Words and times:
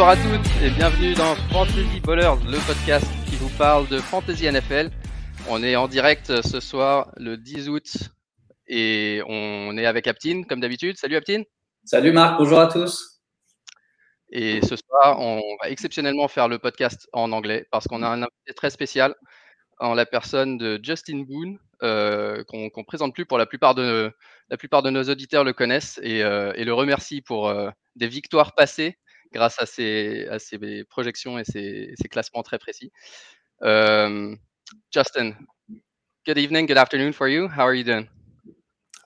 Bonsoir 0.00 0.18
à 0.18 0.38
toutes 0.38 0.62
et 0.62 0.70
bienvenue 0.70 1.12
dans 1.12 1.34
Fantasy 1.52 2.00
Ballers, 2.00 2.42
le 2.46 2.56
podcast 2.66 3.06
qui 3.28 3.36
vous 3.36 3.50
parle 3.58 3.86
de 3.88 3.98
Fantasy 3.98 4.50
NFL. 4.50 4.88
On 5.46 5.62
est 5.62 5.76
en 5.76 5.88
direct 5.88 6.40
ce 6.40 6.58
soir 6.58 7.12
le 7.18 7.36
10 7.36 7.68
août 7.68 7.84
et 8.66 9.20
on 9.26 9.76
est 9.76 9.84
avec 9.84 10.06
Aptine 10.06 10.46
comme 10.46 10.60
d'habitude. 10.60 10.96
Salut 10.96 11.16
Aptine. 11.16 11.44
Salut 11.84 12.12
Marc, 12.12 12.38
bonjour 12.38 12.60
à 12.60 12.68
tous. 12.68 13.20
Et 14.30 14.62
ce 14.62 14.74
soir, 14.74 15.20
on 15.20 15.42
va 15.62 15.68
exceptionnellement 15.68 16.28
faire 16.28 16.48
le 16.48 16.58
podcast 16.58 17.06
en 17.12 17.30
anglais 17.30 17.66
parce 17.70 17.86
qu'on 17.86 18.02
a 18.02 18.08
un 18.08 18.22
invité 18.22 18.54
très 18.56 18.70
spécial 18.70 19.14
en 19.80 19.92
la 19.92 20.06
personne 20.06 20.56
de 20.56 20.80
Justin 20.82 21.24
Boone, 21.28 21.58
euh, 21.82 22.42
qu'on 22.44 22.70
ne 22.74 22.84
présente 22.84 23.12
plus 23.12 23.26
pour 23.26 23.36
la 23.36 23.44
plupart 23.44 23.74
de, 23.74 24.10
la 24.48 24.56
plupart 24.56 24.82
de 24.82 24.88
nos 24.88 25.02
auditeurs 25.02 25.44
le 25.44 25.52
connaissent 25.52 26.00
et, 26.02 26.24
euh, 26.24 26.54
et 26.54 26.64
le 26.64 26.72
remercie 26.72 27.20
pour 27.20 27.48
euh, 27.48 27.68
des 27.96 28.08
victoires 28.08 28.54
passées 28.54 28.96
grâce 29.32 29.60
à 29.60 29.66
ses, 29.66 30.26
à 30.30 30.38
ses 30.38 30.84
projections 30.84 31.38
et 31.38 31.44
ses, 31.44 31.94
ses, 32.00 32.08
classements 32.08 32.42
très 32.42 32.58
précis. 32.58 32.90
Um, 33.62 34.38
Justin, 34.90 35.34
good 36.26 36.38
evening, 36.38 36.66
good 36.66 36.78
afternoon 36.78 37.12
for 37.12 37.28
you. 37.28 37.48
How 37.48 37.62
are 37.62 37.74
you 37.74 37.84
doing? 37.84 38.08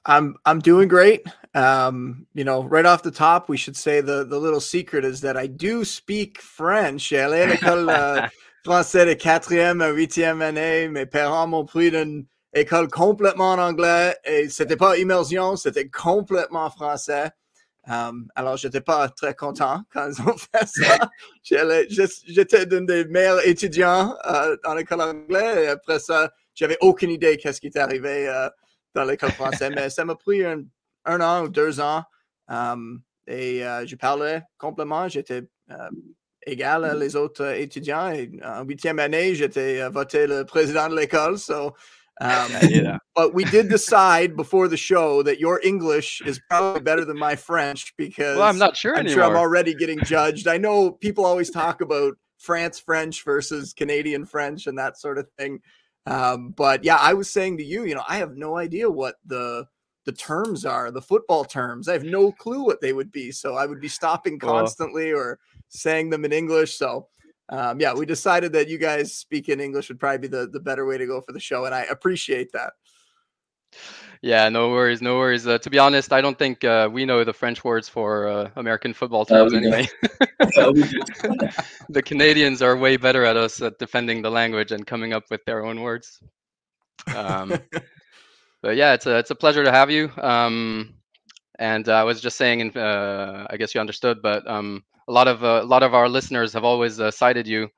I'm 0.06 0.36
I'm 0.44 0.60
doing 0.60 0.88
great. 0.88 1.22
Um, 1.54 2.26
you 2.34 2.44
know, 2.44 2.62
right 2.62 2.84
off 2.84 3.02
the 3.02 3.10
top, 3.10 3.48
we 3.48 3.56
should 3.56 3.76
say 3.76 4.00
the 4.00 4.24
the 4.24 4.38
little 4.38 4.60
secret 4.60 5.04
is 5.04 5.20
that 5.22 5.36
I 5.36 5.46
do 5.46 5.84
speak 5.84 6.40
French. 6.40 7.12
Allé 7.12 7.42
à 7.42 7.46
l'école 7.50 7.88
euh, 7.88 8.20
français 8.64 9.06
de 9.06 9.14
quatrième 9.14 9.80
à 9.80 9.88
huitième 9.88 10.42
année. 10.42 10.88
Mes 10.88 11.06
parents 11.06 11.46
m'ont 11.46 11.64
pris 11.64 11.90
d'une 11.90 12.26
école 12.54 12.88
complètement 12.88 13.52
en 13.52 13.58
anglais 13.58 14.16
et 14.24 14.48
c'était 14.48 14.76
pas 14.76 14.96
immersion, 14.98 15.56
c'était 15.56 15.88
complètement 15.88 16.70
français. 16.70 17.30
Um, 17.86 18.28
alors, 18.34 18.56
j'étais 18.56 18.80
pas 18.80 19.08
très 19.08 19.34
content 19.34 19.82
quand 19.92 20.08
ils 20.08 20.20
ont 20.22 20.36
fait 20.36 20.66
ça. 20.66 21.10
J'étais 21.42 22.66
d'un 22.66 22.82
des 22.82 23.04
meilleurs 23.04 23.46
étudiants 23.46 24.16
euh, 24.26 24.56
dans 24.64 24.74
l'école 24.74 25.02
anglaise 25.02 25.58
et 25.58 25.68
après 25.68 25.98
ça, 25.98 26.30
j'avais 26.54 26.78
aucune 26.80 27.10
idée 27.10 27.36
qu'est-ce 27.36 27.60
qui 27.60 27.66
était 27.66 27.80
arrivé 27.80 28.28
euh, 28.28 28.48
dans 28.94 29.04
l'école 29.04 29.32
française. 29.32 29.72
Mais 29.74 29.90
ça 29.90 30.04
m'a 30.04 30.14
pris 30.14 30.44
un, 30.44 30.62
un, 31.04 31.20
an 31.20 31.44
ou 31.44 31.48
deux 31.48 31.80
ans 31.80 32.04
um, 32.48 33.02
et 33.26 33.66
euh, 33.66 33.86
je 33.86 33.96
parlais 33.96 34.42
complètement. 34.56 35.08
J'étais 35.08 35.42
euh, 35.70 35.90
égal 36.46 36.84
à 36.84 36.94
les 36.94 37.16
autres 37.16 37.54
étudiants 37.54 38.10
et 38.10 38.30
en 38.44 38.64
huitième 38.64 38.98
année, 38.98 39.34
j'étais 39.34 39.86
voté 39.88 40.26
le 40.26 40.44
président 40.44 40.88
de 40.88 40.96
l'école. 40.96 41.38
So, 41.38 41.74
um, 42.20 42.50
yeah. 42.68 42.98
But 43.14 43.34
we 43.34 43.44
did 43.44 43.68
decide 43.68 44.36
before 44.36 44.68
the 44.68 44.76
show 44.76 45.22
that 45.22 45.40
your 45.40 45.60
English 45.62 46.20
is 46.24 46.40
probably 46.48 46.80
better 46.80 47.04
than 47.04 47.18
my 47.18 47.36
French 47.36 47.94
because 47.96 48.36
well, 48.36 48.48
I'm 48.48 48.58
not 48.58 48.76
sure 48.76 48.94
I'm 48.94 49.00
anymore. 49.00 49.14
sure 49.14 49.24
I'm 49.24 49.36
already 49.36 49.74
getting 49.74 49.98
judged. 50.04 50.46
I 50.46 50.56
know 50.56 50.92
people 50.92 51.24
always 51.24 51.50
talk 51.50 51.80
about 51.80 52.14
France 52.38 52.78
French 52.78 53.24
versus 53.24 53.72
Canadian 53.72 54.26
French 54.26 54.66
and 54.66 54.78
that 54.78 54.98
sort 54.98 55.18
of 55.18 55.26
thing. 55.38 55.60
Um, 56.06 56.50
but 56.50 56.84
yeah, 56.84 56.96
I 56.96 57.14
was 57.14 57.30
saying 57.30 57.58
to 57.58 57.64
you, 57.64 57.84
you 57.84 57.94
know, 57.94 58.04
I 58.08 58.18
have 58.18 58.36
no 58.36 58.56
idea 58.56 58.90
what 58.90 59.16
the 59.24 59.66
the 60.04 60.12
terms 60.12 60.66
are, 60.66 60.90
the 60.90 61.00
football 61.00 61.44
terms. 61.44 61.88
I 61.88 61.94
have 61.94 62.04
no 62.04 62.30
clue 62.30 62.62
what 62.62 62.82
they 62.82 62.92
would 62.92 63.10
be. 63.10 63.32
So 63.32 63.54
I 63.54 63.64
would 63.64 63.80
be 63.80 63.88
stopping 63.88 64.38
constantly 64.38 65.12
or 65.12 65.38
saying 65.68 66.10
them 66.10 66.26
in 66.26 66.32
English. 66.32 66.76
So 66.76 67.08
um, 67.48 67.80
yeah, 67.80 67.94
we 67.94 68.06
decided 68.06 68.52
that 68.52 68.68
you 68.68 68.78
guys 68.78 69.14
speaking 69.14 69.60
English 69.60 69.88
would 69.88 70.00
probably 70.00 70.18
be 70.18 70.28
the, 70.28 70.46
the 70.46 70.60
better 70.60 70.86
way 70.86 70.98
to 70.98 71.06
go 71.06 71.20
for 71.20 71.32
the 71.32 71.40
show, 71.40 71.64
and 71.66 71.74
I 71.74 71.82
appreciate 71.82 72.52
that. 72.52 72.72
Yeah, 74.22 74.48
no 74.48 74.70
worries, 74.70 75.02
no 75.02 75.18
worries. 75.18 75.46
Uh, 75.46 75.58
to 75.58 75.68
be 75.68 75.78
honest, 75.78 76.10
I 76.10 76.22
don't 76.22 76.38
think 76.38 76.64
uh, 76.64 76.88
we 76.90 77.04
know 77.04 77.24
the 77.24 77.32
French 77.34 77.62
words 77.62 77.90
for 77.90 78.26
uh, 78.26 78.50
American 78.56 78.94
football 78.94 79.26
terms 79.26 79.52
uh, 79.52 79.56
anyway. 79.58 79.86
the 81.90 82.02
Canadians 82.02 82.62
are 82.62 82.74
way 82.74 82.96
better 82.96 83.24
at 83.24 83.36
us 83.36 83.60
at 83.60 83.78
defending 83.78 84.22
the 84.22 84.30
language 84.30 84.72
and 84.72 84.86
coming 84.86 85.12
up 85.12 85.24
with 85.30 85.44
their 85.44 85.66
own 85.66 85.82
words. 85.82 86.20
Um, 87.14 87.58
but 88.62 88.76
yeah, 88.76 88.94
it's 88.94 89.04
a 89.04 89.18
it's 89.18 89.30
a 89.30 89.34
pleasure 89.34 89.62
to 89.62 89.70
have 89.70 89.90
you. 89.90 90.10
Um, 90.16 90.94
and 91.58 91.86
I 91.90 92.02
was 92.04 92.22
just 92.22 92.38
saying, 92.38 92.62
and 92.62 92.76
uh, 92.76 93.46
I 93.50 93.58
guess 93.58 93.74
you 93.74 93.80
understood, 93.82 94.22
but 94.22 94.48
um, 94.48 94.84
a 95.08 95.12
lot 95.12 95.28
of 95.28 95.42
uh, 95.44 95.60
a 95.62 95.66
lot 95.66 95.82
of 95.82 95.94
our 95.94 96.08
listeners 96.08 96.52
have 96.52 96.64
always 96.64 97.00
uh, 97.00 97.10
cited 97.10 97.46
you 97.46 97.68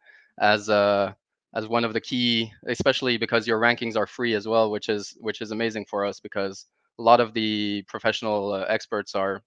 as 0.40 0.68
uh, 0.68 1.12
as 1.54 1.66
one 1.68 1.84
of 1.84 1.92
the 1.92 2.00
key, 2.00 2.52
especially 2.68 3.16
because 3.18 3.46
your 3.46 3.60
rankings 3.60 3.96
are 3.96 4.06
free 4.06 4.34
as 4.34 4.46
well, 4.48 4.70
which 4.70 4.88
is 4.88 5.16
which 5.20 5.40
is 5.40 5.50
amazing 5.52 5.86
for 5.86 6.04
us 6.04 6.20
because 6.20 6.66
a 6.98 7.02
lot 7.02 7.20
of 7.20 7.34
the 7.34 7.82
professional 7.88 8.52
uh, 8.52 8.64
experts 8.68 9.14
are 9.14 9.42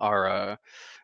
are 0.00 0.28
uh, 0.28 0.56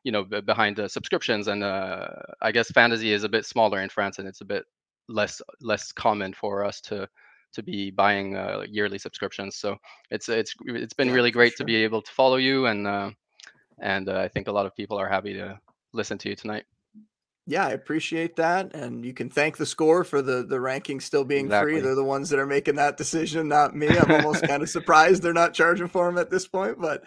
you 0.04 0.12
know 0.12 0.24
behind 0.24 0.80
subscriptions, 0.90 1.48
and 1.48 1.62
uh, 1.62 2.06
I 2.42 2.52
guess 2.52 2.70
fantasy 2.70 3.12
is 3.12 3.24
a 3.24 3.28
bit 3.28 3.44
smaller 3.46 3.80
in 3.80 3.88
France, 3.88 4.18
and 4.18 4.28
it's 4.28 4.40
a 4.40 4.44
bit 4.46 4.64
less 5.08 5.40
less 5.60 5.92
common 5.92 6.32
for 6.34 6.64
us 6.64 6.80
to 6.82 7.08
to 7.52 7.62
be 7.62 7.90
buying 7.90 8.36
uh, 8.36 8.62
yearly 8.68 8.98
subscriptions. 8.98 9.56
So 9.56 9.76
it's 10.10 10.28
it's 10.28 10.54
it's 10.66 10.94
been 10.94 11.10
Yeah, 11.10 11.12
really 11.12 11.30
great 11.30 11.56
to 11.56 11.64
be 11.64 11.76
able 11.76 12.02
to 12.02 12.12
follow 12.12 12.36
you, 12.36 12.66
and 12.66 12.86
uh, 12.86 13.10
and 13.80 14.08
uh, 14.08 14.20
I 14.20 14.28
think 14.28 14.48
a 14.48 14.52
lot 14.52 14.66
of 14.66 14.74
people 14.76 14.98
are 14.98 15.08
happy 15.08 15.34
to 15.34 15.58
listen 15.92 16.18
to 16.18 16.28
you 16.28 16.36
tonight. 16.36 16.64
Yeah, 17.46 17.66
I 17.66 17.70
appreciate 17.70 18.36
that, 18.36 18.74
and 18.74 19.06
you 19.06 19.14
can 19.14 19.30
thank 19.30 19.56
the 19.56 19.64
score 19.64 20.04
for 20.04 20.20
the 20.20 20.42
the 20.42 20.56
rankings 20.56 21.02
still 21.02 21.24
being 21.24 21.46
Exactly. 21.46 21.72
free. 21.72 21.80
They're 21.80 21.94
the 21.94 22.04
ones 22.04 22.28
that 22.28 22.38
are 22.38 22.46
making 22.46 22.74
that 22.74 22.98
decision, 22.98 23.48
not 23.48 23.74
me. 23.74 23.88
I'm 23.88 24.10
almost 24.10 24.46
kind 24.46 24.62
of 24.62 24.68
surprised 24.78 25.22
they're 25.22 25.32
not 25.32 25.54
charging 25.54 25.88
for 25.88 26.06
them 26.06 26.18
at 26.18 26.28
this 26.28 26.46
point, 26.46 26.78
but 26.78 27.04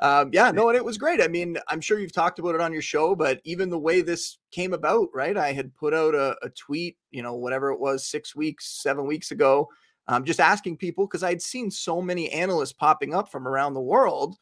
um, 0.00 0.30
yeah, 0.32 0.50
no, 0.50 0.68
and 0.68 0.76
it 0.76 0.84
was 0.84 0.98
great. 0.98 1.22
I 1.22 1.28
mean, 1.28 1.56
I'm 1.68 1.80
sure 1.80 2.00
you've 2.00 2.12
talked 2.12 2.40
about 2.40 2.56
it 2.56 2.60
on 2.60 2.72
your 2.72 2.82
show, 2.82 3.14
but 3.14 3.40
even 3.44 3.70
the 3.70 3.78
way 3.78 4.00
this 4.00 4.38
came 4.50 4.72
about, 4.72 5.08
right? 5.14 5.36
I 5.36 5.52
had 5.52 5.74
put 5.76 5.94
out 5.94 6.16
a, 6.16 6.36
a 6.42 6.50
tweet, 6.50 6.96
you 7.12 7.22
know, 7.22 7.34
whatever 7.34 7.70
it 7.70 7.78
was, 7.78 8.04
six 8.04 8.34
weeks, 8.34 8.82
seven 8.82 9.06
weeks 9.06 9.30
ago, 9.30 9.68
um, 10.08 10.24
just 10.24 10.40
asking 10.40 10.78
people 10.78 11.06
because 11.06 11.22
I'd 11.22 11.40
seen 11.40 11.70
so 11.70 12.02
many 12.02 12.30
analysts 12.30 12.72
popping 12.72 13.14
up 13.14 13.30
from 13.30 13.46
around 13.46 13.74
the 13.74 13.80
world. 13.80 14.34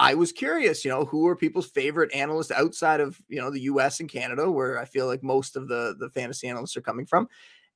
I 0.00 0.14
was 0.14 0.32
curious, 0.32 0.84
you 0.84 0.90
know, 0.90 1.04
who 1.04 1.26
are 1.26 1.36
people's 1.36 1.66
favorite 1.66 2.14
analysts 2.14 2.52
outside 2.52 3.00
of, 3.00 3.20
you 3.28 3.40
know, 3.40 3.50
the 3.50 3.62
US 3.62 4.00
and 4.00 4.08
Canada, 4.08 4.50
where 4.50 4.78
I 4.78 4.84
feel 4.84 5.06
like 5.06 5.22
most 5.22 5.56
of 5.56 5.68
the 5.68 5.96
the 5.98 6.08
fantasy 6.10 6.48
analysts 6.48 6.76
are 6.76 6.82
coming 6.82 7.06
from. 7.06 7.28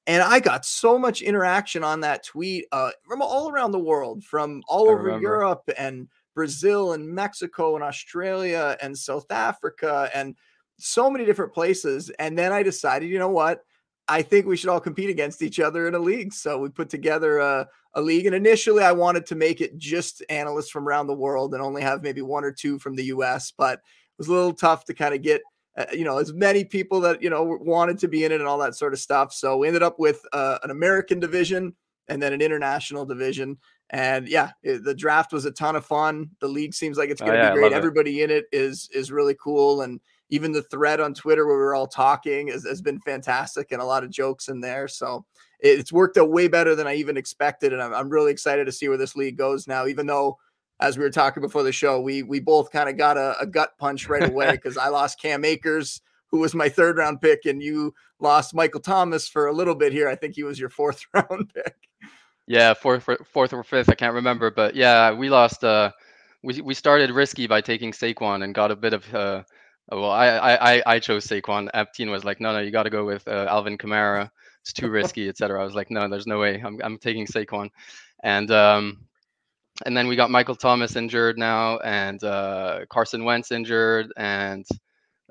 And 0.07 0.23
I 0.23 0.41
got 0.41 0.65
so 0.65 0.99
much 0.99 1.23
interaction 1.23 1.85
on 1.85 2.01
that 2.01 2.25
tweet 2.25 2.67
uh, 2.73 2.91
from 3.07 3.23
all 3.23 3.51
around 3.51 3.71
the 3.73 3.79
world, 3.79 4.25
from 4.25 4.63
all 4.69 4.89
I 4.89 4.93
over 4.93 5.05
remember. 5.05 5.23
Europe 5.23 5.69
and 5.79 6.09
Brazil 6.35 6.93
and 6.93 7.09
Mexico 7.09 7.75
and 7.77 7.85
Australia 7.85 8.77
and 8.83 8.97
South 8.99 9.31
Africa 9.31 10.11
and 10.15 10.37
so 10.79 11.09
many 11.11 11.25
different 11.25 11.53
places. 11.55 12.11
And 12.19 12.37
then 12.37 12.53
I 12.53 12.63
decided, 12.65 13.11
you 13.11 13.19
know 13.19 13.29
what? 13.29 13.65
I 14.09 14.23
think 14.23 14.47
we 14.47 14.57
should 14.57 14.69
all 14.71 14.81
compete 14.81 15.11
against 15.11 15.43
each 15.43 15.61
other 15.61 15.87
in 15.89 15.95
a 15.95 15.99
league. 15.99 16.33
So 16.35 16.59
we 16.59 16.69
put 16.69 16.89
together 16.91 17.39
a, 17.39 17.69
a 17.95 18.01
league. 18.01 18.27
And 18.27 18.35
initially, 18.35 18.83
I 18.83 18.93
wanted 18.93 19.27
to 19.27 19.35
make 19.35 19.61
it 19.61 19.79
just 19.79 20.23
analysts 20.29 20.71
from 20.71 20.87
around 20.89 21.07
the 21.07 21.15
world 21.15 21.55
and 21.55 21.63
only 21.63 21.83
have 21.83 22.03
maybe 22.03 22.23
one 22.23 22.45
or 22.45 22.53
two 22.53 22.79
from 22.79 22.97
the 22.97 23.05
US, 23.05 23.53
but 23.57 23.75
it 23.75 23.83
was 24.19 24.29
a 24.29 24.33
little 24.33 24.53
tough 24.55 24.85
to 24.87 24.95
kind 24.95 25.15
of 25.15 25.23
get. 25.23 25.41
Uh, 25.75 25.87
you 25.91 26.05
know, 26.05 26.19
as 26.19 26.35
many 26.35 26.67
people 26.67 27.01
that 27.01 27.23
you 27.23 27.31
know 27.31 27.57
wanted 27.63 27.99
to 27.99 28.07
be 28.07 28.25
in 28.27 28.33
it 28.33 28.41
and 28.41 28.47
all 28.47 28.59
that 28.59 28.75
sort 28.75 28.93
of 28.93 28.99
stuff. 28.99 29.33
So 29.33 29.57
we 29.57 29.69
ended 29.69 29.83
up 29.83 29.99
with 29.99 30.21
uh, 30.35 30.59
an 30.63 30.71
American 30.71 31.19
division 31.19 31.75
and 32.09 32.23
then 32.23 32.35
an 32.35 32.43
international 32.43 33.07
division. 33.07 33.57
And 33.89 34.29
yeah, 34.29 34.51
it- 34.63 34.85
the 34.85 34.95
draft 34.95 35.33
was 35.33 35.47
a 35.47 35.51
ton 35.51 35.75
of 35.75 35.87
fun. 35.87 36.29
The 36.43 36.49
league 36.49 36.75
seems 36.75 36.99
like 36.99 37.09
it's 37.09 37.23
Oh, 37.23 37.25
going 37.25 37.39
to 37.39 37.45
yeah, 37.45 37.51
be 37.53 37.55
great. 37.55 37.63
love 37.63 37.73
it. 37.73 37.77
Everybody 37.77 38.21
in 38.23 38.31
it 38.31 38.45
is 38.53 38.91
is 38.93 39.11
really 39.11 39.35
cool, 39.43 39.81
and 39.81 39.99
even 40.33 40.51
the 40.51 40.63
thread 40.63 40.99
on 40.99 41.13
Twitter 41.13 41.47
where 41.47 41.59
we're 41.59 41.75
all 41.75 41.87
talking 41.87 42.49
has, 42.49 42.65
has 42.65 42.81
been 42.81 42.99
fantastic 42.99 43.71
and 43.71 43.83
a 43.83 43.85
lot 43.85 44.03
of 44.03 44.11
jokes 44.11 44.49
in 44.49 44.63
there. 44.63 44.89
So 44.89 45.27
it's 45.61 45.93
worked 45.93 46.17
out 46.17 46.31
way 46.31 46.49
better 46.49 46.75
than 46.75 46.87
I 46.87 46.95
even 46.95 47.19
expected, 47.19 47.75
and 47.75 47.83
I'm, 47.83 47.93
I'm 47.93 48.09
really 48.09 48.33
excited 48.33 48.65
to 48.65 48.73
see 48.73 48.89
where 48.89 48.97
this 48.97 49.15
league 49.15 49.37
goes 49.37 49.69
now. 49.69 49.87
Even 49.87 50.07
though, 50.07 50.39
as 50.81 50.97
we 50.97 51.05
were 51.05 51.11
talking 51.11 51.43
before 51.43 51.63
the 51.63 51.71
show, 51.71 52.01
we 52.01 52.23
we 52.23 52.41
both 52.41 52.73
kind 52.73 52.89
of 52.89 52.97
got 52.97 53.19
a, 53.19 53.39
a 53.41 53.47
gut 53.47 53.77
punch 53.79 54.09
right 54.09 54.27
away 54.27 54.51
because 54.53 54.79
I 54.79 54.89
lost 54.89 55.21
Cam 55.21 55.45
Akers, 55.45 56.01
who 56.29 56.39
was 56.39 56.55
my 56.55 56.69
third 56.71 56.97
round 56.97 57.21
pick, 57.21 57.45
and 57.45 57.63
you 57.63 57.93
lost 58.19 58.55
Michael 58.55 58.81
Thomas 58.81 59.29
for 59.29 59.49
a 59.49 59.53
little 59.53 59.75
bit 59.75 59.93
here. 59.93 60.09
I 60.09 60.17
think 60.17 60.35
he 60.35 60.45
was 60.45 60.59
your 60.59 60.71
fourth 60.71 61.05
round 61.15 61.53
pick. 61.55 61.77
Yeah, 62.47 62.73
fourth, 62.73 63.07
fourth 63.31 63.53
or 63.53 63.63
fifth, 63.63 63.91
I 63.91 63.95
can't 63.95 64.15
remember, 64.15 64.51
but 64.51 64.75
yeah, 64.75 65.13
we 65.13 65.29
lost. 65.29 65.63
Uh, 65.63 65.93
we 66.43 66.63
we 66.63 66.73
started 66.73 67.11
risky 67.11 67.47
by 67.47 67.61
taking 67.61 67.93
Saquon 67.93 68.43
and 68.43 68.55
got 68.55 68.71
a 68.71 68.77
bit 68.77 68.95
of. 68.95 69.15
Uh, 69.15 69.43
well, 69.91 70.11
I 70.11 70.27
I 70.29 70.83
I- 70.87 70.99
chose 71.01 71.27
Saquon. 71.27 71.71
Aptine 71.75 72.11
was 72.11 72.25
like, 72.25 72.41
no, 72.41 72.53
no, 72.53 72.61
you 72.61 72.71
got 72.71 72.85
to 72.85 72.91
go 72.91 73.05
with 73.05 73.27
uh, 73.27 73.47
Alvin 73.49 73.79
Kamara. 73.79 74.31
It's 74.61 74.73
too 74.73 74.89
risky, 74.91 75.29
etc. 75.29 75.61
I 75.61 75.65
was 75.65 75.75
like, 75.75 75.91
no, 75.91 76.09
there's 76.09 76.27
no 76.27 76.39
way. 76.39 76.63
I'm 76.65 76.81
I'm 76.83 76.99
taking 76.99 77.27
Saquon, 77.27 77.71
and 78.23 78.51
um, 78.51 78.99
and 79.85 79.97
then 79.97 80.07
we 80.07 80.17
got 80.17 80.31
Michael 80.31 80.55
Thomas 80.55 80.97
injured 80.97 81.37
now, 81.39 81.79
and 81.79 82.23
uh, 82.23 82.81
Carson 82.89 83.25
Wentz 83.25 83.51
injured, 83.51 84.13
and 84.17 84.67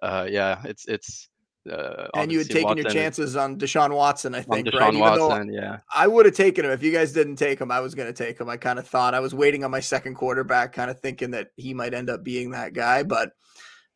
uh, 0.02 0.28
yeah, 0.30 0.62
it's 0.66 0.86
it's. 0.88 1.28
Uh, 1.72 2.08
and 2.16 2.32
you 2.32 2.40
had 2.40 2.48
taken 2.48 2.62
your 2.70 2.86
Watson 2.86 2.88
is- 2.88 2.94
chances 2.94 3.36
on 3.36 3.56
Deshaun 3.60 3.96
Watson, 3.96 4.34
I 4.34 4.42
think, 4.42 4.68
Deshaun 4.68 4.80
right? 4.80 4.94
Even 4.96 5.00
Watson, 5.00 5.54
yeah. 5.54 5.78
I 5.94 6.08
would 6.08 6.26
have 6.26 6.34
taken 6.34 6.66
him 6.66 6.72
if 6.72 6.82
you 6.82 6.92
guys 6.92 7.14
didn't 7.14 7.36
take 7.36 7.62
him. 7.62 7.70
I 7.70 7.82
was 7.82 7.94
going 7.94 8.12
to 8.12 8.14
take 8.14 8.42
him. 8.42 8.50
I 8.50 8.58
kind 8.58 8.80
of 8.80 8.88
thought 8.88 9.14
I 9.14 9.20
was 9.20 9.36
waiting 9.36 9.64
on 9.64 9.70
my 9.70 9.80
second 9.80 10.16
quarterback, 10.16 10.74
kind 10.74 10.90
of 10.90 11.00
thinking 11.00 11.30
that 11.32 11.50
he 11.58 11.76
might 11.76 11.94
end 11.94 12.10
up 12.10 12.24
being 12.24 12.50
that 12.52 12.74
guy. 12.74 13.04
But 13.04 13.34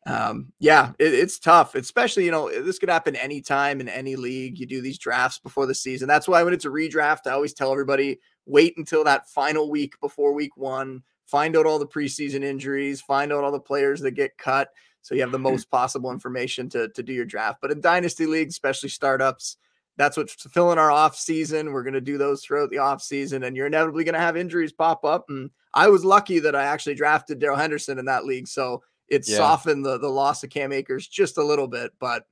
um, 0.06 0.52
yeah, 0.60 0.92
it, 0.98 1.12
it's 1.12 1.38
tough, 1.38 1.74
especially, 1.74 2.24
you 2.24 2.30
know, 2.30 2.48
this 2.48 2.78
could 2.78 2.88
happen 2.88 3.16
anytime 3.16 3.80
in 3.80 3.88
any 3.88 4.14
league. 4.14 4.58
You 4.58 4.66
do 4.66 4.80
these 4.80 4.98
drafts 4.98 5.40
before 5.40 5.66
the 5.66 5.74
season. 5.74 6.06
That's 6.06 6.28
why 6.28 6.42
when 6.44 6.54
it's 6.54 6.64
a 6.64 6.70
redraft, 6.70 7.26
I 7.26 7.32
always 7.32 7.52
tell 7.52 7.72
everybody 7.72 8.20
wait 8.46 8.74
until 8.76 9.02
that 9.04 9.28
final 9.28 9.68
week 9.68 9.98
before 10.00 10.32
week 10.32 10.56
one, 10.56 11.02
find 11.26 11.56
out 11.56 11.66
all 11.66 11.80
the 11.80 11.86
preseason 11.86 12.44
injuries, 12.44 13.00
find 13.00 13.32
out 13.32 13.42
all 13.42 13.50
the 13.50 13.58
players 13.58 14.00
that 14.02 14.12
get 14.12 14.38
cut. 14.38 14.68
So 15.02 15.16
you 15.16 15.22
have 15.22 15.32
the 15.32 15.38
most 15.40 15.70
possible 15.70 16.12
information 16.12 16.68
to, 16.70 16.88
to 16.90 17.02
do 17.02 17.12
your 17.12 17.24
draft. 17.24 17.58
But 17.60 17.72
in 17.72 17.80
dynasty 17.80 18.26
leagues, 18.26 18.54
especially 18.54 18.90
startups, 18.90 19.56
that's 19.96 20.16
what's 20.16 20.34
filling 20.34 20.78
our 20.78 20.92
off 20.92 21.16
season. 21.16 21.72
We're 21.72 21.82
going 21.82 21.94
to 21.94 22.00
do 22.00 22.18
those 22.18 22.44
throughout 22.44 22.70
the 22.70 22.78
off 22.78 23.02
season, 23.02 23.42
and 23.44 23.56
you're 23.56 23.66
inevitably 23.66 24.04
going 24.04 24.14
to 24.14 24.20
have 24.20 24.36
injuries 24.36 24.72
pop 24.72 25.04
up. 25.04 25.24
And 25.30 25.50
I 25.74 25.88
was 25.88 26.04
lucky 26.04 26.38
that 26.40 26.54
I 26.54 26.64
actually 26.64 26.94
drafted 26.94 27.38
Darrell 27.38 27.56
Henderson 27.56 27.98
in 27.98 28.04
that 28.04 28.26
league. 28.26 28.46
So 28.46 28.82
it 29.08 29.28
yeah. 29.28 29.36
softened 29.36 29.84
the 29.84 29.98
the 29.98 30.08
loss 30.08 30.42
of 30.42 30.50
Cam 30.50 30.72
Akers 30.72 31.06
just 31.06 31.38
a 31.38 31.44
little 31.44 31.68
bit, 31.68 31.92
but 31.98 32.24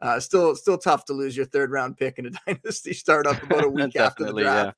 uh, 0.00 0.20
still 0.20 0.54
still 0.56 0.78
tough 0.78 1.04
to 1.06 1.12
lose 1.12 1.36
your 1.36 1.46
third 1.46 1.70
round 1.70 1.96
pick 1.96 2.18
in 2.18 2.26
a 2.26 2.30
dynasty 2.46 2.92
startup 2.92 3.42
about 3.42 3.64
a 3.64 3.68
week 3.68 3.96
after 3.96 4.24
the 4.24 4.32
draft. 4.32 4.76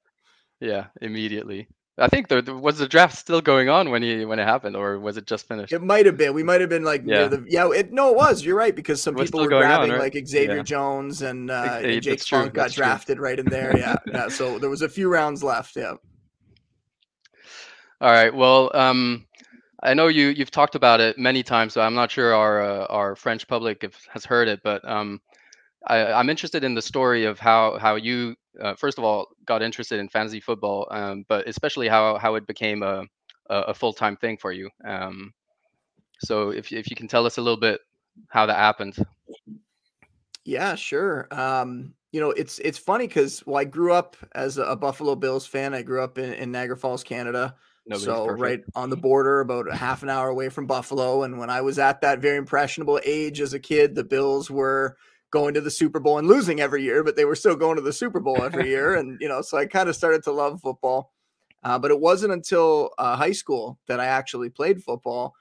Yeah, 0.61 0.69
yeah, 0.69 0.87
immediately. 1.01 1.69
I 1.97 2.09
think 2.09 2.27
there 2.27 2.43
was 2.43 2.79
the 2.79 2.89
draft 2.89 3.17
still 3.17 3.41
going 3.41 3.69
on 3.69 3.91
when 3.91 4.03
he 4.03 4.25
when 4.25 4.41
it 4.41 4.45
happened, 4.45 4.75
or 4.75 4.99
was 4.99 5.17
it 5.17 5.27
just 5.27 5.47
finished? 5.47 5.73
It 5.73 5.81
might 5.81 6.07
have 6.07 6.17
been. 6.17 6.35
We 6.35 6.43
might 6.43 6.61
have 6.61 6.69
been 6.69 6.83
like 6.83 7.05
yeah, 7.07 7.29
the, 7.29 7.45
yeah. 7.49 7.71
It, 7.71 7.93
no, 7.93 8.11
it 8.11 8.17
was. 8.17 8.45
You're 8.45 8.57
right 8.57 8.75
because 8.75 9.01
some 9.01 9.15
people 9.15 9.41
were 9.41 9.49
grabbing 9.49 9.93
on, 9.93 10.01
right? 10.01 10.13
like 10.13 10.27
Xavier 10.27 10.57
yeah. 10.57 10.63
Jones 10.65 11.23
and, 11.23 11.53
uh, 11.53 11.79
and 11.83 12.03
Jake 12.03 12.21
Funk 12.21 12.53
got 12.53 12.73
drafted 12.73 13.21
right 13.21 13.39
in 13.39 13.47
there. 13.47 13.79
Yeah, 13.79 13.95
yeah. 14.09 14.29
So 14.29 14.59
there 14.59 14.71
was 14.71 14.83
a 14.83 14.89
few 14.89 15.09
rounds 15.09 15.45
left. 15.45 15.77
Yeah. 15.77 15.95
All 18.01 18.11
right. 18.11 18.35
Well, 18.35 18.73
um, 18.75 19.25
I 19.85 19.93
know 19.93 20.09
you 20.09 20.29
you've 20.29 20.51
talked 20.51 20.75
about 20.75 21.01
it 21.01 21.19
many 21.19 21.43
times, 21.43 21.75
so 21.75 21.83
I'm 21.83 21.95
not 21.95 22.11
sure 22.11 22.35
our 22.35 22.63
uh, 22.63 22.87
our 22.87 23.15
French 23.15 23.47
public 23.47 23.87
has 24.09 24.25
heard 24.25 24.49
it, 24.49 24.61
but 24.65 24.87
um, 24.89 25.21
I, 25.87 26.19
am 26.19 26.31
interested 26.31 26.65
in 26.65 26.75
the 26.75 26.83
story 26.83 27.25
of 27.25 27.39
how 27.39 27.79
how 27.79 27.97
you 27.97 28.35
uh, 28.61 28.75
first 28.75 28.97
of 28.97 29.05
all 29.05 29.29
got 29.45 29.63
interested 29.63 30.01
in 30.01 30.09
fantasy 30.09 30.41
football, 30.41 30.89
um, 30.91 31.25
but 31.29 31.47
especially 31.47 31.87
how 31.87 32.17
how 32.17 32.35
it 32.35 32.47
became 32.47 32.83
a 32.83 33.05
a, 33.51 33.75
full 33.75 33.93
time 33.93 34.17
thing 34.17 34.39
for 34.39 34.53
you. 34.53 34.71
Um, 34.85 35.33
so 36.21 36.51
if 36.51 36.73
if 36.73 36.89
you 36.89 36.97
can 36.97 37.09
tell 37.09 37.27
us 37.27 37.37
a 37.37 37.43
little 37.43 37.61
bit 37.61 37.81
how 38.29 38.47
that 38.47 38.57
happened. 38.57 38.97
Yeah, 40.45 40.75
sure. 40.75 41.29
Um, 41.31 41.95
you 42.13 42.21
know, 42.21 42.31
it's 42.31 42.59
it's 42.61 42.79
funny 42.79 43.07
because 43.07 43.45
well, 43.47 43.61
I 43.61 43.65
grew 43.65 43.93
up 43.93 44.17
as 44.35 44.57
a 44.57 44.77
Buffalo 44.77 45.15
Bills 45.15 45.47
fan. 45.47 45.75
I 45.75 45.83
grew 45.83 46.03
up 46.03 46.17
in, 46.17 46.33
in 46.35 46.53
Niagara 46.53 46.77
Falls, 46.77 47.03
Canada. 47.03 47.55
Nobody's 47.87 48.05
so 48.05 48.27
perfect. 48.27 48.41
right 48.41 48.61
on 48.75 48.91
the 48.91 48.97
border, 48.97 49.41
about 49.41 49.71
a 49.71 49.77
half 49.77 50.03
an 50.03 50.09
hour 50.09 50.29
away 50.29 50.49
from 50.49 50.67
Buffalo. 50.67 51.23
And 51.23 51.39
when 51.39 51.51
I 51.51 51.61
was 51.61 51.79
at 51.79 52.01
that 52.01 52.21
very 52.21 52.39
impressionable 52.39 53.01
age 53.05 53.41
as 53.41 53.53
a 53.53 53.61
kid, 53.61 53.95
the 53.95 54.05
Bills 54.05 54.51
were 54.51 54.97
going 55.31 55.55
to 55.55 55.61
the 55.61 55.71
Super 55.71 56.01
Bowl 56.01 56.19
and 56.19 56.29
losing 56.29 56.61
every 56.61 56.83
year, 56.83 57.05
but 57.05 57.17
they 57.17 57.25
were 57.25 57.35
still 57.35 57.57
going 57.57 57.77
to 57.77 57.83
the 57.83 57.93
Super 57.93 58.21
Bowl 58.21 58.43
every 58.43 58.69
year. 58.69 58.95
And 58.99 59.21
you 59.21 59.29
know, 59.29 59.43
so 59.43 59.59
I 59.59 59.67
kind 59.67 59.89
of 59.89 59.97
started 59.97 60.23
to 60.25 60.33
love 60.33 60.61
football. 60.61 61.13
Uh, 61.63 61.79
but 61.79 61.91
it 61.91 61.99
wasn't 61.99 62.33
until 62.33 62.91
uh, 62.99 63.17
high 63.17 63.33
school 63.33 63.79
that 63.89 63.99
I 63.99 64.05
actually 64.05 64.51
played 64.51 64.83
football. 64.83 65.35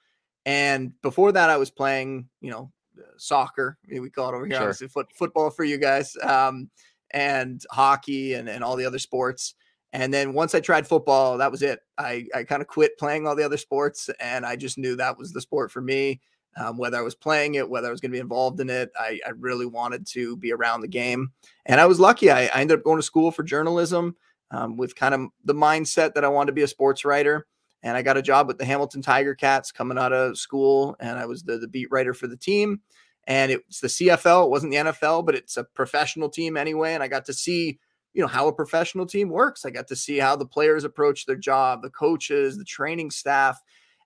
And 0.45 0.93
before 1.01 1.33
that, 1.33 1.49
I 1.49 1.57
was 1.57 1.69
playing, 1.69 2.29
you 2.39 2.49
know, 2.49 2.71
soccer. 3.17 3.77
We 3.89 4.09
call 4.09 4.29
it 4.29 4.35
over 4.35 4.45
here, 4.45 4.55
sure. 4.55 4.63
obviously, 4.63 4.87
foot, 4.87 5.07
football 5.13 5.49
for 5.49 5.63
you 5.63 5.77
guys, 5.77 6.15
um, 6.21 6.69
and 7.11 7.61
hockey 7.71 8.33
and, 8.33 8.49
and 8.49 8.63
all 8.63 8.75
the 8.75 8.85
other 8.85 8.99
sports. 8.99 9.55
And 9.93 10.11
then 10.11 10.33
once 10.33 10.55
I 10.55 10.59
tried 10.59 10.87
football, 10.87 11.37
that 11.37 11.51
was 11.51 11.61
it. 11.61 11.79
I, 11.99 12.25
I 12.33 12.43
kind 12.43 12.61
of 12.61 12.67
quit 12.67 12.97
playing 12.97 13.27
all 13.27 13.35
the 13.35 13.45
other 13.45 13.57
sports 13.57 14.09
and 14.19 14.45
I 14.45 14.55
just 14.55 14.77
knew 14.77 14.95
that 14.95 15.17
was 15.19 15.31
the 15.31 15.41
sport 15.41 15.71
for 15.71 15.81
me. 15.81 16.19
Um, 16.57 16.77
whether 16.77 16.97
I 16.97 17.01
was 17.01 17.15
playing 17.15 17.55
it, 17.55 17.69
whether 17.69 17.87
I 17.87 17.91
was 17.91 17.99
going 17.99 18.11
to 18.11 18.15
be 18.15 18.19
involved 18.19 18.59
in 18.59 18.69
it, 18.69 18.91
I, 18.99 19.19
I, 19.25 19.31
really 19.31 19.65
wanted 19.65 20.05
to 20.09 20.37
be 20.37 20.51
around 20.51 20.81
the 20.81 20.87
game. 20.87 21.31
And 21.65 21.81
I 21.81 21.87
was 21.87 21.99
lucky. 21.99 22.29
I, 22.29 22.43
I 22.45 22.61
ended 22.61 22.77
up 22.77 22.83
going 22.83 22.99
to 22.99 23.03
school 23.03 23.31
for 23.31 23.41
journalism 23.41 24.15
um, 24.51 24.77
with 24.77 24.95
kind 24.95 25.15
of 25.15 25.21
the 25.43 25.55
mindset 25.55 26.13
that 26.13 26.23
I 26.23 26.27
wanted 26.27 26.47
to 26.47 26.53
be 26.53 26.61
a 26.61 26.67
sports 26.67 27.05
writer. 27.05 27.47
And 27.81 27.97
I 27.97 28.03
got 28.03 28.17
a 28.17 28.21
job 28.21 28.47
with 28.47 28.59
the 28.59 28.65
Hamilton 28.65 29.01
Tiger 29.01 29.33
Cats 29.33 29.71
coming 29.71 29.97
out 29.97 30.13
of 30.13 30.37
school. 30.37 30.95
And 30.99 31.17
I 31.17 31.25
was 31.25 31.41
the, 31.41 31.57
the 31.57 31.67
beat 31.67 31.89
writer 31.89 32.13
for 32.13 32.27
the 32.27 32.37
team. 32.37 32.81
And 33.25 33.51
it's 33.51 33.79
the 33.79 33.87
CFL. 33.87 34.45
It 34.45 34.51
wasn't 34.51 34.73
the 34.73 34.77
NFL, 34.77 35.25
but 35.25 35.33
it's 35.33 35.57
a 35.57 35.63
professional 35.63 36.29
team 36.29 36.55
anyway. 36.55 36.93
And 36.93 37.01
I 37.01 37.07
got 37.07 37.25
to 37.25 37.33
see 37.33 37.79
you 38.13 38.21
know 38.21 38.27
how 38.27 38.47
a 38.47 38.53
professional 38.53 39.05
team 39.05 39.29
works. 39.29 39.65
I 39.65 39.69
got 39.69 39.87
to 39.87 39.95
see 39.95 40.17
how 40.17 40.35
the 40.35 40.45
players 40.45 40.83
approach 40.83 41.25
their 41.25 41.35
job, 41.35 41.81
the 41.81 41.89
coaches, 41.89 42.57
the 42.57 42.63
training 42.63 43.11
staff, 43.11 43.61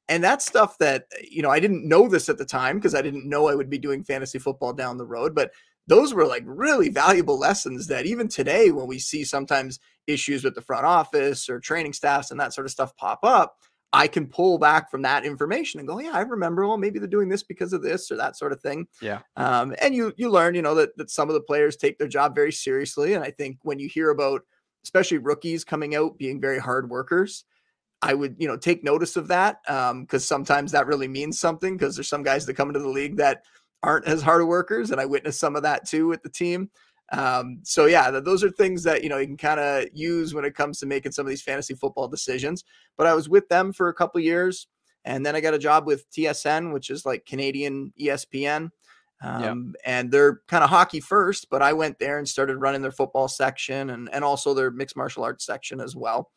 and 0.08 0.24
that's 0.24 0.46
stuff 0.46 0.78
that 0.80 1.06
eh, 1.18 1.26
you 1.30 1.42
know 1.42 1.50
I 1.50 1.60
didn't 1.60 1.88
know 1.88 2.08
this 2.08 2.30
at 2.30 2.38
the 2.38 2.46
time 2.46 2.78
because 2.78 2.96
I 2.96 3.02
didn't 3.02 3.28
know 3.28 3.48
I 3.48 3.56
would 3.56 3.70
be 3.70 3.78
doing 3.78 4.04
fantasy 4.04 4.40
football 4.40 4.74
down 4.74 4.98
the 4.98 5.06
road, 5.06 5.36
but 5.36 5.52
those 5.88 6.14
were 6.14 6.26
like 6.26 6.44
really 6.46 6.90
valuable 6.90 7.40
lessons 7.40 7.88
that 7.88 8.06
even 8.06 8.28
today 8.28 8.72
when 8.72 8.88
we 8.88 9.00
see 9.00 9.24
sometimes 9.24 9.80
issues 10.06 10.44
with 10.44 10.56
the 10.56 10.62
front 10.62 10.86
office 10.86 11.50
or 11.50 11.60
training 11.60 11.94
staffs 11.94 12.32
and 12.32 12.40
that 12.40 12.54
sort 12.54 12.66
of 12.66 12.72
stuff 12.72 12.96
pop 12.98 13.20
up, 13.24 13.58
I 13.94 14.08
can 14.08 14.28
pull 14.28 14.58
back 14.58 14.92
from 14.92 15.02
that 15.04 15.26
information 15.26 15.80
and 15.80 15.88
go, 15.88 16.00
yeah, 16.00 16.12
I 16.12 16.22
remember. 16.22 16.68
Well, 16.68 16.78
maybe 16.78 17.00
they're 17.00 17.08
doing 17.08 17.30
this 17.30 17.44
because 17.44 17.72
of 17.72 17.82
this 17.82 18.12
or 18.12 18.18
that 18.18 18.36
sort 18.36 18.52
of 18.52 18.62
thing. 18.62 18.88
Yeah. 19.02 19.20
Um, 19.38 19.76
and 19.82 19.96
you 19.96 20.14
you 20.18 20.30
learn, 20.30 20.56
you 20.56 20.62
know, 20.62 20.76
that 20.76 20.96
that 20.98 21.10
some 21.10 21.30
of 21.30 21.34
the 21.34 21.42
players 21.42 21.78
take 21.78 21.98
their 21.98 22.08
job 22.08 22.36
very 22.36 22.52
seriously. 22.52 23.14
And 23.14 23.24
I 23.24 23.32
think 23.32 23.60
when 23.64 23.80
you 23.80 23.88
hear 23.88 24.10
about, 24.10 24.42
especially 24.84 25.20
rookies 25.20 25.64
coming 25.64 25.96
out 25.96 26.18
being 26.18 26.42
very 26.42 26.60
hard 26.60 26.90
workers, 26.90 27.46
I 28.02 28.14
would 28.14 28.36
you 28.38 28.48
know 28.48 28.58
take 28.58 28.84
notice 28.84 29.16
of 29.16 29.30
that 29.30 29.62
because 29.64 29.92
um, 29.92 30.20
sometimes 30.20 30.74
that 30.74 30.88
really 30.88 31.08
means 31.08 31.40
something. 31.40 31.78
Because 31.78 31.96
there's 31.96 32.10
some 32.10 32.24
guys 32.24 32.46
that 32.46 32.56
come 32.56 32.70
into 32.70 32.82
the 32.82 32.90
league 32.90 33.18
that 33.18 33.44
aren't 33.84 34.06
as 34.06 34.22
hard 34.22 34.46
workers, 34.46 34.92
and 34.92 35.00
I 35.00 35.06
witnessed 35.06 35.40
some 35.40 35.56
of 35.56 35.64
that 35.64 35.88
too 35.88 36.08
with 36.08 36.24
the 36.24 36.30
team. 36.30 36.70
Um, 37.12 37.60
so 37.64 37.86
yeah, 37.86 38.12
those 38.12 38.44
are 38.44 38.50
things 38.50 38.84
that 38.84 39.04
you 39.04 39.10
know 39.10 39.18
you 39.18 39.28
can 39.28 39.38
kind 39.38 39.60
of 39.60 39.86
use 39.94 40.34
when 40.34 40.46
it 40.46 40.56
comes 40.56 40.80
to 40.80 40.86
making 40.86 41.14
some 41.14 41.26
of 41.26 41.30
these 41.30 41.42
fantasy 41.42 41.74
football 41.74 42.08
decisions. 42.08 42.64
But 42.98 43.08
I 43.08 43.14
was 43.14 43.30
with 43.30 43.48
them 43.50 43.72
for 43.72 43.90
a 43.90 43.94
couple 43.94 44.20
years, 44.20 44.68
and 45.06 45.26
then 45.26 45.36
I 45.36 45.42
got 45.42 45.54
a 45.54 45.60
job 45.60 45.88
with 45.88 46.10
TSN, 46.12 46.74
which 46.74 46.90
is 46.90 47.06
like 47.06 47.26
Canadian 47.26 47.94
ESPN. 48.00 48.72
Um, 49.20 49.74
yeah. 49.84 49.94
and 50.00 50.12
they're 50.12 50.42
kind 50.48 50.64
of 50.64 50.70
hockey 50.70 51.00
first, 51.00 51.50
but 51.50 51.64
I 51.64 51.74
went 51.74 51.98
there 51.98 52.20
and 52.20 52.30
started 52.30 52.58
running 52.58 52.84
their 52.84 52.92
football 52.92 53.28
section 53.28 53.90
and, 53.90 54.10
and 54.14 54.24
also 54.24 54.54
their 54.54 54.70
mixed 54.70 54.96
martial 54.96 55.24
arts 55.24 55.44
section 55.44 55.82
as 55.82 55.96
well. 55.96 56.30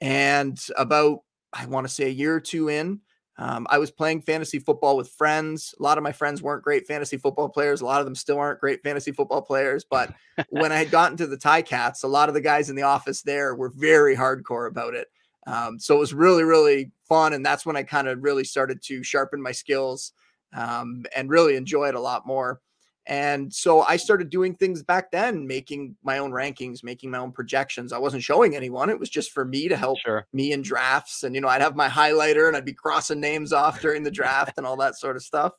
And 0.00 0.56
about, 0.76 1.22
I 1.52 1.66
want 1.66 1.88
to 1.88 1.92
say 1.92 2.04
a 2.04 2.10
year 2.10 2.36
or 2.36 2.40
two 2.40 2.68
in, 2.68 3.00
um, 3.36 3.66
I 3.68 3.78
was 3.78 3.90
playing 3.90 4.22
fantasy 4.22 4.58
football 4.58 4.96
with 4.96 5.08
friends. 5.10 5.74
A 5.78 5.82
lot 5.82 5.98
of 5.98 6.04
my 6.04 6.12
friends 6.12 6.40
weren't 6.40 6.62
great 6.62 6.86
fantasy 6.86 7.16
football 7.16 7.48
players. 7.48 7.80
A 7.80 7.84
lot 7.84 8.00
of 8.00 8.06
them 8.06 8.14
still 8.14 8.38
aren't 8.38 8.60
great 8.60 8.82
fantasy 8.82 9.10
football 9.10 9.42
players. 9.42 9.84
But 9.84 10.14
when 10.50 10.70
I 10.70 10.76
had 10.76 10.90
gotten 10.90 11.16
to 11.16 11.26
the 11.26 11.36
Ti-Cats, 11.36 12.04
a 12.04 12.08
lot 12.08 12.28
of 12.28 12.34
the 12.34 12.40
guys 12.40 12.70
in 12.70 12.76
the 12.76 12.82
office 12.82 13.22
there 13.22 13.54
were 13.54 13.72
very 13.74 14.16
hardcore 14.16 14.68
about 14.68 14.94
it. 14.94 15.08
Um, 15.46 15.78
so 15.78 15.96
it 15.96 16.00
was 16.00 16.14
really, 16.14 16.44
really 16.44 16.92
fun. 17.08 17.32
And 17.32 17.44
that's 17.44 17.66
when 17.66 17.76
I 17.76 17.82
kind 17.82 18.08
of 18.08 18.22
really 18.22 18.44
started 18.44 18.80
to 18.84 19.02
sharpen 19.02 19.42
my 19.42 19.52
skills 19.52 20.12
um, 20.56 21.04
and 21.14 21.28
really 21.28 21.56
enjoy 21.56 21.88
it 21.88 21.94
a 21.94 22.00
lot 22.00 22.26
more. 22.26 22.60
And 23.06 23.52
so 23.52 23.82
I 23.82 23.96
started 23.96 24.30
doing 24.30 24.54
things 24.54 24.82
back 24.82 25.10
then, 25.10 25.46
making 25.46 25.94
my 26.02 26.18
own 26.18 26.30
rankings, 26.30 26.82
making 26.82 27.10
my 27.10 27.18
own 27.18 27.32
projections. 27.32 27.92
I 27.92 27.98
wasn't 27.98 28.22
showing 28.22 28.56
anyone. 28.56 28.88
It 28.88 28.98
was 28.98 29.10
just 29.10 29.32
for 29.32 29.44
me 29.44 29.68
to 29.68 29.76
help 29.76 29.98
sure. 29.98 30.26
me 30.32 30.52
in 30.52 30.62
drafts. 30.62 31.22
And, 31.22 31.34
you 31.34 31.42
know, 31.42 31.48
I'd 31.48 31.60
have 31.60 31.76
my 31.76 31.88
highlighter 31.88 32.48
and 32.48 32.56
I'd 32.56 32.64
be 32.64 32.72
crossing 32.72 33.20
names 33.20 33.52
off 33.52 33.80
during 33.82 34.04
the 34.04 34.10
draft 34.10 34.54
and 34.56 34.66
all 34.66 34.76
that 34.78 34.96
sort 34.96 35.16
of 35.16 35.22
stuff. 35.22 35.52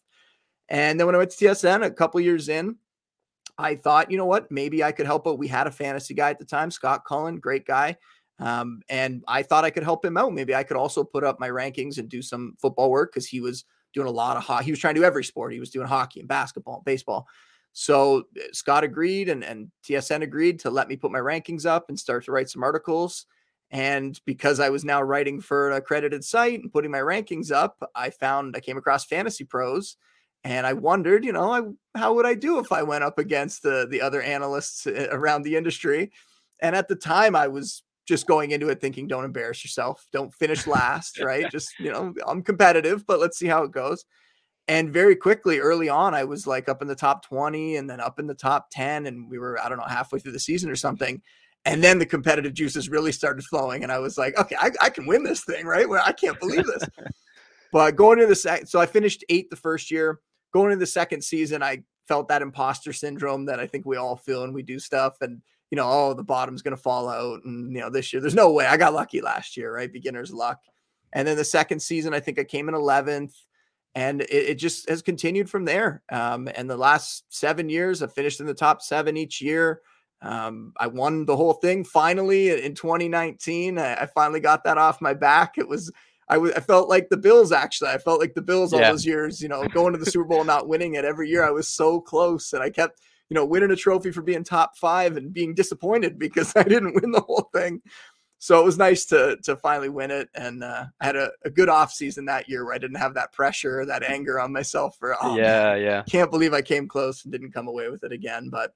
And 0.70 1.00
then 1.00 1.06
when 1.06 1.14
I 1.14 1.20
went 1.20 1.32
to 1.32 1.46
TSN 1.46 1.86
a 1.86 1.92
couple 1.92 2.20
years 2.20 2.50
in, 2.50 2.78
I 3.58 3.76
thought, 3.76 4.10
you 4.10 4.18
know 4.18 4.26
what, 4.26 4.52
maybe 4.52 4.84
I 4.84 4.92
could 4.92 5.06
help 5.06 5.28
out. 5.28 5.38
We 5.38 5.48
had 5.48 5.68
a 5.68 5.72
fantasy 5.72 6.16
guy 6.16 6.32
at 6.32 6.40
the 6.40 6.46
time, 6.46 6.72
Scott 6.72 7.06
Cullen, 7.06 7.40
great 7.40 7.66
guy. 7.66 7.96
Um, 8.40 8.82
and 8.90 9.24
I 9.28 9.44
thought 9.44 9.64
I 9.64 9.70
could 9.70 9.84
help 9.84 10.04
him 10.04 10.18
out. 10.18 10.34
Maybe 10.34 10.54
I 10.54 10.64
could 10.64 10.78
also 10.78 11.04
put 11.04 11.24
up 11.24 11.40
my 11.40 11.50
rankings 11.50 12.00
and 12.00 12.10
do 12.10 12.22
some 12.22 12.56
football 12.60 12.90
work 12.90 13.14
because 13.14 13.28
he 13.28 13.40
was 13.40 13.64
doing 13.96 14.08
a 14.08 14.12
lot 14.12 14.38
of 14.38 14.44
hockey. 14.44 14.66
He 14.66 14.72
was 14.72 14.80
trying 14.80 14.94
to 14.94 15.02
do 15.02 15.06
every 15.06 15.24
sport. 15.24 15.54
He 15.54 15.60
was 15.60 15.72
doing 15.72 15.88
hockey 15.88 16.20
and 16.20 16.30
basketball, 16.30 16.76
and 16.76 16.86
baseball. 16.86 17.28
So 17.74 18.26
eh, 18.38 18.48
Scott 18.52 18.84
agreed 18.84 19.30
and, 19.30 19.44
and 19.44 19.72
TSN 19.84 20.22
agreed 20.22 20.60
to 20.60 20.70
let 20.70 20.88
me 20.88 20.96
put 20.96 21.12
my 21.12 21.20
rankings 21.20 21.66
up 21.66 21.90
and 21.90 22.00
start 22.00 22.26
to 22.26 22.32
write 22.32 22.50
some 22.50 22.64
articles. 22.64 23.26
And 23.72 24.20
because 24.26 24.60
I 24.60 24.70
was 24.70 24.86
now 24.86 25.02
writing 25.02 25.42
for 25.42 25.72
an 25.72 25.78
accredited 25.78 26.24
site 26.24 26.62
and 26.62 26.72
putting 26.72 26.92
my 26.92 27.00
rankings 27.00 27.52
up, 27.52 27.82
I 27.96 28.12
found 28.12 28.56
I 28.56 28.60
came 28.60 28.78
across 28.78 29.06
Fantasy 29.06 29.44
Pros 29.44 29.98
and 30.44 30.68
I 30.68 30.74
wondered, 30.74 31.26
you 31.26 31.34
know, 31.34 31.52
I, 31.52 32.00
how 32.00 32.14
would 32.14 32.26
I 32.28 32.36
do 32.36 32.60
if 32.60 32.72
I 32.72 32.84
went 32.84 33.04
up 33.04 33.18
against 33.18 33.64
the 33.64 33.88
the 33.90 34.02
other 34.02 34.22
analysts 34.22 34.86
eh, 34.86 35.08
around 35.10 35.42
the 35.42 35.56
industry? 35.56 36.12
And 36.62 36.76
at 36.76 36.88
the 36.88 36.96
time, 36.96 37.36
I 37.36 37.48
was 37.48 37.84
just 38.06 38.28
going 38.28 38.52
into 38.52 38.70
it 38.70 38.80
thinking, 38.80 39.08
don't 39.08 39.26
embarrass 39.26 39.64
yourself, 39.64 40.06
don't 40.12 40.34
finish 40.34 40.68
last, 40.68 41.20
right? 41.20 41.50
just, 41.52 41.70
you 41.80 41.92
know, 41.92 42.14
I'm 42.28 42.42
competitive, 42.42 43.06
but 43.06 43.20
let's 43.20 43.38
see 43.38 43.48
how 43.48 43.64
it 43.64 43.72
goes. 43.72 44.06
And 44.68 44.92
very 44.92 45.16
quickly, 45.16 45.60
early 45.60 45.90
on, 45.90 46.16
I 46.16 46.24
was 46.24 46.48
like 46.48 46.70
up 46.70 46.82
in 46.82 46.88
the 46.88 46.96
top 46.96 47.24
20 47.26 47.76
and 47.76 47.90
then 47.90 48.00
up 48.00 48.20
in 48.20 48.26
the 48.26 48.34
top 48.34 48.68
10. 48.72 49.06
And 49.06 49.30
we 49.30 49.38
were, 49.38 49.60
I 49.60 49.70
don't 49.70 49.78
know, 49.78 49.86
halfway 49.86 50.20
through 50.20 50.32
the 50.32 50.40
season 50.40 50.72
or 50.72 50.76
something. 50.76 51.22
And 51.66 51.84
then 51.84 52.00
the 52.00 52.06
competitive 52.06 52.54
juices 52.54 52.90
really 52.90 53.12
started 53.12 53.44
flowing. 53.46 53.84
And 53.84 53.92
I 53.92 54.00
was 54.00 54.18
like, 54.18 54.38
okay, 54.40 54.56
I, 54.60 54.72
I 54.82 54.90
can 54.90 55.06
win 55.06 55.24
this 55.24 55.44
thing, 55.44 55.66
right? 55.66 55.88
Well, 55.88 56.04
I 56.04 56.14
can't 56.14 56.40
believe 56.40 56.66
this. 56.66 56.84
but 57.72 57.96
going 57.96 58.18
into 58.18 58.28
the 58.28 58.36
second, 58.36 58.68
so 58.68 58.80
I 58.80 58.86
finished 58.88 59.24
eighth 59.30 59.50
the 59.50 59.56
first 59.56 59.92
year. 59.92 60.20
going 60.52 60.72
into 60.72 60.80
the 60.80 60.88
second 60.88 61.24
season, 61.24 61.62
I 61.62 61.84
felt 62.08 62.28
that 62.30 62.42
imposter 62.42 62.94
syndrome 62.94 63.46
that 63.46 63.60
I 63.60 63.68
think 63.68 63.86
we 63.86 63.98
all 63.98 64.16
feel 64.16 64.42
when 64.42 64.54
we 64.54 64.64
do 64.64 64.80
stuff. 64.80 65.18
And, 65.22 65.42
you 65.76 65.82
know, 65.82 65.90
oh, 65.92 66.14
the 66.14 66.24
bottom's 66.24 66.62
going 66.62 66.74
to 66.74 66.82
fall 66.82 67.10
out. 67.10 67.44
And, 67.44 67.70
you 67.74 67.82
know, 67.82 67.90
this 67.90 68.14
year, 68.14 68.22
there's 68.22 68.34
no 68.34 68.50
way. 68.50 68.66
I 68.66 68.78
got 68.78 68.94
lucky 68.94 69.20
last 69.20 69.58
year, 69.58 69.76
right? 69.76 69.92
Beginner's 69.92 70.32
luck. 70.32 70.62
And 71.12 71.28
then 71.28 71.36
the 71.36 71.44
second 71.44 71.82
season, 71.82 72.14
I 72.14 72.22
think 72.22 72.40
I 72.40 72.46
came 72.46 72.70
in 72.70 72.76
11th 72.76 73.34
and 73.94 74.22
it, 74.22 74.30
it, 74.32 74.56
just 74.56 74.88
has 74.88 75.02
continued 75.02 75.50
from 75.50 75.66
there. 75.66 76.02
Um, 76.10 76.48
and 76.56 76.70
the 76.70 76.78
last 76.78 77.26
seven 77.28 77.68
years, 77.68 78.02
I 78.02 78.08
finished 78.08 78.40
in 78.40 78.46
the 78.46 78.54
top 78.54 78.82
seven 78.82 79.18
each 79.18 79.42
year. 79.42 79.82
Um, 80.22 80.72
I 80.80 80.88
won 80.88 81.26
the 81.26 81.36
whole 81.36 81.56
thing 81.56 81.84
finally 81.84 82.64
in 82.64 82.74
2019. 82.74 83.78
I, 83.78 83.96
I, 83.96 84.06
finally 84.06 84.40
got 84.40 84.64
that 84.64 84.78
off 84.78 85.02
my 85.02 85.14
back. 85.14 85.58
It 85.58 85.68
was 85.68 85.92
I, 86.30 86.36
w- 86.36 86.54
I 86.56 86.62
felt 86.62 86.88
like 86.88 87.10
the 87.10 87.18
Bills 87.18 87.52
actually. 87.52 87.90
I 87.90 87.98
felt 87.98 88.22
like 88.22 88.34
the 88.34 88.42
Bills 88.42 88.72
all 88.72 88.80
those 88.80 89.06
years. 89.06 89.42
You 89.42 89.50
know, 89.50 89.68
going 89.68 89.92
to 89.92 90.00
the 90.00 90.10
Super 90.10 90.24
Bowl, 90.24 90.46
not 90.46 90.70
winning 90.70 90.96
it 90.96 91.04
every 91.04 91.30
year. 91.30 91.46
I 91.46 91.52
was 91.52 91.68
so 91.68 92.00
close, 92.00 92.54
and 92.54 92.64
I 92.64 92.70
kept 92.70 93.02
you 93.30 93.36
know 93.36 93.46
winning 93.46 93.72
a 93.72 93.76
trophy 93.76 94.12
for 94.12 94.22
being 94.22 94.44
top 94.44 94.78
five 94.78 95.18
and 95.18 95.34
being 95.34 95.54
disappointed 95.54 96.20
because 96.20 96.54
I 96.56 96.64
didn't 96.64 96.96
win 97.02 97.12
the 97.12 97.22
whole 97.22 97.50
thing. 97.54 97.82
So 98.38 98.60
it 98.60 98.66
was 98.66 98.78
nice 98.78 99.06
to 99.06 99.38
to 99.44 99.56
finally 99.58 99.90
win 99.90 100.12
it. 100.12 100.30
And 100.36 100.64
uh, 100.64 100.86
i 101.02 101.06
had 101.06 101.16
a, 101.16 101.32
a 101.44 101.50
good 101.50 101.70
off 101.70 101.92
season 101.92 102.26
that 102.26 102.48
year 102.48 102.66
where 102.66 102.76
i 102.76 102.78
didn't 102.78 102.98
have 102.98 103.14
that 103.16 103.32
pressure 103.32 103.86
that 103.86 104.04
anger 104.04 104.40
on 104.40 104.52
myself 104.52 104.98
for 105.00 105.16
oh, 105.22 105.36
yeah 105.36 105.74
man, 105.74 105.82
yeah 105.82 106.04
can't 106.04 106.32
believe 106.32 106.54
i 106.54 106.62
came 106.62 106.88
close 106.88 107.24
and 107.24 107.32
didn't 107.32 107.54
come 107.54 107.68
away 107.68 107.90
with 107.90 108.04
it 108.04 108.12
again. 108.12 108.50
But 108.50 108.74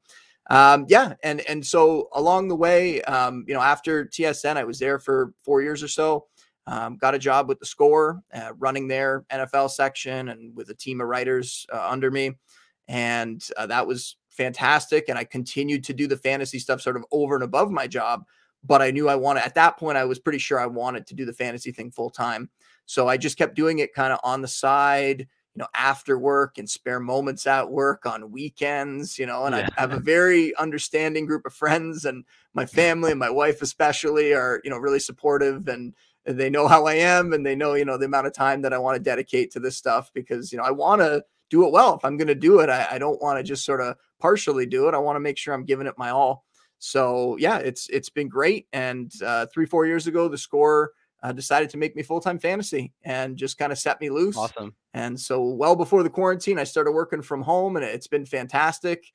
um, 0.50 0.86
yeah. 0.90 1.14
And 1.24 1.42
and 1.42 1.66
so 1.66 2.10
along 2.14 2.48
the 2.48 2.56
way 2.56 3.02
um, 3.04 3.46
you 3.48 3.54
know 3.54 3.62
after 3.62 4.06
tsn 4.06 4.58
i 4.58 4.64
was 4.64 4.80
there 4.80 4.98
for 5.00 5.34
four 5.44 5.62
years 5.62 5.84
or 5.84 5.88
so 5.88 6.26
um, 6.68 6.98
got 6.98 7.16
a 7.16 7.20
job 7.20 7.48
with 7.48 7.60
the 7.60 7.66
score 7.66 8.22
uh, 8.34 8.52
running 8.58 8.88
their 8.88 9.26
nfl 9.32 9.70
section 9.70 10.30
and 10.30 10.56
with 10.56 10.70
a 10.70 10.76
team 10.76 11.02
of 11.02 11.08
writers 11.08 11.66
uh, 11.74 11.88
under 11.90 12.12
me. 12.12 12.32
And 12.88 13.48
uh, 13.56 13.68
that 13.68 13.86
was 13.86 14.18
fantastic 14.40 15.10
and 15.10 15.20
i 15.20 15.24
continued 15.24 15.84
to 15.84 15.94
do 15.94 16.08
the 16.08 16.18
fantasy 16.18 16.60
stuff 16.60 16.82
sort 16.82 16.96
of 16.96 17.04
over 17.12 17.36
and 17.36 17.44
above 17.44 17.70
my 17.70 17.86
job 17.86 18.24
but 18.64 18.82
I 18.82 18.92
knew 18.92 19.08
I 19.08 19.16
wanted 19.16 19.44
at 19.44 19.56
that 19.56 19.78
point, 19.78 19.98
I 19.98 20.06
was 20.06 20.20
pretty 20.20 20.40
sure 20.40 20.60
I 20.60 20.66
wanted 20.66 21.08
to 21.08 21.16
do 21.16 21.26
the 21.26 21.34
fantasy 21.34 21.72
thing 21.72 21.92
full 21.92 22.10
time. 22.10 22.50
So 22.86 23.08
I 23.08 23.18
just 23.18 23.38
kept 23.38 23.56
doing 23.56 23.80
it 23.80 23.94
kind 23.94 24.12
of 24.12 24.20
on 24.24 24.42
the 24.42 24.48
side, 24.48 25.22
you 25.22 25.60
know, 25.60 25.68
after 25.74 26.18
work 26.18 26.58
and 26.58 26.70
spare 26.70 27.00
moments 27.00 27.46
at 27.48 27.70
work 27.70 28.06
on 28.06 28.32
weekends, 28.32 29.18
you 29.18 29.26
know, 29.26 29.46
and 29.46 29.56
yeah. 29.56 29.68
I 29.78 29.82
have 29.82 29.94
a 29.94 30.00
very 30.00 30.56
understanding 30.56 31.26
group 31.26 31.46
of 31.46 31.54
friends 31.54 32.06
and 32.06 32.26
my 32.54 32.66
family 32.66 33.12
and 33.12 33.20
my 33.20 33.30
wife 33.30 33.62
especially 33.62 34.34
are, 34.34 34.60
you 34.64 34.70
know, 34.70 34.78
really 34.78 35.00
supportive 35.00 35.68
and 35.68 35.94
they 36.26 36.50
know 36.50 36.68
how 36.68 36.86
I 36.86 36.96
am 36.96 37.32
and 37.34 37.46
they 37.46 37.56
know, 37.56 37.76
you 37.76 37.86
know, 37.86 37.98
the 37.98 38.06
amount 38.06 38.28
of 38.28 38.34
time 38.34 38.62
that 38.64 38.74
I 38.74 38.78
want 38.78 38.96
to 38.96 39.04
dedicate 39.04 39.52
to 39.52 39.60
this 39.60 39.78
stuff 39.78 40.12
because, 40.14 40.52
you 40.52 40.58
know, 40.58 40.66
I 40.66 40.72
want 40.72 41.02
to 41.02 41.24
do 41.50 41.66
it 41.66 41.72
well. 41.72 41.96
If 41.96 42.06
I'm 42.06 42.18
going 42.18 42.28
to 42.28 42.36
do 42.36 42.60
it, 42.60 42.70
I, 42.70 42.88
I 42.92 42.98
don't 42.98 43.22
want 43.22 43.38
to 43.40 43.44
just 43.44 43.66
sort 43.66 43.82
of 43.82 43.96
partially 44.20 44.66
do 44.66 44.88
it. 44.88 44.94
I 44.94 45.00
want 45.00 45.16
to 45.16 45.22
make 45.22 45.38
sure 45.38 45.54
I'm 45.54 45.66
giving 45.66 45.88
it 45.88 45.96
my 45.98 46.10
all. 46.10 46.46
So 46.80 47.36
yeah, 47.38 47.58
it's 47.58 47.90
it's 47.90 48.10
been 48.10 48.30
great. 48.30 48.68
And 48.72 49.12
uh, 49.24 49.48
three 49.54 49.66
four 49.66 49.86
years 49.86 50.08
ago, 50.08 50.28
the 50.28 50.38
score 50.38 50.94
uh, 51.22 51.34
decided 51.34 51.70
to 51.72 51.78
make 51.78 51.96
me 51.96 52.04
full 52.04 52.22
time 52.22 52.40
fantasy 52.40 52.94
and 53.04 53.38
just 53.38 53.58
kind 53.58 53.72
of 53.72 53.78
set 53.78 54.00
me 54.00 54.10
loose. 54.10 54.38
Awesome. 54.38 54.74
And 54.94 55.20
so 55.20 55.44
well 55.44 55.76
before 55.76 56.04
the 56.04 56.10
quarantine, 56.10 56.58
I 56.58 56.64
started 56.64 56.92
working 56.92 57.22
from 57.22 57.42
home, 57.42 57.76
and 57.76 57.86
it's 57.86 58.08
been 58.08 58.26
fantastic. 58.26 59.06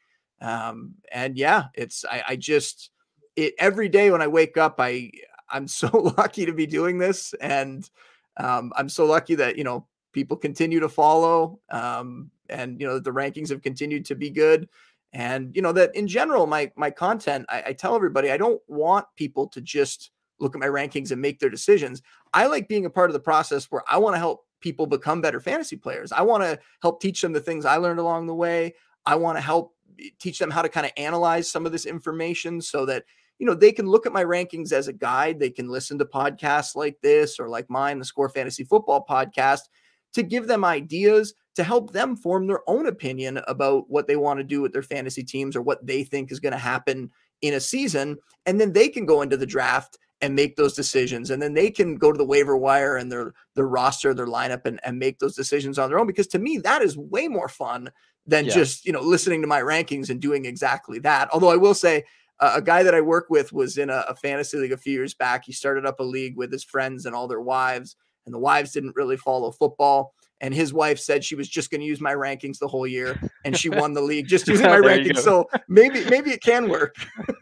Um, 0.41 0.95
and 1.11 1.37
yeah, 1.37 1.65
it's 1.75 2.05
I, 2.05 2.23
I 2.29 2.37
just 2.37 2.91
it 3.37 3.55
every 3.59 3.89
day 3.89 4.11
when 4.11 4.23
I 4.23 4.27
wake 4.27 4.57
up, 4.57 4.77
I 4.79 5.11
I'm 5.51 5.67
so 5.69 5.89
lucky 6.19 6.47
to 6.47 6.53
be 6.53 6.67
doing 6.67 6.99
this, 6.99 7.35
and 7.41 7.89
um, 8.37 8.73
I'm 8.77 8.91
so 8.91 9.07
lucky 9.07 9.37
that 9.37 9.57
you 9.57 9.65
know 9.65 9.87
people 10.15 10.37
continue 10.37 10.81
to 10.81 10.89
follow, 10.89 11.61
um, 11.71 12.31
and 12.49 12.81
you 12.81 12.87
know 12.87 12.99
the 12.99 13.11
rankings 13.11 13.51
have 13.51 13.63
continued 13.63 14.07
to 14.07 14.15
be 14.15 14.31
good. 14.31 14.69
And 15.13 15.55
you 15.55 15.63
know 15.63 15.73
that 15.73 15.95
in 15.95 16.09
general 16.09 16.47
my 16.47 16.73
my 16.77 16.91
content 16.91 17.47
I, 17.49 17.63
I, 17.67 17.73
tell 17.73 17.95
everybody 17.95 18.33
i 18.33 18.37
don't 18.37 18.61
want 18.67 19.07
people 19.15 19.47
to 19.49 19.61
just 19.61 20.11
look 20.41 20.57
at 20.57 20.61
my 20.61 20.67
rankings 20.67 21.13
and 21.13 21.23
make 21.23 21.39
their 21.39 21.49
decisions. 21.49 22.03
I 22.33 22.47
like 22.47 22.67
being 22.67 22.85
a 22.85 22.91
part 22.91 23.11
of 23.11 23.15
the 23.15 23.21
process 23.21 23.67
where 23.67 23.83
i 23.89 23.97
want 23.97 24.15
to 24.15 24.19
help 24.19 24.47
people 24.61 24.87
become 24.87 25.21
better 25.21 25.41
fantasy 25.41 25.77
players. 25.77 26.11
I 26.11 26.23
want 26.23 26.43
to 26.43 26.59
help 26.83 27.01
teach 27.01 27.23
them 27.23 27.33
the 27.33 27.41
things 27.41 27.65
i 27.65 27.77
learned 27.77 28.01
along 28.01 28.27
the 28.27 28.35
way. 28.35 28.75
I 29.07 29.15
want 29.15 29.37
to 29.39 29.43
help 29.43 29.75
eh, 30.01 30.09
teach 30.19 30.41
them 30.41 30.51
how 30.51 30.63
to 30.63 30.69
kind 30.69 30.87
of 30.87 30.93
analyze 30.97 31.49
some 31.49 31.65
of 31.65 31.71
this 31.71 31.87
information 31.87 32.61
so 32.61 32.85
that 32.87 33.05
you 33.39 33.47
know 33.47 33.55
they 33.55 33.71
can 33.71 33.87
look 33.87 34.07
at 34.07 34.13
my 34.13 34.25
rankings 34.25 34.73
as 34.73 34.89
a 34.89 34.93
guide. 34.93 35.39
They 35.39 35.51
can 35.51 35.69
listen 35.69 35.97
to 35.99 36.05
podcasts 36.05 36.75
like 36.75 37.01
this 37.03 37.39
or 37.39 37.49
like 37.49 37.71
mine 37.71 38.01
the 38.01 38.05
score 38.05 38.29
fantasy 38.29 38.65
football 38.65 39.07
podcast 39.09 39.69
to 40.15 40.23
give 40.23 40.47
them 40.47 40.65
ideas 40.65 41.35
to 41.55 41.63
help 41.63 41.93
them 41.93 42.17
form 42.17 42.47
their 42.47 42.69
own 42.69 42.87
opinion 42.87 43.41
about 43.47 43.89
what 43.89 44.07
they 44.07 44.17
want 44.17 44.39
to 44.39 44.45
do 44.45 44.61
with 44.61 44.73
their 44.73 44.83
fantasy 44.83 45.23
teams 45.23 45.55
or 45.55 45.63
what 45.63 45.87
they 45.87 46.03
think 46.03 46.33
is 46.33 46.41
going 46.41 46.53
to 46.53 46.59
happen 46.59 47.11
in 47.43 47.55
a 47.55 47.61
season. 47.61 48.17
And 48.47 48.61
then 48.61 48.73
they 48.73 48.89
can 48.89 49.07
go 49.07 49.23
into 49.23 49.37
the 49.37 49.47
draft 49.47 49.99
and 50.21 50.35
make 50.35 50.57
those 50.57 50.75
decisions. 50.75 51.31
And 51.31 51.41
then 51.41 51.55
they 51.55 51.71
can 51.71 51.97
go 51.97 52.11
to 52.11 52.19
the 52.19 52.25
waiver 52.25 52.57
wire 52.57 52.97
and 52.97 53.11
their 53.11 53.35
their 53.55 53.69
roster, 53.69 54.15
their 54.15 54.27
lineup, 54.27 54.65
and, 54.65 54.81
and 54.83 54.99
make 54.99 55.19
those 55.19 55.37
decisions 55.37 55.79
on 55.79 55.89
their 55.89 55.99
own. 55.99 56.07
Because 56.07 56.29
to 56.29 56.39
me, 56.39 56.59
that 56.59 56.83
is 56.83 56.97
way 56.97 57.29
more 57.29 57.49
fun 57.49 57.91
than 58.27 58.47
yeah. 58.47 58.55
just, 58.55 58.87
you 58.87 58.93
know, 58.93 59.01
listening 59.01 59.43
to 59.43 59.47
my 59.47 59.61
rankings 59.61 60.11
and 60.11 60.21
doing 60.21 60.47
exactly 60.47 60.99
that. 61.01 61.29
Although 61.33 61.51
I 61.51 61.57
will 61.57 61.75
say 61.75 62.05
uh, 62.41 62.55
a 62.57 62.63
guy 62.63 62.83
that 62.83 62.95
I 62.95 63.01
work 63.01 63.27
with 63.29 63.53
was 63.53 63.77
in 63.77 63.91
a, 63.91 64.05
a 64.09 64.15
fantasy 64.15 64.57
league 64.57 64.73
a 64.73 64.79
few 64.79 64.95
years 64.95 65.15
back. 65.15 65.45
He 65.45 65.53
started 65.53 65.87
up 65.87 66.01
a 66.01 66.05
league 66.05 66.37
with 66.37 66.51
his 66.51 66.65
friends 66.65 67.07
and 67.07 67.15
all 67.15 67.29
their 67.29 67.41
wives, 67.41 67.97
and 68.27 68.35
the 68.35 68.39
wives 68.39 68.73
didn't 68.73 68.97
really 68.97 69.17
follow 69.17 69.51
football 69.51 70.15
and 70.41 70.53
his 70.53 70.73
wife 70.73 70.99
said 70.99 71.25
she 71.25 71.35
was 71.35 71.49
just 71.49 71.71
going 71.71 71.81
to 71.81 71.87
use 71.87 72.01
my 72.01 72.13
rankings 72.13 72.59
the 72.59 72.69
whole 72.69 72.87
year 72.87 73.19
and 73.45 73.57
she 73.57 73.69
won 73.69 73.93
the 73.93 74.01
league 74.01 74.27
just 74.27 74.49
using 74.55 74.67
my 74.67 74.79
rankings 74.79 75.19
so 75.19 75.49
maybe 75.69 76.05
maybe 76.07 76.31
it 76.31 76.43
can 76.43 76.69
work. 76.69 76.95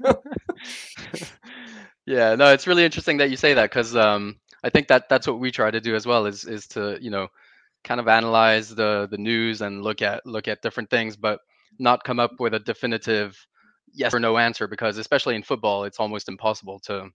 Yeah 2.04 2.34
no 2.34 2.52
it's 2.52 2.66
really 2.66 2.84
interesting 2.84 3.16
that 3.18 3.30
you 3.30 3.36
say 3.36 3.54
that 3.54 3.70
because 3.70 3.94
um, 3.94 4.34
i 4.64 4.68
think 4.68 4.88
that 4.88 5.08
that's 5.08 5.28
what 5.28 5.38
we 5.38 5.52
try 5.52 5.70
to 5.70 5.80
do 5.80 5.94
as 5.94 6.04
well 6.04 6.26
is 6.26 6.44
is 6.44 6.66
to 6.68 6.98
you 7.00 7.12
know 7.12 7.28
kind 7.84 8.00
of 8.00 8.08
analyze 8.08 8.74
the 8.74 9.06
the 9.08 9.18
news 9.18 9.60
and 9.60 9.84
look 9.84 10.02
at 10.02 10.26
look 10.26 10.48
at 10.48 10.62
different 10.62 10.90
things 10.90 11.16
but 11.16 11.38
not 11.78 12.02
come 12.02 12.18
up 12.18 12.32
with 12.40 12.54
a 12.54 12.58
definitive 12.58 13.38
yes 13.92 14.12
or 14.12 14.18
no 14.18 14.36
answer 14.36 14.66
because 14.66 14.98
especially 14.98 15.36
in 15.36 15.44
football 15.44 15.84
it's 15.84 16.00
almost 16.00 16.28
impossible 16.28 16.80
to 16.80 17.08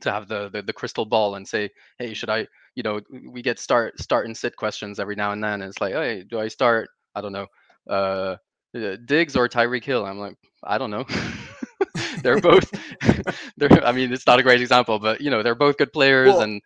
to 0.00 0.10
have 0.10 0.28
the, 0.28 0.48
the, 0.50 0.62
the 0.62 0.72
crystal 0.72 1.04
ball 1.04 1.34
and 1.34 1.46
say, 1.46 1.70
hey, 1.98 2.14
should 2.14 2.30
I, 2.30 2.46
you 2.74 2.82
know, 2.82 3.00
we 3.28 3.42
get 3.42 3.58
start 3.58 3.98
start 4.00 4.26
and 4.26 4.36
sit 4.36 4.56
questions 4.56 4.98
every 4.98 5.16
now 5.16 5.32
and 5.32 5.42
then. 5.42 5.62
And 5.62 5.70
it's 5.70 5.80
like, 5.80 5.94
hey, 5.94 6.24
do 6.28 6.38
I 6.38 6.48
start? 6.48 6.88
I 7.14 7.20
don't 7.20 7.32
know, 7.32 7.46
uh, 7.88 8.36
uh 8.76 8.96
Diggs 9.04 9.36
or 9.36 9.48
Tyreek 9.48 9.84
Hill? 9.84 10.04
I'm 10.04 10.18
like, 10.18 10.36
I 10.64 10.78
don't 10.78 10.90
know. 10.90 11.04
they're 12.22 12.40
both. 12.40 12.70
they're. 13.56 13.84
I 13.84 13.92
mean, 13.92 14.12
it's 14.12 14.26
not 14.26 14.38
a 14.38 14.42
great 14.42 14.60
example, 14.60 14.98
but 14.98 15.20
you 15.20 15.30
know, 15.30 15.42
they're 15.42 15.54
both 15.54 15.76
good 15.76 15.92
players, 15.92 16.28
well, 16.28 16.42
and 16.42 16.62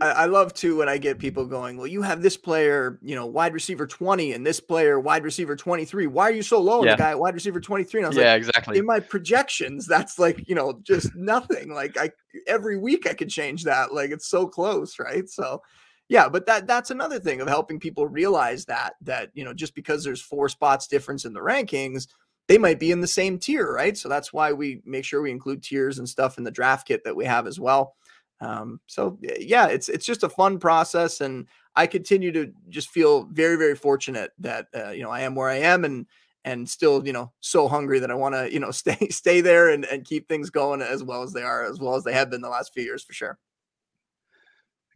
I, 0.00 0.26
love 0.26 0.54
too 0.54 0.78
when 0.78 0.88
I 0.88 0.98
get 0.98 1.18
people 1.18 1.44
going, 1.46 1.76
well, 1.76 1.86
you 1.86 2.02
have 2.02 2.22
this 2.22 2.36
player, 2.36 2.98
you 3.02 3.14
know, 3.14 3.26
wide 3.26 3.52
receiver 3.52 3.86
20 3.86 4.32
and 4.32 4.46
this 4.46 4.60
player, 4.60 5.00
wide 5.00 5.24
receiver 5.24 5.56
23. 5.56 6.06
Why 6.06 6.24
are 6.24 6.32
you 6.32 6.42
so 6.42 6.60
low? 6.60 6.84
Yeah. 6.84 6.92
the 6.92 6.98
guy, 6.98 7.14
wide 7.14 7.34
receiver 7.34 7.60
23. 7.60 8.00
And 8.00 8.06
I 8.06 8.08
was 8.08 8.16
yeah, 8.16 8.32
like, 8.32 8.38
exactly. 8.38 8.78
In 8.78 8.86
my 8.86 9.00
projections, 9.00 9.86
that's 9.86 10.18
like, 10.18 10.48
you 10.48 10.54
know, 10.54 10.80
just 10.82 11.14
nothing. 11.14 11.72
Like 11.72 11.96
I 11.96 12.10
every 12.46 12.78
week 12.78 13.06
I 13.08 13.14
could 13.14 13.30
change 13.30 13.64
that. 13.64 13.92
Like 13.92 14.10
it's 14.10 14.28
so 14.28 14.46
close, 14.46 14.98
right? 14.98 15.28
So 15.28 15.62
yeah, 16.08 16.28
but 16.28 16.46
that 16.46 16.66
that's 16.66 16.90
another 16.90 17.20
thing 17.20 17.40
of 17.40 17.48
helping 17.48 17.78
people 17.78 18.06
realize 18.06 18.64
that 18.66 18.94
that 19.02 19.30
you 19.34 19.44
know, 19.44 19.52
just 19.52 19.74
because 19.74 20.04
there's 20.04 20.22
four 20.22 20.48
spots 20.48 20.86
difference 20.86 21.24
in 21.24 21.34
the 21.34 21.40
rankings, 21.40 22.08
they 22.46 22.58
might 22.58 22.80
be 22.80 22.90
in 22.90 23.00
the 23.00 23.06
same 23.06 23.38
tier, 23.38 23.72
right? 23.72 23.96
So 23.96 24.08
that's 24.08 24.32
why 24.32 24.52
we 24.52 24.80
make 24.84 25.04
sure 25.04 25.20
we 25.20 25.30
include 25.30 25.62
tiers 25.62 25.98
and 25.98 26.08
stuff 26.08 26.38
in 26.38 26.44
the 26.44 26.50
draft 26.50 26.88
kit 26.88 27.04
that 27.04 27.16
we 27.16 27.26
have 27.26 27.46
as 27.46 27.60
well. 27.60 27.94
Um, 28.40 28.80
so 28.86 29.18
yeah, 29.22 29.66
it's 29.66 29.88
it's 29.88 30.06
just 30.06 30.22
a 30.22 30.28
fun 30.28 30.58
process, 30.58 31.20
and 31.20 31.46
I 31.74 31.86
continue 31.86 32.32
to 32.32 32.52
just 32.68 32.90
feel 32.90 33.24
very 33.24 33.56
very 33.56 33.74
fortunate 33.74 34.32
that 34.38 34.68
uh, 34.74 34.90
you 34.90 35.02
know 35.02 35.10
I 35.10 35.20
am 35.20 35.34
where 35.34 35.48
I 35.48 35.56
am, 35.56 35.84
and 35.84 36.06
and 36.44 36.68
still 36.68 37.04
you 37.06 37.12
know 37.12 37.32
so 37.40 37.66
hungry 37.68 37.98
that 37.98 38.10
I 38.10 38.14
want 38.14 38.34
to 38.34 38.52
you 38.52 38.60
know 38.60 38.70
stay 38.72 39.08
stay 39.08 39.40
there 39.40 39.70
and 39.70 39.84
and 39.86 40.04
keep 40.04 40.28
things 40.28 40.50
going 40.50 40.82
as 40.82 41.02
well 41.02 41.22
as 41.22 41.32
they 41.32 41.42
are, 41.42 41.64
as 41.64 41.80
well 41.80 41.94
as 41.94 42.04
they 42.04 42.12
have 42.12 42.30
been 42.30 42.40
the 42.40 42.48
last 42.48 42.72
few 42.72 42.84
years 42.84 43.02
for 43.02 43.12
sure. 43.12 43.38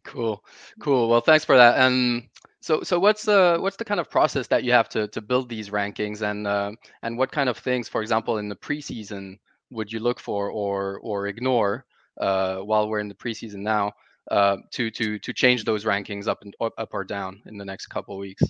Cool, 0.05 0.45
cool. 0.81 1.09
Well, 1.09 1.21
thanks 1.21 1.45
for 1.45 1.57
that. 1.57 1.79
And 1.79 2.29
so 2.61 2.83
so 2.83 2.99
what's 2.99 3.25
the 3.25 3.59
what's 3.61 3.77
the 3.77 3.85
kind 3.85 4.01
of 4.01 4.11
process 4.11 4.47
that 4.49 4.65
you 4.65 4.73
have 4.73 4.89
to 4.91 5.09
to 5.09 5.21
build 5.21 5.49
these 5.49 5.71
rankings, 5.71 6.23
and 6.23 6.47
uh, 6.47 6.73
and 7.03 7.19
what 7.19 7.33
kind 7.33 7.49
of 7.49 7.59
things, 7.59 7.89
for 7.89 8.03
example, 8.03 8.39
in 8.39 8.49
the 8.49 8.57
preseason 8.57 9.39
would 9.71 9.93
you 9.93 10.01
look 10.01 10.21
for 10.21 10.51
or 10.51 11.01
or 11.01 11.27
ignore? 11.27 11.85
Uh, 12.21 12.59
while 12.59 12.89
we're 12.89 13.01
in 13.01 13.09
the 13.09 13.15
preseason 13.15 13.61
now 13.61 13.93
uh, 14.31 14.59
to 14.71 14.91
to 14.91 15.19
to 15.19 15.33
change 15.33 15.65
those 15.65 15.85
rankings 15.85 16.29
up 16.29 16.43
and 16.43 16.55
up 16.61 16.91
or 16.93 17.05
down 17.05 17.43
in 17.47 17.59
the 17.59 17.65
next 17.65 17.87
couple 17.87 18.17
weeks. 18.17 18.43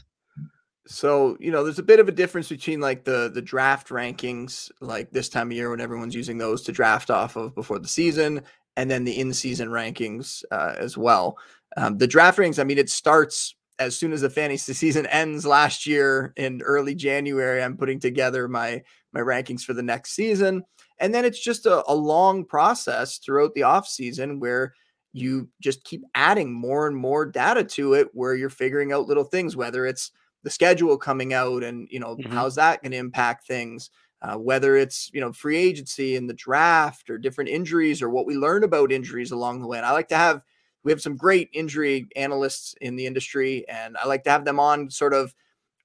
So 0.86 1.36
you 1.40 1.50
know, 1.50 1.62
there's 1.62 1.78
a 1.78 1.84
bit 1.84 2.00
of 2.00 2.08
a 2.08 2.12
difference 2.12 2.48
between 2.48 2.80
like 2.80 3.04
the 3.04 3.30
the 3.32 3.42
draft 3.42 3.88
rankings, 3.88 4.70
like 4.80 5.10
this 5.10 5.28
time 5.28 5.50
of 5.50 5.56
year 5.56 5.70
when 5.70 5.80
everyone's 5.80 6.14
using 6.14 6.38
those 6.38 6.62
to 6.62 6.72
draft 6.72 7.10
off 7.10 7.36
of 7.36 7.54
before 7.54 7.78
the 7.78 7.88
season, 7.88 8.42
and 8.76 8.90
then 8.90 9.04
the 9.04 9.18
in-season 9.18 9.68
rankings 9.68 10.42
uh, 10.50 10.74
as 10.78 10.96
well. 10.96 11.38
Um, 11.76 11.98
the 11.98 12.06
draft 12.06 12.38
rankings, 12.38 12.58
I 12.58 12.64
mean, 12.64 12.78
it 12.78 12.90
starts 12.90 13.54
as 13.78 13.96
soon 13.96 14.12
as 14.12 14.20
the 14.20 14.30
fantasy 14.30 14.72
season 14.74 15.06
ends 15.06 15.46
last 15.46 15.86
year 15.86 16.32
in 16.36 16.62
early 16.62 16.94
January, 16.94 17.62
I'm 17.62 17.76
putting 17.76 18.00
together 18.00 18.48
my 18.48 18.82
my 19.12 19.20
rankings 19.20 19.62
for 19.62 19.74
the 19.74 19.82
next 19.82 20.12
season. 20.12 20.64
And 20.98 21.14
then 21.14 21.24
it's 21.24 21.42
just 21.42 21.66
a, 21.66 21.82
a 21.90 21.94
long 21.94 22.44
process 22.44 23.18
throughout 23.18 23.54
the 23.54 23.64
off 23.64 23.86
season 23.86 24.40
where 24.40 24.74
you 25.12 25.48
just 25.60 25.84
keep 25.84 26.02
adding 26.14 26.52
more 26.52 26.86
and 26.86 26.96
more 26.96 27.26
data 27.26 27.64
to 27.64 27.94
it 27.94 28.08
where 28.12 28.34
you're 28.34 28.48
figuring 28.48 28.92
out 28.92 29.06
little 29.06 29.24
things, 29.24 29.56
whether 29.56 29.86
it's 29.86 30.10
the 30.42 30.50
schedule 30.50 30.96
coming 30.96 31.32
out 31.32 31.62
and 31.62 31.88
you 31.90 32.00
know 32.00 32.16
mm-hmm. 32.16 32.32
how's 32.32 32.54
that 32.54 32.82
going 32.82 32.92
to 32.92 32.98
impact 32.98 33.46
things 33.46 33.90
uh, 34.22 34.36
whether 34.36 34.76
it's 34.76 35.10
you 35.12 35.20
know 35.20 35.32
free 35.32 35.56
agency 35.56 36.16
and 36.16 36.28
the 36.28 36.34
draft 36.34 37.10
or 37.10 37.18
different 37.18 37.50
injuries 37.50 38.02
or 38.02 38.10
what 38.10 38.26
we 38.26 38.36
learn 38.36 38.64
about 38.64 38.92
injuries 38.92 39.30
along 39.30 39.60
the 39.60 39.66
way 39.66 39.78
and 39.78 39.86
i 39.86 39.92
like 39.92 40.08
to 40.08 40.16
have 40.16 40.44
we 40.84 40.90
have 40.90 41.02
some 41.02 41.16
great 41.16 41.48
injury 41.52 42.06
analysts 42.16 42.74
in 42.80 42.96
the 42.96 43.06
industry 43.06 43.66
and 43.68 43.96
i 43.96 44.06
like 44.06 44.24
to 44.24 44.30
have 44.30 44.44
them 44.44 44.60
on 44.60 44.90
sort 44.90 45.14
of 45.14 45.34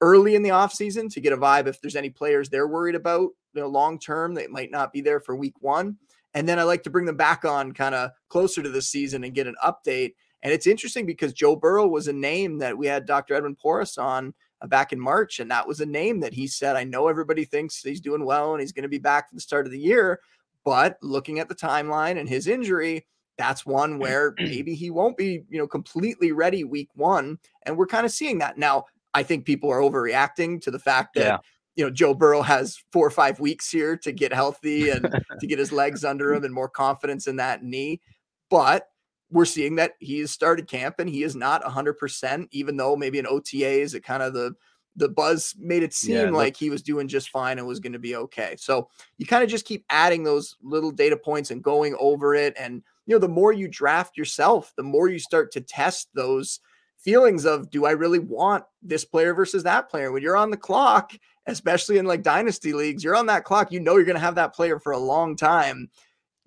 early 0.02 0.36
in 0.36 0.44
the 0.44 0.50
offseason 0.50 1.12
to 1.12 1.22
get 1.22 1.34
a 1.34 1.38
vibe 1.38 1.68
if 1.68 1.82
there's 1.82 1.96
any 1.96 2.10
players 2.10 2.50
they're 2.50 2.68
worried 2.68 2.96
about 2.96 3.30
long 3.66 3.98
term 3.98 4.34
They 4.34 4.48
might 4.48 4.72
not 4.72 4.92
be 4.92 5.02
there 5.02 5.20
for 5.20 5.36
week 5.36 5.56
one 5.62 5.98
and 6.34 6.48
then 6.48 6.60
i 6.60 6.64
like 6.64 6.84
to 6.84 6.90
bring 6.90 7.06
them 7.06 7.18
back 7.18 7.46
on 7.46 7.72
kind 7.72 7.96
of 7.96 8.12
closer 8.28 8.62
to 8.62 8.70
the 8.70 8.82
season 8.82 9.24
and 9.24 9.34
get 9.34 9.48
an 9.48 9.56
update 9.64 10.14
and 10.44 10.54
it's 10.54 10.68
interesting 10.68 11.06
because 11.06 11.32
joe 11.32 11.56
burrow 11.56 11.88
was 11.88 12.08
a 12.08 12.14
name 12.14 12.58
that 12.58 12.78
we 12.78 12.86
had 12.88 13.06
dr 13.06 13.34
edwin 13.34 13.56
porras 13.56 13.98
on 13.98 14.34
uh, 14.62 14.68
back 14.68 14.92
in 14.92 15.00
March. 15.00 15.40
And 15.40 15.52
that 15.52 15.68
was 15.68 15.82
a 15.82 15.86
name 15.86 16.20
that 16.22 16.34
he 16.34 16.48
said, 16.48 16.76
I 16.76 16.84
know 16.84 17.08
everybody 17.08 17.46
thinks 17.46 17.84
he's 17.84 18.02
doing 18.02 18.26
well 18.26 18.54
and 18.54 18.62
he's 18.62 18.72
going 18.72 18.84
to 18.84 18.90
be 18.90 18.98
back 18.98 19.30
for 19.30 19.36
the 19.36 19.42
start 19.42 19.66
of 19.66 19.72
the 19.72 19.80
year. 19.80 20.20
But 20.64 20.98
looking 21.02 21.40
at 21.40 21.48
the 21.48 21.56
timeline 21.56 22.20
and 22.20 22.28
his 22.28 22.48
injury, 22.48 23.06
that's 23.38 23.66
one 23.66 24.00
where 24.00 24.34
maybe 24.38 24.74
he 24.74 24.90
won't 24.90 25.18
be, 25.18 25.44
you 25.50 25.60
know, 25.60 25.68
completely 25.68 26.32
ready 26.32 26.64
week 26.64 26.90
one. 26.96 27.38
And 27.64 27.78
we're 27.78 27.88
kind 27.88 28.06
of 28.06 28.12
seeing 28.12 28.40
that 28.40 28.58
now. 28.58 28.86
I 29.14 29.24
think 29.24 29.46
people 29.46 29.72
are 29.72 29.80
overreacting 29.80 30.62
to 30.62 30.70
the 30.70 30.78
fact 30.78 31.16
that, 31.16 31.26
yeah. 31.26 31.38
You 31.77 31.86
know, 31.86 31.91
Joe 31.91 32.15
Burrow 32.15 32.41
has 32.41 32.84
four 32.91 33.05
or 33.05 33.12
five 33.12 33.39
weeks 33.39 33.69
here 33.69 33.96
to 33.98 34.12
get 34.12 34.34
healthy 34.34 34.89
and 34.89 35.03
to 35.39 35.48
get 35.48 35.60
his 35.60 35.72
legs 35.72 36.03
under 36.03 36.34
him 36.34 36.43
and 36.43 36.53
more 36.53 36.67
confidence 36.67 37.27
in 37.27 37.38
that 37.38 37.63
knee. 37.63 38.01
But 38.50 38.88
we're 39.29 39.46
seeing 39.46 39.75
that 39.75 39.93
he 40.00 40.19
has 40.19 40.31
started 40.31 40.67
camp 40.67 40.96
and 41.00 41.10
he 41.10 41.24
is 41.24 41.36
not 41.36 41.63
100%, 41.63 42.48
even 42.51 42.77
though 42.77 42.96
maybe 42.96 43.19
in 43.19 43.25
OTAs, 43.25 43.93
it 43.93 44.03
kind 44.03 44.24
of 44.24 44.34
the 44.34 44.55
the 44.98 45.07
buzz 45.07 45.55
made 45.60 45.84
it 45.84 45.93
seem 45.93 46.15
yeah, 46.15 46.29
like 46.31 46.57
he 46.57 46.72
was 46.72 46.81
doing 46.81 47.07
just 47.07 47.29
fine 47.29 47.60
and 47.60 47.67
was 47.67 47.79
going 47.79 47.93
to 47.93 48.00
be 48.00 48.15
okay. 48.15 48.55
So 48.57 48.89
you 49.19 49.27
kind 49.27 49.43
of 49.43 49.50
just 49.50 49.67
keep 49.67 49.86
adding 49.91 50.24
those 50.24 50.55
little 50.63 50.89
data 50.89 51.15
points 51.15 51.51
and 51.51 51.63
going 51.63 51.96
over 52.00 52.34
it. 52.34 52.55
And, 52.57 52.81
you 53.05 53.13
know, 53.13 53.19
the 53.19 53.27
more 53.27 53.53
you 53.53 53.67
draft 53.67 54.17
yourself, 54.17 54.74
the 54.75 54.81
more 54.81 55.07
you 55.07 55.19
start 55.19 55.51
to 55.51 55.62
test 55.62 56.10
those 56.15 56.62
feelings 56.98 57.46
of 57.46 57.69
do 57.69 57.86
I 57.86 57.91
really 57.91 58.17
want 58.17 58.63
this 58.81 59.05
player 59.05 59.36
versus 59.36 59.62
that 59.63 59.88
player? 59.88 60.12
When 60.12 60.24
you're 60.24 60.36
on 60.36 60.50
the 60.50 60.57
clock, 60.57 61.13
especially 61.48 61.98
in 61.98 62.06
like 62.06 62.22
dynasty 62.22 62.74
leagues, 62.74 63.04
you're 63.04 63.16
on 63.16 63.25
that 63.25 63.44
clock, 63.44 63.72
you 63.72 63.80
know, 63.80 63.96
you're 63.96 64.06
going 64.06 64.16
to 64.16 64.22
have 64.22 64.36
that 64.36 64.54
player 64.54 64.80
for 64.80 64.92
a 64.92 64.98
long 64.98 65.36
time 65.36 65.89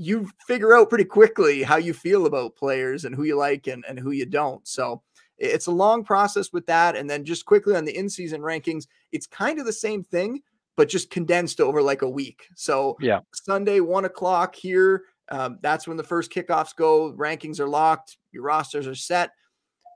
you 0.01 0.31
figure 0.47 0.73
out 0.73 0.89
pretty 0.89 1.05
quickly 1.05 1.63
how 1.63 1.77
you 1.77 1.93
feel 1.93 2.25
about 2.25 2.57
players 2.57 3.05
and 3.05 3.15
who 3.15 3.25
you 3.25 3.37
like 3.37 3.67
and, 3.67 3.85
and 3.87 3.99
who 3.99 4.13
you 4.13 4.25
don't. 4.25 4.67
So 4.67 5.03
it's 5.37 5.67
a 5.67 5.71
long 5.71 6.05
process 6.05 6.55
with 6.55 6.65
that. 6.67 6.97
And 6.97 7.09
then 7.09 7.23
just 7.23 7.45
quickly 7.45 7.77
on 7.77 7.85
the 7.85 7.95
in 7.95 8.09
season 8.09 8.41
rankings, 8.41 8.87
it's 9.13 9.27
kind 9.27 9.59
of 9.59 9.67
the 9.67 9.75
same 9.75 10.03
thing, 10.03 10.41
but 10.75 10.89
just 10.89 11.11
condensed 11.11 11.61
over 11.61 11.83
like 11.83 12.01
a 12.01 12.09
week. 12.09 12.47
So 12.57 12.97
yeah, 13.03 13.21
Sunday, 13.35 13.81
one 13.81 14.07
o'clock 14.07 14.55
here. 14.55 15.03
Um, 15.31 15.59
that's 15.61 15.87
when 15.87 15.99
the 15.99 16.03
first 16.03 16.33
kickoffs 16.33 16.75
go. 16.75 17.13
Rankings 17.13 17.61
are 17.61 17.69
locked. 17.69 18.17
Your 18.33 18.45
rosters 18.45 18.87
are 18.87 18.95
set. 18.95 19.33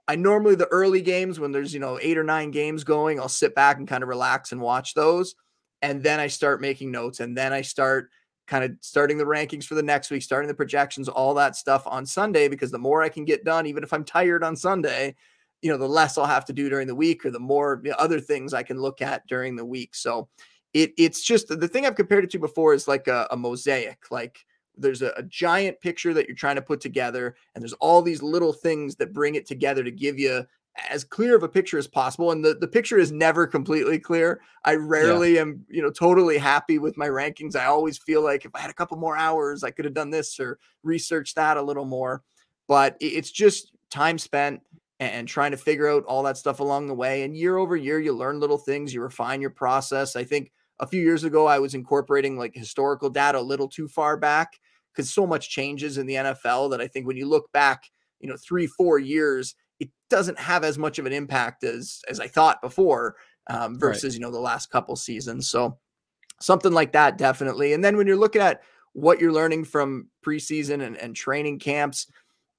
I 0.06 0.16
normally 0.16 0.54
the 0.54 0.66
early 0.66 1.00
games 1.00 1.40
when 1.40 1.52
there's 1.52 1.72
you 1.72 1.80
know 1.80 1.98
eight 2.02 2.18
or 2.18 2.24
nine 2.24 2.50
games 2.50 2.84
going, 2.84 3.18
I'll 3.18 3.28
sit 3.28 3.54
back 3.54 3.78
and 3.78 3.88
kind 3.88 4.02
of 4.02 4.08
relax 4.08 4.52
and 4.52 4.60
watch 4.60 4.94
those, 4.94 5.34
and 5.82 6.02
then 6.02 6.20
I 6.20 6.26
start 6.26 6.60
making 6.60 6.90
notes, 6.90 7.20
and 7.20 7.36
then 7.36 7.52
I 7.52 7.62
start 7.62 8.10
kind 8.46 8.64
of 8.64 8.72
starting 8.80 9.16
the 9.16 9.24
rankings 9.24 9.64
for 9.64 9.74
the 9.74 9.82
next 9.82 10.10
week, 10.10 10.22
starting 10.22 10.48
the 10.48 10.54
projections, 10.54 11.08
all 11.08 11.34
that 11.34 11.56
stuff 11.56 11.86
on 11.86 12.04
Sunday, 12.04 12.48
because 12.48 12.70
the 12.70 12.78
more 12.78 13.02
I 13.02 13.08
can 13.08 13.24
get 13.24 13.44
done, 13.44 13.66
even 13.66 13.82
if 13.82 13.92
I'm 13.92 14.04
tired 14.04 14.44
on 14.44 14.54
Sunday, 14.54 15.14
you 15.62 15.70
know, 15.70 15.78
the 15.78 15.88
less 15.88 16.18
I'll 16.18 16.26
have 16.26 16.44
to 16.46 16.52
do 16.52 16.68
during 16.68 16.86
the 16.86 16.94
week 16.94 17.24
or 17.24 17.30
the 17.30 17.40
more 17.40 17.80
you 17.82 17.90
know, 17.90 17.96
other 17.98 18.20
things 18.20 18.52
I 18.52 18.62
can 18.62 18.78
look 18.78 19.00
at 19.00 19.26
during 19.26 19.56
the 19.56 19.64
week. 19.64 19.94
So 19.94 20.28
it 20.74 20.92
it's 20.98 21.22
just 21.22 21.48
the 21.48 21.68
thing 21.68 21.86
I've 21.86 21.94
compared 21.94 22.24
it 22.24 22.30
to 22.30 22.38
before 22.38 22.74
is 22.74 22.86
like 22.86 23.08
a, 23.08 23.26
a 23.30 23.36
mosaic, 23.36 23.98
like 24.10 24.44
there's 24.76 25.02
a, 25.02 25.12
a, 25.16 25.22
giant 25.22 25.80
picture 25.80 26.12
that 26.14 26.26
you're 26.26 26.36
trying 26.36 26.56
to 26.56 26.62
put 26.62 26.80
together 26.80 27.36
and 27.54 27.62
there's 27.62 27.72
all 27.74 28.02
these 28.02 28.22
little 28.22 28.52
things 28.52 28.96
that 28.96 29.12
bring 29.12 29.34
it 29.34 29.46
together 29.46 29.84
to 29.84 29.90
give 29.90 30.18
you 30.18 30.44
as 30.90 31.04
clear 31.04 31.36
of 31.36 31.42
a 31.42 31.48
picture 31.48 31.78
as 31.78 31.86
possible. 31.86 32.32
And 32.32 32.44
the, 32.44 32.54
the 32.54 32.66
picture 32.66 32.98
is 32.98 33.12
never 33.12 33.46
completely 33.46 33.98
clear. 33.98 34.40
I 34.64 34.74
rarely 34.74 35.34
yeah. 35.34 35.42
am, 35.42 35.64
you 35.68 35.82
know, 35.82 35.90
totally 35.90 36.36
happy 36.36 36.78
with 36.78 36.96
my 36.96 37.06
rankings. 37.06 37.54
I 37.54 37.66
always 37.66 37.98
feel 37.98 38.22
like 38.22 38.44
if 38.44 38.50
I 38.54 38.60
had 38.60 38.70
a 38.70 38.74
couple 38.74 38.96
more 38.96 39.16
hours, 39.16 39.62
I 39.62 39.70
could 39.70 39.84
have 39.84 39.94
done 39.94 40.10
this 40.10 40.40
or 40.40 40.58
researched 40.82 41.36
that 41.36 41.56
a 41.56 41.62
little 41.62 41.84
more. 41.84 42.22
But 42.66 42.96
it's 43.00 43.30
just 43.30 43.72
time 43.90 44.18
spent 44.18 44.62
and 45.00 45.28
trying 45.28 45.50
to 45.50 45.56
figure 45.56 45.88
out 45.88 46.04
all 46.06 46.22
that 46.22 46.38
stuff 46.38 46.60
along 46.60 46.86
the 46.86 46.94
way. 46.94 47.22
And 47.22 47.36
year 47.36 47.56
over 47.56 47.76
year, 47.76 48.00
you 48.00 48.12
learn 48.12 48.40
little 48.40 48.58
things, 48.58 48.92
you 48.92 49.00
refine 49.00 49.40
your 49.40 49.50
process. 49.50 50.16
I 50.16 50.24
think 50.24 50.50
a 50.80 50.86
few 50.86 51.02
years 51.02 51.24
ago, 51.24 51.46
I 51.46 51.58
was 51.58 51.74
incorporating 51.74 52.36
like 52.36 52.54
historical 52.54 53.10
data 53.10 53.38
a 53.38 53.40
little 53.40 53.68
too 53.68 53.88
far 53.88 54.16
back 54.16 54.58
because 54.92 55.12
so 55.12 55.26
much 55.26 55.50
changes 55.50 55.98
in 55.98 56.06
the 56.06 56.14
NFL 56.14 56.70
that 56.70 56.80
I 56.80 56.86
think 56.86 57.06
when 57.06 57.16
you 57.16 57.26
look 57.26 57.50
back, 57.52 57.84
you 58.20 58.28
know, 58.28 58.36
three, 58.36 58.66
four 58.66 58.98
years, 58.98 59.54
it 59.80 59.90
doesn't 60.10 60.38
have 60.38 60.64
as 60.64 60.78
much 60.78 60.98
of 60.98 61.06
an 61.06 61.12
impact 61.12 61.64
as 61.64 62.00
as 62.08 62.20
I 62.20 62.28
thought 62.28 62.62
before 62.62 63.16
um, 63.48 63.78
versus 63.78 64.04
right. 64.04 64.14
you 64.14 64.20
know 64.20 64.30
the 64.30 64.38
last 64.38 64.70
couple 64.70 64.96
seasons. 64.96 65.48
So 65.48 65.78
something 66.40 66.72
like 66.72 66.92
that 66.92 67.18
definitely. 67.18 67.72
And 67.72 67.84
then 67.84 67.96
when 67.96 68.06
you're 68.06 68.16
looking 68.16 68.42
at 68.42 68.62
what 68.92 69.20
you're 69.20 69.32
learning 69.32 69.64
from 69.64 70.08
preseason 70.24 70.82
and, 70.82 70.96
and 70.96 71.14
training 71.14 71.58
camps, 71.58 72.06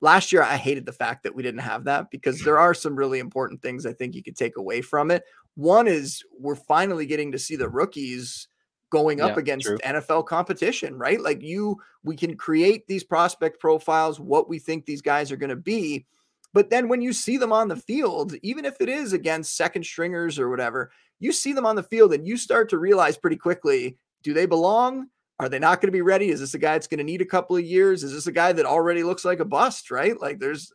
last 0.01 0.32
year 0.32 0.43
I 0.43 0.58
hated 0.58 0.86
the 0.86 0.91
fact 0.91 1.23
that 1.23 1.36
we 1.36 1.43
didn't 1.43 1.62
have 1.62 1.86
that 1.86 2.12
because 2.12 2.41
there 2.41 2.60
are 2.60 2.73
some 2.73 2.95
really 2.95 3.19
important 3.19 3.62
things 3.62 3.86
I 3.86 3.93
think 3.93 4.15
you 4.15 4.23
could 4.23 4.36
take 4.36 4.58
away 4.58 4.82
from 4.82 5.12
it. 5.12 5.23
One 5.56 5.88
is 5.88 6.24
we're 6.39 6.56
finally 6.56 7.06
getting 7.06 7.32
to 7.32 7.39
see 7.39 7.56
the 7.56 7.70
rookies 7.70 8.48
going 8.91 9.22
up 9.22 9.32
yeah, 9.32 9.39
against 9.39 9.65
true. 9.65 9.78
NFL 9.80 10.26
competition, 10.26 10.98
right? 10.98 11.20
Like 11.20 11.41
you, 11.41 11.78
we 12.04 12.15
can 12.15 12.38
create 12.38 12.88
these 12.88 13.04
prospect 13.04 13.60
profiles, 13.60 14.20
what 14.20 14.48
we 14.48 14.60
think 14.60 14.86
these 14.86 15.02
guys 15.02 15.32
are 15.32 15.38
going 15.38 15.50
to 15.50 15.56
be. 15.56 16.06
But 16.54 16.70
then 16.70 16.88
when 16.88 17.02
you 17.02 17.12
see 17.12 17.38
them 17.38 17.52
on 17.52 17.68
the 17.68 17.76
field, 17.76 18.36
even 18.41 18.63
if 18.63 18.80
it 18.80 18.88
is 18.88 19.12
against 19.12 19.58
second 19.58 19.86
stringers 19.86 20.39
or 20.39 20.50
whatever, 20.50 20.91
you 21.20 21.32
see 21.32 21.52
them 21.52 21.65
on 21.65 21.76
the 21.76 21.84
field 21.84 22.13
and 22.13 22.28
you 22.28 22.38
start 22.38 22.70
to 22.70 22.78
realize 22.78 23.18
pretty 23.18 23.38
quickly 23.38 23.98
do 24.24 24.34
they 24.34 24.46
belong? 24.46 25.08
Are 25.39 25.50
they 25.50 25.60
not 25.60 25.82
going 25.82 25.89
to 25.89 25.96
be 25.96 26.02
ready? 26.02 26.30
Is 26.30 26.39
this 26.39 26.54
a 26.54 26.60
guy 26.60 26.74
that's 26.74 26.88
going 26.88 26.98
to 26.98 27.04
need 27.04 27.22
a 27.22 27.26
couple 27.26 27.56
of 27.56 27.63
years? 27.63 28.04
Is 28.04 28.13
this 28.13 28.26
a 28.26 28.32
guy 28.32 28.54
that 28.54 28.65
already 28.65 29.04
looks 29.04 29.24
like 29.26 29.39
a 29.39 29.46
bust, 29.46 29.91
right? 29.91 30.20
Like 30.20 30.39
there's 30.39 30.72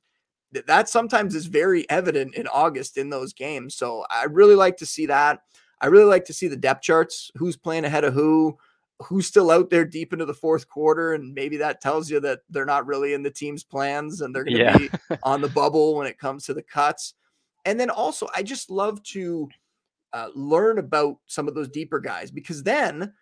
that 0.53 0.89
sometimes 0.89 1.35
is 1.35 1.47
very 1.47 1.89
evident 1.91 2.35
in 2.35 2.47
August 2.49 2.97
in 2.97 3.11
those 3.11 3.33
games. 3.33 3.75
So 3.75 4.05
I 4.11 4.25
really 4.25 4.57
like 4.57 4.77
to 4.79 4.87
see 4.87 5.07
that. 5.07 5.43
I 5.81 5.87
really 5.87 6.05
like 6.05 6.25
to 6.27 6.33
see 6.33 6.49
the 6.49 6.57
depth 6.57 6.83
charts, 6.83 7.31
who's 7.37 7.57
playing 7.57 7.85
ahead 7.85 8.05
of 8.05 8.13
who, 8.15 8.59
who's 9.01 9.27
still 9.27 9.51
out 9.51 9.71
there 9.71 9.85
deep 9.85 10.13
into 10.13 10.27
the 10.27 10.35
fourth 10.35 10.69
quarter, 10.69 11.15
and 11.15 11.33
maybe 11.33 11.57
that 11.59 11.81
tells 11.81 12.11
you 12.11 12.21
that 12.21 12.41
they're 12.51 12.67
not 12.67 12.87
really 12.87 13.15
in 13.15 13.23
the 13.23 13.31
team's 13.31 13.65
plans 13.65 14.21
and 14.21 14.35
they're 14.35 14.45
going 14.45 14.57
to 14.57 14.63
yeah. 14.63 14.77
be 14.77 14.91
on 15.23 15.41
the 15.41 15.49
bubble 15.49 15.97
when 15.97 16.07
it 16.07 16.19
comes 16.19 16.45
to 16.45 16.55
the 16.55 16.63
cuts. 16.63 17.15
And 17.65 17.79
then 17.79 17.91
also, 17.91 18.29
I 18.35 18.43
just 18.43 18.71
love 18.71 19.03
to 19.05 19.49
uh, 20.13 20.29
learn 20.35 20.79
about 20.79 21.17
some 21.27 21.49
of 21.49 21.55
those 21.55 21.69
deeper 21.69 22.01
guys 22.01 22.31
because 22.31 22.63
then, 22.63 23.13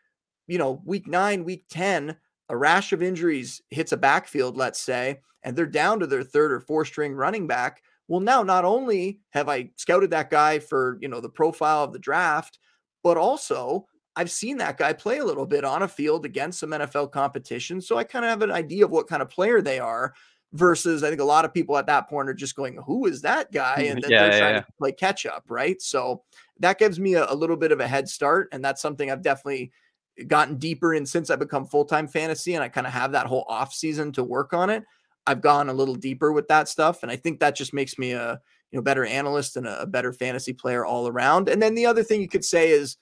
you 0.46 0.58
know, 0.58 0.80
week 0.84 1.06
nine, 1.06 1.44
week 1.44 1.64
10, 1.70 2.16
a 2.48 2.56
rash 2.56 2.92
of 2.92 3.02
injuries 3.02 3.62
hits 3.70 3.92
a 3.92 3.96
backfield, 3.96 4.56
let's 4.56 4.80
say, 4.80 5.20
and 5.42 5.56
they're 5.56 5.66
down 5.66 6.00
to 6.00 6.06
their 6.06 6.22
third 6.22 6.52
or 6.52 6.60
fourth 6.60 6.88
string 6.88 7.14
running 7.14 7.46
back. 7.46 7.82
Well, 8.08 8.20
now 8.20 8.42
not 8.42 8.64
only 8.64 9.20
have 9.30 9.48
I 9.48 9.70
scouted 9.76 10.10
that 10.10 10.30
guy 10.30 10.58
for, 10.58 10.98
you 11.00 11.08
know, 11.08 11.20
the 11.20 11.28
profile 11.28 11.84
of 11.84 11.92
the 11.92 11.98
draft, 11.98 12.58
but 13.02 13.16
also 13.16 13.86
I've 14.16 14.30
seen 14.30 14.56
that 14.58 14.78
guy 14.78 14.94
play 14.94 15.18
a 15.18 15.24
little 15.24 15.46
bit 15.46 15.64
on 15.64 15.82
a 15.82 15.88
field 15.88 16.24
against 16.24 16.58
some 16.58 16.70
NFL 16.70 17.12
competition. 17.12 17.80
So 17.80 17.96
I 17.96 18.04
kind 18.04 18.24
of 18.24 18.30
have 18.30 18.42
an 18.42 18.50
idea 18.50 18.84
of 18.84 18.90
what 18.90 19.08
kind 19.08 19.22
of 19.22 19.28
player 19.28 19.60
they 19.60 19.78
are 19.78 20.14
versus 20.52 21.04
I 21.04 21.08
think 21.08 21.20
a 21.20 21.24
lot 21.24 21.44
of 21.44 21.54
people 21.54 21.76
at 21.76 21.86
that 21.86 22.08
point 22.08 22.28
are 22.28 22.34
just 22.34 22.56
going, 22.56 22.78
who 22.84 23.06
is 23.06 23.22
that 23.22 23.52
guy? 23.52 23.82
Mm-hmm. 23.82 23.92
And 23.92 24.02
then 24.02 24.10
yeah, 24.10 24.22
they're 24.22 24.40
trying 24.40 24.54
yeah. 24.54 24.60
to 24.62 24.72
play 24.78 24.92
catch 24.92 25.26
up, 25.26 25.44
right? 25.48 25.80
So 25.80 26.22
that 26.60 26.78
gives 26.78 26.98
me 26.98 27.14
a, 27.14 27.30
a, 27.30 27.34
little 27.34 27.56
bit 27.56 27.70
of 27.70 27.80
a 27.80 27.86
head 27.86 28.08
start. 28.08 28.48
And 28.52 28.64
that's 28.64 28.82
something 28.82 29.10
I've 29.10 29.22
definitely 29.22 29.70
gotten 30.26 30.56
deeper 30.56 30.94
in 30.94 31.06
since 31.06 31.30
I've 31.30 31.38
become 31.38 31.66
full-time 31.66 32.08
fantasy 32.08 32.54
and 32.54 32.64
I 32.64 32.68
kind 32.68 32.86
of 32.86 32.92
have 32.92 33.12
that 33.12 33.26
whole 33.26 33.44
off 33.48 33.72
season 33.72 34.12
to 34.12 34.24
work 34.24 34.52
on 34.52 34.70
it. 34.70 34.84
I've 35.26 35.40
gone 35.40 35.68
a 35.68 35.74
little 35.74 35.94
deeper 35.94 36.32
with 36.32 36.48
that 36.48 36.68
stuff. 36.68 37.02
And 37.02 37.12
I 37.12 37.16
think 37.16 37.40
that 37.40 37.54
just 37.54 37.74
makes 37.74 37.98
me 37.98 38.12
a 38.12 38.40
you 38.70 38.78
know 38.78 38.82
better 38.82 39.04
analyst 39.04 39.56
and 39.56 39.66
a, 39.66 39.82
a 39.82 39.86
better 39.86 40.12
fantasy 40.12 40.52
player 40.52 40.84
all 40.84 41.08
around. 41.08 41.48
And 41.48 41.62
then 41.62 41.74
the 41.74 41.86
other 41.86 42.02
thing 42.02 42.20
you 42.20 42.28
could 42.28 42.44
say 42.44 42.70
is 42.70 42.96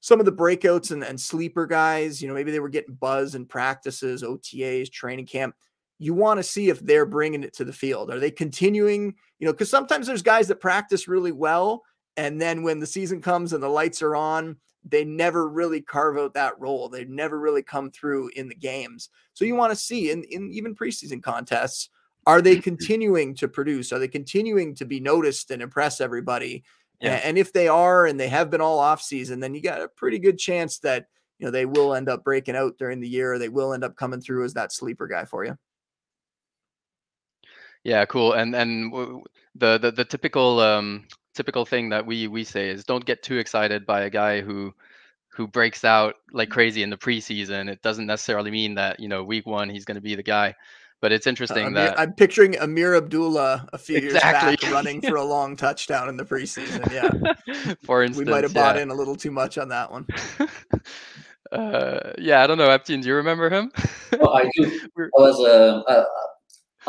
some 0.00 0.18
of 0.18 0.26
the 0.26 0.32
breakouts 0.32 0.90
and, 0.90 1.04
and 1.04 1.20
sleeper 1.20 1.66
guys, 1.66 2.20
you 2.20 2.28
know, 2.28 2.34
maybe 2.34 2.50
they 2.50 2.60
were 2.60 2.68
getting 2.68 2.94
buzz 2.94 3.34
in 3.34 3.44
practices, 3.44 4.22
OTAs, 4.22 4.90
training 4.90 5.26
camp. 5.26 5.54
you 5.98 6.14
want 6.14 6.38
to 6.38 6.42
see 6.42 6.70
if 6.70 6.80
they're 6.80 7.04
bringing 7.04 7.42
it 7.42 7.52
to 7.54 7.64
the 7.64 7.72
field. 7.72 8.10
Are 8.10 8.18
they 8.18 8.30
continuing? 8.30 9.14
You 9.38 9.46
know, 9.46 9.52
because 9.52 9.70
sometimes 9.70 10.06
there's 10.06 10.22
guys 10.22 10.48
that 10.48 10.60
practice 10.60 11.06
really 11.06 11.32
well, 11.32 11.82
and 12.16 12.40
then 12.40 12.62
when 12.62 12.80
the 12.80 12.86
season 12.86 13.20
comes 13.20 13.52
and 13.52 13.62
the 13.62 13.68
lights 13.68 14.00
are 14.00 14.16
on, 14.16 14.56
they 14.84 15.04
never 15.04 15.48
really 15.48 15.80
carve 15.80 16.16
out 16.16 16.34
that 16.34 16.58
role. 16.58 16.88
They 16.88 17.04
never 17.04 17.38
really 17.38 17.62
come 17.62 17.90
through 17.90 18.30
in 18.36 18.48
the 18.48 18.54
games. 18.54 19.10
So 19.34 19.44
you 19.44 19.54
want 19.54 19.72
to 19.72 19.76
see 19.76 20.10
in, 20.10 20.24
in 20.24 20.50
even 20.52 20.74
preseason 20.74 21.22
contests, 21.22 21.90
are 22.26 22.40
they 22.40 22.56
continuing 22.56 23.34
to 23.36 23.48
produce? 23.48 23.92
Are 23.92 23.98
they 23.98 24.08
continuing 24.08 24.74
to 24.76 24.84
be 24.84 25.00
noticed 25.00 25.50
and 25.50 25.62
impress 25.62 26.00
everybody? 26.00 26.64
Yeah. 27.00 27.20
And 27.24 27.38
if 27.38 27.52
they 27.52 27.68
are 27.68 28.06
and 28.06 28.20
they 28.20 28.28
have 28.28 28.50
been 28.50 28.60
all 28.60 28.78
off 28.78 29.00
season, 29.00 29.40
then 29.40 29.54
you 29.54 29.62
got 29.62 29.80
a 29.80 29.88
pretty 29.88 30.18
good 30.18 30.38
chance 30.38 30.78
that 30.80 31.06
you 31.38 31.46
know 31.46 31.50
they 31.50 31.64
will 31.64 31.94
end 31.94 32.10
up 32.10 32.22
breaking 32.22 32.56
out 32.56 32.76
during 32.78 33.00
the 33.00 33.08
year. 33.08 33.38
They 33.38 33.48
will 33.48 33.72
end 33.72 33.84
up 33.84 33.96
coming 33.96 34.20
through 34.20 34.44
as 34.44 34.54
that 34.54 34.72
sleeper 34.72 35.06
guy 35.06 35.24
for 35.24 35.44
you. 35.44 35.56
Yeah, 37.84 38.04
cool. 38.04 38.34
And 38.34 38.54
and 38.54 38.92
the 39.54 39.78
the, 39.78 39.90
the 39.90 40.04
typical 40.04 40.60
um, 40.60 41.06
typical 41.40 41.64
thing 41.64 41.88
that 41.88 42.04
we 42.04 42.28
we 42.28 42.44
say 42.44 42.68
is 42.68 42.84
don't 42.84 43.06
get 43.06 43.22
too 43.22 43.38
excited 43.38 43.86
by 43.86 44.02
a 44.02 44.10
guy 44.10 44.42
who 44.42 44.74
who 45.28 45.48
breaks 45.48 45.84
out 45.84 46.16
like 46.34 46.50
mm. 46.50 46.52
crazy 46.52 46.82
in 46.82 46.90
the 46.90 46.98
preseason. 46.98 47.70
It 47.70 47.80
doesn't 47.80 48.04
necessarily 48.04 48.50
mean 48.50 48.74
that 48.74 49.00
you 49.00 49.08
know 49.08 49.24
week 49.24 49.46
one 49.46 49.70
he's 49.70 49.86
going 49.86 49.94
to 49.94 50.02
be 50.02 50.14
the 50.14 50.22
guy. 50.22 50.54
But 51.00 51.12
it's 51.12 51.26
uh, 51.26 51.30
interesting 51.30 51.68
uh, 51.68 51.80
that 51.80 51.98
I'm 51.98 52.12
picturing 52.12 52.56
Ameer 52.56 52.94
Abdullah 52.94 53.70
a 53.72 53.78
few 53.78 53.96
exactly. 53.96 54.50
years 54.50 54.60
back 54.60 54.70
running 54.70 55.00
for 55.08 55.16
a 55.16 55.24
long 55.24 55.56
touchdown 55.56 56.10
in 56.10 56.18
the 56.18 56.24
preseason. 56.24 56.92
Yeah, 56.92 57.74
for 57.84 58.02
instance, 58.02 58.26
we 58.26 58.30
might 58.30 58.44
have 58.44 58.52
bought 58.52 58.76
yeah. 58.76 58.82
in 58.82 58.90
a 58.90 58.94
little 58.94 59.16
too 59.16 59.30
much 59.30 59.56
on 59.56 59.70
that 59.70 59.90
one. 59.90 60.06
uh, 61.52 62.12
yeah, 62.18 62.42
I 62.42 62.46
don't 62.46 62.58
know, 62.58 62.68
Epstein. 62.68 63.00
Do 63.00 63.08
you 63.08 63.14
remember 63.14 63.48
him? 63.48 63.72
oh, 64.20 64.34
I 64.34 64.50
do. 64.54 64.80
I 64.98 65.08
was 65.16 65.40
uh, 65.40 65.80
uh, 65.90 66.04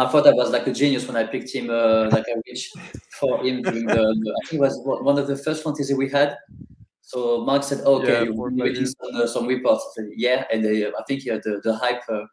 I 0.01 0.07
thought 0.11 0.27
I 0.27 0.31
was 0.31 0.49
like 0.49 0.65
a 0.67 0.73
genius 0.73 1.05
when 1.07 1.15
I 1.15 1.25
picked 1.25 1.53
him, 1.53 1.69
uh, 1.69 2.09
like 2.09 2.25
I 2.27 2.35
reached 2.47 2.75
for 3.19 3.43
him 3.45 3.61
during 3.61 3.85
the, 3.85 3.93
the, 3.95 4.35
I 4.43 4.47
think 4.47 4.59
it 4.59 4.59
was 4.59 4.81
one 4.83 5.19
of 5.19 5.27
the 5.27 5.37
first 5.37 5.63
fantasy 5.63 5.93
we 5.93 6.09
had. 6.09 6.37
So 7.01 7.43
Mark 7.45 7.63
said, 7.63 7.81
"Okay, 7.81 8.07
yeah, 8.07 8.23
you're 8.23 8.49
making 8.51 8.85
some, 8.85 9.15
uh, 9.15 9.27
some 9.27 9.45
reports." 9.45 9.83
Said, 9.95 10.09
"Yeah," 10.15 10.45
and 10.51 10.63
they, 10.63 10.87
I 10.87 11.03
think 11.07 11.25
yeah, 11.25 11.37
the 11.43 11.61
the 11.63 11.75
hype 11.75 12.01
uh, 12.09 12.25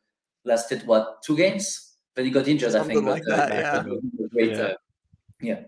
lasted 0.44 0.86
what 0.86 1.22
two 1.22 1.36
games. 1.36 1.96
Then 2.14 2.24
he 2.24 2.30
got 2.30 2.48
injured, 2.48 2.72
Something 2.72 3.08
I 3.08 3.14
think. 3.14 3.26
Like 3.26 3.26
but, 3.26 3.36
that, 3.36 3.86
yeah. 3.86 4.26
Great, 4.32 4.50
yeah. 4.52 4.62
Uh, 4.62 4.74
yeah. 5.40 5.60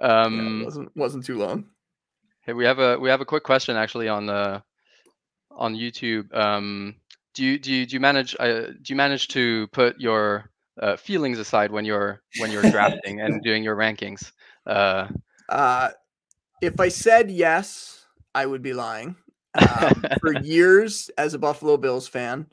Um, 0.00 0.60
yeah, 0.60 0.64
wasn't 0.64 0.96
wasn't 0.96 1.24
too 1.24 1.38
long. 1.38 1.64
Hey, 2.42 2.52
we 2.52 2.64
have 2.64 2.78
a 2.78 2.98
we 2.98 3.08
have 3.08 3.20
a 3.20 3.26
quick 3.26 3.42
question 3.42 3.76
actually 3.76 4.08
on 4.08 4.26
the 4.26 4.62
on 5.50 5.74
YouTube. 5.74 6.32
Um, 6.34 6.96
do 7.38 7.44
you 7.44 7.58
do 7.58 7.72
you, 7.72 7.86
do 7.86 7.94
you 7.94 8.00
manage 8.00 8.34
uh, 8.40 8.62
do 8.62 8.82
you 8.86 8.96
manage 8.96 9.28
to 9.28 9.68
put 9.68 10.00
your 10.00 10.50
uh, 10.82 10.96
feelings 10.96 11.38
aside 11.38 11.70
when 11.70 11.84
you're 11.84 12.20
when 12.38 12.50
you're 12.50 12.68
drafting 12.68 13.20
and 13.20 13.40
doing 13.44 13.62
your 13.62 13.76
rankings? 13.76 14.32
Uh, 14.66 15.06
uh, 15.48 15.90
if 16.60 16.80
I 16.80 16.88
said 16.88 17.30
yes, 17.30 18.04
I 18.34 18.44
would 18.44 18.60
be 18.60 18.72
lying. 18.72 19.14
Um, 19.54 20.04
for 20.20 20.32
years, 20.42 21.12
as 21.16 21.34
a 21.34 21.38
Buffalo 21.38 21.76
Bills 21.76 22.08
fan, 22.08 22.46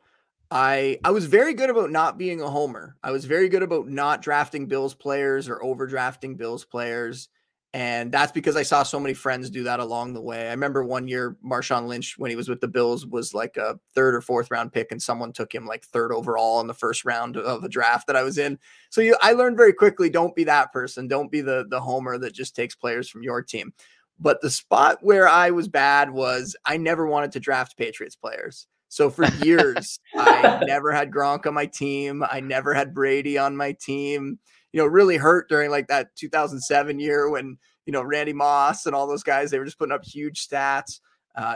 I 0.51 0.99
I 1.03 1.09
was 1.09 1.25
very 1.25 1.55
good 1.55 1.71
about 1.71 1.89
not 1.89 2.19
being 2.19 2.39
a 2.39 2.49
homer. 2.49 2.95
I 3.03 3.09
was 3.09 3.25
very 3.25 3.49
good 3.49 3.63
about 3.63 3.89
not 3.89 4.21
drafting 4.21 4.67
Bills 4.67 4.93
players 4.93 5.49
or 5.49 5.57
overdrafting 5.61 6.37
Bills 6.37 6.63
players. 6.63 7.29
And 7.75 8.09
that's 8.09 8.31
because 8.31 8.55
I 8.55 8.63
saw 8.63 8.83
so 8.83 9.01
many 9.01 9.13
friends 9.13 9.49
do 9.49 9.63
that 9.63 9.81
along 9.81 10.13
the 10.13 10.21
way. 10.21 10.47
I 10.47 10.51
remember 10.51 10.85
one 10.85 11.09
year 11.09 11.35
Marshawn 11.45 11.87
Lynch, 11.87 12.17
when 12.17 12.29
he 12.29 12.37
was 12.37 12.47
with 12.47 12.61
the 12.61 12.69
Bills, 12.69 13.05
was 13.05 13.33
like 13.33 13.57
a 13.57 13.77
third 13.93 14.15
or 14.15 14.21
fourth 14.21 14.49
round 14.49 14.71
pick, 14.71 14.93
and 14.93 15.01
someone 15.01 15.33
took 15.33 15.53
him 15.53 15.65
like 15.65 15.83
third 15.83 16.13
overall 16.13 16.61
in 16.61 16.67
the 16.67 16.73
first 16.73 17.03
round 17.03 17.35
of 17.35 17.65
a 17.65 17.69
draft 17.69 18.07
that 18.07 18.15
I 18.15 18.23
was 18.23 18.37
in. 18.37 18.57
So 18.91 19.01
you, 19.01 19.17
I 19.21 19.33
learned 19.33 19.57
very 19.57 19.73
quickly: 19.73 20.09
don't 20.09 20.33
be 20.33 20.45
that 20.45 20.71
person. 20.71 21.09
Don't 21.09 21.29
be 21.29 21.41
the 21.41 21.65
the 21.69 21.81
homer 21.81 22.17
that 22.17 22.33
just 22.33 22.55
takes 22.55 22.75
players 22.75 23.09
from 23.09 23.23
your 23.23 23.41
team. 23.41 23.73
But 24.21 24.39
the 24.39 24.49
spot 24.49 24.99
where 25.01 25.27
I 25.27 25.51
was 25.51 25.67
bad 25.67 26.11
was 26.11 26.55
I 26.63 26.77
never 26.77 27.05
wanted 27.05 27.33
to 27.33 27.41
draft 27.41 27.77
Patriots 27.77 28.15
players. 28.15 28.67
So 28.87 29.09
for 29.09 29.25
years, 29.43 29.99
I 30.15 30.63
never 30.65 30.93
had 30.93 31.11
Gronk 31.11 31.45
on 31.45 31.53
my 31.53 31.65
team. 31.65 32.23
I 32.23 32.39
never 32.39 32.73
had 32.73 32.93
Brady 32.93 33.37
on 33.37 33.57
my 33.57 33.73
team 33.73 34.39
you 34.75 34.81
know, 34.81 34.87
really 34.87 35.15
hurt 35.15 35.47
during 35.47 35.71
like 35.71 35.87
that 35.87 36.13
2007 36.17 36.99
year 36.99 37.29
when, 37.29 37.57
you 37.85 37.93
know, 37.93 38.03
Randy 38.03 38.33
Moss 38.33 38.85
and 38.85 38.93
all 38.93 39.07
those 39.07 39.23
guys, 39.23 39.49
they 39.49 39.57
were 39.57 39.63
just 39.63 39.79
putting 39.79 39.93
up 39.93 40.03
huge 40.03 40.45
stats. 40.45 40.99
Uh, 41.33 41.55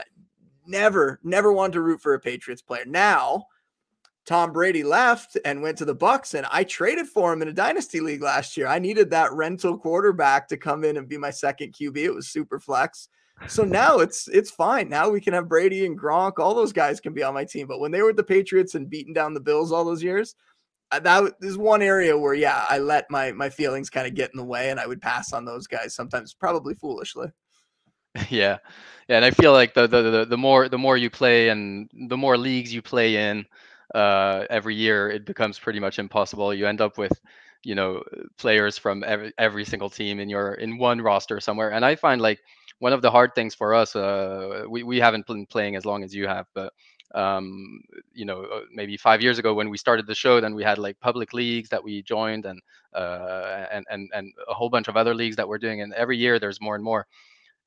never, 0.65 1.19
never 1.21 1.51
wanted 1.51 1.73
to 1.73 1.81
root 1.81 2.01
for 2.01 2.13
a 2.13 2.19
Patriots 2.19 2.61
player. 2.61 2.85
Now, 2.85 3.47
Tom 4.25 4.53
Brady 4.53 4.83
left 4.83 5.37
and 5.43 5.61
went 5.61 5.77
to 5.79 5.85
the 5.85 5.97
Bucs, 5.97 6.33
and 6.33 6.47
I 6.49 6.63
traded 6.63 7.07
for 7.07 7.33
him 7.33 7.41
in 7.41 7.49
a 7.49 7.53
dynasty 7.53 7.99
league 7.99 8.23
last 8.23 8.55
year. 8.55 8.67
I 8.67 8.79
needed 8.79 9.09
that 9.09 9.33
rental 9.33 9.77
quarterback 9.77 10.47
to 10.47 10.55
come 10.55 10.85
in 10.85 10.95
and 10.95 11.09
be 11.09 11.17
my 11.17 11.31
second 11.31 11.73
QB. 11.73 11.97
It 11.97 12.15
was 12.15 12.29
super 12.29 12.57
flex. 12.57 13.09
So 13.47 13.63
now 13.63 13.99
it's 13.99 14.29
it's 14.29 14.51
fine. 14.51 14.87
Now 14.87 15.09
we 15.09 15.19
can 15.19 15.33
have 15.33 15.49
Brady 15.49 15.85
and 15.85 15.99
Gronk. 15.99 16.39
All 16.39 16.53
those 16.53 16.73
guys 16.73 17.01
can 17.01 17.13
be 17.13 17.23
on 17.23 17.33
my 17.33 17.43
team. 17.43 17.67
But 17.67 17.81
when 17.81 17.91
they 17.91 18.01
were 18.01 18.13
the 18.13 18.23
Patriots 18.23 18.75
and 18.75 18.89
beating 18.89 19.13
down 19.13 19.33
the 19.33 19.39
Bills 19.41 19.73
all 19.73 19.83
those 19.83 20.03
years, 20.03 20.35
that 20.91 21.33
is 21.41 21.57
one 21.57 21.81
area 21.81 22.17
where 22.17 22.33
yeah 22.33 22.65
i 22.69 22.77
let 22.77 23.05
my 23.11 23.31
my 23.31 23.49
feelings 23.49 23.89
kind 23.89 24.07
of 24.07 24.15
get 24.15 24.31
in 24.33 24.37
the 24.37 24.43
way 24.43 24.69
and 24.71 24.79
i 24.79 24.87
would 24.87 25.01
pass 25.01 25.33
on 25.33 25.45
those 25.45 25.67
guys 25.67 25.93
sometimes 25.93 26.33
probably 26.33 26.73
foolishly. 26.73 27.27
Yeah. 28.29 28.57
Yeah 29.07 29.15
and 29.17 29.25
i 29.25 29.31
feel 29.31 29.53
like 29.53 29.73
the 29.73 29.87
the 29.87 30.01
the, 30.01 30.25
the 30.25 30.37
more 30.37 30.69
the 30.69 30.77
more 30.77 30.97
you 30.97 31.09
play 31.09 31.49
and 31.49 31.89
the 32.07 32.17
more 32.17 32.37
leagues 32.37 32.73
you 32.73 32.81
play 32.81 33.15
in 33.29 33.45
uh, 33.95 34.45
every 34.49 34.75
year 34.75 35.09
it 35.09 35.25
becomes 35.25 35.57
pretty 35.57 35.79
much 35.79 35.97
impossible. 35.97 36.53
You 36.53 36.67
end 36.67 36.81
up 36.81 36.97
with 36.97 37.11
you 37.63 37.75
know 37.75 38.01
players 38.37 38.77
from 38.77 39.03
every 39.05 39.33
every 39.37 39.65
single 39.65 39.89
team 39.89 40.19
in 40.19 40.29
your 40.29 40.53
in 40.53 40.77
one 40.77 41.01
roster 41.01 41.41
somewhere 41.41 41.71
and 41.71 41.83
i 41.83 41.93
find 41.93 42.21
like 42.21 42.39
one 42.79 42.93
of 42.93 43.01
the 43.01 43.11
hard 43.11 43.35
things 43.35 43.53
for 43.53 43.73
us 43.73 43.97
uh, 43.97 44.63
we, 44.69 44.83
we 44.83 44.97
haven't 44.97 45.27
been 45.27 45.45
playing 45.45 45.75
as 45.75 45.85
long 45.85 46.01
as 46.01 46.15
you 46.15 46.25
have 46.25 46.45
but 46.53 46.71
um, 47.15 47.81
you 48.13 48.25
know, 48.25 48.43
uh, 48.43 48.61
maybe 48.73 48.97
five 48.97 49.21
years 49.21 49.39
ago 49.39 49.53
when 49.53 49.69
we 49.69 49.77
started 49.77 50.07
the 50.07 50.15
show, 50.15 50.39
then 50.41 50.55
we 50.55 50.63
had 50.63 50.77
like 50.77 50.99
public 50.99 51.33
leagues 51.33 51.69
that 51.69 51.83
we 51.83 52.01
joined 52.03 52.45
and 52.45 52.61
uh, 52.93 53.65
and 53.71 53.85
and 53.89 54.09
and 54.13 54.33
a 54.49 54.53
whole 54.53 54.69
bunch 54.69 54.87
of 54.87 54.97
other 54.97 55.13
leagues 55.13 55.35
that 55.37 55.47
we're 55.47 55.57
doing. 55.59 55.81
And 55.81 55.93
every 55.93 56.17
year 56.17 56.39
there's 56.39 56.61
more 56.61 56.75
and 56.75 56.83
more. 56.83 57.07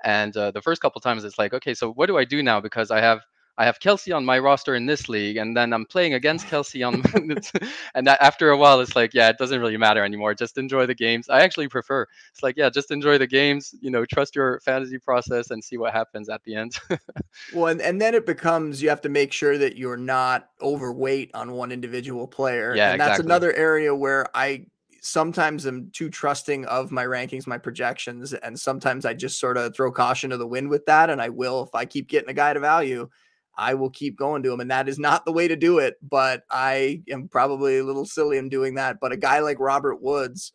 And 0.05 0.37
uh, 0.37 0.51
the 0.51 0.63
first 0.63 0.83
couple 0.83 1.01
times 1.01 1.25
it's 1.25 1.39
like, 1.39 1.55
okay, 1.55 1.75
so 1.75 1.93
what 1.93 2.07
do 2.07 2.19
I 2.19 2.25
do 2.25 2.43
now? 2.43 2.61
Because 2.61 2.91
I 2.91 3.01
have 3.01 3.21
I 3.59 3.67
have 3.67 3.79
Kelce 3.81 4.15
on 4.15 4.25
my 4.25 4.39
roster 4.39 4.75
in 4.75 4.87
this 4.87 5.09
league, 5.11 5.37
and 5.37 5.55
then 5.55 5.75
I'm 5.75 5.85
playing 5.85 6.15
against 6.15 6.47
Kelce 6.47 6.87
on, 6.87 7.03
and 7.95 8.07
that 8.07 8.21
after 8.23 8.51
a 8.51 8.57
while, 8.57 8.81
it's 8.81 8.97
like, 8.97 9.13
yeah, 9.13 9.29
it 9.29 9.37
doesn't 9.37 9.61
really 9.61 9.77
matter 9.77 10.03
anymore. 10.03 10.35
Just 10.35 10.57
enjoy 10.57 10.87
the 10.87 10.95
games. 10.95 11.29
I 11.29 11.43
actually 11.43 11.69
prefer. 11.69 12.07
It's 12.31 12.43
like, 12.43 12.57
yeah, 12.57 12.71
just 12.71 12.91
enjoy 12.91 13.19
the 13.19 13.27
games. 13.27 13.75
You 13.81 13.91
know, 13.91 14.07
trust 14.07 14.35
your 14.35 14.61
fantasy 14.61 14.99
process 14.99 15.51
and 15.51 15.63
see 15.63 15.77
what 15.77 15.93
happens 15.93 16.31
at 16.31 16.43
the 16.45 16.55
end. 16.55 16.79
well, 17.55 17.67
and, 17.67 17.83
and 17.83 18.01
then 18.01 18.15
it 18.15 18.25
becomes 18.25 18.83
you 18.83 18.89
have 18.89 19.03
to 19.03 19.11
make 19.11 19.33
sure 19.33 19.59
that 19.59 19.77
you're 19.77 19.99
not 19.99 20.49
overweight 20.63 21.31
on 21.35 21.53
one 21.53 21.73
individual 21.73 22.27
player. 22.27 22.75
Yeah, 22.75 22.93
and 22.93 23.01
that's 23.01 23.19
exactly. 23.19 23.27
another 23.27 23.53
area 23.53 23.95
where 23.95 24.27
I 24.35 24.65
sometimes 25.03 25.67
am 25.67 25.91
too 25.93 26.09
trusting 26.09 26.65
of 26.67 26.91
my 26.91 27.05
rankings, 27.05 27.47
my 27.47 27.59
projections, 27.59 28.33
and 28.33 28.59
sometimes 28.59 29.05
I 29.05 29.13
just 29.13 29.39
sort 29.39 29.59
of 29.59 29.75
throw 29.75 29.93
caution 29.93 30.31
to 30.31 30.39
the 30.39 30.47
wind 30.47 30.71
with 30.71 30.87
that. 30.87 31.11
And 31.11 31.21
I 31.21 31.29
will 31.29 31.65
if 31.65 31.75
I 31.75 31.85
keep 31.85 32.09
getting 32.09 32.31
a 32.31 32.35
guy 32.35 32.55
to 32.55 32.61
value 32.61 33.11
I 33.57 33.75
will 33.75 33.91
keep 33.91 34.17
going 34.17 34.43
to 34.43 34.53
him. 34.53 34.61
And 34.61 34.71
that 34.71 34.89
is 34.89 34.99
not 34.99 35.25
the 35.25 35.33
way 35.33 35.49
to 35.49 35.57
do 35.57 35.79
it. 35.79 35.97
But 36.03 36.43
I 36.51 37.03
am 37.11 37.29
probably 37.29 37.79
a 37.79 37.85
little 37.85 38.07
silly 38.07 38.39
in 38.39 38.49
doing 38.49 38.75
that. 38.75 38.99
But 39.01 39.13
a 39.13 39.17
guy 39.17 39.41
like 39.41 39.61
Robert 39.61 40.03
Woods, 40.03 40.53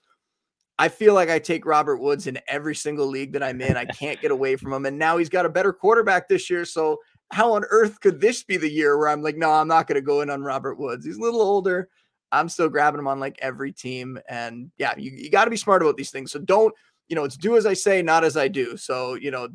I 0.79 0.89
feel 0.89 1.13
like 1.13 1.29
I 1.29 1.39
take 1.39 1.65
Robert 1.65 1.97
Woods 1.97 2.27
in 2.27 2.39
every 2.47 2.75
single 2.75 3.07
league 3.07 3.33
that 3.33 3.43
I'm 3.43 3.61
in. 3.61 3.77
I 3.77 3.85
can't 3.85 4.21
get 4.21 4.31
away 4.31 4.55
from 4.55 4.73
him. 4.73 4.85
And 4.85 4.99
now 4.99 5.17
he's 5.17 5.29
got 5.29 5.45
a 5.45 5.49
better 5.49 5.73
quarterback 5.73 6.27
this 6.27 6.49
year. 6.49 6.65
So 6.65 6.97
how 7.31 7.53
on 7.53 7.65
earth 7.69 7.99
could 7.99 8.21
this 8.21 8.43
be 8.43 8.57
the 8.57 8.71
year 8.71 8.97
where 8.97 9.09
I'm 9.09 9.21
like, 9.21 9.37
no, 9.37 9.51
I'm 9.51 9.67
not 9.67 9.87
going 9.87 9.95
to 9.95 10.01
go 10.01 10.21
in 10.21 10.29
on 10.29 10.43
Robert 10.43 10.77
Woods? 10.77 11.05
He's 11.05 11.17
a 11.17 11.21
little 11.21 11.41
older. 11.41 11.89
I'm 12.31 12.49
still 12.49 12.69
grabbing 12.69 12.99
him 12.99 13.07
on 13.07 13.19
like 13.19 13.37
every 13.41 13.71
team. 13.71 14.19
And 14.29 14.71
yeah, 14.77 14.93
you, 14.97 15.11
you 15.11 15.29
got 15.29 15.45
to 15.45 15.51
be 15.51 15.57
smart 15.57 15.81
about 15.81 15.97
these 15.97 16.11
things. 16.11 16.31
So 16.31 16.39
don't, 16.39 16.73
you 17.09 17.15
know, 17.15 17.23
it's 17.23 17.37
do 17.37 17.57
as 17.57 17.65
I 17.65 17.73
say, 17.73 18.01
not 18.01 18.23
as 18.23 18.37
I 18.37 18.47
do. 18.47 18.77
So, 18.77 19.15
you 19.15 19.31
know, 19.31 19.47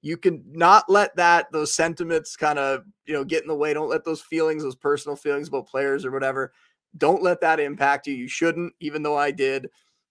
you 0.00 0.16
can 0.16 0.44
not 0.46 0.84
let 0.88 1.14
that 1.16 1.50
those 1.52 1.74
sentiments 1.74 2.36
kind 2.36 2.58
of 2.58 2.84
you 3.06 3.14
know 3.14 3.24
get 3.24 3.42
in 3.42 3.48
the 3.48 3.54
way. 3.54 3.74
Don't 3.74 3.90
let 3.90 4.04
those 4.04 4.20
feelings 4.20 4.62
those 4.62 4.76
personal 4.76 5.16
feelings 5.16 5.48
about 5.48 5.66
players 5.66 6.04
or 6.04 6.10
whatever 6.10 6.52
don't 6.96 7.22
let 7.22 7.40
that 7.40 7.60
impact 7.60 8.06
you. 8.06 8.14
You 8.14 8.28
shouldn't 8.28 8.72
even 8.80 9.02
though 9.02 9.16
i 9.16 9.30
did. 9.30 9.68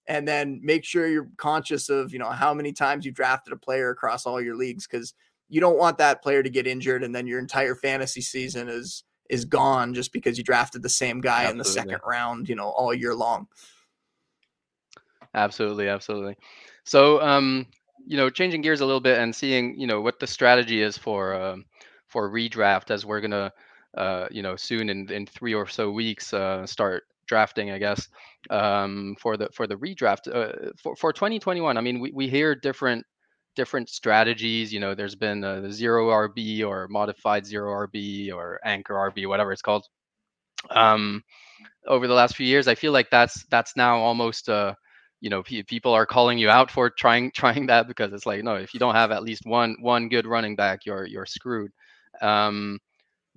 And 0.10 0.26
then 0.26 0.62
make 0.64 0.86
sure 0.86 1.08
you're 1.08 1.30
conscious 1.36 1.90
of 1.90 2.14
you 2.14 2.20
know 2.20 2.30
how 2.30 2.54
many 2.54 2.72
times 2.72 3.06
you 3.06 3.12
drafted 3.12 3.52
a 3.52 3.58
player 3.58 3.90
across 3.90 4.26
all 4.26 4.40
your 4.40 4.56
leagues 4.56 4.88
because 4.88 5.14
you 5.50 5.60
don't 5.60 5.78
want 5.78 5.98
that 5.98 6.22
player 6.22 6.42
to 6.42 6.50
get 6.50 6.66
injured 6.66 7.04
and 7.04 7.14
then 7.14 7.28
your 7.28 7.40
entire 7.40 7.76
fantasy 7.76 8.22
season 8.22 8.70
is 8.70 9.04
is 9.30 9.44
gone 9.44 9.94
just 9.94 10.14
because 10.14 10.38
you 10.38 10.46
drafted 10.46 10.82
the 10.82 10.88
same 10.88 11.20
guy 11.20 11.44
absolutely. 11.44 11.52
in 11.52 11.58
the 11.58 11.66
second 11.66 12.00
round 12.08 12.48
you 12.48 12.56
know 12.56 12.70
all 12.70 12.94
year 12.94 13.14
long. 13.14 13.48
Absolutely 15.34 15.90
absolutely. 15.90 16.38
So 16.86 17.22
um 17.22 17.68
you 18.08 18.18
know, 18.18 18.30
changing 18.30 18.62
gears 18.62 18.82
a 18.82 18.86
little 18.86 19.02
bit 19.02 19.20
and 19.20 19.36
seeing, 19.36 19.80
you 19.80 19.88
know, 19.88 20.02
what 20.02 20.20
the 20.20 20.28
strategy 20.28 20.82
is 20.82 20.98
for 20.98 21.36
um, 21.36 21.66
for 22.08 22.30
redraft 22.30 22.92
as 22.92 23.06
we're 23.06 23.22
gonna 23.22 23.52
uh, 23.98 24.28
you 24.32 24.42
know, 24.44 24.56
soon 24.56 24.90
in 24.90 25.12
in 25.12 25.26
three 25.26 25.54
or 25.54 25.68
so 25.68 25.92
weeks, 25.92 26.34
uh, 26.34 26.66
start 26.66 27.04
drafting, 27.28 27.72
I 27.72 27.80
guess, 27.80 28.08
um, 28.50 29.16
for 29.20 29.38
the 29.38 29.50
for 29.54 29.68
the 29.68 29.76
redraft 29.76 30.34
uh, 30.34 30.72
for 30.82 30.96
for 30.96 31.14
2021. 31.14 31.78
I 31.78 31.82
mean, 31.82 32.00
we 32.00 32.12
we 32.12 32.30
hear 32.30 32.56
different 32.56 33.06
different 33.56 33.90
strategies. 33.90 34.74
You 34.74 34.80
know, 34.80 34.96
there's 34.96 35.16
been 35.16 35.44
a 35.44 35.72
zero 35.72 36.10
RB 36.10 36.64
or 36.64 36.88
modified 36.90 37.46
zero 37.46 37.88
RB 37.88 38.32
or 38.34 38.60
anchor 38.64 38.94
RB, 38.96 39.28
whatever 39.28 39.52
it's 39.52 39.62
called. 39.62 39.86
Um, 40.72 41.24
over 41.88 42.08
the 42.08 42.14
last 42.14 42.36
few 42.36 42.46
years, 42.48 42.68
I 42.68 42.76
feel 42.76 42.92
like 42.92 43.10
that's 43.12 43.46
that's 43.50 43.76
now 43.76 43.98
almost 44.00 44.50
uh, 44.50 44.74
you 45.20 45.30
know, 45.30 45.44
people 45.44 45.94
are 45.94 46.06
calling 46.06 46.38
you 46.38 46.50
out 46.50 46.70
for 46.72 46.90
trying 46.90 47.32
trying 47.36 47.68
that 47.68 47.88
because 47.88 48.14
it's 48.14 48.26
like 48.26 48.44
no, 48.44 48.56
if 48.56 48.74
you 48.74 48.80
don't 48.80 48.96
have 48.96 49.12
at 49.12 49.24
least 49.24 49.46
one 49.46 49.76
one 49.82 50.10
good 50.10 50.26
running 50.26 50.56
back, 50.56 50.86
you're 50.86 51.06
you're 51.06 51.26
screwed. 51.26 51.72
Um, 52.22 52.80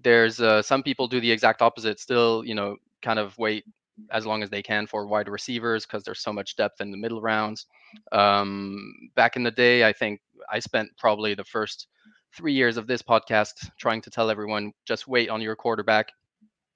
there's 0.03 0.40
uh, 0.40 0.62
some 0.62 0.83
people 0.83 1.09
do 1.09 1.21
the 1.21 1.31
exact 1.31 1.62
opposite, 1.62 2.01
still, 2.01 2.45
you 2.45 2.55
know, 2.55 2.77
kind 3.03 3.19
of 3.19 3.37
wait 3.38 3.64
as 4.11 4.25
long 4.27 4.43
as 4.43 4.49
they 4.49 4.62
can 4.62 4.87
for 4.87 5.07
wide 5.07 5.29
receivers 5.29 5.85
because 5.85 6.05
there's 6.05 6.21
so 6.21 6.33
much 6.33 6.57
depth 6.57 6.81
in 6.81 6.90
the 6.90 6.97
middle 6.97 7.21
rounds. 7.21 7.66
Um, 8.12 9.11
back 9.14 9.37
in 9.37 9.43
the 9.43 9.51
day, 9.51 9.85
I 9.85 9.93
think 9.93 10.21
I 10.51 10.59
spent 10.59 10.88
probably 10.99 11.35
the 11.35 11.45
first 11.45 11.88
three 12.35 12.53
years 12.55 12.77
of 12.77 12.87
this 12.87 13.03
podcast 13.03 13.69
trying 13.79 14.01
to 14.03 14.11
tell 14.11 14.31
everyone 14.31 14.73
just 14.87 15.07
wait 15.07 15.29
on 15.29 15.43
your 15.43 15.57
quarterback, 15.57 16.09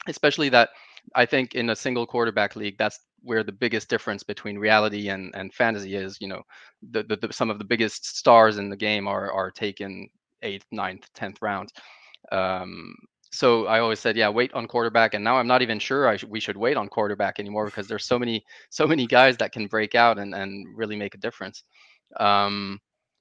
especially 0.06 0.48
that 0.50 0.70
I 1.14 1.26
think 1.26 1.54
in 1.54 1.70
a 1.70 1.76
single 1.76 2.06
quarterback 2.06 2.56
league, 2.56 2.76
that's 2.78 2.98
where 3.22 3.42
the 3.42 3.52
biggest 3.52 3.88
difference 3.88 4.22
between 4.22 4.58
reality 4.58 5.08
and, 5.08 5.34
and 5.34 5.52
fantasy 5.54 5.94
is. 5.96 6.18
You 6.20 6.28
know, 6.28 6.42
the, 6.90 7.02
the, 7.04 7.16
the 7.16 7.32
some 7.32 7.50
of 7.50 7.58
the 7.58 7.64
biggest 7.64 8.16
stars 8.16 8.58
in 8.58 8.68
the 8.68 8.76
game 8.76 9.06
are 9.06 9.30
are 9.32 9.50
taken 9.50 10.08
eighth, 10.42 10.66
ninth, 10.72 11.06
tenth 11.14 11.38
round. 11.40 11.72
Um, 12.32 12.94
so 13.32 13.66
I 13.66 13.80
always 13.80 13.98
said, 13.98 14.16
yeah, 14.16 14.28
wait 14.28 14.52
on 14.54 14.68
quarterback. 14.68 15.14
And 15.14 15.24
now 15.24 15.36
I'm 15.38 15.48
not 15.48 15.62
even 15.62 15.80
sure 15.80 16.06
I 16.06 16.16
sh- 16.16 16.24
we 16.24 16.38
should 16.38 16.56
wait 16.56 16.76
on 16.76 16.88
quarterback 16.88 17.40
anymore 17.40 17.64
because 17.66 17.88
there's 17.88 18.04
so 18.06 18.18
many 18.18 18.44
so 18.70 18.86
many 18.86 19.06
guys 19.06 19.36
that 19.38 19.52
can 19.52 19.66
break 19.66 19.94
out 19.94 20.18
and, 20.18 20.34
and 20.34 20.66
really 20.76 20.96
make 20.96 21.14
a 21.14 21.18
difference. 21.18 21.64
Um, 22.20 22.78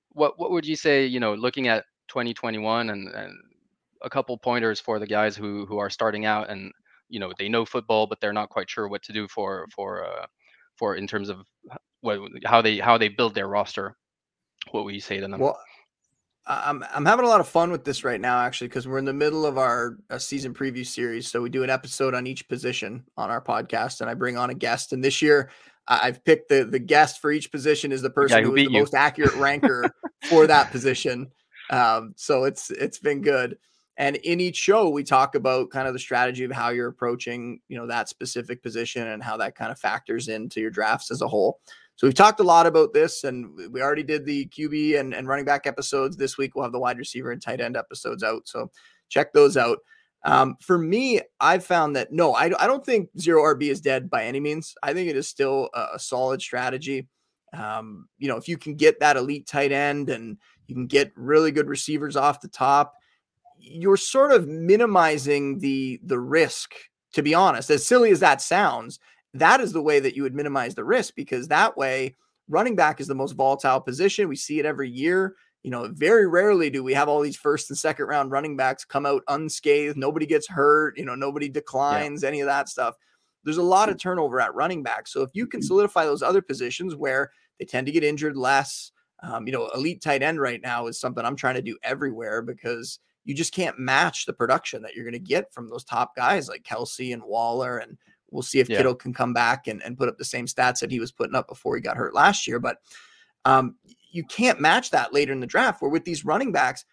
what 0.10 0.38
what 0.38 0.52
would 0.52 0.66
you 0.66 0.76
say? 0.76 1.06
You 1.06 1.20
know, 1.20 1.34
looking 1.34 1.68
at 1.68 1.86
2021 2.10 2.92
and, 2.92 3.08
and 3.08 3.34
a 4.04 4.10
couple 4.10 4.38
pointers 4.38 4.80
for 4.80 5.00
the 5.00 5.08
guys 5.08 5.36
who 5.36 5.66
who 5.66 5.80
are 5.80 5.90
starting 5.90 6.26
out 6.26 6.50
and 6.50 6.72
you 7.14 7.20
know 7.20 7.32
they 7.38 7.48
know 7.48 7.64
football 7.64 8.08
but 8.08 8.20
they're 8.20 8.34
not 8.34 8.50
quite 8.50 8.68
sure 8.68 8.88
what 8.88 9.04
to 9.04 9.14
do 9.14 9.28
for 9.28 9.68
for 9.74 10.04
uh, 10.04 10.26
for 10.78 10.96
in 10.96 11.06
terms 11.06 11.30
of 11.30 11.46
what 12.02 12.20
how 12.44 12.62
they 12.62 12.80
how 12.80 12.98
they 12.98 13.08
build 13.08 13.36
their 13.36 13.48
roster. 13.48 13.96
What 14.72 14.84
would 14.84 14.96
you 14.96 15.00
say 15.00 15.20
to 15.20 15.28
them? 15.28 15.40
Well, 15.40 15.60
I'm 16.48 16.84
I'm 16.92 17.06
having 17.06 17.26
a 17.26 17.30
lot 17.30 17.40
of 17.40 17.48
fun 17.48 17.72
with 17.72 17.86
this 17.86 18.04
right 18.04 18.20
now, 18.20 18.40
actually, 18.40 18.68
because 18.68 18.88
we're 18.88 18.98
in 18.98 19.06
the 19.06 19.14
middle 19.14 19.46
of 19.46 19.60
our 19.60 19.98
uh, 20.10 20.18
season 20.18 20.54
preview 20.54 20.86
series. 20.86 21.30
So 21.30 21.42
we 21.42 21.50
do 21.50 21.64
an 21.64 21.70
episode 21.70 22.16
on 22.16 22.26
each 22.26 22.50
position 22.50 23.04
on 23.16 23.30
our 23.30 23.42
podcast, 23.42 24.02
and 24.02 24.10
I 24.10 24.16
bring 24.16 24.36
on 24.36 24.50
a 24.50 24.56
guest. 24.56 24.92
And 24.92 25.04
this 25.04 25.22
year, 25.22 25.52
I've 25.88 26.24
picked 26.26 26.50
the 26.50 26.66
the 26.66 26.80
guest 26.80 27.22
for 27.22 27.32
each 27.32 27.52
position 27.52 27.92
is 27.92 28.02
the 28.02 28.10
person 28.10 28.44
who, 28.44 28.50
who 28.50 28.56
is 28.56 28.68
the 28.68 28.74
you. 28.74 28.80
most 28.80 28.96
accurate 28.96 29.36
ranker 29.36 29.86
for 30.26 30.48
that 30.48 30.72
position. 30.72 31.32
Um, 31.70 32.14
so 32.18 32.46
it's 32.46 32.72
it's 32.72 33.00
been 33.00 33.22
good. 33.22 33.58
And 33.98 34.16
in 34.18 34.40
each 34.40 34.56
show, 34.56 34.90
we 34.90 35.04
talk 35.04 35.36
about 35.36 35.70
kind 35.70 35.88
of 35.88 35.94
the 35.94 36.00
strategy 36.00 36.44
of 36.44 36.52
how 36.52 36.70
you're 36.70 36.88
approaching, 36.88 37.60
you 37.68 37.78
know, 37.78 37.86
that 37.88 38.10
specific 38.10 38.64
position 38.64 39.08
and 39.08 39.22
how 39.22 39.38
that 39.38 39.56
kind 39.56 39.72
of 39.72 39.80
factors 39.80 40.30
into 40.30 40.60
your 40.60 40.72
drafts 40.72 41.12
as 41.12 41.22
a 41.22 41.28
whole. 41.28 41.60
So 41.96 42.08
we've 42.08 42.16
talked 42.16 42.40
a 42.40 42.44
lot 42.44 42.66
about 42.66 42.94
this, 42.94 43.24
and 43.24 43.56
we 43.72 43.82
already 43.82 44.02
did 44.02 44.26
the 44.26 44.48
QB 44.48 45.00
and, 45.00 45.14
and 45.14 45.28
running 45.28 45.46
back 45.46 45.68
episodes. 45.68 46.18
This 46.18 46.40
week 46.40 46.56
we'll 46.56 46.64
have 46.64 46.72
the 46.72 46.80
wide 46.80 46.98
receiver 46.98 47.32
and 47.32 47.42
tight 47.42 47.62
end 47.62 47.78
episodes 47.78 48.24
out. 48.24 48.48
So 48.48 48.72
check 49.10 49.32
those 49.32 49.58
out. 49.58 49.78
Um, 50.26 50.56
for 50.62 50.78
me, 50.78 51.22
I've 51.40 51.66
found 51.66 51.96
that 51.96 52.12
no, 52.12 52.34
I, 52.34 52.46
I 52.60 52.66
don't 52.66 52.86
think 52.86 53.10
zero 53.20 53.44
RB 53.44 53.70
is 53.70 53.82
dead 53.82 54.10
by 54.10 54.24
any 54.24 54.40
means. 54.40 54.74
I 54.82 54.94
think 54.94 55.10
it 55.10 55.18
is 55.18 55.28
still 55.28 55.70
a, 55.74 55.88
a 55.96 56.00
solid 56.00 56.42
strategy. 56.42 57.08
Um, 57.56 58.08
you 58.18 58.28
know, 58.28 58.38
if 58.38 58.48
you 58.48 58.58
can 58.58 58.76
get 58.76 59.00
that 59.02 59.18
elite 59.18 59.46
tight 59.46 59.72
end 59.72 60.10
and 60.10 60.38
you 60.68 60.76
can 60.76 60.88
get 60.88 61.12
really 61.16 61.52
good 61.52 61.68
receivers 61.68 62.16
off 62.16 62.42
the 62.42 62.48
top, 62.48 62.96
you're 63.64 63.98
sort 63.98 64.32
of 64.32 64.48
minimizing 64.48 65.60
the 65.60 66.00
the 66.04 66.20
risk. 66.20 66.74
To 67.14 67.22
be 67.22 67.36
honest, 67.36 67.70
as 67.70 67.86
silly 67.86 68.10
as 68.10 68.20
that 68.22 68.42
sounds, 68.42 69.00
that 69.36 69.62
is 69.62 69.72
the 69.72 69.84
way 69.84 70.00
that 70.00 70.16
you 70.16 70.24
would 70.24 70.34
minimize 70.34 70.74
the 70.74 70.84
risk 70.84 71.14
because 71.16 71.48
that 71.48 71.78
way 71.78 72.16
running 72.50 72.76
back 72.76 73.00
is 73.00 73.08
the 73.08 73.14
most 73.14 73.34
volatile 73.34 73.80
position. 73.80 74.28
We 74.28 74.36
see 74.36 74.60
it 74.60 74.66
every 74.66 74.90
year. 74.90 75.36
You 75.62 75.70
know, 75.70 75.90
very 75.94 76.28
rarely 76.28 76.72
do 76.72 76.84
we 76.84 76.94
have 76.94 77.08
all 77.08 77.22
these 77.22 77.38
first 77.38 77.70
and 77.70 77.78
second 77.78 78.08
round 78.08 78.32
running 78.32 78.58
backs 78.58 78.84
come 78.84 79.06
out 79.06 79.22
unscathed. 79.28 79.96
Nobody 79.96 80.26
gets 80.26 80.48
hurt, 80.48 80.98
you 80.98 81.06
know, 81.06 81.14
nobody 81.16 81.50
declines, 81.50 82.24
yeah. 82.24 82.30
any 82.30 82.42
of 82.42 82.48
that 82.48 82.68
stuff. 82.68 82.96
There's 83.44 83.58
a 83.58 83.64
lot 83.64 83.90
of 83.90 84.00
turnover 84.00 84.42
at 84.42 84.56
running 84.56 84.84
back. 84.84 85.08
So 85.08 85.22
if 85.22 85.30
you 85.34 85.46
can 85.46 85.62
solidify 85.62 86.06
those 86.06 86.24
other 86.24 86.42
positions 86.42 86.96
where 86.96 87.32
they 87.60 87.66
tend 87.66 87.86
to 87.86 87.94
get 87.94 88.04
injured 88.04 88.36
less, 88.36 88.92
um, 89.22 89.46
you 89.48 89.54
know, 89.54 89.70
elite 89.76 90.02
tight 90.02 90.24
end 90.24 90.40
right 90.42 90.62
now 90.62 90.88
is 90.88 91.00
something 91.00 91.24
I'm 91.24 91.36
trying 91.36 91.56
to 91.56 91.62
do 91.62 91.78
everywhere 91.84 92.42
because 92.42 93.00
you 93.26 93.34
just 93.34 93.54
can't 93.54 93.80
match 93.80 94.26
the 94.26 94.34
production 94.34 94.82
that 94.82 94.96
you're 94.96 95.06
going 95.06 95.14
to 95.14 95.20
get 95.20 95.54
from 95.54 95.70
those 95.70 95.84
top 95.84 96.16
guys 96.16 96.50
like 96.50 96.64
Kelce 96.64 97.14
and 97.14 97.24
Waller 97.24 97.78
and 97.78 97.98
We'll 98.34 98.42
see 98.42 98.60
if 98.60 98.68
yeah. 98.68 98.78
Kittle 98.78 98.96
can 98.96 99.14
come 99.14 99.32
back 99.32 99.68
and, 99.68 99.82
and 99.84 99.98
put 99.98 100.10
up 100.10 100.18
the 100.18 100.26
same 100.26 100.48
stats 100.48 100.80
that 100.80 100.92
he 100.92 101.00
was 101.00 101.12
putting 101.12 101.36
up 101.36 101.48
before 101.48 101.76
he 101.76 101.82
got 101.82 101.98
hurt 101.98 102.16
last 102.16 102.48
year. 102.48 102.60
But 102.60 102.78
um, 103.46 103.76
you 104.12 104.24
can't 104.26 104.60
match 104.60 104.92
that 104.92 105.14
later 105.14 105.32
in 105.32 105.40
the 105.40 105.48
draft. 105.48 105.82
Where 105.82 105.92
with 105.92 106.04
these 106.04 106.26
running 106.26 106.52
backs, 106.52 106.84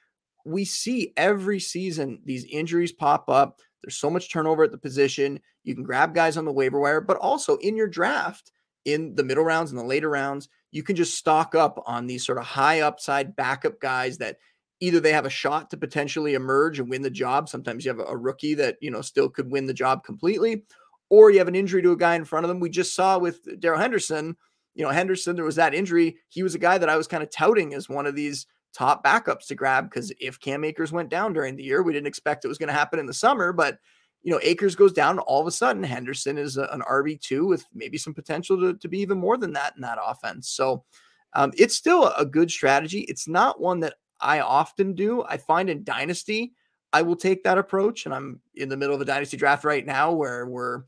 we 0.44 0.64
see 0.64 1.12
every 1.16 1.58
season 1.58 2.20
these 2.24 2.44
injuries 2.44 2.92
pop 2.92 3.28
up. 3.28 3.60
There's 3.82 3.96
so 3.96 4.10
much 4.10 4.30
turnover 4.30 4.64
at 4.64 4.70
the 4.70 4.78
position. 4.78 5.40
You 5.64 5.74
can 5.74 5.82
grab 5.82 6.14
guys 6.14 6.36
on 6.36 6.44
the 6.44 6.52
waiver 6.52 6.78
wire, 6.78 7.00
but 7.00 7.16
also 7.16 7.56
in 7.56 7.76
your 7.76 7.88
draft, 7.88 8.52
in 8.84 9.14
the 9.14 9.24
middle 9.24 9.44
rounds 9.44 9.70
and 9.70 9.80
the 9.80 9.84
later 9.84 10.10
rounds, 10.10 10.48
you 10.70 10.82
can 10.82 10.96
just 10.96 11.16
stock 11.16 11.54
up 11.54 11.82
on 11.86 12.06
these 12.06 12.24
sort 12.24 12.38
of 12.38 12.44
high 12.44 12.80
upside 12.80 13.34
backup 13.34 13.80
guys 13.80 14.18
that 14.18 14.36
either 14.80 14.98
they 14.98 15.12
have 15.12 15.26
a 15.26 15.30
shot 15.30 15.70
to 15.70 15.76
potentially 15.76 16.34
emerge 16.34 16.78
and 16.78 16.88
win 16.88 17.02
the 17.02 17.10
job. 17.10 17.48
Sometimes 17.48 17.84
you 17.84 17.90
have 17.90 18.00
a, 18.06 18.16
rookie 18.16 18.54
that, 18.54 18.78
you 18.80 18.90
know, 18.90 19.02
still 19.02 19.28
could 19.28 19.50
win 19.50 19.66
the 19.66 19.74
job 19.74 20.04
completely, 20.04 20.64
or 21.10 21.30
you 21.30 21.38
have 21.38 21.48
an 21.48 21.54
injury 21.54 21.82
to 21.82 21.92
a 21.92 21.96
guy 21.96 22.14
in 22.14 22.24
front 22.24 22.44
of 22.44 22.48
them. 22.48 22.60
We 22.60 22.70
just 22.70 22.94
saw 22.94 23.18
with 23.18 23.60
Darrell 23.60 23.78
Henderson, 23.78 24.36
you 24.74 24.84
know, 24.84 24.90
Henderson, 24.90 25.36
there 25.36 25.44
was 25.44 25.56
that 25.56 25.74
injury. 25.74 26.16
He 26.28 26.42
was 26.42 26.54
a 26.54 26.58
guy 26.58 26.78
that 26.78 26.88
I 26.88 26.96
was 26.96 27.06
kind 27.06 27.22
of 27.22 27.30
touting 27.30 27.74
as 27.74 27.88
one 27.88 28.06
of 28.06 28.14
these 28.14 28.46
top 28.72 29.04
backups 29.04 29.46
to 29.48 29.54
grab 29.54 29.90
because 29.90 30.12
if 30.20 30.40
Cam 30.40 30.64
Akers 30.64 30.92
went 30.92 31.10
down 31.10 31.32
during 31.32 31.56
the 31.56 31.64
year, 31.64 31.82
we 31.82 31.92
didn't 31.92 32.06
expect 32.06 32.44
it 32.44 32.48
was 32.48 32.58
going 32.58 32.68
to 32.68 32.72
happen 32.72 32.98
in 32.98 33.06
the 33.06 33.14
summer, 33.14 33.52
but 33.52 33.78
you 34.22 34.30
know, 34.30 34.40
Akers 34.42 34.76
goes 34.76 34.92
down, 34.92 35.18
all 35.18 35.40
of 35.40 35.46
a 35.46 35.50
sudden 35.50 35.82
Henderson 35.82 36.36
is 36.36 36.56
a, 36.56 36.64
an 36.72 36.82
RB2 36.82 37.48
with 37.48 37.64
maybe 37.72 37.96
some 37.96 38.12
potential 38.12 38.60
to, 38.60 38.74
to 38.74 38.88
be 38.88 39.00
even 39.00 39.18
more 39.18 39.38
than 39.38 39.52
that 39.54 39.74
in 39.76 39.82
that 39.82 39.98
offense. 40.04 40.50
So 40.50 40.84
um, 41.32 41.52
it's 41.56 41.74
still 41.74 42.08
a 42.08 42.26
good 42.26 42.50
strategy. 42.50 43.00
It's 43.08 43.26
not 43.26 43.60
one 43.60 43.80
that 43.80 43.94
I 44.20 44.40
often 44.40 44.94
do. 44.94 45.24
I 45.24 45.37
find 45.37 45.70
in 45.70 45.85
Dynasty, 45.85 46.52
I 46.92 47.02
will 47.02 47.16
take 47.16 47.44
that 47.44 47.59
approach. 47.59 48.04
And 48.04 48.14
I'm 48.14 48.40
in 48.54 48.68
the 48.68 48.76
middle 48.76 48.94
of 48.94 49.00
a 49.00 49.04
Dynasty 49.04 49.37
draft 49.37 49.64
right 49.64 49.85
now 49.85 50.12
where 50.12 50.46
we're 50.46 50.83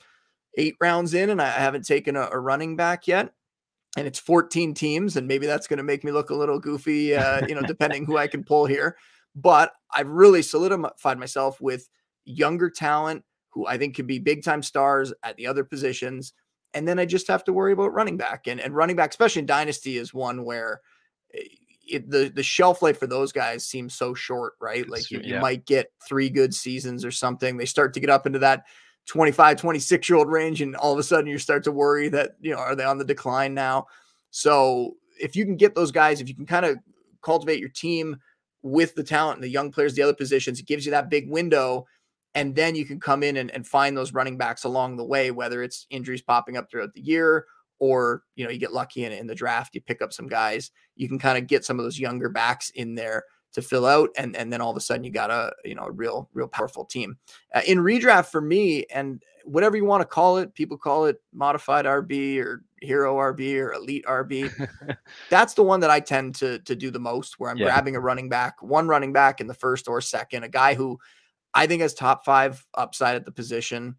eight 0.56 0.74
rounds 0.80 1.14
in 1.14 1.30
and 1.30 1.40
I 1.40 1.48
haven't 1.48 1.86
taken 1.86 2.16
a, 2.16 2.28
a 2.30 2.38
running 2.38 2.76
back 2.76 3.06
yet. 3.06 3.32
And 3.96 4.06
it's 4.06 4.18
14 4.18 4.72
teams, 4.72 5.18
and 5.18 5.28
maybe 5.28 5.46
that's 5.46 5.66
going 5.66 5.76
to 5.76 5.82
make 5.82 6.02
me 6.02 6.12
look 6.12 6.30
a 6.30 6.34
little 6.34 6.58
goofy, 6.58 7.14
uh, 7.14 7.46
you 7.46 7.54
know, 7.54 7.60
depending 7.66 8.06
who 8.06 8.16
I 8.16 8.26
can 8.26 8.42
pull 8.42 8.64
here. 8.64 8.96
But 9.34 9.72
I've 9.92 10.08
really 10.08 10.40
solidified 10.40 11.18
myself 11.18 11.60
with 11.60 11.90
younger 12.24 12.70
talent 12.70 13.22
who 13.50 13.66
I 13.66 13.76
think 13.76 13.94
could 13.94 14.06
be 14.06 14.18
big 14.18 14.42
time 14.42 14.62
stars 14.62 15.12
at 15.22 15.36
the 15.36 15.46
other 15.46 15.62
positions. 15.62 16.32
And 16.74 16.88
then 16.88 16.98
I 16.98 17.04
just 17.04 17.28
have 17.28 17.44
to 17.44 17.52
worry 17.52 17.72
about 17.72 17.92
running 17.92 18.16
back. 18.16 18.46
And, 18.46 18.60
and 18.60 18.74
running 18.74 18.96
back, 18.96 19.10
especially 19.10 19.40
in 19.40 19.46
Dynasty, 19.46 19.98
is 19.98 20.14
one 20.14 20.44
where 20.44 20.80
eh, 21.34 21.42
it, 21.88 22.10
the, 22.10 22.30
the 22.34 22.42
shelf 22.42 22.82
life 22.82 22.98
for 22.98 23.06
those 23.06 23.32
guys 23.32 23.66
seems 23.66 23.94
so 23.94 24.14
short, 24.14 24.54
right? 24.60 24.88
Like 24.88 25.10
you, 25.10 25.20
you 25.22 25.38
might 25.38 25.66
get 25.66 25.92
three 26.06 26.30
good 26.30 26.54
seasons 26.54 27.04
or 27.04 27.10
something. 27.10 27.56
They 27.56 27.64
start 27.64 27.94
to 27.94 28.00
get 28.00 28.10
up 28.10 28.26
into 28.26 28.38
that 28.40 28.64
25, 29.06 29.60
26 29.60 30.08
year 30.08 30.18
old 30.18 30.30
range. 30.30 30.62
And 30.62 30.76
all 30.76 30.92
of 30.92 30.98
a 30.98 31.02
sudden 31.02 31.26
you 31.26 31.38
start 31.38 31.64
to 31.64 31.72
worry 31.72 32.08
that, 32.10 32.32
you 32.40 32.52
know, 32.52 32.58
are 32.58 32.76
they 32.76 32.84
on 32.84 32.98
the 32.98 33.04
decline 33.04 33.54
now? 33.54 33.86
So 34.30 34.96
if 35.20 35.36
you 35.36 35.44
can 35.44 35.56
get 35.56 35.74
those 35.74 35.92
guys, 35.92 36.20
if 36.20 36.28
you 36.28 36.34
can 36.34 36.46
kind 36.46 36.64
of 36.64 36.78
cultivate 37.22 37.60
your 37.60 37.68
team 37.68 38.16
with 38.62 38.94
the 38.94 39.04
talent 39.04 39.36
and 39.36 39.44
the 39.44 39.48
young 39.48 39.72
players, 39.72 39.94
the 39.94 40.02
other 40.02 40.14
positions, 40.14 40.60
it 40.60 40.66
gives 40.66 40.86
you 40.86 40.92
that 40.92 41.10
big 41.10 41.28
window. 41.28 41.86
And 42.34 42.54
then 42.54 42.74
you 42.74 42.86
can 42.86 42.98
come 42.98 43.22
in 43.22 43.36
and, 43.36 43.50
and 43.50 43.66
find 43.66 43.96
those 43.96 44.14
running 44.14 44.38
backs 44.38 44.64
along 44.64 44.96
the 44.96 45.04
way, 45.04 45.30
whether 45.30 45.62
it's 45.62 45.86
injuries 45.90 46.22
popping 46.22 46.56
up 46.56 46.70
throughout 46.70 46.94
the 46.94 47.02
year 47.02 47.46
or, 47.82 48.22
you 48.36 48.44
know, 48.44 48.50
you 48.50 48.60
get 48.60 48.72
lucky 48.72 49.04
in, 49.04 49.10
in 49.10 49.26
the 49.26 49.34
draft, 49.34 49.74
you 49.74 49.80
pick 49.80 50.00
up 50.00 50.12
some 50.12 50.28
guys, 50.28 50.70
you 50.94 51.08
can 51.08 51.18
kind 51.18 51.36
of 51.36 51.48
get 51.48 51.64
some 51.64 51.80
of 51.80 51.84
those 51.84 51.98
younger 51.98 52.28
backs 52.28 52.70
in 52.70 52.94
there 52.94 53.24
to 53.54 53.60
fill 53.60 53.84
out 53.84 54.08
and 54.16 54.34
and 54.36 54.50
then 54.50 54.62
all 54.62 54.70
of 54.70 54.76
a 54.78 54.80
sudden 54.80 55.04
you 55.04 55.10
got 55.10 55.30
a 55.30 55.52
you 55.62 55.74
know 55.74 55.82
a 55.82 55.90
real 55.90 56.26
real 56.32 56.48
powerful 56.48 56.86
team 56.86 57.18
uh, 57.54 57.60
in 57.66 57.80
redraft 57.80 58.30
for 58.30 58.40
me 58.40 58.86
and 58.94 59.22
whatever 59.44 59.76
you 59.76 59.84
want 59.84 60.00
to 60.00 60.06
call 60.06 60.38
it 60.38 60.54
people 60.54 60.78
call 60.78 61.04
it 61.04 61.20
modified 61.34 61.84
rb 61.84 62.38
or 62.38 62.64
hero 62.80 63.16
rb 63.16 63.60
or 63.60 63.74
elite 63.74 64.06
rb 64.06 64.96
that's 65.28 65.52
the 65.52 65.62
one 65.62 65.80
that 65.80 65.90
i 65.90 66.00
tend 66.00 66.34
to 66.34 66.60
to 66.60 66.74
do 66.74 66.90
the 66.90 66.98
most 66.98 67.38
where 67.38 67.50
i'm 67.50 67.58
yeah. 67.58 67.66
grabbing 67.66 67.94
a 67.94 68.00
running 68.00 68.30
back 68.30 68.62
one 68.62 68.88
running 68.88 69.12
back 69.12 69.38
in 69.38 69.46
the 69.46 69.52
first 69.52 69.86
or 69.86 70.00
second 70.00 70.44
a 70.44 70.48
guy 70.48 70.72
who 70.72 70.98
I 71.54 71.66
think 71.66 71.82
as 71.82 71.94
top 71.94 72.24
five 72.24 72.64
upside 72.74 73.16
at 73.16 73.24
the 73.24 73.32
position. 73.32 73.96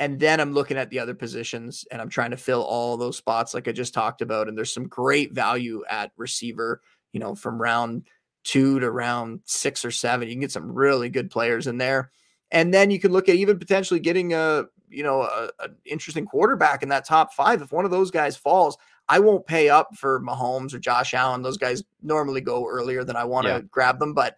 And 0.00 0.20
then 0.20 0.40
I'm 0.40 0.52
looking 0.52 0.76
at 0.76 0.90
the 0.90 1.00
other 1.00 1.14
positions 1.14 1.84
and 1.90 2.00
I'm 2.00 2.08
trying 2.08 2.30
to 2.30 2.36
fill 2.36 2.62
all 2.62 2.96
those 2.96 3.16
spots 3.16 3.52
like 3.52 3.66
I 3.66 3.72
just 3.72 3.94
talked 3.94 4.22
about. 4.22 4.48
And 4.48 4.56
there's 4.56 4.72
some 4.72 4.86
great 4.86 5.32
value 5.32 5.82
at 5.90 6.12
receiver, 6.16 6.80
you 7.12 7.20
know, 7.20 7.34
from 7.34 7.60
round 7.60 8.06
two 8.44 8.78
to 8.80 8.90
round 8.90 9.40
six 9.44 9.84
or 9.84 9.90
seven. 9.90 10.28
You 10.28 10.34
can 10.34 10.40
get 10.40 10.52
some 10.52 10.72
really 10.72 11.08
good 11.08 11.30
players 11.30 11.66
in 11.66 11.78
there. 11.78 12.10
And 12.50 12.72
then 12.72 12.90
you 12.90 13.00
can 13.00 13.12
look 13.12 13.28
at 13.28 13.34
even 13.34 13.58
potentially 13.58 14.00
getting 14.00 14.32
a, 14.34 14.64
you 14.88 15.02
know, 15.02 15.28
an 15.58 15.74
interesting 15.84 16.24
quarterback 16.24 16.82
in 16.82 16.88
that 16.90 17.04
top 17.04 17.34
five. 17.34 17.60
If 17.60 17.72
one 17.72 17.84
of 17.84 17.90
those 17.90 18.10
guys 18.10 18.36
falls, 18.36 18.78
I 19.08 19.18
won't 19.18 19.46
pay 19.46 19.68
up 19.68 19.94
for 19.96 20.20
Mahomes 20.20 20.72
or 20.72 20.78
Josh 20.78 21.12
Allen. 21.12 21.42
Those 21.42 21.58
guys 21.58 21.82
normally 22.02 22.40
go 22.40 22.66
earlier 22.66 23.04
than 23.04 23.16
I 23.16 23.24
want 23.24 23.46
to 23.46 23.52
yeah. 23.52 23.60
grab 23.70 23.98
them. 23.98 24.14
But 24.14 24.36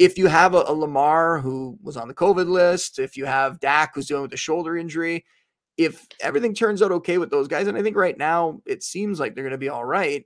if 0.00 0.16
you 0.16 0.28
have 0.28 0.54
a, 0.54 0.64
a, 0.66 0.72
Lamar 0.72 1.40
who 1.40 1.78
was 1.82 1.98
on 1.98 2.08
the 2.08 2.14
COVID 2.14 2.48
list, 2.48 2.98
if 2.98 3.18
you 3.18 3.26
have 3.26 3.60
Dak 3.60 3.94
who's 3.94 4.06
dealing 4.06 4.22
with 4.22 4.32
a 4.32 4.38
shoulder 4.38 4.78
injury, 4.78 5.26
if 5.76 6.06
everything 6.20 6.54
turns 6.54 6.80
out 6.80 6.90
okay 6.90 7.18
with 7.18 7.30
those 7.30 7.48
guys, 7.48 7.66
and 7.66 7.76
I 7.76 7.82
think 7.82 7.96
right 7.96 8.16
now 8.16 8.62
it 8.64 8.82
seems 8.82 9.20
like 9.20 9.34
they're 9.34 9.44
going 9.44 9.52
to 9.52 9.58
be 9.58 9.68
all 9.68 9.84
right, 9.84 10.24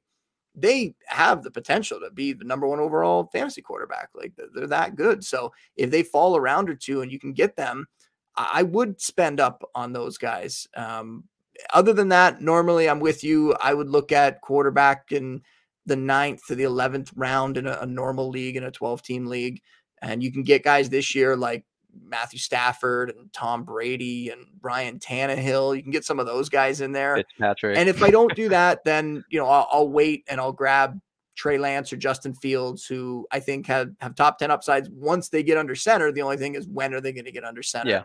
they 0.54 0.94
have 1.08 1.42
the 1.42 1.50
potential 1.50 1.98
to 1.98 2.10
be 2.12 2.32
the 2.32 2.44
number 2.44 2.68
one 2.68 2.78
overall 2.78 3.28
fantasy 3.32 3.62
quarterback. 3.62 4.10
Like 4.14 4.32
they're 4.54 4.68
that 4.68 4.94
good. 4.94 5.24
So 5.24 5.52
if 5.76 5.90
they 5.90 6.04
fall 6.04 6.36
around 6.36 6.70
or 6.70 6.76
two 6.76 7.02
and 7.02 7.10
you 7.10 7.18
can 7.18 7.32
get 7.32 7.56
them, 7.56 7.88
I 8.36 8.62
would 8.62 9.00
spend 9.00 9.40
up 9.40 9.68
on 9.74 9.92
those 9.92 10.18
guys. 10.18 10.68
Um, 10.76 11.24
other 11.72 11.92
than 11.92 12.10
that, 12.10 12.40
normally 12.40 12.88
I'm 12.88 13.00
with 13.00 13.24
you. 13.24 13.54
I 13.54 13.74
would 13.74 13.88
look 13.88 14.12
at 14.12 14.40
quarterback 14.40 15.10
in 15.10 15.42
the 15.86 15.96
ninth 15.96 16.46
to 16.46 16.54
the 16.54 16.64
11th 16.64 17.12
round 17.16 17.56
in 17.56 17.66
a, 17.66 17.78
a 17.82 17.86
normal 17.86 18.28
league, 18.28 18.56
in 18.56 18.64
a 18.64 18.70
12 18.70 19.02
team 19.02 19.26
league. 19.26 19.60
And 20.02 20.22
you 20.22 20.32
can 20.32 20.42
get 20.42 20.62
guys 20.62 20.88
this 20.88 21.14
year 21.14 21.36
like 21.36 21.64
Matthew 22.02 22.38
Stafford 22.38 23.10
and 23.10 23.32
Tom 23.32 23.64
Brady 23.64 24.30
and 24.30 24.46
Ryan 24.62 24.98
Tannehill. 24.98 25.76
You 25.76 25.82
can 25.82 25.92
get 25.92 26.04
some 26.04 26.18
of 26.18 26.26
those 26.26 26.48
guys 26.48 26.80
in 26.80 26.92
there. 26.92 27.16
Fitzpatrick. 27.16 27.78
And 27.78 27.88
if 27.88 28.02
I 28.02 28.10
don't 28.10 28.34
do 28.34 28.48
that, 28.50 28.84
then 28.84 29.24
you 29.28 29.38
know 29.38 29.46
I'll, 29.46 29.68
I'll, 29.70 29.88
wait 29.88 30.24
and 30.28 30.40
I'll 30.40 30.52
grab 30.52 31.00
Trey 31.34 31.58
Lance 31.58 31.92
or 31.92 31.96
Justin 31.96 32.34
Fields, 32.34 32.86
who 32.86 33.26
I 33.30 33.40
think 33.40 33.66
have 33.66 33.90
have 34.00 34.14
top 34.14 34.38
ten 34.38 34.50
upsides 34.50 34.88
once 34.90 35.28
they 35.28 35.42
get 35.42 35.58
under 35.58 35.74
center. 35.74 36.12
The 36.12 36.22
only 36.22 36.36
thing 36.36 36.54
is 36.54 36.66
when 36.66 36.94
are 36.94 37.00
they 37.00 37.12
going 37.12 37.24
to 37.24 37.32
get 37.32 37.44
under 37.44 37.62
center? 37.62 37.90
Yeah. 37.90 38.02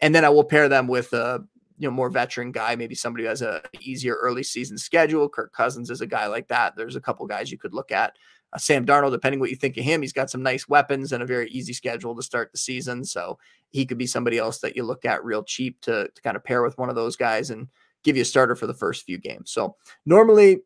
And 0.00 0.14
then 0.14 0.24
I 0.24 0.28
will 0.28 0.44
pair 0.44 0.68
them 0.68 0.86
with 0.86 1.12
a 1.12 1.44
you 1.78 1.88
know 1.88 1.94
more 1.94 2.10
veteran 2.10 2.52
guy, 2.52 2.76
maybe 2.76 2.94
somebody 2.94 3.24
who 3.24 3.28
has 3.28 3.42
a 3.42 3.62
easier 3.80 4.14
early 4.14 4.42
season 4.42 4.76
schedule. 4.76 5.28
Kirk 5.28 5.52
Cousins 5.52 5.90
is 5.90 6.00
a 6.00 6.06
guy 6.06 6.26
like 6.26 6.48
that. 6.48 6.76
There's 6.76 6.96
a 6.96 7.00
couple 7.00 7.26
guys 7.26 7.50
you 7.50 7.58
could 7.58 7.74
look 7.74 7.92
at. 7.92 8.16
Uh, 8.52 8.58
Sam 8.58 8.86
Darnold, 8.86 9.12
depending 9.12 9.40
what 9.40 9.50
you 9.50 9.56
think 9.56 9.76
of 9.76 9.84
him, 9.84 10.02
he's 10.02 10.12
got 10.12 10.30
some 10.30 10.42
nice 10.42 10.68
weapons 10.68 11.12
and 11.12 11.22
a 11.22 11.26
very 11.26 11.48
easy 11.50 11.72
schedule 11.72 12.16
to 12.16 12.22
start 12.22 12.50
the 12.50 12.58
season. 12.58 13.04
So 13.04 13.38
he 13.70 13.84
could 13.86 13.98
be 13.98 14.06
somebody 14.06 14.38
else 14.38 14.58
that 14.60 14.74
you 14.74 14.82
look 14.82 15.04
at 15.04 15.24
real 15.24 15.44
cheap 15.44 15.80
to, 15.82 16.08
to 16.14 16.22
kind 16.22 16.36
of 16.36 16.44
pair 16.44 16.62
with 16.62 16.78
one 16.78 16.88
of 16.88 16.96
those 16.96 17.16
guys 17.16 17.50
and 17.50 17.68
give 18.02 18.16
you 18.16 18.22
a 18.22 18.26
starter 18.26 18.56
for 18.56 18.66
the 18.66 18.74
first 18.74 19.04
few 19.04 19.18
games. 19.18 19.50
So 19.50 19.76
normally, 20.06 20.62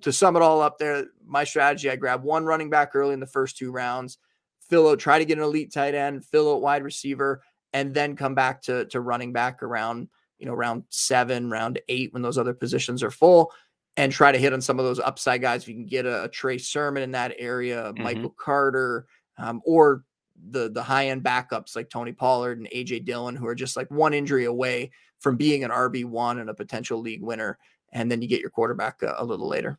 to 0.00 0.12
sum 0.12 0.36
it 0.36 0.42
all 0.42 0.60
up 0.60 0.78
there, 0.78 1.06
my 1.26 1.44
strategy, 1.44 1.90
I 1.90 1.96
grab 1.96 2.22
one 2.22 2.44
running 2.44 2.70
back 2.70 2.94
early 2.94 3.14
in 3.14 3.20
the 3.20 3.26
first 3.26 3.56
two 3.56 3.70
rounds, 3.70 4.18
fill 4.60 4.88
out, 4.88 4.98
try 4.98 5.18
to 5.18 5.24
get 5.24 5.38
an 5.38 5.44
elite 5.44 5.72
tight 5.72 5.94
end, 5.94 6.24
fill 6.24 6.52
out 6.52 6.62
wide 6.62 6.82
receiver, 6.82 7.42
and 7.72 7.92
then 7.92 8.16
come 8.16 8.34
back 8.34 8.62
to, 8.62 8.84
to 8.86 9.00
running 9.00 9.32
back 9.32 9.62
around, 9.62 10.08
you 10.38 10.46
know, 10.46 10.54
round 10.54 10.84
seven, 10.88 11.50
round 11.50 11.80
eight 11.88 12.12
when 12.12 12.22
those 12.22 12.38
other 12.38 12.54
positions 12.54 13.02
are 13.02 13.10
full 13.10 13.52
and 13.96 14.12
try 14.12 14.32
to 14.32 14.38
hit 14.38 14.52
on 14.52 14.60
some 14.60 14.78
of 14.78 14.84
those 14.84 14.98
upside 14.98 15.40
guys. 15.40 15.62
If 15.62 15.68
you 15.68 15.74
can 15.74 15.86
get 15.86 16.06
a, 16.06 16.24
a 16.24 16.28
Trey 16.28 16.58
Sermon 16.58 17.02
in 17.02 17.12
that 17.12 17.34
area, 17.38 17.92
mm-hmm. 17.92 18.02
Michael 18.02 18.34
Carter, 18.38 19.06
um, 19.38 19.60
or 19.64 20.04
the 20.50 20.70
the 20.70 20.82
high 20.82 21.08
end 21.08 21.22
backups 21.22 21.76
like 21.76 21.88
Tony 21.88 22.12
Pollard 22.12 22.58
and 22.58 22.68
AJ 22.70 23.04
Dillon, 23.04 23.36
who 23.36 23.46
are 23.46 23.54
just 23.54 23.76
like 23.76 23.90
one 23.90 24.14
injury 24.14 24.44
away 24.46 24.90
from 25.20 25.36
being 25.36 25.64
an 25.64 25.70
RB 25.70 26.04
one 26.04 26.38
and 26.38 26.50
a 26.50 26.54
potential 26.54 27.00
league 27.00 27.22
winner, 27.22 27.58
and 27.92 28.10
then 28.10 28.20
you 28.20 28.28
get 28.28 28.40
your 28.40 28.50
quarterback 28.50 29.02
a, 29.02 29.14
a, 29.18 29.24
little 29.24 29.48
later. 29.48 29.78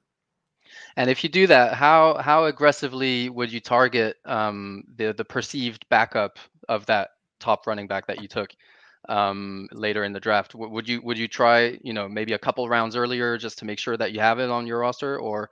And 0.95 1.09
if 1.09 1.23
you 1.23 1.29
do 1.29 1.45
that, 1.47 1.73
how 1.73 2.15
how 2.15 2.45
aggressively 2.45 3.29
would 3.29 3.51
you 3.51 3.59
target 3.59 4.17
um, 4.25 4.85
the 4.95 5.13
the 5.13 5.25
perceived 5.25 5.85
backup 5.89 6.39
of 6.69 6.85
that 6.87 7.11
top 7.39 7.67
running 7.67 7.87
back 7.87 8.07
that 8.07 8.21
you 8.21 8.27
took? 8.27 8.55
Um, 9.09 9.67
later 9.71 10.03
in 10.03 10.13
the 10.13 10.19
draft. 10.19 10.53
W- 10.53 10.71
would 10.71 10.87
you 10.87 11.01
would 11.01 11.17
you 11.17 11.27
try 11.27 11.77
you 11.83 11.93
know 11.93 12.07
maybe 12.07 12.33
a 12.33 12.39
couple 12.39 12.67
rounds 12.69 12.95
earlier 12.95 13.37
just 13.37 13.57
to 13.59 13.65
make 13.65 13.79
sure 13.79 13.97
that 13.97 14.11
you 14.11 14.19
have 14.19 14.39
it 14.39 14.49
on 14.49 14.67
your 14.67 14.79
roster, 14.79 15.19
or 15.19 15.49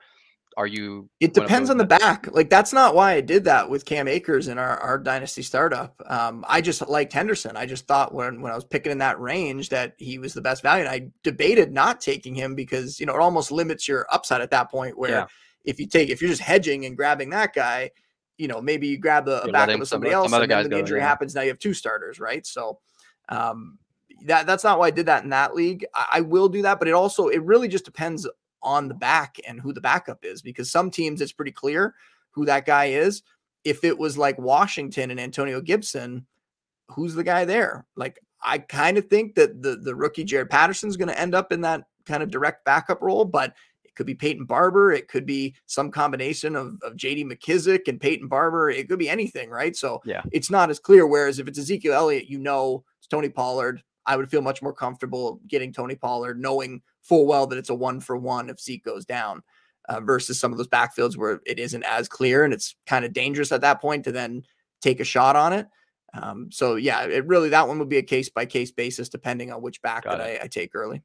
are 0.58 0.68
you? 0.68 1.10
It 1.20 1.34
depends 1.34 1.70
on 1.70 1.78
the 1.78 1.86
back. 1.86 2.28
Like 2.32 2.50
that's 2.50 2.74
not 2.74 2.96
why 2.96 3.14
I 3.14 3.22
did 3.22 3.44
that 3.46 3.70
with 3.70 3.86
Cam 3.86 4.08
Akers 4.08 4.48
in 4.48 4.58
our, 4.58 4.78
our 4.80 4.98
dynasty 4.98 5.42
startup. 5.42 6.02
Um, 6.06 6.46
I 6.48 6.62
just 6.62 6.88
liked 6.88 7.14
Henderson. 7.14 7.58
I 7.58 7.66
just 7.66 7.88
thought 7.88 8.14
when 8.14 8.42
when 8.42 8.52
I 8.52 8.56
was 8.56 8.66
picking 8.66 8.92
in 8.92 8.98
that 9.00 9.20
range 9.20 9.70
that 9.70 9.96
he 9.98 10.18
was 10.20 10.34
the 10.34 10.42
best 10.42 10.62
value. 10.62 10.86
And 10.86 10.94
I 10.94 11.08
debated 11.24 11.72
not 11.72 12.02
taking 12.02 12.36
him 12.36 12.56
because 12.56 13.00
you 13.00 13.06
know 13.06 13.16
it 13.16 13.22
almost 13.22 13.52
limits 13.52 13.88
your 13.88 14.06
upside 14.12 14.42
at 14.42 14.52
that 14.52 14.70
point. 14.70 14.98
Where 14.98 15.12
yeah. 15.12 15.26
if 15.66 15.80
you 15.80 15.88
take 15.88 16.10
if 16.10 16.22
you're 16.22 16.30
just 16.30 16.42
hedging 16.42 16.86
and 16.86 16.96
grabbing 16.96 17.30
that 17.32 17.54
guy, 17.54 17.92
you 18.38 18.48
know 18.48 18.62
maybe 18.62 18.88
you 18.88 18.98
grab 18.98 19.26
the 19.26 19.50
backup 19.52 19.82
of 19.82 19.88
somebody 19.88 20.12
some, 20.12 20.22
else, 20.22 20.32
some 20.32 20.42
and 20.42 20.52
then 20.52 20.70
the 20.70 20.80
injury 20.80 21.00
yeah. 21.00 21.08
happens, 21.08 21.36
now 21.36 21.42
you 21.42 21.50
have 21.50 21.60
two 21.60 21.74
starters, 21.74 22.20
right? 22.20 22.46
So. 22.46 22.80
Um, 23.30 23.80
that 24.26 24.46
that's 24.46 24.64
not 24.64 24.80
why 24.80 24.88
I 24.88 24.92
did 24.92 25.06
that 25.08 25.24
in 25.24 25.30
that 25.30 25.56
league. 25.56 25.86
I, 25.94 26.06
I, 26.14 26.22
will 26.22 26.50
do 26.50 26.62
that, 26.62 26.80
but 26.80 26.88
it 26.88 26.94
also 26.94 27.28
it 27.28 27.44
really 27.44 27.68
just 27.68 27.86
depends 27.86 28.28
on 28.62 28.88
the 28.88 28.94
back 28.94 29.38
and 29.48 29.60
who 29.60 29.74
the 29.74 29.82
backup 29.82 30.24
is 30.24 30.42
because 30.42 30.72
some 30.72 30.90
teams 30.90 31.22
it's 31.22 31.32
pretty 31.32 31.52
clear 31.52 31.96
who 32.32 32.46
that 32.46 32.66
guy 32.66 32.86
is. 32.86 33.24
If 33.64 33.84
it 33.84 33.98
was 33.98 34.18
like 34.18 34.38
Washington 34.38 35.12
and 35.12 35.20
Antonio 35.20 35.62
Gibson, 35.62 36.26
who's 36.90 37.16
the 37.16 37.24
guy 37.24 37.46
there? 37.46 37.86
Like 37.96 38.20
I 38.42 38.58
kind 38.58 38.98
of 38.98 39.08
think 39.08 39.36
that 39.36 39.62
the 39.62 39.76
the 39.76 39.96
rookie 39.96 40.26
Jaret 40.26 40.50
Patterson 40.50 40.90
is 40.90 40.98
going 40.98 41.10
to 41.10 41.20
end 41.20 41.36
up 41.36 41.52
in 41.52 41.62
that 41.62 41.84
kind 42.06 42.24
of 42.24 42.32
direct 42.32 42.66
backup 42.66 43.02
role, 43.02 43.26
but 43.26 43.54
it 43.84 43.96
could 43.96 44.06
be 44.06 44.16
Peyton 44.16 44.46
Barber. 44.46 44.92
It 44.92 45.08
could 45.08 45.26
be 45.26 45.56
some 45.66 45.92
combination 45.92 46.56
of, 46.56 46.78
of 46.84 46.96
JD 46.96 47.26
McKissic 47.32 47.88
and 47.88 48.02
Peyton 48.02 48.28
Barber. 48.28 48.70
It 48.70 48.90
could 48.90 49.00
be 49.00 49.10
anything, 49.10 49.50
right? 49.50 49.76
So 49.76 50.02
yeah, 50.06 50.24
it's 50.32 50.50
not 50.50 50.70
as 50.70 50.80
clear. 50.80 51.08
Whereas 51.08 51.40
if 51.40 51.48
it's 51.48 51.60
Ezekiel 51.60 51.94
Elliott, 51.94 52.30
you 52.30 52.40
know 52.40 52.84
it's 53.04 53.08
Tony 53.10 53.28
Pollard. 53.28 53.84
I 54.06 54.16
would 54.16 54.30
feel 54.30 54.42
much 54.42 54.62
more 54.62 54.74
comfortable 54.74 55.42
getting 55.46 55.74
Tony 55.74 55.96
Pollard, 55.96 56.40
knowing 56.40 56.82
full 57.02 57.26
well 57.28 57.46
that 57.48 57.58
it's 57.58 57.70
a 57.70 57.76
one 57.76 58.00
for 58.00 58.16
one 58.16 58.50
if 58.50 58.62
Zeke 58.62 58.86
goes 58.86 59.04
down, 59.04 59.44
uh, 59.90 60.00
versus 60.00 60.40
some 60.40 60.54
of 60.54 60.58
those 60.58 60.70
backfields 60.70 61.18
where 61.18 61.42
it 61.46 61.60
isn't 61.60 61.84
as 61.84 62.08
clear 62.08 62.46
and 62.46 62.54
it's 62.54 62.76
kind 62.88 63.04
of 63.04 63.12
dangerous 63.12 63.52
at 63.52 63.60
that 63.60 63.82
point 63.82 64.06
to 64.06 64.14
then 64.14 64.44
take 64.82 65.02
a 65.02 65.06
shot 65.06 65.36
on 65.36 65.52
it. 65.52 65.68
Um, 66.14 66.50
so 66.50 66.76
yeah, 66.76 67.04
it 67.04 67.26
really 67.28 67.50
that 67.50 67.68
one 67.68 67.78
would 67.80 67.90
be 67.90 67.98
a 67.98 68.04
case 68.04 68.30
by 68.30 68.46
case 68.46 68.72
basis 68.72 69.10
depending 69.10 69.52
on 69.52 69.62
which 69.62 69.82
back 69.82 70.06
Got 70.06 70.20
that 70.20 70.22
I, 70.22 70.44
I, 70.44 70.48
take 70.48 70.72
early. 70.76 71.02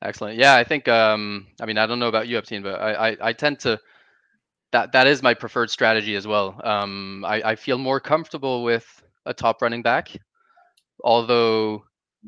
Excellent. 0.00 0.38
Yeah, 0.38 0.54
I 0.54 0.62
think. 0.62 0.86
Um, 0.86 1.48
I 1.60 1.66
mean, 1.66 1.78
I 1.78 1.86
don't 1.86 1.98
know 1.98 2.08
about 2.08 2.28
you, 2.28 2.38
Epstein, 2.38 2.62
but 2.62 2.80
I, 2.80 3.10
I, 3.10 3.16
I 3.20 3.32
tend 3.32 3.58
to 3.60 3.80
that 4.72 4.92
that 4.92 5.06
is 5.06 5.22
my 5.22 5.34
preferred 5.34 5.70
strategy 5.70 6.14
as 6.14 6.26
well. 6.26 6.60
Um, 6.62 7.24
I, 7.24 7.42
I 7.42 7.56
feel 7.56 7.78
more 7.78 7.98
comfortable 7.98 8.62
with 8.62 9.02
a 9.26 9.34
top 9.34 9.62
running 9.62 9.82
back 9.82 10.16
although 11.02 11.84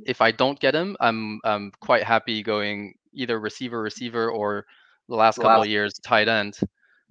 if 0.06 0.20
I 0.20 0.30
don't 0.30 0.58
get 0.58 0.74
him, 0.74 0.96
I'm 1.00 1.40
I'm 1.44 1.70
quite 1.80 2.02
happy 2.02 2.42
going 2.42 2.94
either 3.12 3.38
receiver, 3.38 3.80
receiver, 3.80 4.30
or 4.30 4.64
the 5.08 5.14
last 5.14 5.36
couple 5.36 5.62
of 5.62 5.68
years 5.68 5.94
tight 6.02 6.28
end, 6.28 6.58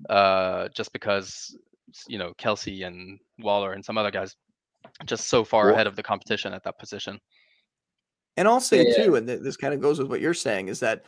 uh, 0.09 0.67
just 0.75 0.91
because 0.93 1.55
you 2.07 2.17
know 2.17 2.33
Kelce 2.37 2.85
and 2.85 3.19
Waller 3.39 3.73
and 3.73 3.83
some 3.83 3.97
other 3.97 4.11
guys 4.11 4.35
just 5.05 5.29
so 5.29 5.43
far 5.43 5.71
ahead 5.71 5.87
of 5.87 5.95
the 5.95 6.03
competition 6.03 6.53
at 6.53 6.63
that 6.63 6.77
position. 6.77 7.19
And 8.35 8.47
I'll 8.47 8.59
say 8.59 8.87
yeah. 8.87 9.05
too, 9.05 9.15
and 9.15 9.29
this 9.29 9.57
kind 9.57 9.73
of 9.73 9.79
goes 9.79 9.99
with 9.99 10.09
what 10.09 10.19
you're 10.19 10.33
saying, 10.33 10.67
is 10.67 10.79
that 10.81 11.03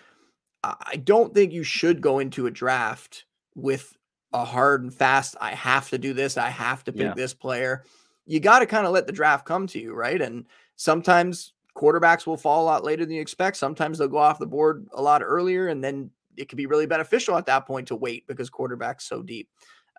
I 0.64 0.96
don't 1.04 1.34
think 1.34 1.52
you 1.52 1.64
should 1.64 2.02
go 2.02 2.20
into 2.20 2.48
a 2.48 2.52
draft 2.52 3.26
with 3.56 3.94
a 4.32 4.46
hard 4.46 4.84
and 4.84 4.94
fast. 4.94 5.36
I 5.42 5.52
have 5.52 5.90
to 5.90 5.98
do 5.98 6.14
this. 6.14 6.38
I 6.38 6.50
have 6.50 6.84
to 6.86 6.94
pick 6.94 7.02
yeah. 7.02 7.14
this 7.16 7.34
player 7.34 7.84
you 8.26 8.40
got 8.40 8.60
to 8.60 8.66
kind 8.66 8.86
of 8.86 8.94
let 8.94 9.08
the 9.08 9.14
draft 9.14 9.46
come 9.46 9.68
to 9.68 9.80
you, 9.80 9.94
right? 9.94 10.22
And 10.22 10.46
sometimes 10.76 11.54
quarterbacks 11.76 12.26
will 12.26 12.38
fall 12.38 12.64
a 12.64 12.66
lot 12.66 12.84
later 12.84 13.06
than 13.06 13.16
you 13.16 13.22
expect. 13.22 13.58
Sometimes 13.58 13.98
they'll 13.98 14.08
go 14.08 14.18
off 14.18 14.40
the 14.40 14.46
board 14.46 14.88
a 14.94 15.02
lot 15.02 15.22
earlier, 15.24 15.68
and 15.68 15.84
then 15.84 16.10
it 16.38 16.50
could 16.50 16.58
be 16.58 16.66
really 16.66 16.86
beneficial 16.86 17.38
at 17.38 17.46
that 17.46 17.66
point 17.66 17.88
to 17.88 17.96
wait 17.96 18.26
because 18.28 18.50
quarterback's 18.50 19.06
so 19.06 19.22
deep. 19.22 19.50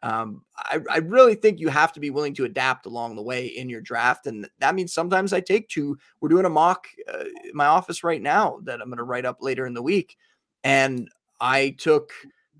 Um, 0.03 0.43
I, 0.57 0.81
I, 0.91 0.99
really 0.99 1.35
think 1.35 1.59
you 1.59 1.69
have 1.69 1.93
to 1.95 2.01
be 2.01 2.11
willing 2.11 2.35
to 2.35 2.45
adapt 2.45 2.85
along 2.85 3.17
the 3.17 3.23
way 3.23 3.47
in 3.47 3.71
your 3.71 3.81
draft. 3.81 4.27
And 4.27 4.47
that 4.59 4.75
means 4.75 4.93
sometimes 4.93 5.33
I 5.33 5.41
take 5.41 5.69
two. 5.69 5.97
We're 6.21 6.29
doing 6.29 6.45
a 6.45 6.51
mock 6.51 6.87
uh, 7.13 7.25
in 7.45 7.53
my 7.55 7.65
office 7.65 8.05
right 8.05 8.21
now 8.21 8.61
that 8.65 8.83
I'm 8.83 8.89
going 8.89 8.99
to 8.99 9.05
write 9.05 9.25
up 9.25 9.39
later 9.41 9.67
in 9.67 9.73
the 9.73 9.83
week. 9.83 10.19
And 10.65 11.09
I 11.41 11.71
took 11.79 12.13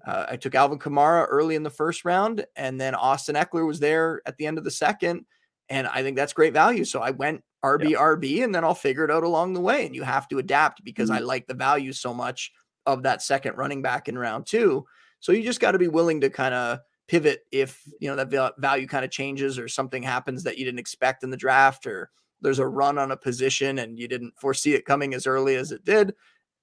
uh, 0.07 0.27
I 0.31 0.37
took 0.37 0.55
Alvin 0.55 0.79
Kamara 0.79 1.27
early 1.29 1.57
in 1.57 1.63
the 1.63 1.71
first 1.71 2.05
round, 2.05 2.47
and 2.55 2.81
then 2.81 2.95
Austin 2.95 3.35
Ekeler 3.35 3.67
was 3.67 3.81
there 3.81 4.23
at 4.25 4.37
the 4.39 4.47
end 4.47 4.57
of 4.57 4.65
the 4.65 4.71
second. 4.71 5.27
And 5.69 5.87
I 5.87 6.03
think 6.03 6.17
that's 6.17 6.33
great 6.33 6.53
value. 6.53 6.85
So 6.85 7.01
I 7.01 7.11
went 7.11 7.43
RB, 7.65 7.91
yeah. 7.91 7.99
RB, 7.99 8.45
and 8.45 8.55
then 8.55 8.65
I'll 8.65 8.75
figure 8.75 9.05
it 9.05 9.11
out 9.11 9.25
along 9.25 9.55
the 9.55 9.61
way. 9.61 9.87
And 9.87 9.95
you 9.95 10.03
have 10.03 10.29
to 10.29 10.39
adapt 10.39 10.85
because 10.85 11.11
mm-hmm. 11.11 11.19
I 11.19 11.27
like 11.27 11.47
the 11.47 11.55
value 11.55 11.93
so 11.93 12.15
much 12.15 12.53
of 12.87 13.03
that 13.03 13.23
second 13.23 13.57
running 13.57 13.83
back 13.83 14.09
in 14.09 14.17
round 14.19 14.47
two. 14.47 14.87
So 15.21 15.33
you 15.33 15.43
just 15.43 15.61
got 15.61 15.73
to 15.73 15.79
be 15.79 15.89
willing 15.89 16.21
to 16.21 16.31
kind 16.31 16.55
of 16.55 16.79
pivot 17.09 17.41
if 17.53 17.83
you 18.01 18.09
know 18.09 18.17
that 18.17 18.55
value 18.59 18.87
kind 18.87 19.05
of 19.05 19.11
changes 19.11 19.59
or 19.59 19.69
something 19.69 20.03
happens 20.03 20.43
that 20.43 20.59
you 20.59 20.65
didn't 20.65 20.81
expect 20.81 21.23
in 21.23 21.31
the 21.31 21.37
draft 21.37 21.87
or 21.87 22.11
there's 22.41 22.59
a 22.59 22.67
run 22.67 22.99
on 22.99 23.13
a 23.13 23.17
position 23.17 23.79
and 23.79 23.99
you 23.99 24.09
didn't 24.09 24.35
foresee 24.39 24.75
it 24.75 24.85
coming 24.85 25.15
as 25.15 25.27
early 25.27 25.55
as 25.55 25.71
it 25.71 25.85
did 25.85 26.15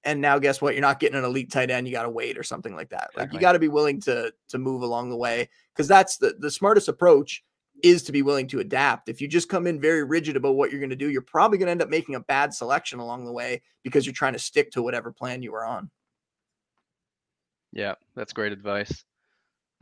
and 0.04 0.20
now 0.20 0.38
guess 0.38 0.60
what 0.60 0.74
you're 0.74 0.82
not 0.82 1.00
getting 1.00 1.16
an 1.16 1.24
elite 1.24 1.50
tight 1.50 1.70
end 1.70 1.88
you 1.88 1.94
got 1.94 2.02
to 2.02 2.10
wait 2.10 2.36
or 2.36 2.42
something 2.42 2.76
like 2.76 2.90
that 2.90 3.10
like 3.16 3.32
you 3.32 3.40
got 3.40 3.52
to 3.52 3.58
be 3.58 3.68
willing 3.68 3.98
to 3.98 4.30
to 4.48 4.58
move 4.58 4.82
along 4.82 5.08
the 5.08 5.16
way 5.16 5.48
because 5.74 5.88
that's 5.88 6.18
the 6.18 6.34
the 6.40 6.50
smartest 6.50 6.88
approach 6.88 7.42
is 7.82 8.02
to 8.04 8.12
be 8.12 8.22
willing 8.22 8.46
to 8.48 8.60
adapt. 8.60 9.08
If 9.08 9.20
you 9.20 9.28
just 9.28 9.48
come 9.48 9.66
in 9.66 9.80
very 9.80 10.04
rigid 10.04 10.36
about 10.36 10.54
what 10.54 10.70
you're 10.70 10.80
going 10.80 10.90
to 10.90 10.96
do 10.96 11.10
you're 11.10 11.22
probably 11.22 11.58
going 11.58 11.66
to 11.66 11.72
end 11.72 11.82
up 11.82 11.88
making 11.88 12.14
a 12.14 12.20
bad 12.20 12.54
selection 12.54 12.98
along 12.98 13.24
the 13.24 13.32
way 13.32 13.62
because 13.82 14.06
you're 14.06 14.14
trying 14.14 14.32
to 14.34 14.38
stick 14.38 14.70
to 14.72 14.82
whatever 14.82 15.12
plan 15.12 15.42
you 15.42 15.52
were 15.52 15.64
on. 15.64 15.90
Yeah 17.72 17.94
that's 18.14 18.32
great 18.32 18.52
advice. 18.52 19.04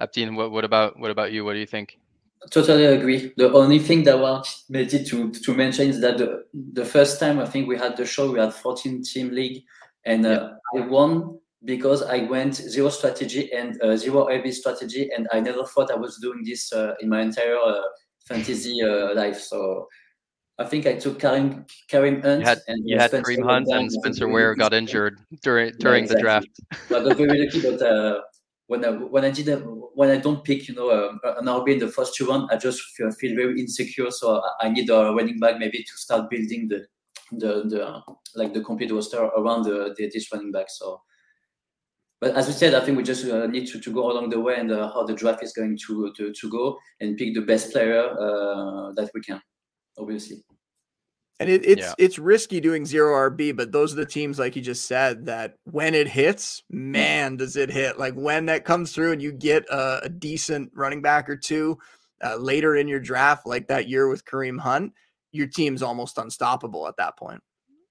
Aptine, 0.01 0.35
what, 0.35 0.51
what 0.51 0.65
about 0.65 0.99
what 0.99 1.11
about 1.11 1.33
you? 1.33 1.45
What 1.45 1.53
do 1.53 1.59
you 1.61 1.67
think? 1.67 1.99
Totally 2.51 2.87
agree. 2.87 3.33
The 3.37 3.53
only 3.53 3.79
thing 3.79 4.03
that 4.05 4.17
I 4.17 4.21
wanted 4.21 5.07
to, 5.07 5.31
to 5.31 5.55
mention 5.55 5.89
is 5.89 6.01
that 6.01 6.19
the, 6.19 6.45
the 6.73 6.85
first 6.85 7.21
time 7.21 7.39
I 7.39 7.47
think 7.47 7.69
we 7.69 7.79
had 7.79 7.97
the 7.97 8.05
show, 8.05 8.33
we 8.33 8.41
had 8.41 8.53
14 8.53 9.05
team 9.05 9.31
league, 9.31 9.63
and 10.05 10.27
uh, 10.27 10.55
I 10.77 10.81
won 10.81 11.39
because 11.65 12.03
I 12.03 12.25
went 12.25 12.55
zero 12.55 12.89
strategy 12.89 13.53
and 13.53 13.81
uh, 13.83 13.97
zero 13.97 14.27
RB 14.27 14.53
strategy, 14.53 15.11
and 15.15 15.29
I 15.33 15.41
never 15.41 15.65
thought 15.65 15.91
I 15.91 15.97
was 15.97 16.19
doing 16.21 16.43
this 16.45 16.73
uh, 16.73 16.95
in 17.01 17.09
my 17.09 17.21
entire 17.21 17.57
uh, 17.57 17.83
fantasy 18.27 18.83
uh, 18.83 19.15
life. 19.15 19.41
So 19.41 19.89
I 20.59 20.65
think 20.65 20.87
I 20.87 20.95
took 20.95 21.19
Kareem 21.19 21.69
Kareem 21.91 22.23
Hunt 22.23 22.41
you 22.41 22.47
had, 22.47 22.59
and 22.69 22.89
you 22.89 22.99
had 22.99 23.11
Kareem 23.11 23.45
Hunt 23.45 23.69
and 23.69 23.91
Spencer 23.91 24.29
Ware 24.29 24.55
got 24.55 24.73
injured 24.73 25.19
during 25.43 25.73
during 25.79 26.05
yeah, 26.05 26.13
exactly. 26.13 26.15
the 26.15 26.21
draft. 26.21 26.49
I 26.91 27.09
got 27.09 27.17
very 27.17 27.45
lucky, 27.45 27.63
but 27.63 27.83
uh, 27.83 28.21
when 28.67 28.85
I 28.85 28.91
when 28.91 29.25
I 29.25 29.31
did 29.31 29.49
when 29.95 30.11
I 30.11 30.17
don't 30.17 30.45
pick 30.45 30.69
you 30.69 30.75
know 30.75 30.91
uh, 30.91 31.35
an 31.39 31.47
RB 31.47 31.75
in 31.75 31.79
the 31.79 31.89
first 31.89 32.15
two 32.15 32.27
round, 32.27 32.51
I 32.51 32.57
just 32.57 32.81
feel, 32.97 33.11
feel 33.13 33.37
very 33.37 33.61
insecure. 33.61 34.11
So 34.11 34.43
I 34.61 34.69
need 34.69 34.91
a 34.91 35.13
running 35.13 35.39
back 35.39 35.59
maybe 35.59 35.79
to 35.79 35.97
start 35.97 36.31
building 36.31 36.69
the 36.69 36.87
the, 37.33 37.63
the 37.65 38.03
like 38.35 38.53
the 38.53 38.63
complete 38.63 38.93
roster 38.93 39.23
around 39.23 39.65
the, 39.65 39.95
the 39.97 40.11
this 40.13 40.31
running 40.33 40.53
back. 40.53 40.67
So, 40.69 41.01
but 42.23 42.37
as 42.37 42.47
we 42.47 42.53
said, 42.53 42.73
I 42.73 42.81
think 42.85 42.97
we 42.97 43.03
just 43.03 43.27
uh, 43.29 43.49
need 43.49 43.67
to, 43.67 43.81
to 43.81 43.93
go 43.93 44.13
along 44.13 44.31
the 44.31 44.39
way 44.39 44.55
and 44.55 44.71
uh, 44.71 44.93
how 44.93 45.03
the 45.03 45.13
draft 45.13 45.43
is 45.43 45.53
going 45.53 45.77
to, 45.89 46.13
to 46.17 46.33
to 46.33 46.51
go 46.51 46.79
and 47.01 47.17
pick 47.19 47.35
the 47.35 47.41
best 47.41 47.73
player 47.73 47.99
uh, 47.99 48.93
that 48.93 49.11
we 49.13 49.21
can, 49.21 49.43
obviously. 49.99 50.45
And 51.41 51.51
it, 51.51 51.67
it's 51.67 51.83
yeah. 51.83 51.95
it's 51.99 52.21
risky 52.21 52.61
doing 52.61 52.87
zero 52.87 53.29
RB, 53.29 53.57
but 53.57 53.73
those 53.73 53.93
are 53.93 53.97
the 53.97 54.07
teams, 54.07 54.39
like 54.39 54.55
you 54.55 54.63
just 54.63 54.87
said, 54.87 55.27
that 55.27 55.55
when 55.65 55.97
it 55.97 56.07
hits, 56.07 56.63
man, 56.71 57.39
does 57.39 57.57
it 57.57 57.71
hit! 57.71 57.99
Like 57.99 58.15
when 58.15 58.47
that 58.47 58.65
comes 58.65 58.93
through 58.93 59.11
and 59.11 59.21
you 59.21 59.33
get 59.33 59.65
a, 59.69 60.05
a 60.05 60.09
decent 60.09 60.71
running 60.77 61.03
back 61.03 61.29
or 61.29 61.37
two 61.37 61.77
uh, 62.23 62.37
later 62.37 62.77
in 62.77 62.87
your 62.87 63.01
draft, 63.01 63.49
like 63.49 63.67
that 63.67 63.89
year 63.89 64.09
with 64.09 64.25
Kareem 64.25 64.61
Hunt, 64.61 64.93
your 65.33 65.49
team's 65.49 65.83
almost 65.83 66.19
unstoppable 66.19 66.87
at 66.87 66.97
that 66.99 67.19
point. 67.19 67.43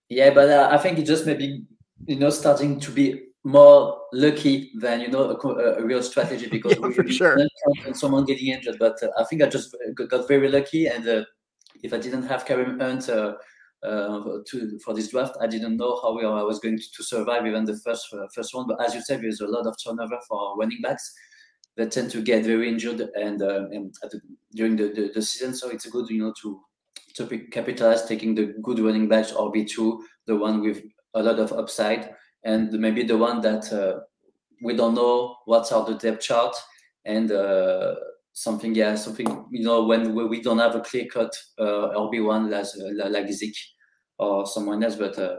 Yeah, 0.07 0.34
but 0.34 0.49
uh, 0.49 0.69
I 0.71 0.77
think 0.77 0.99
it 0.99 1.03
just 1.03 1.25
maybe 1.25 1.65
you 2.05 2.15
know 2.15 2.29
starting 2.29 2.79
to 2.79 2.91
be 2.91 3.23
more 3.43 3.99
lucky 4.13 4.71
than 4.75 5.01
you 5.01 5.07
know 5.07 5.31
a, 5.31 5.81
a 5.81 5.83
real 5.83 6.03
strategy 6.03 6.47
because 6.51 6.75
yeah, 6.79 6.89
for 6.91 7.07
sure 7.09 7.37
someone 7.93 8.25
getting 8.25 8.47
injured. 8.47 8.77
But 8.79 9.01
uh, 9.01 9.09
I 9.17 9.23
think 9.25 9.41
I 9.41 9.47
just 9.47 9.75
got 9.95 10.27
very 10.27 10.49
lucky 10.49 10.87
and 10.87 11.07
uh, 11.07 11.25
if 11.83 11.93
I 11.93 11.97
didn't 11.97 12.23
have 12.23 12.45
Kareem 12.45 12.79
Hunt 12.79 13.09
uh, 13.09 13.33
uh, 13.83 14.39
to, 14.47 14.79
for 14.85 14.93
this 14.93 15.09
draft, 15.09 15.37
I 15.41 15.47
didn't 15.47 15.77
know 15.77 15.99
how 16.01 16.17
I 16.19 16.43
was 16.43 16.59
going 16.59 16.77
to, 16.77 16.91
to 16.97 17.03
survive 17.03 17.47
even 17.47 17.65
the 17.65 17.77
first 17.77 18.13
uh, 18.13 18.27
first 18.33 18.53
one. 18.53 18.67
But 18.67 18.83
as 18.85 18.93
you 18.93 19.01
said, 19.01 19.21
there's 19.21 19.41
a 19.41 19.47
lot 19.47 19.65
of 19.65 19.75
turnover 19.83 20.19
for 20.27 20.55
running 20.57 20.79
backs 20.81 21.13
that 21.77 21.91
tend 21.91 22.11
to 22.11 22.21
get 22.21 22.45
very 22.45 22.69
injured 22.69 22.99
and, 23.15 23.41
and 23.41 23.95
the, 24.03 24.21
during 24.53 24.75
the, 24.75 24.89
the, 24.89 25.11
the, 25.15 25.21
season. 25.21 25.55
So 25.55 25.69
it's 25.69 25.85
good, 25.85 26.09
you 26.09 26.19
know, 26.19 26.33
to 26.41 26.61
to 27.15 27.39
capitalize 27.51 28.05
taking 28.05 28.35
the 28.35 28.53
good 28.61 28.79
running 28.79 29.07
backs 29.07 29.31
or 29.31 29.51
B2, 29.51 29.99
the 30.27 30.35
one 30.35 30.61
with 30.61 30.83
a 31.13 31.23
lot 31.23 31.39
of 31.39 31.51
upside, 31.51 32.15
and 32.43 32.71
maybe 32.73 33.03
the 33.03 33.17
one 33.17 33.41
that 33.41 33.71
uh, 33.71 33.99
we 34.61 34.75
don't 34.75 34.95
know 34.95 35.35
what's 35.45 35.71
are 35.71 35.85
the 35.85 35.95
depth 35.95 36.21
chart 36.21 36.55
and 37.05 37.31
uh, 37.31 37.95
something 38.33 38.73
yeah 38.75 38.95
something 38.95 39.45
you 39.51 39.63
know 39.63 39.83
when 39.83 40.15
we 40.29 40.41
don't 40.41 40.59
have 40.59 40.75
a 40.75 40.81
clear 40.81 41.05
cut 41.05 41.35
uh, 41.59 41.89
RB1 41.95 42.53
as 42.53 42.75
uh, 42.79 43.09
like 43.09 43.31
Zeke 43.31 43.55
or 44.17 44.45
someone 44.45 44.83
else 44.83 44.95
but 44.95 45.17
uh, 45.17 45.37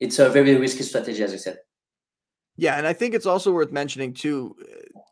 it's 0.00 0.18
a 0.18 0.28
very 0.28 0.56
risky 0.56 0.82
strategy 0.82 1.22
as 1.22 1.32
I 1.32 1.36
said. 1.36 1.58
Yeah 2.56 2.76
and 2.76 2.86
I 2.86 2.92
think 2.92 3.14
it's 3.14 3.26
also 3.26 3.52
worth 3.52 3.72
mentioning 3.72 4.12
too 4.12 4.56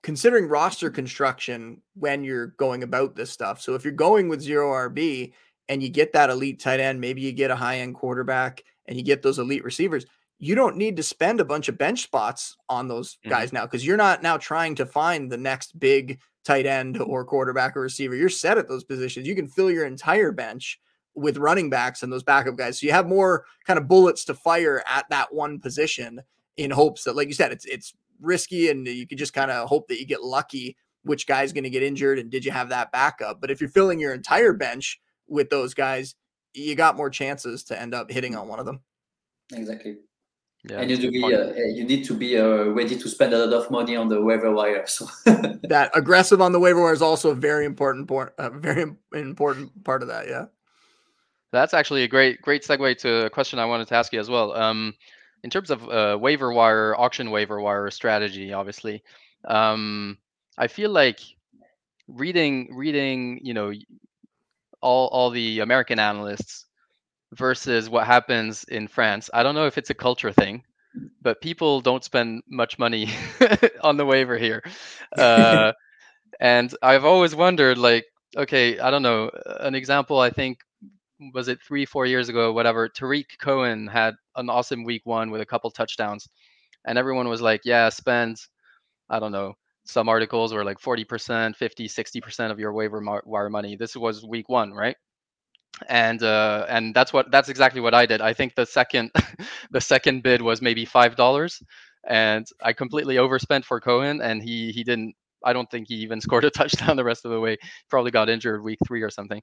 considering 0.02 0.48
roster 0.48 0.90
construction 0.90 1.80
when 1.94 2.24
you're 2.24 2.48
going 2.58 2.82
about 2.82 3.16
this 3.16 3.30
stuff. 3.30 3.60
So 3.60 3.74
if 3.74 3.84
you're 3.84 3.92
going 3.92 4.28
with 4.28 4.40
zero 4.40 4.72
RB 4.88 5.32
and 5.68 5.82
you 5.82 5.88
get 5.88 6.12
that 6.12 6.30
elite 6.30 6.60
tight 6.60 6.80
end 6.80 7.00
maybe 7.00 7.20
you 7.20 7.32
get 7.32 7.50
a 7.50 7.56
high 7.56 7.78
end 7.78 7.94
quarterback 7.94 8.64
and 8.86 8.96
you 8.96 9.04
get 9.04 9.22
those 9.22 9.38
elite 9.38 9.64
receivers 9.64 10.06
you 10.38 10.54
don't 10.54 10.76
need 10.76 10.96
to 10.96 11.02
spend 11.02 11.40
a 11.40 11.44
bunch 11.44 11.68
of 11.68 11.78
bench 11.78 12.02
spots 12.02 12.56
on 12.68 12.88
those 12.88 13.14
mm-hmm. 13.14 13.30
guys 13.30 13.52
now 13.52 13.64
because 13.64 13.86
you're 13.86 13.96
not 13.96 14.22
now 14.22 14.36
trying 14.36 14.74
to 14.76 14.86
find 14.86 15.30
the 15.30 15.36
next 15.36 15.78
big 15.78 16.20
tight 16.44 16.66
end 16.66 17.00
or 17.00 17.24
quarterback 17.24 17.76
or 17.76 17.80
receiver. 17.80 18.14
You're 18.14 18.28
set 18.28 18.58
at 18.58 18.68
those 18.68 18.84
positions. 18.84 19.26
You 19.26 19.34
can 19.34 19.48
fill 19.48 19.70
your 19.70 19.86
entire 19.86 20.32
bench 20.32 20.80
with 21.14 21.38
running 21.38 21.70
backs 21.70 22.02
and 22.02 22.12
those 22.12 22.22
backup 22.22 22.56
guys. 22.56 22.78
So 22.80 22.86
you 22.86 22.92
have 22.92 23.08
more 23.08 23.46
kind 23.66 23.78
of 23.78 23.88
bullets 23.88 24.24
to 24.26 24.34
fire 24.34 24.84
at 24.86 25.06
that 25.10 25.32
one 25.32 25.58
position 25.58 26.20
in 26.56 26.70
hopes 26.70 27.04
that, 27.04 27.16
like 27.16 27.28
you 27.28 27.34
said, 27.34 27.52
it's 27.52 27.64
it's 27.64 27.94
risky 28.20 28.70
and 28.70 28.86
you 28.86 29.06
can 29.06 29.18
just 29.18 29.32
kind 29.32 29.50
of 29.50 29.68
hope 29.68 29.88
that 29.88 29.98
you 30.00 30.06
get 30.06 30.22
lucky 30.22 30.74
which 31.06 31.26
guy's 31.26 31.52
going 31.52 31.64
to 31.64 31.70
get 31.70 31.84
injured 31.84 32.18
and 32.18 32.30
did 32.30 32.44
you 32.44 32.50
have 32.50 32.68
that 32.70 32.90
backup. 32.90 33.40
But 33.40 33.50
if 33.50 33.60
you're 33.60 33.70
filling 33.70 34.00
your 34.00 34.12
entire 34.12 34.52
bench 34.52 35.00
with 35.28 35.50
those 35.50 35.72
guys, 35.72 36.16
you 36.52 36.74
got 36.74 36.96
more 36.96 37.10
chances 37.10 37.62
to 37.64 37.80
end 37.80 37.94
up 37.94 38.10
hitting 38.10 38.34
on 38.34 38.48
one 38.48 38.58
of 38.58 38.66
them. 38.66 38.80
Exactly. 39.52 39.98
Yeah, 40.68 40.80
and 40.80 40.90
you, 40.90 40.96
to 40.96 41.10
be, 41.12 41.22
uh, 41.22 41.52
you 41.54 41.84
need 41.84 42.04
to 42.06 42.14
be 42.14 42.36
uh, 42.36 42.64
ready 42.64 42.96
to 42.98 43.08
spend 43.08 43.32
a 43.32 43.46
lot 43.46 43.52
of 43.52 43.70
money 43.70 43.94
on 43.94 44.08
the 44.08 44.20
waiver 44.20 44.50
wire. 44.50 44.84
So 44.86 45.06
that 45.24 45.90
aggressive 45.94 46.40
on 46.40 46.50
the 46.50 46.58
waiver 46.58 46.82
wire 46.82 46.92
is 46.92 47.02
also 47.02 47.30
a 47.30 47.36
very 47.36 47.64
important 47.64 48.08
part, 48.08 48.34
a 48.38 48.50
very 48.50 48.92
important 49.14 49.84
part 49.84 50.02
of 50.02 50.08
that. 50.08 50.26
Yeah, 50.26 50.46
that's 51.52 51.72
actually 51.72 52.02
a 52.02 52.08
great 52.08 52.42
great 52.42 52.64
segue 52.64 52.98
to 52.98 53.26
a 53.26 53.30
question 53.30 53.60
I 53.60 53.64
wanted 53.64 53.86
to 53.88 53.94
ask 53.94 54.12
you 54.12 54.18
as 54.18 54.28
well. 54.28 54.56
Um, 54.56 54.94
in 55.44 55.50
terms 55.50 55.70
of 55.70 55.88
uh, 55.88 56.18
waiver 56.20 56.52
wire, 56.52 56.96
auction 56.98 57.30
waiver 57.30 57.60
wire 57.60 57.88
strategy, 57.92 58.52
obviously, 58.52 59.04
um, 59.44 60.18
I 60.58 60.66
feel 60.66 60.90
like 60.90 61.20
reading 62.08 62.74
reading 62.74 63.38
you 63.42 63.54
know 63.54 63.72
all 64.80 65.06
all 65.08 65.30
the 65.30 65.60
American 65.60 66.00
analysts 66.00 66.65
versus 67.34 67.88
what 67.88 68.06
happens 68.06 68.64
in 68.64 68.88
France. 68.88 69.30
I 69.32 69.42
don't 69.42 69.54
know 69.54 69.66
if 69.66 69.78
it's 69.78 69.90
a 69.90 69.94
culture 69.94 70.32
thing, 70.32 70.62
but 71.22 71.40
people 71.40 71.80
don't 71.80 72.04
spend 72.04 72.42
much 72.48 72.78
money 72.78 73.10
on 73.82 73.96
the 73.96 74.06
waiver 74.06 74.38
here. 74.38 74.62
Uh, 75.16 75.72
and 76.40 76.74
I've 76.82 77.04
always 77.04 77.34
wondered, 77.34 77.78
like, 77.78 78.04
okay, 78.36 78.78
I 78.78 78.90
don't 78.90 79.02
know, 79.02 79.30
an 79.60 79.74
example 79.74 80.18
I 80.20 80.30
think 80.30 80.58
was 81.32 81.48
it 81.48 81.60
three, 81.66 81.86
four 81.86 82.06
years 82.06 82.28
ago, 82.28 82.52
whatever. 82.52 82.88
Tarik 82.88 83.38
Cohen 83.40 83.86
had 83.86 84.14
an 84.36 84.50
awesome 84.50 84.84
week 84.84 85.02
one 85.04 85.30
with 85.30 85.40
a 85.40 85.46
couple 85.46 85.70
touchdowns, 85.70 86.28
and 86.84 86.98
everyone 86.98 87.28
was 87.28 87.40
like, 87.40 87.62
yeah, 87.64 87.88
spend, 87.88 88.36
I 89.08 89.18
don't 89.18 89.32
know, 89.32 89.54
some 89.84 90.08
articles 90.08 90.52
were 90.52 90.64
like 90.64 90.78
40%, 90.78 91.56
50, 91.56 91.88
60% 91.88 92.50
of 92.50 92.58
your 92.58 92.72
waiver 92.72 93.02
wire 93.24 93.50
money. 93.50 93.76
This 93.76 93.96
was 93.96 94.24
week 94.24 94.48
one, 94.48 94.72
right? 94.72 94.96
And 95.88 96.22
uh, 96.22 96.66
and 96.68 96.94
that's 96.94 97.12
what 97.12 97.30
that's 97.30 97.48
exactly 97.48 97.80
what 97.80 97.94
I 97.94 98.06
did. 98.06 98.20
I 98.20 98.32
think 98.32 98.54
the 98.54 98.64
second 98.66 99.10
the 99.70 99.80
second 99.80 100.22
bid 100.22 100.40
was 100.40 100.62
maybe 100.62 100.84
five 100.84 101.16
dollars, 101.16 101.62
and 102.08 102.46
I 102.62 102.72
completely 102.72 103.18
overspent 103.18 103.64
for 103.64 103.80
Cohen, 103.80 104.22
and 104.22 104.42
he 104.42 104.72
he 104.72 104.84
didn't. 104.84 105.14
I 105.44 105.52
don't 105.52 105.70
think 105.70 105.88
he 105.88 105.96
even 105.96 106.20
scored 106.26 106.44
a 106.44 106.50
touchdown 106.50 106.96
the 106.96 107.04
rest 107.04 107.24
of 107.26 107.30
the 107.30 107.40
way. 107.40 107.58
Probably 107.90 108.10
got 108.10 108.30
injured 108.30 108.62
week 108.62 108.78
three 108.86 109.02
or 109.02 109.10
something, 109.10 109.42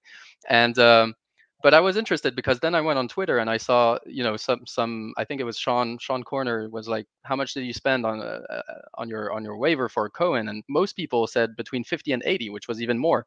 and 0.49 0.77
um, 0.79 1.13
but 1.61 1.73
I 1.73 1.79
was 1.79 1.97
interested 1.97 2.35
because 2.35 2.59
then 2.59 2.75
I 2.75 2.81
went 2.81 2.99
on 2.99 3.07
Twitter 3.07 3.37
and 3.37 3.49
I 3.49 3.57
saw 3.57 3.97
you 4.05 4.23
know 4.23 4.35
some 4.35 4.65
some 4.65 5.13
I 5.17 5.23
think 5.25 5.39
it 5.39 5.45
was 5.45 5.57
Sean 5.57 5.97
Sean 5.99 6.23
Koerner 6.23 6.69
was 6.69 6.87
like 6.87 7.05
how 7.23 7.35
much 7.35 7.53
did 7.53 7.63
you 7.63 7.73
spend 7.73 8.05
on 8.05 8.21
uh, 8.21 8.41
uh 8.49 8.61
on 8.95 9.07
your 9.07 9.31
on 9.31 9.43
your 9.43 9.57
waiver 9.57 9.87
for 9.87 10.09
Cohen, 10.09 10.49
and 10.49 10.63
most 10.67 10.95
people 10.95 11.27
said 11.27 11.55
between 11.55 11.83
fifty 11.83 12.11
and 12.11 12.23
eighty, 12.25 12.49
which 12.49 12.67
was 12.67 12.81
even 12.81 12.97
more. 12.97 13.25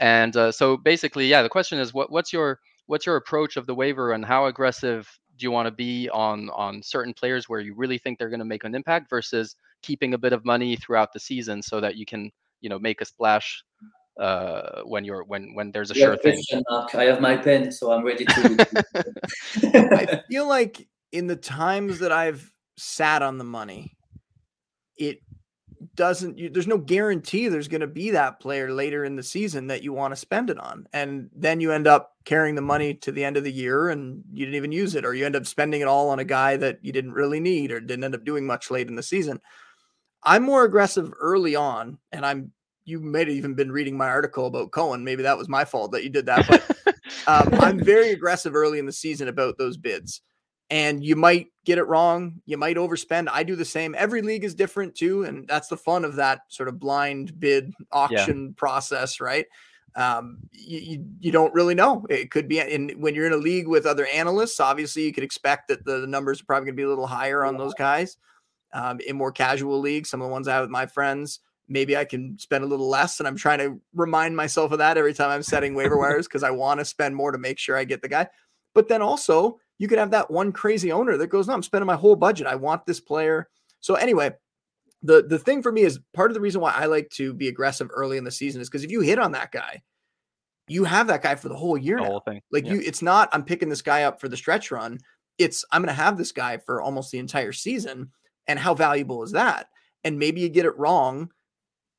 And 0.00 0.36
uh, 0.36 0.52
so 0.52 0.76
basically, 0.76 1.26
yeah, 1.26 1.42
the 1.42 1.48
question 1.48 1.78
is, 1.78 1.94
what, 1.94 2.10
what's 2.10 2.32
your 2.32 2.60
what's 2.86 3.06
your 3.06 3.16
approach 3.16 3.56
of 3.56 3.66
the 3.66 3.74
waiver, 3.74 4.12
and 4.12 4.24
how 4.24 4.46
aggressive 4.46 5.10
do 5.38 5.44
you 5.44 5.50
want 5.50 5.66
to 5.66 5.72
be 5.72 6.08
on 6.10 6.50
on 6.50 6.82
certain 6.82 7.14
players 7.14 7.48
where 7.48 7.60
you 7.60 7.74
really 7.74 7.98
think 7.98 8.18
they're 8.18 8.28
going 8.28 8.40
to 8.40 8.44
make 8.44 8.64
an 8.64 8.74
impact 8.74 9.10
versus 9.10 9.56
keeping 9.82 10.14
a 10.14 10.18
bit 10.18 10.32
of 10.32 10.44
money 10.44 10.76
throughout 10.76 11.12
the 11.12 11.20
season 11.20 11.62
so 11.62 11.80
that 11.80 11.96
you 11.96 12.06
can 12.06 12.30
you 12.60 12.68
know 12.68 12.78
make 12.78 13.00
a 13.00 13.04
splash 13.04 13.62
uh, 14.20 14.82
when 14.84 15.04
you're 15.04 15.24
when 15.24 15.54
when 15.54 15.70
there's 15.72 15.90
a 15.90 15.94
yeah, 15.94 16.06
sure 16.06 16.16
thing. 16.16 16.42
Mark. 16.68 16.94
I 16.94 17.04
have 17.04 17.20
my 17.20 17.36
pen, 17.36 17.70
so 17.70 17.92
I'm 17.92 18.04
ready 18.04 18.24
to. 18.24 18.66
I 19.74 20.22
feel 20.28 20.48
like 20.48 20.88
in 21.12 21.26
the 21.26 21.36
times 21.36 21.98
that 22.00 22.12
I've 22.12 22.50
sat 22.78 23.22
on 23.22 23.38
the 23.38 23.44
money, 23.44 23.96
it 24.96 25.20
doesn't 25.96 26.38
you, 26.38 26.48
there's 26.48 26.66
no 26.66 26.78
guarantee 26.78 27.48
there's 27.48 27.68
going 27.68 27.80
to 27.80 27.86
be 27.86 28.10
that 28.10 28.38
player 28.38 28.70
later 28.70 29.04
in 29.04 29.16
the 29.16 29.22
season 29.22 29.66
that 29.66 29.82
you 29.82 29.92
want 29.92 30.12
to 30.12 30.16
spend 30.16 30.50
it 30.50 30.58
on. 30.58 30.86
And 30.92 31.30
then 31.34 31.60
you 31.60 31.72
end 31.72 31.86
up 31.86 32.12
carrying 32.24 32.54
the 32.54 32.62
money 32.62 32.94
to 32.94 33.10
the 33.10 33.24
end 33.24 33.36
of 33.36 33.44
the 33.44 33.52
year 33.52 33.88
and 33.88 34.22
you 34.32 34.44
didn't 34.44 34.56
even 34.56 34.72
use 34.72 34.94
it 34.94 35.04
or 35.04 35.14
you 35.14 35.26
end 35.26 35.36
up 35.36 35.46
spending 35.46 35.80
it 35.80 35.88
all 35.88 36.10
on 36.10 36.18
a 36.18 36.24
guy 36.24 36.56
that 36.56 36.78
you 36.82 36.92
didn't 36.92 37.12
really 37.12 37.40
need 37.40 37.72
or 37.72 37.80
didn't 37.80 38.04
end 38.04 38.14
up 38.14 38.24
doing 38.24 38.46
much 38.46 38.70
late 38.70 38.88
in 38.88 38.94
the 38.94 39.02
season. 39.02 39.40
I'm 40.22 40.42
more 40.42 40.64
aggressive 40.64 41.12
early 41.20 41.56
on 41.56 41.98
and 42.12 42.24
i'm 42.24 42.52
you 42.84 43.00
may 43.00 43.20
have 43.20 43.28
even 43.30 43.54
been 43.54 43.72
reading 43.72 43.96
my 43.96 44.06
article 44.06 44.46
about 44.46 44.70
cohen. 44.70 45.02
Maybe 45.02 45.24
that 45.24 45.36
was 45.36 45.48
my 45.48 45.64
fault 45.64 45.90
that 45.90 46.04
you 46.04 46.10
did 46.10 46.26
that 46.26 46.46
but 46.46 46.96
um, 47.26 47.60
i'm 47.60 47.78
very 47.84 48.10
aggressive 48.10 48.54
early 48.54 48.78
in 48.78 48.86
the 48.86 48.92
season 48.92 49.28
about 49.28 49.58
those 49.58 49.76
bids 49.76 50.22
and 50.70 51.04
you 51.04 51.16
might 51.16 51.48
get 51.64 51.78
it 51.78 51.84
wrong. 51.84 52.40
You 52.44 52.56
might 52.56 52.76
overspend. 52.76 53.28
I 53.30 53.42
do 53.42 53.56
the 53.56 53.64
same. 53.64 53.94
Every 53.96 54.22
league 54.22 54.44
is 54.44 54.54
different 54.54 54.94
too, 54.94 55.24
and 55.24 55.46
that's 55.46 55.68
the 55.68 55.76
fun 55.76 56.04
of 56.04 56.16
that 56.16 56.40
sort 56.48 56.68
of 56.68 56.78
blind 56.78 57.38
bid 57.38 57.72
auction 57.92 58.46
yeah. 58.46 58.52
process, 58.56 59.20
right? 59.20 59.46
Um, 59.94 60.38
you, 60.52 60.78
you, 60.78 61.04
you 61.20 61.32
don't 61.32 61.54
really 61.54 61.74
know. 61.74 62.04
It 62.10 62.30
could 62.30 62.48
be 62.48 62.60
in 62.60 62.90
when 63.00 63.14
you're 63.14 63.26
in 63.26 63.32
a 63.32 63.38
league 63.38 63.66
with 63.66 63.86
other 63.86 64.06
analysts. 64.06 64.60
Obviously, 64.60 65.04
you 65.04 65.12
could 65.12 65.24
expect 65.24 65.68
that 65.68 65.84
the, 65.84 66.00
the 66.00 66.06
numbers 66.06 66.40
are 66.40 66.44
probably 66.44 66.66
going 66.66 66.76
to 66.76 66.80
be 66.80 66.84
a 66.84 66.88
little 66.88 67.06
higher 67.06 67.44
on 67.44 67.56
those 67.56 67.74
guys. 67.74 68.16
Um, 68.74 69.00
in 69.00 69.16
more 69.16 69.32
casual 69.32 69.80
leagues, 69.80 70.10
some 70.10 70.20
of 70.20 70.26
the 70.26 70.32
ones 70.32 70.48
I 70.48 70.54
have 70.54 70.64
with 70.64 70.70
my 70.70 70.84
friends, 70.84 71.40
maybe 71.66 71.96
I 71.96 72.04
can 72.04 72.38
spend 72.38 72.62
a 72.62 72.66
little 72.66 72.88
less. 72.88 73.20
And 73.20 73.26
I'm 73.26 73.36
trying 73.36 73.58
to 73.60 73.80
remind 73.94 74.36
myself 74.36 74.72
of 74.72 74.78
that 74.78 74.98
every 74.98 75.14
time 75.14 75.30
I'm 75.30 75.42
setting 75.42 75.74
waiver 75.74 75.96
wires 75.96 76.26
because 76.26 76.42
I 76.42 76.50
want 76.50 76.80
to 76.80 76.84
spend 76.84 77.16
more 77.16 77.32
to 77.32 77.38
make 77.38 77.58
sure 77.58 77.76
I 77.76 77.84
get 77.84 78.02
the 78.02 78.08
guy. 78.08 78.28
But 78.74 78.88
then 78.88 79.00
also, 79.00 79.58
you 79.78 79.88
could 79.88 79.98
have 79.98 80.10
that 80.12 80.30
one 80.30 80.52
crazy 80.52 80.92
owner 80.92 81.16
that 81.16 81.28
goes, 81.28 81.46
No, 81.46 81.54
I'm 81.54 81.62
spending 81.62 81.86
my 81.86 81.96
whole 81.96 82.16
budget. 82.16 82.46
I 82.46 82.54
want 82.54 82.86
this 82.86 83.00
player. 83.00 83.48
So, 83.80 83.94
anyway, 83.94 84.32
the, 85.02 85.22
the 85.22 85.38
thing 85.38 85.62
for 85.62 85.70
me 85.70 85.82
is 85.82 86.00
part 86.14 86.30
of 86.30 86.34
the 86.34 86.40
reason 86.40 86.60
why 86.60 86.72
I 86.72 86.86
like 86.86 87.10
to 87.10 87.32
be 87.32 87.48
aggressive 87.48 87.88
early 87.92 88.16
in 88.16 88.24
the 88.24 88.30
season 88.30 88.60
is 88.60 88.68
because 88.68 88.84
if 88.84 88.90
you 88.90 89.00
hit 89.00 89.18
on 89.18 89.32
that 89.32 89.52
guy, 89.52 89.82
you 90.68 90.84
have 90.84 91.06
that 91.08 91.22
guy 91.22 91.34
for 91.34 91.48
the 91.48 91.56
whole 91.56 91.78
year. 91.78 91.98
The 91.98 92.04
whole 92.04 92.20
thing. 92.20 92.40
Like 92.50 92.66
yeah. 92.66 92.74
you, 92.74 92.80
it's 92.80 93.02
not 93.02 93.28
I'm 93.32 93.44
picking 93.44 93.68
this 93.68 93.82
guy 93.82 94.02
up 94.04 94.20
for 94.20 94.28
the 94.28 94.36
stretch 94.36 94.70
run. 94.70 94.98
It's 95.38 95.64
I'm 95.70 95.82
going 95.82 95.94
to 95.94 96.02
have 96.02 96.16
this 96.16 96.32
guy 96.32 96.58
for 96.58 96.80
almost 96.80 97.12
the 97.12 97.18
entire 97.18 97.52
season. 97.52 98.10
And 98.48 98.58
how 98.58 98.74
valuable 98.74 99.22
is 99.22 99.32
that? 99.32 99.68
And 100.04 100.18
maybe 100.18 100.40
you 100.40 100.48
get 100.48 100.66
it 100.66 100.78
wrong, 100.78 101.30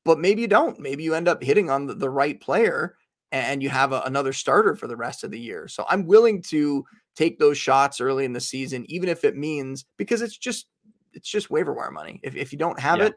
but 0.06 0.20
maybe 0.20 0.42
you 0.42 0.48
don't. 0.48 0.80
Maybe 0.80 1.04
you 1.04 1.14
end 1.14 1.28
up 1.28 1.44
hitting 1.44 1.70
on 1.70 1.88
the, 1.88 1.94
the 1.94 2.10
right 2.10 2.40
player 2.40 2.96
and 3.32 3.62
you 3.62 3.70
have 3.70 3.92
a, 3.92 4.02
another 4.06 4.32
starter 4.32 4.76
for 4.76 4.88
the 4.88 4.96
rest 4.96 5.24
of 5.24 5.32
the 5.32 5.40
year. 5.40 5.68
So 5.68 5.86
I'm 5.90 6.06
willing 6.06 6.42
to 6.44 6.86
take 7.18 7.40
those 7.40 7.58
shots 7.58 8.00
early 8.00 8.26
in 8.26 8.34
the 8.34 8.40
season, 8.40 8.86
even 8.88 9.10
if 9.10 9.24
it 9.24 9.36
means 9.36 9.86
because 9.98 10.22
it's 10.22 10.38
just 10.38 10.68
it's 11.14 11.28
just 11.28 11.50
waiver 11.50 11.74
wire 11.74 11.92
money. 11.92 12.20
If 12.24 12.36
if 12.36 12.52
you 12.52 12.60
don't 12.60 12.80
have 12.80 13.00
yeah. 13.00 13.06
it, 13.06 13.16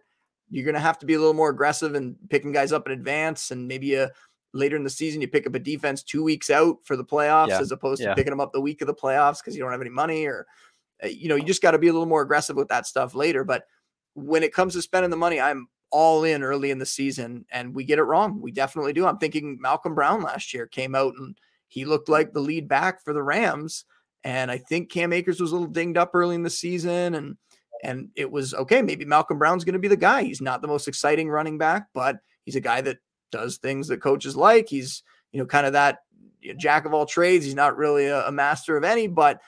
you're 0.49 0.65
gonna 0.65 0.81
have 0.81 0.99
to 1.01 1.07
be 1.07 1.15
a 1.15 1.19
little 1.19 1.35
more 1.35 1.51
aggressive 1.51 1.95
and 1.95 2.17
picking 2.31 2.51
guys 2.51 2.73
up 2.73 2.87
in 2.87 2.93
advance, 2.93 3.51
and 3.51 3.69
maybe 3.69 3.95
a 3.95 4.11
later 4.53 4.75
in 4.75 4.83
the 4.83 4.91
season 4.91 5.21
you 5.21 5.29
pick 5.29 5.47
up 5.47 5.55
a 5.55 5.61
defense 5.61 6.03
two 6.03 6.25
weeks 6.25 6.51
out 6.51 6.79
for 6.83 6.97
the 6.97 7.05
playoffs 7.05 7.51
yeah. 7.51 7.61
as 7.61 7.71
opposed 7.71 8.03
to 8.03 8.09
yeah. 8.09 8.15
picking 8.15 8.33
them 8.33 8.41
up 8.41 8.53
the 8.53 8.61
week 8.61 8.81
of 8.81 8.89
the 8.89 8.95
playoffs 8.95 9.39
because 9.39 9.55
you 9.55 9.63
don't 9.63 9.71
have 9.71 9.81
any 9.81 9.91
money 9.91 10.27
or 10.27 10.45
uh, 11.05 11.07
you 11.07 11.29
know 11.29 11.37
you 11.37 11.45
just 11.45 11.63
got 11.63 11.73
to 11.73 11.79
be 11.79 11.87
a 11.87 11.93
little 11.93 12.09
more 12.09 12.23
aggressive 12.23 12.57
with 12.57 12.69
that 12.69 12.87
stuff 12.87 13.15
later. 13.15 13.45
But 13.45 13.65
when 14.15 14.43
it 14.43 14.55
comes 14.55 14.73
to 14.75 14.83
spending 14.83 15.11
the 15.11 15.17
money, 15.17 15.41
I'm 15.41 15.69
all 15.91 16.25
in 16.25 16.43
early 16.43 16.71
in 16.71 16.79
the 16.79 16.87
season, 16.87 17.45
and 17.53 17.75
we 17.75 17.85
get 17.85 17.99
it 17.99 18.05
wrong. 18.05 18.41
We 18.41 18.51
definitely 18.51 18.93
do. 18.93 19.07
I'm 19.07 19.19
thinking 19.19 19.59
Malcolm 19.61 19.95
Brown 19.95 20.23
last 20.23 20.55
year 20.55 20.67
came 20.67 20.95
out 20.95 21.15
and 21.19 21.37
he 21.71 21.85
looked 21.85 22.09
like 22.09 22.33
the 22.33 22.41
lead 22.41 22.68
back 22.68 23.03
for 23.03 23.14
the 23.14 23.23
Rams. 23.23 23.85
And 24.23 24.51
I 24.51 24.59
think 24.59 24.91
Cam 24.91 25.14
Akers 25.14 25.41
was 25.41 25.53
a 25.53 25.55
little 25.55 25.68
dinged 25.68 25.97
up 25.97 26.11
early 26.12 26.35
in 26.35 26.43
the 26.43 26.51
season. 26.51 27.14
And 27.14 27.37
and 27.83 28.11
it 28.14 28.31
was 28.31 28.53
okay, 28.53 28.83
maybe 28.83 29.07
Malcolm 29.07 29.39
Brown's 29.39 29.64
going 29.64 29.73
to 29.73 29.79
be 29.79 29.89
the 29.89 29.97
guy. 29.97 30.25
He's 30.25 30.43
not 30.43 30.61
the 30.61 30.68
most 30.68 30.89
exciting 30.89 31.31
running 31.31 31.57
back, 31.57 31.87
but 31.95 32.18
he's 32.45 32.57
a 32.57 32.61
guy 32.61 32.83
that 32.83 32.99
does 33.33 33.57
things 33.57 33.89
that 33.89 34.03
coaches 34.03 34.37
like. 34.37 34.68
He's, 34.68 35.03
you 35.33 35.41
know, 35.41 35.47
kind 35.47 35.66
of 35.66 35.73
that 35.73 36.01
jack 36.59 36.85
of 36.85 36.93
all 36.93 37.07
trades. 37.07 37.45
He's 37.45 37.55
not 37.55 37.77
really 37.77 38.07
a, 38.07 38.27
a 38.27 38.33
master 38.33 38.77
of 38.77 38.85
any, 38.85 39.07
but 39.07 39.41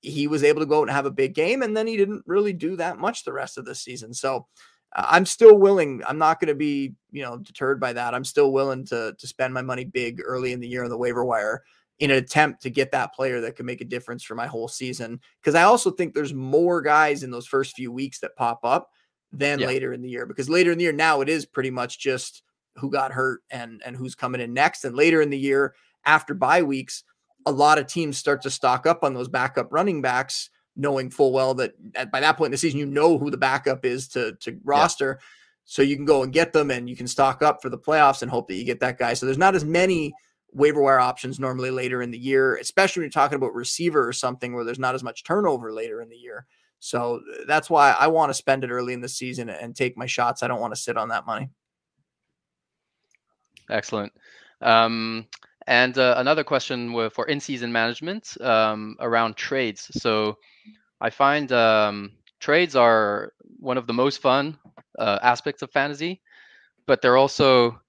he 0.00 0.26
was 0.26 0.42
able 0.42 0.60
to 0.60 0.66
go 0.66 0.78
out 0.78 0.88
and 0.88 0.90
have 0.90 1.06
a 1.06 1.10
big 1.10 1.34
game. 1.34 1.62
And 1.62 1.76
then 1.76 1.86
he 1.86 1.96
didn't 1.96 2.22
really 2.26 2.52
do 2.52 2.76
that 2.76 2.98
much 2.98 3.24
the 3.24 3.32
rest 3.32 3.58
of 3.58 3.64
the 3.64 3.74
season. 3.74 4.14
So 4.14 4.46
I'm 4.96 5.26
still 5.26 5.58
willing. 5.58 6.02
I'm 6.06 6.16
not 6.16 6.40
going 6.40 6.48
to 6.48 6.54
be, 6.54 6.94
you 7.12 7.22
know, 7.22 7.36
deterred 7.36 7.78
by 7.78 7.92
that. 7.92 8.14
I'm 8.14 8.24
still 8.24 8.50
willing 8.50 8.86
to 8.86 9.14
to 9.16 9.26
spend 9.26 9.52
my 9.52 9.62
money 9.62 9.84
big 9.84 10.22
early 10.24 10.52
in 10.52 10.60
the 10.60 10.68
year 10.68 10.84
on 10.84 10.90
the 10.90 10.96
waiver 10.96 11.24
wire 11.24 11.62
in 11.98 12.10
an 12.10 12.16
attempt 12.16 12.62
to 12.62 12.70
get 12.70 12.92
that 12.92 13.14
player 13.14 13.40
that 13.40 13.56
can 13.56 13.66
make 13.66 13.80
a 13.80 13.84
difference 13.84 14.22
for 14.22 14.34
my 14.34 14.46
whole 14.46 14.68
season. 14.68 15.20
Because 15.40 15.54
I 15.54 15.62
also 15.62 15.90
think 15.90 16.14
there's 16.14 16.34
more 16.34 16.80
guys 16.80 17.22
in 17.22 17.30
those 17.30 17.46
first 17.46 17.74
few 17.74 17.92
weeks 17.92 18.20
that 18.20 18.36
pop 18.36 18.60
up 18.64 18.90
than 19.32 19.58
yeah. 19.58 19.66
later 19.66 19.92
in 19.92 20.02
the 20.02 20.08
year. 20.08 20.26
Because 20.26 20.48
later 20.48 20.72
in 20.72 20.78
the 20.78 20.84
year 20.84 20.92
now 20.92 21.20
it 21.20 21.28
is 21.28 21.44
pretty 21.44 21.70
much 21.70 21.98
just 21.98 22.42
who 22.76 22.90
got 22.90 23.12
hurt 23.12 23.42
and 23.50 23.82
and 23.84 23.96
who's 23.96 24.14
coming 24.14 24.40
in 24.40 24.54
next. 24.54 24.84
And 24.84 24.96
later 24.96 25.20
in 25.20 25.28
the 25.28 25.38
year 25.38 25.74
after 26.06 26.32
bye 26.32 26.62
weeks, 26.62 27.04
a 27.44 27.52
lot 27.52 27.78
of 27.78 27.86
teams 27.86 28.16
start 28.16 28.40
to 28.42 28.50
stock 28.50 28.86
up 28.86 29.04
on 29.04 29.12
those 29.12 29.28
backup 29.28 29.72
running 29.72 30.00
backs 30.00 30.48
knowing 30.76 31.10
full 31.10 31.32
well 31.32 31.54
that 31.54 31.74
at, 31.94 32.10
by 32.12 32.20
that 32.20 32.36
point 32.36 32.48
in 32.48 32.52
the 32.52 32.58
season, 32.58 32.78
you 32.78 32.86
know 32.86 33.18
who 33.18 33.30
the 33.30 33.36
backup 33.36 33.84
is 33.84 34.08
to 34.08 34.32
to 34.40 34.58
roster. 34.64 35.18
Yeah. 35.20 35.26
So 35.64 35.82
you 35.82 35.96
can 35.96 36.04
go 36.04 36.22
and 36.22 36.32
get 36.32 36.52
them 36.52 36.70
and 36.70 36.88
you 36.88 36.94
can 36.94 37.08
stock 37.08 37.42
up 37.42 37.60
for 37.60 37.68
the 37.68 37.78
playoffs 37.78 38.22
and 38.22 38.30
hope 38.30 38.46
that 38.48 38.54
you 38.54 38.64
get 38.64 38.80
that 38.80 38.98
guy. 38.98 39.14
So 39.14 39.26
there's 39.26 39.36
not 39.36 39.56
as 39.56 39.64
many 39.64 40.14
waiver 40.52 40.80
wire 40.80 41.00
options 41.00 41.40
normally 41.40 41.70
later 41.70 42.02
in 42.02 42.12
the 42.12 42.18
year, 42.18 42.56
especially 42.56 43.00
when 43.00 43.06
you're 43.06 43.10
talking 43.10 43.36
about 43.36 43.52
receiver 43.52 44.06
or 44.06 44.12
something 44.12 44.54
where 44.54 44.64
there's 44.64 44.78
not 44.78 44.94
as 44.94 45.02
much 45.02 45.24
turnover 45.24 45.72
later 45.72 46.00
in 46.00 46.08
the 46.08 46.16
year. 46.16 46.46
So 46.78 47.20
that's 47.48 47.68
why 47.68 47.90
I 47.98 48.06
want 48.06 48.30
to 48.30 48.34
spend 48.34 48.62
it 48.62 48.70
early 48.70 48.92
in 48.92 49.00
the 49.00 49.08
season 49.08 49.48
and 49.48 49.74
take 49.74 49.96
my 49.96 50.06
shots. 50.06 50.42
I 50.42 50.48
don't 50.48 50.60
want 50.60 50.74
to 50.74 50.80
sit 50.80 50.96
on 50.96 51.08
that 51.08 51.26
money. 51.26 51.50
Excellent. 53.68 54.12
Um, 54.60 55.26
and 55.66 55.96
uh, 55.98 56.14
another 56.18 56.44
question 56.44 57.10
for 57.10 57.26
in-season 57.26 57.72
management 57.72 58.40
um, 58.40 58.96
around 59.00 59.36
trades. 59.36 59.88
So 59.92 60.38
I 61.00 61.10
find 61.10 61.50
um, 61.52 62.12
trades 62.40 62.76
are 62.76 63.32
one 63.58 63.76
of 63.78 63.86
the 63.86 63.92
most 63.92 64.20
fun 64.20 64.58
uh, 64.98 65.18
aspects 65.22 65.62
of 65.62 65.70
fantasy, 65.70 66.22
but 66.86 67.02
they're 67.02 67.16
also 67.16 67.80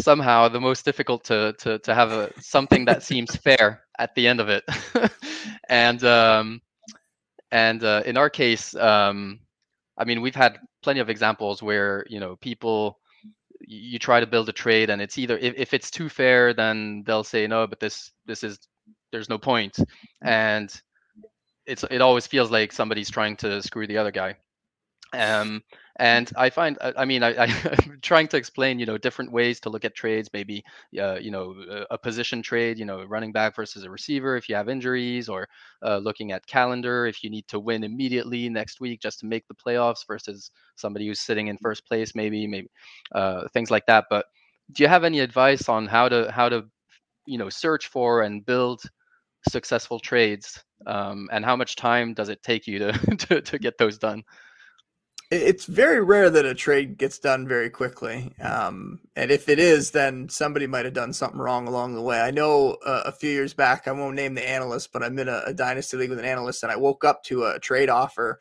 somehow 0.00 0.48
the 0.48 0.60
most 0.60 0.84
difficult 0.84 1.24
to 1.24 1.54
to 1.58 1.78
to 1.80 1.94
have 1.94 2.12
a 2.12 2.30
something 2.40 2.84
that 2.84 3.02
seems 3.02 3.34
fair 3.44 3.82
at 3.98 4.14
the 4.14 4.28
end 4.28 4.40
of 4.40 4.48
it. 4.48 4.64
and 5.68 6.02
um, 6.04 6.60
and 7.50 7.82
uh, 7.82 8.02
in 8.04 8.16
our 8.16 8.30
case, 8.30 8.74
um, 8.76 9.40
I 9.96 10.04
mean, 10.04 10.20
we've 10.20 10.34
had 10.34 10.58
plenty 10.82 11.00
of 11.00 11.10
examples 11.10 11.62
where 11.62 12.04
you 12.08 12.20
know 12.20 12.36
people 12.36 12.98
you 13.60 13.98
try 13.98 14.20
to 14.20 14.26
build 14.26 14.48
a 14.48 14.52
trade 14.52 14.90
and 14.90 15.02
it's 15.02 15.18
either 15.18 15.36
if, 15.38 15.54
if 15.56 15.74
it's 15.74 15.90
too 15.90 16.08
fair 16.08 16.54
then 16.54 17.02
they'll 17.06 17.24
say 17.24 17.46
no 17.46 17.66
but 17.66 17.80
this 17.80 18.12
this 18.26 18.44
is 18.44 18.58
there's 19.10 19.28
no 19.28 19.38
point 19.38 19.74
mm. 19.74 19.86
and 20.22 20.80
it's 21.68 21.84
it 21.90 22.00
always 22.00 22.26
feels 22.26 22.50
like 22.50 22.72
somebody's 22.72 23.10
trying 23.10 23.36
to 23.36 23.62
screw 23.62 23.86
the 23.86 23.98
other 23.98 24.10
guy. 24.10 24.34
Um, 25.14 25.62
and 25.96 26.30
I 26.36 26.50
find, 26.50 26.78
I 26.80 27.04
mean, 27.04 27.22
I, 27.22 27.46
am 27.46 27.98
trying 28.02 28.28
to 28.28 28.36
explain, 28.36 28.78
you 28.78 28.86
know, 28.86 28.98
different 28.98 29.32
ways 29.32 29.58
to 29.60 29.70
look 29.70 29.84
at 29.84 29.94
trades. 29.94 30.30
Maybe, 30.32 30.62
uh, 31.00 31.16
you 31.16 31.30
know, 31.30 31.56
a, 31.68 31.94
a, 31.94 31.98
position 31.98 32.40
trade, 32.40 32.78
you 32.78 32.84
know, 32.84 33.02
running 33.04 33.32
back 33.32 33.56
versus 33.56 33.82
a 33.84 33.90
receiver 33.90 34.36
if 34.36 34.48
you 34.48 34.54
have 34.54 34.68
injuries, 34.68 35.28
or 35.28 35.48
uh, 35.84 35.98
looking 35.98 36.30
at 36.32 36.46
calendar 36.46 37.06
if 37.06 37.24
you 37.24 37.30
need 37.30 37.48
to 37.48 37.58
win 37.58 37.84
immediately 37.84 38.48
next 38.48 38.80
week 38.80 39.00
just 39.00 39.20
to 39.20 39.26
make 39.26 39.48
the 39.48 39.54
playoffs 39.54 40.06
versus 40.06 40.50
somebody 40.76 41.08
who's 41.08 41.20
sitting 41.20 41.48
in 41.48 41.58
first 41.58 41.86
place, 41.86 42.14
maybe, 42.14 42.46
maybe 42.46 42.68
uh, 43.12 43.48
things 43.52 43.70
like 43.70 43.86
that. 43.86 44.04
But 44.08 44.26
do 44.72 44.82
you 44.82 44.88
have 44.88 45.04
any 45.04 45.20
advice 45.20 45.68
on 45.68 45.86
how 45.86 46.08
to 46.08 46.30
how 46.30 46.48
to, 46.48 46.64
you 47.26 47.38
know, 47.38 47.48
search 47.48 47.88
for 47.88 48.22
and 48.22 48.44
build 48.46 48.82
successful 49.48 49.98
trades 49.98 50.62
um, 50.86 51.28
and 51.32 51.44
how 51.44 51.56
much 51.56 51.76
time 51.76 52.14
does 52.14 52.28
it 52.28 52.42
take 52.42 52.66
you 52.66 52.78
to, 52.78 52.92
to, 53.16 53.40
to 53.40 53.58
get 53.58 53.78
those 53.78 53.98
done 53.98 54.22
it's 55.30 55.66
very 55.66 56.02
rare 56.02 56.30
that 56.30 56.46
a 56.46 56.54
trade 56.54 56.96
gets 56.96 57.18
done 57.18 57.46
very 57.46 57.68
quickly 57.68 58.32
um, 58.40 58.98
and 59.16 59.30
if 59.30 59.48
it 59.48 59.58
is 59.58 59.90
then 59.90 60.28
somebody 60.28 60.66
might 60.66 60.84
have 60.84 60.94
done 60.94 61.12
something 61.12 61.38
wrong 61.38 61.68
along 61.68 61.94
the 61.94 62.02
way 62.02 62.20
i 62.20 62.30
know 62.30 62.78
uh, 62.86 63.02
a 63.04 63.12
few 63.12 63.30
years 63.30 63.52
back 63.52 63.86
i 63.86 63.92
won't 63.92 64.16
name 64.16 64.34
the 64.34 64.48
analyst 64.48 64.92
but 64.92 65.02
i'm 65.02 65.18
in 65.18 65.28
a, 65.28 65.42
a 65.46 65.52
dynasty 65.54 65.96
league 65.96 66.10
with 66.10 66.18
an 66.18 66.24
analyst 66.24 66.62
and 66.62 66.72
i 66.72 66.76
woke 66.76 67.04
up 67.04 67.22
to 67.22 67.44
a 67.44 67.58
trade 67.58 67.90
offer 67.90 68.40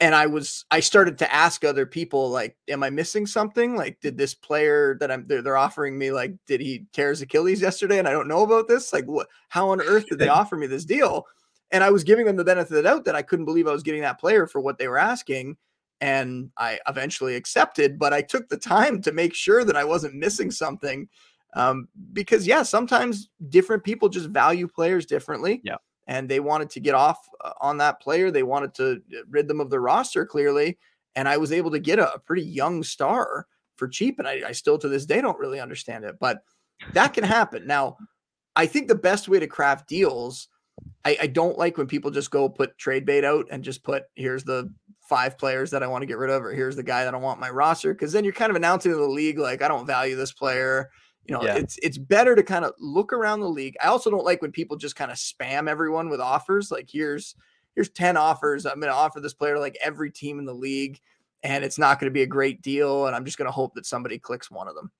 and 0.00 0.14
I 0.14 0.26
was 0.26 0.64
I 0.70 0.80
started 0.80 1.18
to 1.18 1.32
ask 1.32 1.64
other 1.64 1.86
people 1.86 2.28
like, 2.28 2.56
am 2.68 2.82
I 2.82 2.90
missing 2.90 3.26
something? 3.26 3.76
Like, 3.76 4.00
did 4.00 4.18
this 4.18 4.34
player 4.34 4.96
that 5.00 5.10
I'm 5.10 5.26
they're, 5.26 5.40
they're, 5.40 5.56
offering 5.56 5.96
me 5.96 6.10
like, 6.10 6.34
did 6.46 6.60
he 6.60 6.86
tear 6.92 7.10
his 7.10 7.22
Achilles 7.22 7.60
yesterday 7.60 7.98
and 7.98 8.08
I 8.08 8.12
don't 8.12 8.28
know 8.28 8.42
about 8.42 8.66
this? 8.68 8.92
Like, 8.92 9.06
what? 9.06 9.28
How 9.48 9.70
on 9.70 9.80
earth 9.80 10.06
did 10.06 10.18
they 10.18 10.28
offer 10.40 10.56
me 10.56 10.66
this 10.66 10.84
deal? 10.84 11.24
And 11.70 11.82
I 11.82 11.90
was 11.90 12.04
giving 12.04 12.26
them 12.26 12.36
the 12.36 12.44
benefit 12.44 12.70
of 12.70 12.76
the 12.76 12.82
doubt 12.82 13.04
that 13.04 13.14
I 13.14 13.22
couldn't 13.22 13.46
believe 13.46 13.66
I 13.66 13.72
was 13.72 13.82
getting 13.82 14.02
that 14.02 14.20
player 14.20 14.46
for 14.46 14.60
what 14.60 14.78
they 14.78 14.88
were 14.88 14.98
asking, 14.98 15.56
and 16.00 16.50
I 16.58 16.78
eventually 16.88 17.36
accepted. 17.36 17.98
But 17.98 18.12
I 18.12 18.22
took 18.22 18.48
the 18.48 18.56
time 18.56 19.00
to 19.02 19.12
make 19.12 19.34
sure 19.34 19.64
that 19.64 19.76
I 19.76 19.84
wasn't 19.84 20.14
missing 20.14 20.50
something, 20.50 21.08
um, 21.54 21.88
because 22.12 22.46
yeah, 22.46 22.62
sometimes 22.62 23.30
different 23.48 23.84
people 23.84 24.08
just 24.08 24.28
value 24.28 24.68
players 24.68 25.06
differently. 25.06 25.60
Yeah 25.64 25.76
and 26.06 26.28
they 26.28 26.40
wanted 26.40 26.70
to 26.70 26.80
get 26.80 26.94
off 26.94 27.28
uh, 27.42 27.52
on 27.60 27.78
that 27.78 28.00
player. 28.00 28.30
They 28.30 28.42
wanted 28.42 28.74
to 28.74 29.02
uh, 29.16 29.22
rid 29.30 29.48
them 29.48 29.60
of 29.60 29.70
the 29.70 29.80
roster 29.80 30.26
clearly. 30.26 30.78
and 31.16 31.28
I 31.28 31.36
was 31.36 31.52
able 31.52 31.70
to 31.70 31.78
get 31.78 31.98
a, 31.98 32.14
a 32.14 32.18
pretty 32.18 32.42
young 32.42 32.82
star 32.82 33.46
for 33.76 33.88
cheap. 33.88 34.18
And 34.18 34.28
I, 34.28 34.42
I 34.48 34.52
still 34.52 34.78
to 34.78 34.88
this 34.88 35.06
day 35.06 35.20
don't 35.20 35.38
really 35.38 35.60
understand 35.60 36.04
it, 36.04 36.16
but 36.20 36.42
that 36.92 37.14
can 37.14 37.24
happen. 37.24 37.66
Now, 37.66 37.96
I 38.56 38.66
think 38.66 38.88
the 38.88 38.94
best 38.94 39.28
way 39.28 39.40
to 39.40 39.46
craft 39.46 39.88
deals, 39.88 40.48
I, 41.04 41.16
I 41.22 41.26
don't 41.26 41.58
like 41.58 41.76
when 41.78 41.86
people 41.86 42.10
just 42.10 42.30
go 42.30 42.48
put 42.48 42.76
trade 42.78 43.06
bait 43.06 43.24
out 43.24 43.46
and 43.50 43.64
just 43.64 43.82
put 43.82 44.04
here's 44.14 44.44
the 44.44 44.72
five 45.14 45.38
players 45.38 45.70
that 45.70 45.82
I 45.82 45.86
want 45.86 46.02
to 46.02 46.06
get 46.06 46.18
rid 46.18 46.30
of, 46.30 46.42
or 46.42 46.52
here's 46.52 46.74
the 46.74 46.82
guy 46.82 47.04
that 47.04 47.14
I 47.14 47.18
want 47.18 47.38
my 47.38 47.50
roster. 47.50 47.94
Cause 47.94 48.10
then 48.10 48.24
you're 48.24 48.32
kind 48.32 48.50
of 48.50 48.56
announcing 48.56 48.90
to 48.90 48.98
the 48.98 49.06
league, 49.06 49.38
like, 49.38 49.62
I 49.62 49.68
don't 49.68 49.86
value 49.86 50.16
this 50.16 50.32
player. 50.32 50.90
You 51.24 51.34
know, 51.34 51.42
yeah. 51.44 51.54
it's 51.54 51.78
it's 51.82 51.96
better 51.96 52.34
to 52.34 52.42
kind 52.42 52.64
of 52.64 52.72
look 52.80 53.12
around 53.12 53.40
the 53.40 53.48
league. 53.48 53.76
I 53.82 53.86
also 53.86 54.10
don't 54.10 54.24
like 54.24 54.42
when 54.42 54.50
people 54.50 54.76
just 54.76 54.96
kind 54.96 55.10
of 55.10 55.16
spam 55.16 55.68
everyone 55.68 56.08
with 56.08 56.20
offers. 56.20 56.70
Like, 56.72 56.88
here's 56.90 57.36
here's 57.76 57.88
10 57.90 58.16
offers. 58.16 58.66
I'm 58.66 58.80
gonna 58.80 58.92
offer 58.92 59.20
this 59.20 59.34
player 59.34 59.54
to 59.54 59.60
like 59.60 59.78
every 59.80 60.10
team 60.10 60.38
in 60.38 60.44
the 60.44 60.52
league, 60.52 61.00
and 61.42 61.64
it's 61.64 61.78
not 61.78 62.00
going 62.00 62.10
to 62.10 62.14
be 62.14 62.22
a 62.22 62.26
great 62.26 62.60
deal. 62.60 63.06
And 63.06 63.14
I'm 63.16 63.24
just 63.24 63.38
gonna 63.38 63.50
hope 63.52 63.74
that 63.76 63.86
somebody 63.86 64.18
clicks 64.18 64.50
one 64.50 64.68
of 64.68 64.74
them 64.74 64.90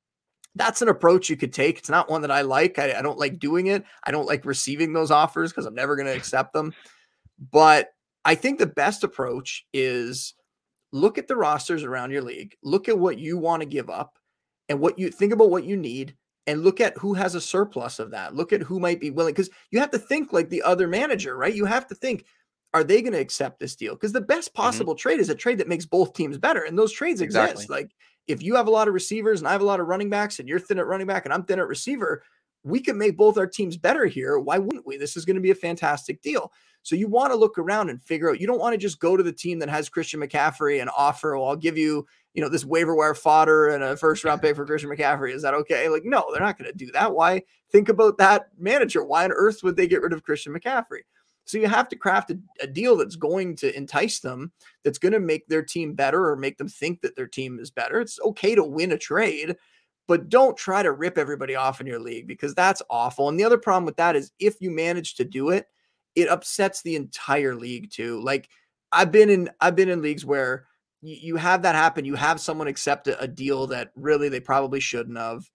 that's 0.57 0.83
an 0.83 0.89
approach 0.89 1.29
you 1.29 1.37
could 1.37 1.53
take. 1.53 1.79
It's 1.79 1.89
not 1.89 2.09
one 2.09 2.23
that 2.23 2.31
I 2.31 2.43
like. 2.43 2.79
I, 2.79 2.99
I 2.99 3.03
don't 3.03 3.19
like 3.19 3.39
doing 3.39 3.67
it. 3.69 3.85
I 4.05 4.11
don't 4.11 4.27
like 4.27 4.45
receiving 4.45 4.93
those 4.93 5.11
offers 5.11 5.51
because 5.51 5.67
I'm 5.67 5.75
never 5.75 5.97
going 5.97 6.07
to 6.07 6.15
accept 6.15 6.53
them. 6.53 6.73
But 7.51 7.93
I 8.25 8.35
think 8.35 8.59
the 8.59 8.67
best 8.67 9.05
approach 9.05 9.67
is 9.73 10.35
look 10.93 11.19
at 11.19 11.29
the 11.29 11.37
rosters 11.37 11.83
around 11.83 12.11
your 12.11 12.23
league, 12.23 12.57
look 12.63 12.89
at 12.89 12.99
what 12.99 13.19
you 13.19 13.37
want 13.37 13.63
to 13.63 13.67
give 13.67 13.91
up 13.91 14.19
and 14.69 14.81
what 14.81 14.99
you 14.99 15.11
think 15.11 15.33
about 15.33 15.51
what 15.51 15.65
you 15.65 15.77
need 15.77 16.17
and 16.47 16.63
look 16.63 16.81
at 16.81 16.97
who 16.99 17.15
has 17.15 17.35
a 17.35 17.41
surplus 17.41 17.99
of 17.99 18.11
that. 18.11 18.35
Look 18.35 18.53
at 18.53 18.63
who 18.63 18.79
might 18.79 19.01
be 19.01 19.11
willing 19.11 19.35
because 19.35 19.51
you 19.71 19.81
have 19.81 19.91
to 19.91 19.99
think 19.99 20.33
like 20.33 20.51
the 20.51 20.63
other 20.63 20.87
manager, 20.87 21.37
right? 21.37 21.55
You 21.55 21.65
have 21.65 21.87
to 21.89 21.95
think, 21.95 22.25
are 22.73 22.85
they 22.85 23.03
going 23.03 23.13
to 23.13 23.21
accept 23.21 23.61
this 23.61 23.77
deal? 23.77 23.95
Because 23.95 24.13
the 24.13 24.21
best 24.21 24.51
mm-hmm. 24.51 24.63
possible 24.63 24.95
mm-hmm. 24.95 25.01
trade 25.01 25.21
is 25.21 25.31
a 25.31 25.35
trade 25.35 25.59
that 25.59 25.69
makes 25.69 25.87
both 25.87 26.15
teams 26.15 26.39
better. 26.39 26.63
And 26.63 26.79
those 26.79 26.93
trades 26.93 27.21
exactly. 27.21 27.53
exist. 27.53 27.71
Like 27.71 27.91
if 28.27 28.43
you 28.43 28.55
have 28.57 28.67
a 28.67 28.71
lot 28.71 28.89
of 28.89 28.95
receivers 28.95 29.41
and 29.41 29.49
I 29.49 29.53
have 29.53 29.63
a 29.63 29.67
lot 29.67 29.81
of 29.81 29.87
running 29.87 30.11
backs 30.11 30.39
and 30.39 30.49
you're 30.49 30.59
thin 30.59 30.79
at 30.79 30.87
running 30.87 31.07
back 31.07 31.25
and 31.25 31.33
I'm 31.33 31.45
thin 31.45 31.59
at 31.59 31.69
receiver, 31.69 32.23
we 32.65 32.81
can 32.81 32.99
make 32.99 33.17
both 33.17 33.39
our 33.39 33.47
teams 33.47 33.77
better 33.77 34.07
here. 34.07 34.39
Why 34.39 34.59
wouldn't 34.59 34.87
we? 34.87 34.97
This 34.97 35.17
is 35.17 35.25
going 35.25 35.37
to 35.37 35.43
be 35.43 35.51
a 35.51 35.55
fantastic 35.55 36.23
deal. 36.23 36.51
So 36.83 36.97
you 36.97 37.09
want 37.09 37.33
to 37.33 37.37
look 37.37 37.59
around 37.59 37.91
and 37.91 38.03
figure 38.03 38.31
out, 38.31 38.41
you 38.41 38.47
don't 38.47 38.59
want 38.59 38.75
to 38.75 38.79
just 38.79 39.01
go 39.01 39.17
to 39.17 39.23
the 39.23 39.33
team 39.33 39.59
that 39.61 39.69
has 39.69 39.89
Christian 39.89 40.21
McCaffrey 40.21 40.81
and 40.81 40.91
offer, 40.97 41.37
well, 41.37 41.49
I'll 41.49 41.57
give 41.57 41.79
you, 41.79 42.07
you 42.35 42.43
know, 42.43 42.49
this 42.49 42.65
waiver 42.65 42.95
wire 42.95 43.15
fodder 43.15 43.69
and 43.69 43.83
a 43.83 43.97
first 43.97 44.25
round 44.25 44.43
pick 44.43 44.57
for 44.57 44.67
Christian 44.67 44.91
McCaffrey. 44.91 45.33
Is 45.33 45.43
that 45.43 45.55
okay? 45.55 45.89
Like, 45.89 46.05
no, 46.05 46.27
they're 46.31 46.43
not 46.43 46.59
going 46.59 46.71
to 46.71 46.77
do 46.77 46.91
that. 46.93 47.15
Why 47.15 47.43
think 47.71 47.89
about 47.89 48.19
that 48.19 48.49
manager? 48.59 49.05
Why 49.05 49.25
on 49.25 49.33
earth 49.33 49.63
would 49.63 49.77
they 49.77 49.87
get 49.87 50.03
rid 50.03 50.13
of 50.13 50.25
Christian 50.25 50.55
McCaffrey? 50.55 51.01
So 51.47 51.59
you 51.59 51.69
have 51.69 51.89
to 51.91 51.97
craft 51.97 52.31
a, 52.31 52.39
a 52.61 52.67
deal 52.67 52.97
that's 52.97 53.17
going 53.17 53.57
to 53.57 53.75
entice 53.77 54.21
them, 54.21 54.53
that's 54.83 54.99
going 54.99 55.13
to 55.13 55.21
make 55.21 55.47
their 55.47 55.63
team 55.63 55.95
better 55.95 56.29
or 56.29 56.37
make 56.37 56.57
them 56.57 56.69
think 56.69 57.03
that 57.03 57.17
their 57.17 57.27
team 57.27 57.59
is 57.59 57.71
better. 57.71 58.01
It's 58.01 58.19
okay 58.21 58.55
to 58.55 58.65
win 58.65 58.93
a 58.93 58.99
trade, 58.99 59.57
but 60.07 60.29
don't 60.29 60.57
try 60.57 60.83
to 60.83 60.93
rip 60.93 61.19
everybody 61.19 61.55
off 61.55 61.81
in 61.81 61.87
your 61.87 61.99
league 61.99 62.27
because 62.27 62.55
that's 62.55 62.83
awful. 62.91 63.29
And 63.29 63.39
the 63.39 63.45
other 63.45 63.59
problem 63.59 63.85
with 63.85 63.97
that 63.97 64.17
is 64.17 64.33
if 64.39 64.61
you 64.61 64.71
manage 64.71 65.15
to 65.17 65.25
do 65.25 65.51
it, 65.51 65.67
it 66.15 66.29
upsets 66.29 66.83
the 66.83 66.97
entire 66.97 67.55
league 67.55 67.91
too. 67.91 68.23
Like 68.23 68.49
I've 68.93 69.11
been 69.11 69.31
in 69.31 69.51
I've 69.61 69.77
been 69.77 69.89
in 69.89 70.03
leagues 70.03 70.25
where 70.25 70.67
you, 71.01 71.17
you 71.21 71.37
have 71.37 71.63
that 71.63 71.75
happen. 71.75 72.05
You 72.05 72.15
have 72.15 72.41
someone 72.41 72.69
accept 72.69 73.09
a, 73.09 73.19
a 73.21 73.29
deal 73.29 73.67
that 73.69 73.93
really 73.97 74.29
they 74.29 74.41
probably 74.41 74.81
shouldn't 74.81 75.19
have 75.19 75.49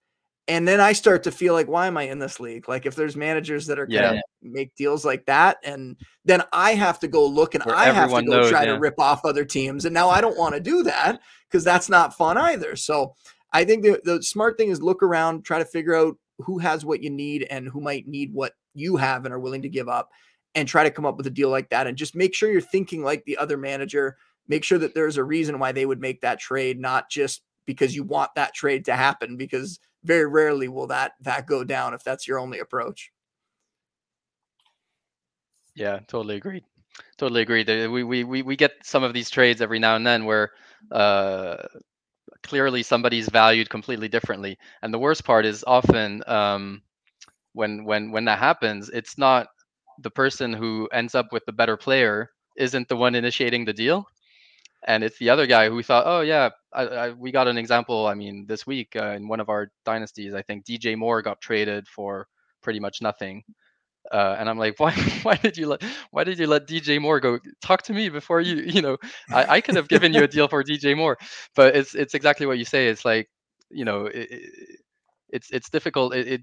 and 0.50 0.66
then 0.66 0.80
I 0.80 0.94
start 0.94 1.22
to 1.22 1.30
feel 1.30 1.54
like, 1.54 1.68
why 1.68 1.86
am 1.86 1.96
I 1.96 2.02
in 2.02 2.18
this 2.18 2.40
league? 2.40 2.68
Like, 2.68 2.84
if 2.84 2.96
there's 2.96 3.14
managers 3.14 3.66
that 3.66 3.78
are 3.78 3.86
yeah. 3.88 4.02
gonna 4.02 4.22
make 4.42 4.74
deals 4.74 5.04
like 5.04 5.24
that, 5.26 5.58
and 5.62 5.96
then 6.24 6.42
I 6.52 6.74
have 6.74 6.98
to 7.00 7.08
go 7.08 7.24
look 7.24 7.54
and 7.54 7.62
Where 7.62 7.76
I 7.76 7.92
have 7.92 8.10
to 8.10 8.22
go 8.22 8.38
knows, 8.38 8.50
try 8.50 8.64
yeah. 8.64 8.72
to 8.72 8.80
rip 8.80 8.98
off 8.98 9.24
other 9.24 9.44
teams, 9.44 9.84
and 9.84 9.94
now 9.94 10.08
I 10.08 10.20
don't 10.20 10.36
want 10.36 10.56
to 10.56 10.60
do 10.60 10.82
that 10.82 11.20
because 11.48 11.62
that's 11.62 11.88
not 11.88 12.16
fun 12.16 12.36
either. 12.36 12.74
So 12.74 13.14
I 13.52 13.64
think 13.64 13.82
the, 13.82 14.00
the 14.04 14.22
smart 14.22 14.56
thing 14.56 14.70
is 14.70 14.80
look 14.80 15.02
around, 15.02 15.44
try 15.44 15.58
to 15.58 15.64
figure 15.64 15.94
out 15.94 16.16
who 16.38 16.58
has 16.58 16.84
what 16.84 17.02
you 17.02 17.10
need 17.10 17.46
and 17.50 17.68
who 17.68 17.80
might 17.80 18.06
need 18.06 18.32
what 18.32 18.52
you 18.74 18.96
have 18.96 19.24
and 19.24 19.34
are 19.34 19.40
willing 19.40 19.62
to 19.62 19.68
give 19.68 19.88
up, 19.88 20.10
and 20.54 20.66
try 20.66 20.84
to 20.84 20.90
come 20.90 21.06
up 21.06 21.16
with 21.16 21.26
a 21.26 21.30
deal 21.30 21.50
like 21.50 21.68
that, 21.70 21.86
and 21.86 21.96
just 21.96 22.14
make 22.14 22.34
sure 22.34 22.50
you're 22.50 22.60
thinking 22.60 23.02
like 23.02 23.24
the 23.24 23.36
other 23.36 23.56
manager. 23.56 24.16
Make 24.48 24.64
sure 24.64 24.78
that 24.78 24.94
there's 24.94 25.16
a 25.16 25.24
reason 25.24 25.58
why 25.58 25.72
they 25.72 25.86
would 25.86 26.00
make 26.00 26.20
that 26.22 26.40
trade, 26.40 26.80
not 26.80 27.10
just 27.10 27.42
because 27.66 27.94
you 27.94 28.02
want 28.02 28.34
that 28.34 28.54
trade 28.54 28.84
to 28.86 28.96
happen 28.96 29.36
because 29.36 29.78
very 30.02 30.26
rarely 30.26 30.66
will 30.66 30.88
that 30.88 31.12
that 31.20 31.46
go 31.46 31.62
down 31.62 31.94
if 31.94 32.02
that's 32.02 32.26
your 32.26 32.38
only 32.38 32.58
approach. 32.58 33.12
Yeah, 35.74 36.00
totally 36.08 36.36
agreed. 36.36 36.64
Totally 37.16 37.42
agreed. 37.42 37.68
We 37.68 38.02
we 38.02 38.24
we 38.24 38.42
we 38.42 38.56
get 38.56 38.72
some 38.82 39.04
of 39.04 39.14
these 39.14 39.30
trades 39.30 39.60
every 39.60 39.78
now 39.78 39.94
and 39.94 40.06
then 40.06 40.24
where 40.24 40.50
uh, 40.90 41.56
clearly 42.42 42.82
somebody's 42.82 43.28
valued 43.28 43.68
completely 43.70 44.08
differently, 44.08 44.58
and 44.82 44.92
the 44.92 44.98
worst 44.98 45.24
part 45.24 45.44
is 45.46 45.64
often 45.66 46.22
um, 46.26 46.82
when 47.52 47.84
when 47.84 48.10
when 48.12 48.24
that 48.26 48.38
happens, 48.38 48.88
it's 48.90 49.18
not 49.18 49.48
the 49.98 50.10
person 50.10 50.52
who 50.52 50.88
ends 50.92 51.14
up 51.14 51.32
with 51.32 51.44
the 51.46 51.52
better 51.52 51.76
player 51.76 52.30
isn't 52.56 52.88
the 52.88 52.96
one 52.96 53.14
initiating 53.14 53.64
the 53.64 53.72
deal 53.72 54.06
and 54.86 55.04
it's 55.04 55.18
the 55.18 55.28
other 55.30 55.46
guy 55.46 55.68
who 55.68 55.82
thought, 55.82 56.04
oh 56.06 56.20
yeah, 56.20 56.50
I, 56.72 56.82
I, 56.86 57.10
we 57.10 57.30
got 57.30 57.48
an 57.48 57.58
example. 57.58 58.06
I 58.06 58.14
mean, 58.14 58.46
this 58.46 58.66
week 58.66 58.96
uh, 58.96 59.12
in 59.16 59.28
one 59.28 59.40
of 59.40 59.48
our 59.48 59.70
dynasties, 59.84 60.34
I 60.34 60.42
think 60.42 60.64
DJ 60.64 60.96
Moore 60.96 61.22
got 61.22 61.40
traded 61.40 61.86
for 61.88 62.26
pretty 62.62 62.80
much 62.80 63.02
nothing, 63.02 63.44
uh, 64.10 64.36
and 64.38 64.48
I'm 64.48 64.58
like, 64.58 64.74
why? 64.78 64.92
Why 65.22 65.36
did 65.36 65.56
you 65.56 65.68
let? 65.68 65.82
Why 66.10 66.24
did 66.24 66.38
you 66.38 66.46
let 66.46 66.66
DJ 66.66 67.00
Moore 67.00 67.20
go? 67.20 67.38
Talk 67.62 67.82
to 67.82 67.92
me 67.92 68.08
before 68.08 68.40
you. 68.40 68.56
You 68.70 68.82
know, 68.82 68.96
I, 69.30 69.56
I 69.56 69.60
could 69.60 69.76
have 69.76 69.88
given 69.88 70.12
you 70.14 70.22
a 70.22 70.28
deal 70.28 70.48
for 70.48 70.62
DJ 70.62 70.96
Moore, 70.96 71.18
but 71.54 71.76
it's 71.76 71.94
it's 71.94 72.14
exactly 72.14 72.46
what 72.46 72.58
you 72.58 72.64
say. 72.64 72.88
It's 72.88 73.04
like, 73.04 73.28
you 73.70 73.84
know, 73.84 74.06
it, 74.06 74.28
it's 75.28 75.50
it's 75.50 75.70
difficult. 75.70 76.14
It, 76.14 76.28
it, 76.28 76.42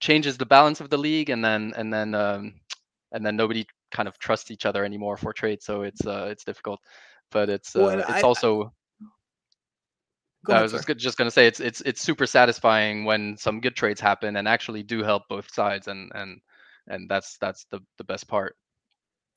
changes 0.00 0.38
the 0.38 0.46
balance 0.46 0.80
of 0.80 0.90
the 0.90 0.96
league, 0.96 1.28
and 1.28 1.44
then 1.44 1.72
and 1.76 1.92
then 1.92 2.14
um, 2.14 2.54
and 3.10 3.26
then 3.26 3.34
nobody 3.36 3.66
kind 3.90 4.06
of 4.08 4.16
trusts 4.18 4.50
each 4.50 4.64
other 4.64 4.84
anymore 4.84 5.16
for 5.16 5.32
trade. 5.32 5.60
So 5.60 5.82
it's 5.82 6.06
uh, 6.06 6.28
it's 6.30 6.44
difficult 6.44 6.78
but 7.30 7.48
it's 7.48 7.76
uh, 7.76 7.80
well, 7.80 8.00
it's 8.00 8.10
I, 8.10 8.20
also. 8.22 8.72
I, 10.48 10.54
I 10.54 10.62
was 10.62 10.72
just, 10.72 10.88
just 10.96 11.18
going 11.18 11.26
to 11.26 11.32
say 11.32 11.46
it's 11.46 11.60
it's 11.60 11.80
it's 11.82 12.00
super 12.00 12.26
satisfying 12.26 13.04
when 13.04 13.36
some 13.36 13.60
good 13.60 13.76
trades 13.76 14.00
happen 14.00 14.36
and 14.36 14.48
actually 14.48 14.82
do 14.82 15.02
help 15.02 15.24
both 15.28 15.52
sides 15.52 15.88
and 15.88 16.10
and 16.14 16.40
and 16.88 17.08
that's 17.08 17.38
that's 17.38 17.66
the 17.70 17.80
the 17.98 18.04
best 18.04 18.28
part. 18.28 18.56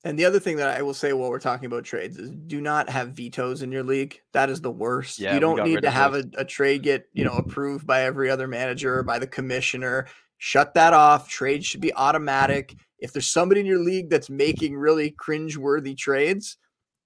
And 0.04 0.18
the 0.18 0.26
other 0.26 0.40
thing 0.40 0.58
that 0.58 0.76
I 0.76 0.82
will 0.82 0.96
say 0.96 1.14
while 1.14 1.30
we're 1.30 1.40
talking 1.40 1.68
about 1.68 1.84
trades 1.84 2.18
is 2.18 2.32
do 2.32 2.60
not 2.60 2.90
have 2.90 3.10
vetoes 3.10 3.62
in 3.62 3.72
your 3.72 3.84
league. 3.84 4.20
That 4.34 4.50
is 4.50 4.60
the 4.60 4.72
worst. 4.72 5.20
Yeah, 5.20 5.36
you 5.36 5.40
don't 5.40 5.64
need 5.64 5.84
to 5.84 5.92
have 5.92 6.16
a, 6.16 6.24
a, 6.38 6.46
trade 6.46 6.82
get, 6.82 7.06
you 7.14 7.24
know, 7.24 7.34
approved 7.38 7.86
by 7.86 8.02
every 8.02 8.30
other 8.30 8.48
manager 8.48 8.98
or 8.98 9.04
by 9.04 9.20
the 9.20 9.28
commissioner. 9.28 10.08
Shut 10.40 10.74
that 10.74 10.94
off. 10.94 11.30
Trades 11.30 11.68
should 11.68 11.82
be 11.82 11.94
automatic. 11.94 12.76
If 12.98 13.14
there's 13.14 13.30
somebody 13.30 13.62
in 13.62 13.68
your 13.68 13.84
league 13.84 14.10
that's 14.10 14.30
making 14.30 14.76
really 14.76 15.12
cringe-worthy 15.12 15.94
trades, 15.94 16.58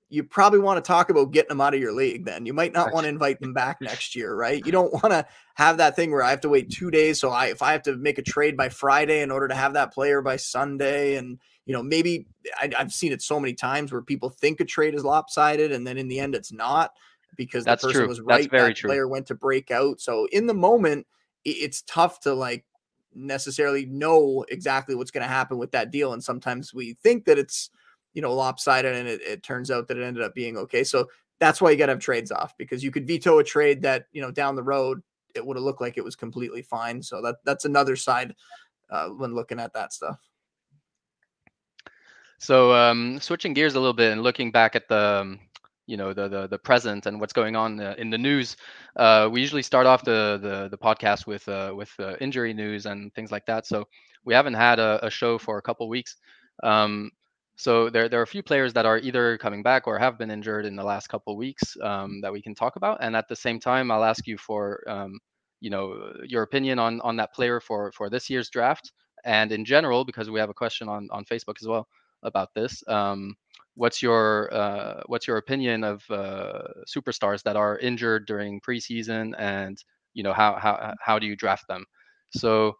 you 0.09 0.23
probably 0.23 0.59
want 0.59 0.77
to 0.77 0.87
talk 0.87 1.09
about 1.09 1.31
getting 1.31 1.49
them 1.49 1.61
out 1.61 1.73
of 1.73 1.79
your 1.79 1.91
league 1.91 2.25
then. 2.25 2.45
You 2.45 2.53
might 2.53 2.73
not 2.73 2.93
want 2.93 3.05
to 3.05 3.09
invite 3.09 3.39
them 3.39 3.53
back 3.53 3.77
next 3.81 4.15
year, 4.15 4.35
right? 4.35 4.63
You 4.65 4.71
don't 4.71 4.93
want 4.93 5.11
to 5.11 5.25
have 5.55 5.77
that 5.77 5.95
thing 5.95 6.11
where 6.11 6.23
I 6.23 6.29
have 6.29 6.41
to 6.41 6.49
wait 6.49 6.69
2 6.69 6.91
days 6.91 7.19
so 7.19 7.29
I 7.29 7.47
if 7.47 7.61
I 7.61 7.71
have 7.71 7.83
to 7.83 7.95
make 7.95 8.17
a 8.17 8.23
trade 8.23 8.55
by 8.55 8.69
Friday 8.69 9.21
in 9.21 9.31
order 9.31 9.47
to 9.47 9.55
have 9.55 9.73
that 9.73 9.93
player 9.93 10.21
by 10.21 10.35
Sunday 10.35 11.15
and 11.15 11.39
you 11.65 11.73
know, 11.73 11.81
maybe 11.81 12.27
I, 12.61 12.71
have 12.77 12.93
seen 12.93 13.11
it 13.11 13.23
so 13.23 13.39
many 13.39 13.53
times 13.53 13.91
where 13.91 14.03
people 14.03 14.29
think 14.29 14.59
a 14.59 14.65
trade 14.65 14.93
is 14.93 15.03
lopsided 15.03 15.71
and 15.71 15.85
then 15.85 15.97
in 15.97 16.07
the 16.07 16.19
end 16.19 16.35
it's 16.35 16.51
not 16.51 16.91
because 17.35 17.65
That's 17.65 17.81
the 17.81 17.87
person 17.87 18.01
true. 18.01 18.07
was 18.07 18.21
right. 18.21 18.43
That's 18.43 18.47
very 18.47 18.69
that 18.69 18.77
true. 18.77 18.89
player 18.89 19.07
went 19.07 19.27
to 19.27 19.35
break 19.35 19.71
out. 19.71 19.99
So 19.99 20.27
in 20.31 20.45
the 20.45 20.53
moment, 20.53 21.07
it's 21.43 21.81
tough 21.83 22.19
to 22.21 22.33
like 22.33 22.65
necessarily 23.13 23.85
know 23.85 24.45
exactly 24.49 24.95
what's 24.95 25.11
going 25.11 25.23
to 25.23 25.29
happen 25.29 25.57
with 25.57 25.71
that 25.71 25.91
deal. 25.91 26.13
And 26.13 26.23
sometimes 26.23 26.73
we 26.73 26.93
think 27.01 27.25
that 27.25 27.37
it's 27.37 27.69
you 28.15 28.21
know, 28.23 28.33
lopsided 28.33 28.95
and 28.95 29.07
it, 29.07 29.21
it 29.21 29.43
turns 29.43 29.69
out 29.69 29.87
that 29.87 29.97
it 29.97 30.03
ended 30.03 30.23
up 30.23 30.33
being 30.33 30.57
okay. 30.57 30.83
So 30.83 31.07
that's 31.39 31.61
why 31.61 31.69
you 31.69 31.77
got 31.77 31.87
to 31.87 31.91
have 31.91 31.99
trades 31.99 32.31
off 32.31 32.57
because 32.57 32.83
you 32.83 32.89
could 32.89 33.05
veto 33.05 33.37
a 33.37 33.43
trade 33.43 33.83
that, 33.83 34.07
you 34.11 34.21
know, 34.21 34.31
down 34.31 34.55
the 34.55 34.63
road 34.63 35.03
it 35.35 35.45
would 35.45 35.57
have 35.57 35.63
looked 35.63 35.81
like 35.81 35.97
it 35.97 36.03
was 36.03 36.15
completely 36.15 36.61
fine. 36.61 37.03
So 37.03 37.21
that 37.21 37.35
that's 37.43 37.65
another 37.65 37.95
side 37.95 38.33
uh, 38.89 39.09
when 39.09 39.35
looking 39.35 39.59
at 39.59 39.73
that 39.73 39.93
stuff. 39.93 40.17
So 42.39 42.73
um, 42.73 43.19
switching 43.19 43.53
gears 43.53 43.75
a 43.75 43.79
little 43.79 43.93
bit 43.93 44.11
and 44.11 44.23
looking 44.23 44.51
back 44.51 44.75
at 44.75 44.87
the 44.87 45.21
um, 45.21 45.39
you 45.87 45.97
know 45.97 46.13
the, 46.13 46.27
the 46.27 46.47
the 46.47 46.57
present 46.57 47.05
and 47.05 47.19
what's 47.19 47.33
going 47.33 47.55
on 47.55 47.79
uh, 47.79 47.95
in 47.97 48.09
the 48.09 48.17
news, 48.17 48.57
uh, 48.95 49.29
we 49.31 49.41
usually 49.41 49.61
start 49.61 49.85
off 49.85 50.03
the 50.03 50.39
the, 50.41 50.69
the 50.69 50.77
podcast 50.77 51.27
with 51.27 51.47
uh, 51.49 51.73
with 51.75 51.91
uh, 51.99 52.15
injury 52.21 52.53
news 52.53 52.85
and 52.85 53.13
things 53.13 53.31
like 53.31 53.45
that. 53.45 53.67
So 53.67 53.87
we 54.23 54.33
haven't 54.33 54.55
had 54.55 54.79
a, 54.79 55.05
a 55.05 55.09
show 55.09 55.37
for 55.37 55.57
a 55.57 55.61
couple 55.61 55.87
weeks. 55.89 56.15
Um, 56.63 57.11
so 57.55 57.89
there, 57.89 58.09
there 58.09 58.19
are 58.19 58.23
a 58.23 58.27
few 58.27 58.43
players 58.43 58.73
that 58.73 58.85
are 58.85 58.97
either 58.97 59.37
coming 59.37 59.63
back 59.63 59.87
or 59.87 59.97
have 59.97 60.17
been 60.17 60.31
injured 60.31 60.65
in 60.65 60.75
the 60.75 60.83
last 60.83 61.07
couple 61.07 61.35
weeks 61.37 61.77
um, 61.81 62.21
that 62.21 62.31
we 62.33 62.41
can 62.41 62.53
talk 62.55 62.75
about. 62.75 62.97
And 63.01 63.15
at 63.15 63.27
the 63.29 63.35
same 63.35 63.59
time, 63.59 63.91
I'll 63.91 64.03
ask 64.03 64.27
you 64.27 64.37
for 64.37 64.83
um, 64.89 65.19
you 65.61 65.69
know 65.69 66.13
your 66.25 66.43
opinion 66.43 66.79
on 66.79 67.01
on 67.01 67.15
that 67.17 67.33
player 67.33 67.59
for 67.59 67.91
for 67.91 68.09
this 68.09 68.29
year's 68.29 68.49
draft 68.49 68.91
and 69.23 69.51
in 69.51 69.65
general 69.65 70.03
because 70.03 70.29
we 70.29 70.39
have 70.39 70.49
a 70.49 70.53
question 70.53 70.89
on 70.89 71.07
on 71.11 71.25
Facebook 71.25 71.55
as 71.61 71.67
well 71.67 71.87
about 72.23 72.53
this. 72.53 72.83
Um, 72.87 73.35
what's 73.75 74.01
your 74.01 74.53
uh, 74.53 75.01
what's 75.07 75.27
your 75.27 75.37
opinion 75.37 75.83
of 75.83 76.03
uh, 76.09 76.63
superstars 76.87 77.43
that 77.43 77.55
are 77.55 77.77
injured 77.79 78.25
during 78.25 78.59
preseason, 78.61 79.33
and 79.37 79.81
you 80.13 80.23
know 80.23 80.33
how 80.33 80.55
how 80.55 80.93
how 80.99 81.19
do 81.19 81.25
you 81.27 81.35
draft 81.35 81.67
them? 81.67 81.85
So 82.31 82.75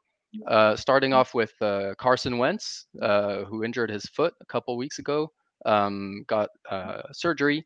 uh, 0.48 0.76
starting 0.76 1.14
off 1.14 1.34
with 1.34 1.54
uh, 1.62 1.94
Carson 1.98 2.38
Wentz, 2.38 2.88
uh, 3.02 3.44
who 3.46 3.64
injured 3.64 3.90
his 3.90 4.06
foot 4.06 4.34
a 4.42 4.46
couple 4.46 4.78
weeks 4.78 5.00
ago, 5.00 5.32
um, 5.66 6.24
got 6.28 6.50
uh, 6.70 7.02
surgery, 7.12 7.66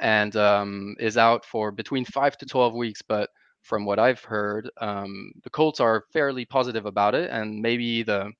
and 0.00 0.36
um, 0.36 0.94
is 0.98 1.16
out 1.16 1.44
for 1.44 1.70
between 1.70 2.04
five 2.04 2.36
to 2.38 2.46
twelve 2.46 2.74
weeks. 2.74 3.02
But 3.02 3.30
from 3.62 3.84
what 3.84 3.98
I've 3.98 4.24
heard, 4.24 4.70
um, 4.80 5.32
the 5.42 5.50
Colts 5.50 5.80
are 5.80 6.04
fairly 6.12 6.44
positive 6.44 6.86
about 6.86 7.14
it, 7.14 7.30
and 7.30 7.60
maybe 7.60 8.02
the 8.02 8.32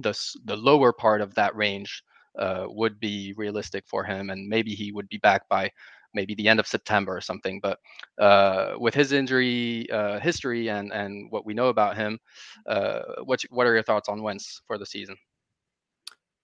the 0.00 0.14
the 0.44 0.56
lower 0.56 0.92
part 0.92 1.20
of 1.20 1.34
that 1.34 1.54
range 1.56 2.02
uh, 2.38 2.66
would 2.68 3.00
be 3.00 3.34
realistic 3.36 3.84
for 3.86 4.04
him, 4.04 4.30
and 4.30 4.48
maybe 4.48 4.74
he 4.74 4.92
would 4.92 5.08
be 5.08 5.18
back 5.18 5.48
by 5.48 5.70
maybe 6.14 6.34
the 6.34 6.48
end 6.48 6.60
of 6.60 6.66
September 6.66 7.16
or 7.16 7.20
something. 7.20 7.60
But 7.60 7.78
uh, 8.18 8.74
with 8.78 8.94
his 8.94 9.12
injury 9.12 9.90
uh, 9.90 10.20
history 10.20 10.68
and 10.68 10.92
and 10.92 11.30
what 11.30 11.46
we 11.46 11.54
know 11.54 11.68
about 11.68 11.96
him, 11.96 12.18
uh, 12.66 13.00
what 13.24 13.42
what 13.50 13.66
are 13.66 13.74
your 13.74 13.82
thoughts 13.82 14.08
on 14.08 14.22
Wentz 14.22 14.62
for 14.66 14.78
the 14.78 14.86
season? 14.86 15.16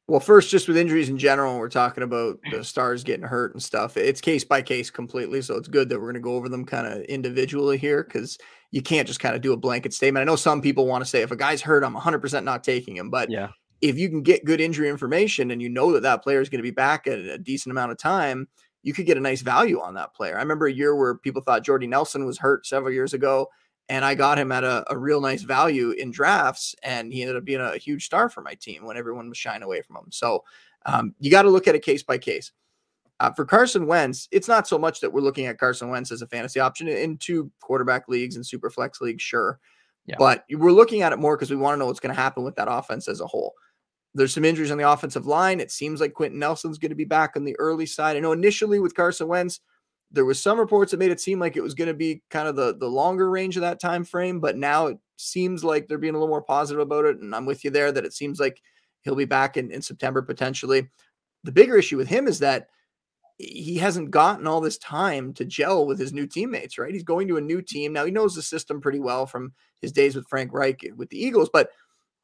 Well, 0.09 0.21
first, 0.21 0.51
just 0.51 0.69
with 0.69 0.77
injuries 0.77 1.09
in 1.09 1.19
general, 1.19 1.59
we're 1.59 1.69
talking 1.69 2.05
about 2.05 2.39
the 2.53 2.63
stars 2.65 3.03
getting 3.03 3.27
hurt 3.27 3.55
and 3.55 3.63
stuff. 3.63 3.97
It's 3.97 4.21
case 4.21 4.45
by 4.45 4.63
case 4.63 4.89
completely. 4.89 5.43
So 5.43 5.57
it's 5.57 5.67
good 5.67 5.89
that 5.89 5.97
we're 5.97 6.13
going 6.13 6.15
to 6.15 6.21
go 6.21 6.37
over 6.37 6.49
them 6.49 6.65
kind 6.65 6.87
of 6.87 7.03
individually 7.03 7.77
here 7.77 8.05
because 8.05 8.39
you 8.71 8.83
can't 8.83 9.09
just 9.09 9.19
kind 9.19 9.35
of 9.35 9.41
do 9.41 9.53
a 9.53 9.57
blanket 9.57 9.93
statement. 9.93 10.23
I 10.23 10.25
know 10.25 10.37
some 10.37 10.61
people 10.61 10.87
want 10.87 11.03
to 11.03 11.11
say 11.11 11.23
if 11.23 11.33
a 11.33 11.37
guy's 11.37 11.61
hurt, 11.61 11.83
I'm 11.83 11.97
100% 11.97 12.45
not 12.45 12.63
taking 12.63 12.97
him. 12.97 13.11
But 13.11 13.31
yeah, 13.31 13.49
if 13.81 13.99
you 13.99 14.09
can 14.09 14.23
get 14.23 14.45
good 14.45 14.61
injury 14.61 14.89
information 14.89 15.51
and 15.51 15.61
you 15.61 15.69
know 15.69 15.93
that 15.93 16.03
that 16.03 16.23
player 16.23 16.41
is 16.41 16.49
going 16.49 16.61
to 16.61 16.63
be 16.63 16.71
back 16.71 17.07
at 17.07 17.19
a 17.19 17.39
decent 17.39 17.73
amount 17.73 17.91
of 17.93 17.99
time, 17.99 18.47
you 18.87 18.95
could 18.95 19.05
get 19.05 19.17
a 19.17 19.21
nice 19.21 19.41
value 19.41 19.81
on 19.81 19.95
that 19.95 20.15
player. 20.15 20.37
I 20.37 20.43
remember 20.43 20.69
a 20.69 20.73
year 20.73 20.95
where 20.95 21.17
people 21.17 21.43
thought 21.43 21.65
Jordy 21.65 21.89
Nelson 21.89 22.25
was 22.25 22.39
hurt 22.39 22.69
several 22.69 22.93
years 22.93 23.15
ago, 23.15 23.49
and 23.89 24.05
I 24.05 24.15
got 24.15 24.39
him 24.39 24.53
at 24.53 24.63
a, 24.63 24.85
a 24.89 24.97
real 24.97 25.21
nice 25.21 25.43
value 25.43 25.91
in 25.91 26.13
drafts, 26.13 26.73
and 26.85 27.13
he 27.13 27.23
ended 27.23 27.37
up 27.37 27.45
being 27.45 27.61
a, 27.61 27.79
huge 27.79 28.07
star 28.07 28.29
for 28.29 28.43
my 28.43 28.55
team 28.55 28.85
when 28.85 28.97
everyone 28.97 29.29
was 29.29 29.39
shying 29.39 29.65
away 29.65 29.83
from 29.83 29.97
him. 29.97 30.13
So 30.13 30.45
um, 30.87 31.17
you 31.19 31.33
got 31.33 31.43
to 31.43 31.51
look 31.51 31.67
at 31.67 31.75
it 31.75 31.85
case 31.85 32.05
by 32.05 32.17
case. 32.17 32.53
Uh, 33.19 33.33
for 33.33 33.45
Carson 33.45 33.89
Wentz, 33.89 34.29
it's 34.31 34.47
not 34.47 34.69
so 34.69 34.79
much 34.79 35.01
that 35.01 35.13
we're 35.13 35.21
looking 35.21 35.47
at 35.47 35.59
Carson 35.59 35.91
Wentz 35.91 36.13
as 36.13 36.23
a 36.23 36.29
fantasy 36.29 36.61
option 36.61 36.87
in 36.87 37.19
two 37.19 37.51
quarterback 37.61 38.07
leagues 38.07 38.37
and 38.37 38.47
super 38.47 38.71
flex 38.71 39.01
leagues, 39.01 39.23
sure. 39.23 39.59
Yeah. 40.07 40.15
But 40.17 40.45
we're 40.49 40.71
looking 40.71 41.03
at 41.03 41.13
it 41.13 41.19
more 41.19 41.37
because 41.37 41.51
we 41.51 41.57
want 41.57 41.75
to 41.75 41.79
know 41.81 41.87
what's 41.87 41.99
going 41.99 42.15
to 42.15 42.21
happen 42.21 42.45
with 42.45 42.55
that 42.55 42.71
offense 42.71 43.09
as 43.09 43.21
a 43.21 43.27
whole. 43.27 43.55
There's 44.17 44.33
some 44.33 44.45
injuries 44.45 44.71
on 44.71 44.79
the 44.79 44.91
offensive 44.91 45.27
line. 45.27 45.61
It 45.61 45.71
seems 45.71 46.01
like 46.01 46.15
Quenton 46.15 46.39
Nelson's 46.39 46.79
going 46.79 46.91
to 46.91 46.97
be 46.97 47.05
back 47.05 47.37
on 47.37 47.45
the 47.45 47.57
early 47.59 47.85
side. 47.85 48.17
I 48.17 48.21
know 48.21 48.33
initially 48.33 48.79
with 48.79 48.95
Carson 48.95 49.29
Wentz, 49.29 49.61
there 50.11 50.25
was 50.25 50.41
some 50.41 50.59
reports 50.59 50.91
that 50.91 50.97
made 50.99 51.11
it 51.11 51.21
seem 51.21 51.39
like 51.39 51.57
it 51.57 51.63
was 51.63 51.75
going 51.75 51.89
to 51.89 51.95
be 51.95 52.23
kind 52.31 52.49
of 52.49 52.57
the 52.57 52.77
the 52.77 52.89
longer 52.89 53.29
range 53.29 53.57
of 53.57 53.61
that 53.63 53.81
time 53.81 54.05
frame, 54.05 54.41
but 54.41 54.57
now 54.57 54.87
it 54.87 54.99
seems 55.17 55.65
like 55.65 55.87
they're 55.87 55.99
being 55.99 56.15
a 56.15 56.19
little 56.19 56.29
more 56.29 56.43
positive 56.43 56.81
about 56.81 57.05
it. 57.05 57.19
And 57.19 57.35
I'm 57.35 57.45
with 57.45 57.65
you 57.65 57.71
there 57.71 57.93
that 57.93 58.05
it 58.05 58.15
seems 58.15 58.41
like 58.41 58.63
he'll 59.03 59.17
be 59.17 59.25
back 59.27 59.57
in, 59.57 59.71
in 59.71 59.83
September 59.83 60.23
potentially. 60.23 60.89
The 61.45 61.53
bigger 61.53 61.77
issue 61.77 61.97
with 61.97 62.09
him 62.09 62.27
is 62.27 62.39
that 62.39 62.69
he 63.39 63.77
hasn't 63.77 64.11
gotten 64.11 64.47
all 64.47 64.63
this 64.63 64.79
time 64.79 65.35
to 65.35 65.45
gel 65.45 65.87
with 65.87 65.99
his 65.99 66.13
new 66.13 66.27
teammates, 66.27 66.79
right? 66.79 66.95
He's 66.95 67.03
going 67.03 67.29
to 67.29 67.37
a 67.37 67.43
new 67.43 67.61
team. 67.61 67.93
Now 67.93 68.07
he 68.07 68.11
knows 68.11 68.35
the 68.35 68.43
system 68.43 68.81
pretty 68.81 68.99
well 68.99 69.27
from 69.27 69.53
his 69.83 69.93
days 69.93 70.17
with 70.17 70.29
Frank 70.29 70.53
Reich 70.55 70.87
with 70.97 71.11
the 71.11 71.23
Eagles, 71.23 71.51
but 71.53 71.71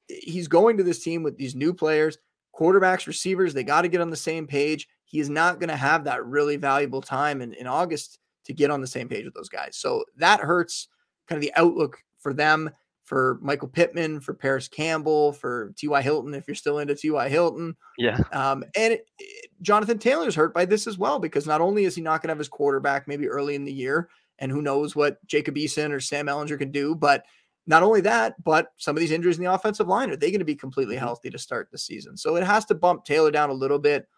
he's 0.09 0.48
going 0.48 0.76
to 0.76 0.82
this 0.82 1.03
team 1.03 1.22
with 1.22 1.36
these 1.36 1.55
new 1.55 1.72
players, 1.72 2.18
quarterbacks, 2.55 3.07
receivers. 3.07 3.55
They 3.55 3.64
got 3.64 3.82
to 3.82 3.88
get 3.88 4.00
on 4.00 4.11
the 4.11 4.16
same 4.16 4.46
page. 4.46 4.88
He 5.05 5.20
is 5.20 5.28
not 5.28 5.59
going 5.59 5.68
to 5.68 5.76
have 5.76 6.05
that 6.05 6.24
really 6.24 6.57
valuable 6.57 7.00
time 7.00 7.42
in, 7.42 7.53
in 7.55 7.66
August 7.66 8.18
to 8.44 8.53
get 8.53 8.70
on 8.70 8.80
the 8.80 8.86
same 8.86 9.09
page 9.09 9.24
with 9.24 9.34
those 9.34 9.48
guys. 9.48 9.76
So 9.76 10.05
that 10.16 10.40
hurts 10.40 10.88
kind 11.28 11.36
of 11.36 11.42
the 11.42 11.53
outlook 11.55 11.98
for 12.18 12.32
them, 12.32 12.70
for 13.05 13.38
Michael 13.42 13.68
Pittman, 13.68 14.20
for 14.20 14.34
Parris 14.34 14.68
Campbell, 14.68 15.32
for 15.32 15.72
T.Y. 15.76 16.03
Hilton, 16.03 16.34
if 16.34 16.46
you're 16.46 16.55
still 16.55 16.78
into 16.78 16.94
T.Y. 16.94 17.28
Hilton. 17.28 17.76
Yeah. 17.98 18.18
Um, 18.32 18.64
and 18.74 18.94
it, 18.94 19.07
it, 19.18 19.50
Jonathan 19.61 19.98
Taylor's 19.98 20.34
hurt 20.34 20.55
by 20.55 20.64
this 20.64 20.86
as 20.86 20.98
well, 20.98 21.18
because 21.18 21.46
not 21.46 21.61
only 21.61 21.84
is 21.84 21.94
he 21.94 22.03
not 22.03 22.22
going 22.22 22.28
to 22.28 22.32
have 22.32 22.38
his 22.38 22.48
quarterback 22.48 23.07
maybe 23.07 23.28
early 23.28 23.55
in 23.55 23.64
the 23.64 23.72
year, 23.72 24.09
and 24.38 24.50
who 24.50 24.62
knows 24.62 24.96
what 24.96 25.24
Jacob 25.26 25.55
Eason 25.57 25.92
or 25.92 26.00
Sam 26.00 26.26
Ehlinger 26.26 26.59
can 26.59 26.70
do, 26.70 26.94
but– 26.94 27.24
not 27.67 27.83
only 27.83 28.01
that, 28.03 28.43
but 28.43 28.73
some 28.77 28.97
of 28.97 29.01
these 29.01 29.13
injuries 29.13 29.39
in 29.39 29.45
the 29.45 29.53
offensive 29.53 29.87
line 29.87 30.11
are 30.11 30.17
they 30.17 30.31
going 30.31 30.41
to 30.41 30.45
be 30.45 30.57
completely 30.57 30.97
mm-hmm. 30.97 31.05
healthy 31.05 31.31
to 31.31 31.39
start 31.39 31.69
the 31.71 31.79
season? 31.79 32.17
So 32.17 32.37
it 32.37 32.45
has 32.45 32.65
to 32.67 32.75
bump 32.75 33.05
Taylor 33.05 33.31
down 33.31 33.51
a 33.51 33.55
little 33.55 33.79
bit. 33.79 34.09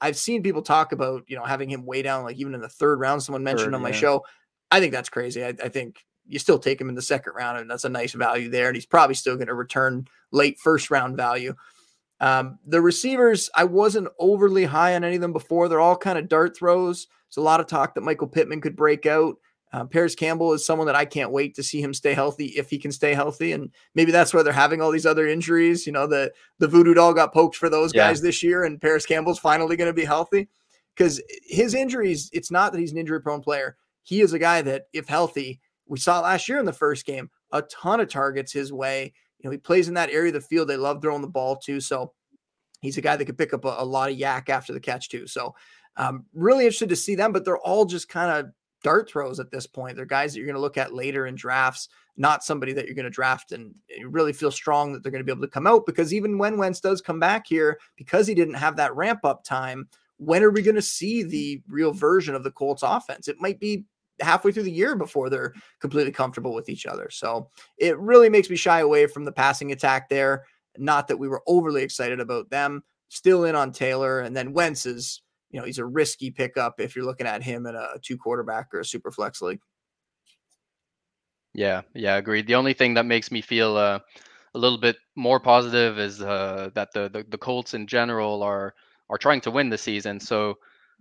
I've 0.00 0.16
seen 0.16 0.42
people 0.42 0.62
talk 0.62 0.92
about 0.92 1.24
you 1.28 1.36
know 1.36 1.44
having 1.44 1.70
him 1.70 1.86
way 1.86 2.02
down, 2.02 2.24
like 2.24 2.36
even 2.36 2.54
in 2.54 2.60
the 2.60 2.68
third 2.68 3.00
round. 3.00 3.22
Someone 3.22 3.44
mentioned 3.44 3.68
third, 3.68 3.74
on 3.74 3.82
my 3.82 3.90
yeah. 3.90 3.96
show. 3.96 4.24
I 4.70 4.80
think 4.80 4.92
that's 4.92 5.08
crazy. 5.08 5.44
I, 5.44 5.48
I, 5.48 5.68
think 5.68 6.04
you 6.26 6.38
still 6.38 6.58
take 6.58 6.80
him 6.80 6.88
in 6.88 6.94
the 6.94 7.02
second 7.02 7.34
round, 7.34 7.58
and 7.58 7.70
that's 7.70 7.84
a 7.84 7.88
nice 7.88 8.12
value 8.12 8.48
there. 8.48 8.68
And 8.68 8.76
he's 8.76 8.86
probably 8.86 9.14
still 9.14 9.36
going 9.36 9.46
to 9.46 9.54
return 9.54 10.06
late 10.32 10.58
first 10.58 10.90
round 10.90 11.16
value. 11.16 11.54
Um, 12.20 12.58
the 12.66 12.80
receivers, 12.80 13.50
I 13.54 13.64
wasn't 13.64 14.08
overly 14.18 14.64
high 14.64 14.94
on 14.94 15.04
any 15.04 15.16
of 15.16 15.20
them 15.20 15.32
before. 15.32 15.68
They're 15.68 15.80
all 15.80 15.96
kind 15.96 16.18
of 16.18 16.28
dart 16.28 16.56
throws. 16.56 17.06
There's 17.28 17.42
a 17.42 17.46
lot 17.46 17.60
of 17.60 17.66
talk 17.66 17.94
that 17.94 18.00
Michael 18.02 18.28
Pittman 18.28 18.60
could 18.60 18.76
break 18.76 19.06
out. 19.06 19.36
Uh, 19.74 19.84
Parris 19.84 20.14
Campbell 20.14 20.52
is 20.52 20.64
someone 20.64 20.86
that 20.86 20.94
I 20.94 21.04
can't 21.04 21.32
wait 21.32 21.56
to 21.56 21.62
see 21.64 21.82
him 21.82 21.92
stay 21.92 22.14
healthy 22.14 22.46
if 22.56 22.70
he 22.70 22.78
can 22.78 22.92
stay 22.92 23.12
healthy, 23.12 23.50
and 23.50 23.74
maybe 23.96 24.12
that's 24.12 24.32
why 24.32 24.44
they're 24.44 24.52
having 24.52 24.80
all 24.80 24.92
these 24.92 25.04
other 25.04 25.26
injuries. 25.26 25.84
You 25.84 25.92
know, 25.92 26.06
the 26.06 26.32
the 26.60 26.68
voodoo 26.68 26.94
doll 26.94 27.12
got 27.12 27.34
poked 27.34 27.56
for 27.56 27.68
those 27.68 27.92
yeah. 27.92 28.06
guys 28.06 28.20
this 28.20 28.40
year, 28.40 28.62
and 28.62 28.80
Parris 28.80 29.04
Campbell's 29.04 29.40
finally 29.40 29.74
going 29.74 29.90
to 29.90 29.92
be 29.92 30.04
healthy 30.04 30.48
because 30.94 31.20
his 31.42 31.74
injuries. 31.74 32.30
It's 32.32 32.52
not 32.52 32.70
that 32.70 32.78
he's 32.78 32.92
an 32.92 32.98
injury 32.98 33.20
prone 33.20 33.40
player. 33.40 33.76
He 34.04 34.20
is 34.20 34.32
a 34.32 34.38
guy 34.38 34.62
that, 34.62 34.84
if 34.92 35.08
healthy, 35.08 35.60
we 35.86 35.98
saw 35.98 36.20
last 36.20 36.48
year 36.48 36.60
in 36.60 36.66
the 36.66 36.72
first 36.72 37.04
game, 37.04 37.28
a 37.50 37.62
ton 37.62 37.98
of 37.98 38.08
targets 38.08 38.52
his 38.52 38.72
way. 38.72 39.12
You 39.40 39.48
know, 39.48 39.50
he 39.50 39.58
plays 39.58 39.88
in 39.88 39.94
that 39.94 40.10
area 40.10 40.28
of 40.28 40.34
the 40.34 40.40
field 40.40 40.68
they 40.68 40.76
love 40.76 41.02
throwing 41.02 41.20
the 41.20 41.26
ball 41.26 41.56
to, 41.64 41.80
so 41.80 42.12
he's 42.80 42.96
a 42.96 43.00
guy 43.00 43.16
that 43.16 43.24
could 43.24 43.38
pick 43.38 43.52
up 43.52 43.64
a, 43.64 43.74
a 43.78 43.84
lot 43.84 44.12
of 44.12 44.16
YAC 44.16 44.50
after 44.50 44.72
the 44.72 44.78
catch 44.78 45.08
too. 45.08 45.26
So, 45.26 45.56
um, 45.96 46.26
really 46.32 46.64
interested 46.64 46.90
to 46.90 46.96
see 46.96 47.16
them, 47.16 47.32
but 47.32 47.44
they're 47.44 47.58
all 47.58 47.86
just 47.86 48.08
kind 48.08 48.30
of 48.30 48.52
dart 48.84 49.10
throws 49.10 49.40
at 49.40 49.50
this 49.50 49.66
point. 49.66 49.96
They're 49.96 50.04
guys 50.04 50.32
that 50.32 50.38
you're 50.38 50.46
going 50.46 50.54
to 50.54 50.60
look 50.60 50.78
at 50.78 50.94
later 50.94 51.26
in 51.26 51.34
drafts, 51.34 51.88
not 52.16 52.44
somebody 52.44 52.72
that 52.74 52.84
you're 52.86 52.94
going 52.94 53.04
to 53.04 53.10
draft 53.10 53.50
and 53.50 53.74
you 53.88 54.08
really 54.08 54.32
feel 54.32 54.52
strong 54.52 54.92
that 54.92 55.02
they're 55.02 55.10
going 55.10 55.24
to 55.24 55.26
be 55.26 55.32
able 55.32 55.42
to 55.42 55.50
come 55.50 55.66
out 55.66 55.86
because 55.86 56.14
even 56.14 56.38
when 56.38 56.58
Wentz 56.58 56.78
does 56.78 57.00
come 57.00 57.18
back 57.18 57.46
here, 57.48 57.80
because 57.96 58.28
he 58.28 58.34
didn't 58.34 58.54
have 58.54 58.76
that 58.76 58.94
ramp 58.94 59.24
up 59.24 59.42
time, 59.42 59.88
when 60.18 60.44
are 60.44 60.50
we 60.50 60.62
going 60.62 60.76
to 60.76 60.82
see 60.82 61.24
the 61.24 61.60
real 61.66 61.92
version 61.92 62.36
of 62.36 62.44
the 62.44 62.52
Colts 62.52 62.84
offense? 62.84 63.26
It 63.26 63.40
might 63.40 63.58
be 63.58 63.84
halfway 64.20 64.52
through 64.52 64.62
the 64.62 64.70
year 64.70 64.94
before 64.94 65.28
they're 65.28 65.54
completely 65.80 66.12
comfortable 66.12 66.54
with 66.54 66.68
each 66.68 66.86
other. 66.86 67.08
So 67.10 67.50
it 67.78 67.98
really 67.98 68.28
makes 68.28 68.48
me 68.48 68.54
shy 68.54 68.80
away 68.80 69.06
from 69.08 69.24
the 69.24 69.32
passing 69.32 69.72
attack 69.72 70.08
there. 70.08 70.44
Not 70.76 71.08
that 71.08 71.18
we 71.18 71.26
were 71.26 71.42
overly 71.46 71.82
excited 71.82 72.20
about 72.20 72.50
them. 72.50 72.84
Still 73.08 73.44
in 73.44 73.54
on 73.54 73.72
Taylor, 73.72 74.20
and 74.20 74.36
then 74.36 74.52
Wentz 74.52 74.86
is 74.86 75.22
you 75.54 75.60
know, 75.60 75.66
he's 75.66 75.78
a 75.78 75.86
risky 75.86 76.32
pickup 76.32 76.80
if 76.80 76.96
you're 76.96 77.04
looking 77.04 77.28
at 77.28 77.44
him 77.44 77.64
in 77.64 77.76
a 77.76 77.96
two 78.02 78.18
quarterback 78.18 78.74
or 78.74 78.80
a 78.80 78.84
super 78.84 79.12
flex 79.12 79.40
league. 79.40 79.60
Yeah, 81.54 81.82
yeah, 81.94 82.16
agreed. 82.16 82.48
The 82.48 82.56
only 82.56 82.72
thing 82.72 82.94
that 82.94 83.06
makes 83.06 83.30
me 83.30 83.40
feel 83.40 83.76
uh, 83.76 84.00
a 84.52 84.58
little 84.58 84.78
bit 84.78 84.96
more 85.14 85.38
positive 85.38 85.96
is 85.96 86.20
uh, 86.20 86.70
that 86.74 86.88
the, 86.92 87.08
the, 87.08 87.24
the 87.28 87.38
Colts 87.38 87.72
in 87.72 87.86
general 87.86 88.42
are 88.42 88.74
are 89.08 89.16
trying 89.16 89.40
to 89.42 89.52
win 89.52 89.70
the 89.70 89.78
season. 89.78 90.18
So 90.18 90.56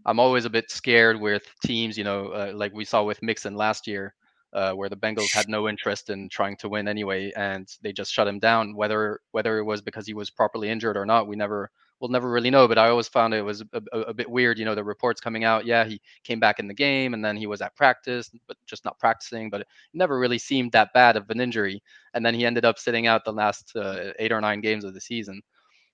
I'm 0.06 0.20
always 0.20 0.46
a 0.46 0.52
bit 0.52 0.70
scared 0.70 1.20
with 1.20 1.42
teams, 1.66 1.98
you 1.98 2.04
know, 2.04 2.28
uh, 2.28 2.52
like 2.54 2.74
we 2.76 2.86
saw 2.86 3.02
with 3.02 3.24
Mixon 3.24 3.56
last 3.56 3.88
year, 3.88 4.14
uh, 4.54 4.74
where 4.74 4.90
the 4.90 4.96
Bengals 4.96 5.34
had 5.34 5.50
no 5.50 5.68
interest 5.68 6.12
in 6.12 6.30
trying 6.30 6.58
to 6.58 6.70
win 6.70 6.88
anyway, 6.88 7.32
and 7.36 7.68
they 7.82 7.92
just 7.92 8.14
shut 8.14 8.28
him 8.28 8.38
down. 8.38 8.76
Whether 8.76 9.20
whether 9.32 9.58
it 9.58 9.64
was 9.64 9.82
because 9.82 10.06
he 10.06 10.14
was 10.14 10.30
properly 10.30 10.70
injured 10.70 10.96
or 10.96 11.08
not, 11.08 11.28
we 11.28 11.36
never 11.36 11.72
we'll 12.00 12.10
never 12.10 12.30
really 12.30 12.50
know. 12.50 12.68
But 12.68 12.78
I 12.78 12.90
always 12.90 13.08
found 13.08 13.34
it 13.34 13.42
was 13.42 13.62
a, 13.62 13.82
a, 13.94 14.00
a, 14.00 14.14
bit 14.14 14.30
weird. 14.30 14.60
You 14.60 14.66
know, 14.66 14.76
the 14.76 14.84
reports 14.84 15.22
coming 15.22 15.44
out, 15.44 15.66
yeah, 15.66 15.86
he 15.86 16.02
came 16.24 16.40
back 16.40 16.60
in 16.60 16.68
the 16.68 16.74
game 16.74 17.14
and 17.14 17.24
then 17.24 17.38
he 17.38 17.48
was 17.48 17.62
at 17.62 17.76
practice, 17.76 18.30
but 18.48 18.58
just 18.66 18.86
not 18.86 19.00
practicing. 19.00 19.50
But 19.50 19.62
it 19.62 19.68
never 19.94 20.20
really 20.20 20.38
seemed 20.38 20.72
that 20.74 20.94
bad 20.94 21.18
of 21.18 21.30
an 21.30 21.40
injury. 21.40 21.82
And 22.14 22.26
then 22.26 22.34
he 22.34 22.46
ended 22.46 22.66
up 22.66 22.78
sitting 22.78 23.08
out 23.08 23.26
the 23.26 23.34
last 23.34 23.76
uh, 23.76 24.12
eight 24.20 24.32
or 24.32 24.42
nine 24.42 24.62
games 24.62 24.84
of 24.84 24.94
the 24.94 25.02
season. 25.02 25.42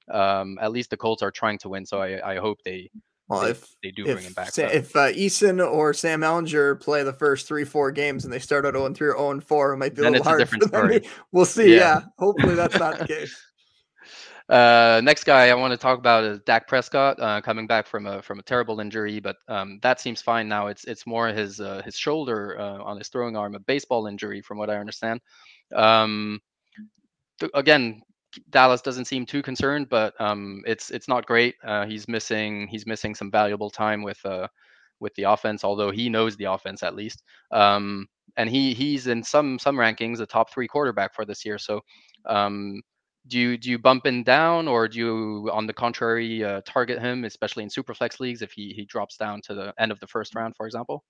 Um, 0.10 0.58
at 0.60 0.72
least 0.72 0.90
the 0.90 0.98
Colts 0.98 1.22
are 1.22 1.32
trying 1.32 1.60
to 1.60 1.70
win, 1.70 1.86
so 1.86 2.02
I, 2.02 2.34
I 2.34 2.38
hope 2.38 2.60
they. 2.64 2.90
Well, 3.28 3.42
they, 3.42 3.52
if 3.52 3.76
they 3.84 3.92
do 3.92 4.08
if, 4.08 4.16
bring 4.16 4.26
him 4.26 4.34
back, 4.34 4.58
if 4.58 4.96
uh, 4.96 5.12
Eason 5.12 5.64
or 5.64 5.94
Sam 5.94 6.22
Ehlinger 6.22 6.82
play 6.82 7.04
the 7.04 7.14
first 7.14 7.48
three, 7.48 7.64
four 7.64 7.92
games 7.92 8.24
and 8.24 8.34
they 8.34 8.40
start 8.40 8.66
out 8.66 8.74
0 8.74 8.92
3 8.92 9.08
or 9.10 9.16
0 9.16 9.40
4, 9.42 9.74
it 9.74 9.78
might 9.78 9.94
be 9.94 10.02
a 10.02 10.10
little 10.10 10.24
hard. 10.24 10.42
A 10.42 10.46
different 10.46 10.64
story. 10.64 11.08
We'll 11.32 11.46
see. 11.46 11.76
Yeah. 11.76 11.78
yeah. 11.78 12.02
Hopefully 12.18 12.56
that's 12.56 12.80
not 12.80 12.98
the 12.98 13.08
case. 13.08 13.40
Uh, 14.50 15.00
next 15.04 15.26
guy 15.26 15.50
I 15.50 15.54
want 15.54 15.72
to 15.72 15.78
talk 15.78 16.00
about 16.00 16.24
is 16.24 16.40
Dak 16.40 16.68
Prescott 16.68 17.20
uh, 17.20 17.40
coming 17.42 17.68
back 17.68 17.86
from 17.86 18.08
a 18.08 18.22
from 18.22 18.40
a 18.40 18.44
terrible 18.44 18.80
injury, 18.80 19.20
but 19.20 19.36
um, 19.48 19.80
that 19.84 20.00
seems 20.00 20.22
fine 20.24 20.48
now. 20.48 20.68
It's 20.68 20.86
it's 20.86 21.06
more 21.06 21.28
his 21.28 21.62
uh, 21.62 21.84
his 21.86 21.96
shoulder 21.96 22.58
uh, 22.60 22.84
on 22.84 22.98
his 22.98 23.10
throwing 23.10 23.38
arm, 23.38 23.54
a 23.54 23.60
baseball 23.60 24.08
injury, 24.08 24.42
from 24.42 24.58
what 24.58 24.72
I 24.72 24.78
understand. 24.78 25.22
Um, 25.76 26.40
th- 27.40 27.52
again, 27.54 28.02
Dallas 28.50 28.82
doesn't 28.82 29.06
seem 29.06 29.26
too 29.26 29.44
concerned, 29.44 29.88
but 29.88 30.20
um, 30.20 30.64
it's 30.66 30.90
it's 30.90 31.08
not 31.08 31.28
great. 31.28 31.56
Uh, 31.64 31.86
he's 31.86 32.08
missing 32.08 32.68
he's 32.70 32.88
missing 32.88 33.14
some 33.14 33.30
valuable 33.30 33.70
time 33.70 34.02
with 34.02 34.24
uh, 34.26 34.48
with 35.00 35.14
the 35.16 35.24
offense, 35.24 35.64
although 35.64 35.92
he 35.92 36.10
knows 36.10 36.36
the 36.38 36.46
offense 36.46 36.82
at 36.82 36.96
least. 36.96 37.24
Um, 37.52 38.08
and 38.38 38.50
he 38.50 38.74
he's 38.74 39.08
in 39.08 39.24
some 39.24 39.60
some 39.60 39.76
rankings 39.78 40.20
a 40.22 40.26
top 40.26 40.52
three 40.52 40.68
quarterback 40.68 41.14
for 41.14 41.26
this 41.26 41.46
year. 41.46 41.58
So 41.58 41.82
um, 42.26 42.82
do 43.30 43.40
you 43.40 43.58
do 43.58 43.70
you 43.70 43.80
bump 43.80 44.06
him 44.06 44.24
down 44.24 44.68
or 44.68 44.88
do 44.88 44.98
you 45.00 45.50
on 45.54 45.68
the 45.68 45.74
contrary 45.74 46.44
uh, 46.44 46.62
target 46.66 47.00
him, 47.00 47.24
especially 47.24 47.64
in 47.64 47.70
superflex 47.70 48.20
leagues 48.20 48.42
if 48.42 48.52
he 48.52 48.74
he 48.76 48.86
drops 48.86 49.18
down 49.18 49.42
to 49.44 49.54
the 49.54 49.74
end 49.80 49.92
of 49.92 50.00
the 50.00 50.08
first 50.08 50.36
round, 50.36 50.56
for 50.56 50.66
example? 50.66 51.04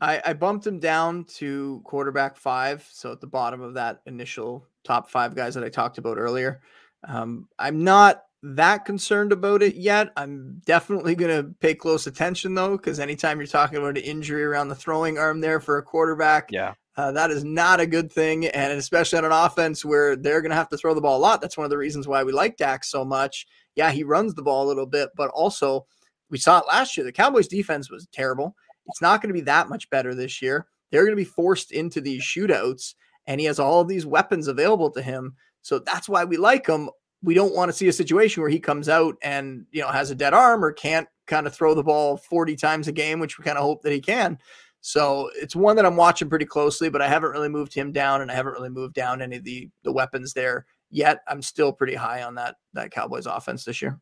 I, 0.00 0.22
I 0.26 0.32
bumped 0.32 0.66
him 0.66 0.78
down 0.78 1.24
to 1.36 1.82
quarterback 1.84 2.36
five, 2.36 2.88
so 2.90 3.12
at 3.12 3.20
the 3.20 3.26
bottom 3.26 3.60
of 3.60 3.74
that 3.74 4.00
initial 4.06 4.66
top 4.84 5.10
five 5.10 5.34
guys 5.34 5.54
that 5.54 5.64
I 5.64 5.68
talked 5.68 5.98
about 5.98 6.18
earlier. 6.18 6.62
Um, 7.06 7.48
I'm 7.58 7.84
not 7.84 8.22
that 8.42 8.84
concerned 8.84 9.30
about 9.30 9.62
it 9.62 9.76
yet. 9.76 10.10
I'm 10.16 10.60
definitely 10.64 11.14
going 11.14 11.36
to 11.36 11.50
pay 11.60 11.74
close 11.74 12.06
attention 12.06 12.54
though, 12.54 12.76
because 12.76 12.98
anytime 12.98 13.38
you're 13.38 13.46
talking 13.46 13.78
about 13.78 13.98
an 13.98 14.04
injury 14.04 14.42
around 14.42 14.68
the 14.68 14.74
throwing 14.74 15.18
arm 15.18 15.40
there 15.40 15.60
for 15.60 15.78
a 15.78 15.82
quarterback, 15.82 16.50
yeah, 16.50 16.74
uh, 16.96 17.12
that 17.12 17.30
is 17.30 17.44
not 17.44 17.80
a 17.80 17.86
good 17.86 18.12
thing. 18.12 18.46
And 18.46 18.72
especially 18.72 19.18
on 19.18 19.24
an 19.24 19.32
offense 19.32 19.84
where 19.84 20.16
they're 20.16 20.42
going 20.42 20.50
to 20.50 20.56
have 20.56 20.68
to 20.70 20.76
throw 20.76 20.94
the 20.94 21.00
ball 21.00 21.18
a 21.18 21.20
lot. 21.20 21.40
That's 21.40 21.56
one 21.56 21.64
of 21.64 21.70
the 21.70 21.78
reasons 21.78 22.06
why 22.06 22.22
we 22.22 22.32
like 22.32 22.56
Dak 22.56 22.84
so 22.84 23.04
much. 23.04 23.46
Yeah, 23.74 23.90
he 23.90 24.04
runs 24.04 24.34
the 24.34 24.42
ball 24.42 24.66
a 24.66 24.68
little 24.68 24.86
bit, 24.86 25.10
but 25.16 25.30
also 25.30 25.86
we 26.30 26.38
saw 26.38 26.58
it 26.58 26.66
last 26.66 26.96
year. 26.96 27.04
The 27.04 27.12
Cowboys 27.12 27.48
defense 27.48 27.90
was 27.90 28.06
terrible. 28.12 28.54
It's 28.88 29.00
not 29.00 29.22
going 29.22 29.28
to 29.28 29.34
be 29.34 29.42
that 29.42 29.68
much 29.68 29.88
better 29.90 30.14
this 30.14 30.42
year. 30.42 30.66
They're 30.90 31.04
going 31.04 31.12
to 31.12 31.16
be 31.16 31.24
forced 31.24 31.72
into 31.72 32.00
these 32.00 32.22
shootouts, 32.22 32.94
and 33.26 33.40
he 33.40 33.46
has 33.46 33.58
all 33.58 33.80
of 33.80 33.88
these 33.88 34.04
weapons 34.04 34.48
available 34.48 34.90
to 34.90 35.00
him. 35.00 35.34
So 35.62 35.78
that's 35.78 36.08
why 36.08 36.24
we 36.24 36.36
like 36.36 36.66
him. 36.66 36.90
We 37.22 37.34
don't 37.34 37.54
want 37.54 37.70
to 37.70 37.76
see 37.76 37.88
a 37.88 37.92
situation 37.92 38.42
where 38.42 38.50
he 38.50 38.58
comes 38.58 38.88
out 38.88 39.16
and 39.22 39.64
you 39.70 39.80
know 39.80 39.88
has 39.88 40.10
a 40.10 40.14
dead 40.14 40.34
arm 40.34 40.64
or 40.64 40.72
can't 40.72 41.08
kind 41.26 41.46
of 41.46 41.54
throw 41.54 41.74
the 41.74 41.84
ball 41.84 42.16
40 42.16 42.56
times 42.56 42.88
a 42.88 42.92
game, 42.92 43.20
which 43.20 43.38
we 43.38 43.44
kind 43.44 43.56
of 43.56 43.64
hope 43.64 43.82
that 43.82 43.92
he 43.92 44.00
can. 44.00 44.38
So 44.82 45.30
it's 45.36 45.54
one 45.54 45.76
that 45.76 45.86
I'm 45.86 45.96
watching 45.96 46.28
pretty 46.28 46.44
closely, 46.44 46.90
but 46.90 47.00
I 47.00 47.08
haven't 47.08 47.30
really 47.30 47.48
moved 47.48 47.72
him 47.72 47.92
down 47.92 48.20
and 48.20 48.30
I 48.30 48.34
haven't 48.34 48.52
really 48.52 48.68
moved 48.68 48.94
down 48.94 49.22
any 49.22 49.36
of 49.36 49.44
the 49.44 49.70
the 49.84 49.92
weapons 49.92 50.32
there 50.32 50.66
yet. 50.90 51.20
I'm 51.28 51.40
still 51.40 51.72
pretty 51.72 51.94
high 51.94 52.24
on 52.24 52.34
that 52.34 52.56
that 52.74 52.90
Cowboys 52.90 53.26
offense 53.26 53.64
this 53.64 53.80
year. 53.80 53.98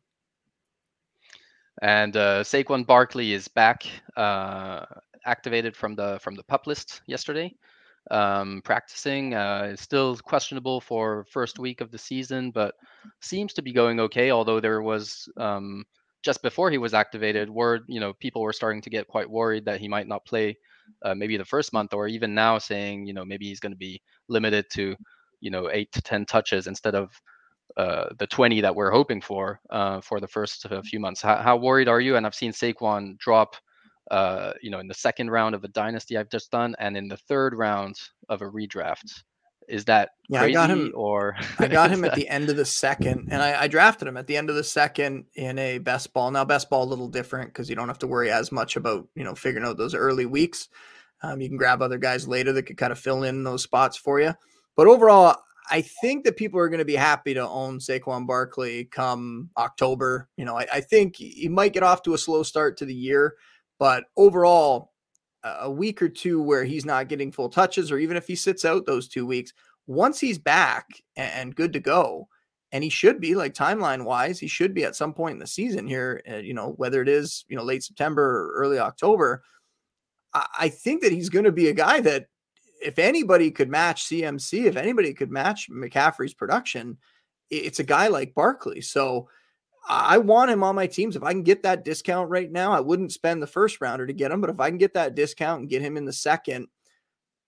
And 1.83 2.17
uh, 2.17 2.43
Saquon 2.43 2.85
Barkley 2.85 3.33
is 3.33 3.47
back, 3.47 3.85
uh, 4.17 4.85
activated 5.25 5.75
from 5.75 5.95
the 5.95 6.19
from 6.19 6.35
the 6.35 6.43
pup 6.43 6.65
list 6.65 7.01
yesterday. 7.05 7.53
Um, 8.09 8.63
practicing 8.65 9.35
uh, 9.35 9.75
still 9.75 10.17
questionable 10.17 10.81
for 10.81 11.25
first 11.29 11.59
week 11.59 11.81
of 11.81 11.91
the 11.91 11.97
season, 11.99 12.49
but 12.49 12.73
seems 13.21 13.53
to 13.53 13.61
be 13.61 13.71
going 13.71 13.99
okay. 13.99 14.31
Although 14.31 14.59
there 14.59 14.81
was 14.81 15.29
um, 15.37 15.85
just 16.23 16.41
before 16.41 16.71
he 16.71 16.79
was 16.79 16.95
activated, 16.95 17.51
word 17.51 17.83
you 17.87 17.99
know 17.99 18.13
people 18.13 18.41
were 18.41 18.51
starting 18.51 18.81
to 18.81 18.89
get 18.89 19.07
quite 19.07 19.29
worried 19.29 19.65
that 19.65 19.79
he 19.79 19.87
might 19.87 20.07
not 20.07 20.25
play 20.25 20.57
uh, 21.03 21.15
maybe 21.15 21.37
the 21.37 21.45
first 21.45 21.73
month, 21.73 21.93
or 21.93 22.07
even 22.07 22.33
now 22.33 22.57
saying 22.57 23.05
you 23.05 23.13
know 23.13 23.25
maybe 23.25 23.45
he's 23.47 23.59
going 23.59 23.71
to 23.71 23.77
be 23.77 24.01
limited 24.27 24.65
to 24.71 24.95
you 25.39 25.51
know 25.51 25.69
eight 25.71 25.91
to 25.91 26.01
ten 26.01 26.25
touches 26.25 26.67
instead 26.67 26.95
of 26.95 27.09
uh, 27.77 28.09
the 28.19 28.27
20 28.27 28.61
that 28.61 28.75
we're 28.75 28.91
hoping 28.91 29.21
for 29.21 29.59
uh, 29.69 30.01
for 30.01 30.19
the 30.19 30.27
first 30.27 30.65
uh, 30.65 30.81
few 30.81 30.99
months. 30.99 31.21
How, 31.21 31.37
how, 31.37 31.55
worried 31.55 31.87
are 31.87 32.01
you? 32.01 32.17
And 32.17 32.25
I've 32.25 32.35
seen 32.35 32.51
Saquon 32.51 33.17
drop, 33.17 33.55
uh, 34.09 34.53
you 34.61 34.69
know, 34.69 34.79
in 34.79 34.87
the 34.87 34.93
second 34.93 35.29
round 35.29 35.55
of 35.55 35.63
a 35.63 35.69
dynasty 35.69 36.17
I've 36.17 36.29
just 36.29 36.51
done, 36.51 36.75
and 36.79 36.97
in 36.97 37.07
the 37.07 37.17
third 37.17 37.53
round 37.55 37.95
of 38.27 38.41
a 38.41 38.45
redraft. 38.45 39.23
Is 39.71 39.85
that 39.85 40.11
yeah? 40.27 40.41
I 40.41 40.51
got 40.51 40.69
him, 40.69 40.91
or 40.95 41.35
I 41.59 41.67
got 41.67 41.89
him 41.89 42.03
at 42.03 42.13
the 42.13 42.27
end 42.27 42.49
of 42.49 42.57
the 42.57 42.65
second, 42.65 43.29
and 43.31 43.41
I, 43.41 43.63
I, 43.63 43.67
drafted 43.67 44.07
him 44.07 44.17
at 44.17 44.27
the 44.27 44.35
end 44.35 44.49
of 44.49 44.55
the 44.55 44.63
second 44.63 45.25
in 45.35 45.57
a 45.57 45.77
best 45.77 46.13
ball. 46.13 46.29
Now, 46.29 46.43
best 46.43 46.69
ball 46.69 46.83
a 46.83 46.85
little 46.85 47.07
different 47.07 47.49
because 47.49 47.69
you 47.69 47.75
don't 47.75 47.87
have 47.87 47.99
to 47.99 48.07
worry 48.07 48.29
as 48.29 48.51
much 48.51 48.75
about 48.75 49.07
you 49.15 49.23
know 49.23 49.33
figuring 49.33 49.65
out 49.65 49.77
those 49.77 49.95
early 49.95 50.25
weeks. 50.25 50.67
Um, 51.23 51.39
you 51.39 51.47
can 51.47 51.57
grab 51.57 51.81
other 51.81 51.97
guys 51.97 52.27
later 52.27 52.51
that 52.53 52.63
could 52.63 52.77
kind 52.77 52.91
of 52.91 52.99
fill 52.99 53.23
in 53.23 53.43
those 53.43 53.63
spots 53.63 53.95
for 53.95 54.19
you. 54.19 54.33
But 54.75 54.87
overall, 54.87 55.37
I 55.69 55.81
think 55.81 56.25
that 56.25 56.37
people 56.37 56.59
are 56.59 56.69
going 56.69 56.79
to 56.79 56.85
be 56.85 56.95
happy 56.95 57.33
to 57.33 57.47
own 57.47 57.79
Saquon 57.79 58.27
Barkley 58.27 58.85
come 58.85 59.49
October. 59.57 60.27
You 60.35 60.45
know, 60.45 60.57
I, 60.57 60.67
I, 60.73 60.81
think 60.81 61.15
he 61.15 61.47
might 61.47 61.73
get 61.73 61.83
off 61.83 62.01
to 62.03 62.13
a 62.13 62.17
slow 62.17 62.43
start 62.43 62.77
to 62.77 62.85
the 62.85 62.93
year, 62.93 63.35
but 63.79 64.05
overall, 64.17 64.90
a 65.43 65.69
week 65.69 66.01
or 66.01 66.09
two 66.09 66.41
where 66.41 66.63
he's 66.63 66.85
not 66.85 67.07
getting 67.07 67.31
full 67.31 67.49
touches, 67.49 67.91
or 67.91 67.97
even 67.97 68.17
if 68.17 68.27
he 68.27 68.35
sits 68.35 68.65
out 68.65 68.85
those 68.85 69.07
two 69.07 69.25
weeks, 69.25 69.53
once 69.87 70.19
he's 70.19 70.37
back 70.37 70.87
and 71.15 71.55
good 71.55 71.73
to 71.73 71.79
go, 71.79 72.27
and 72.71 72.83
he 72.83 72.89
should 72.89 73.19
be 73.19 73.35
like 73.35 73.53
timeline 73.53 74.05
wise, 74.05 74.39
he 74.39 74.47
should 74.47 74.73
be 74.73 74.85
at 74.85 74.95
some 74.95 75.13
point 75.13 75.33
in 75.33 75.39
the 75.39 75.47
season 75.47 75.87
here. 75.87 76.21
Uh, 76.29 76.37
you 76.37 76.53
know, 76.53 76.69
whether 76.77 77.01
it 77.01 77.09
is 77.09 77.45
you 77.47 77.57
know 77.57 77.63
late 77.63 77.83
September 77.83 78.23
or 78.23 78.53
early 78.53 78.79
October. 78.79 79.43
I, 80.33 80.45
I 80.59 80.69
think 80.69 81.01
that 81.01 81.11
he's 81.11 81.29
going 81.29 81.45
to 81.45 81.51
be 81.51 81.67
a 81.67 81.73
guy 81.73 81.99
that 82.01 82.27
if 82.81 82.97
anybody 82.97 83.51
could 83.51 83.69
match 83.69 84.05
CMC, 84.05 84.65
if 84.65 84.75
anybody 84.75 85.13
could 85.13 85.31
match 85.31 85.69
McCaffrey's 85.69 86.33
production, 86.33 86.97
it's 87.49 87.79
a 87.79 87.83
guy 87.83 88.07
like 88.07 88.33
Barkley. 88.33 88.81
So 88.81 89.27
I 89.87 90.17
want 90.19 90.51
him 90.51 90.63
on 90.63 90.75
my 90.75 90.87
teams. 90.87 91.15
If 91.15 91.23
I 91.23 91.31
can 91.31 91.43
get 91.43 91.63
that 91.63 91.83
discount 91.83 92.29
right 92.29 92.51
now, 92.51 92.71
I 92.71 92.79
wouldn't 92.79 93.11
spend 93.11 93.41
the 93.41 93.47
first 93.47 93.81
rounder 93.81 94.05
to 94.05 94.13
get 94.13 94.31
him. 94.31 94.41
But 94.41 94.49
if 94.49 94.59
I 94.59 94.69
can 94.69 94.77
get 94.77 94.93
that 94.93 95.15
discount 95.15 95.61
and 95.61 95.69
get 95.69 95.81
him 95.81 95.97
in 95.97 96.05
the 96.05 96.13
second, 96.13 96.67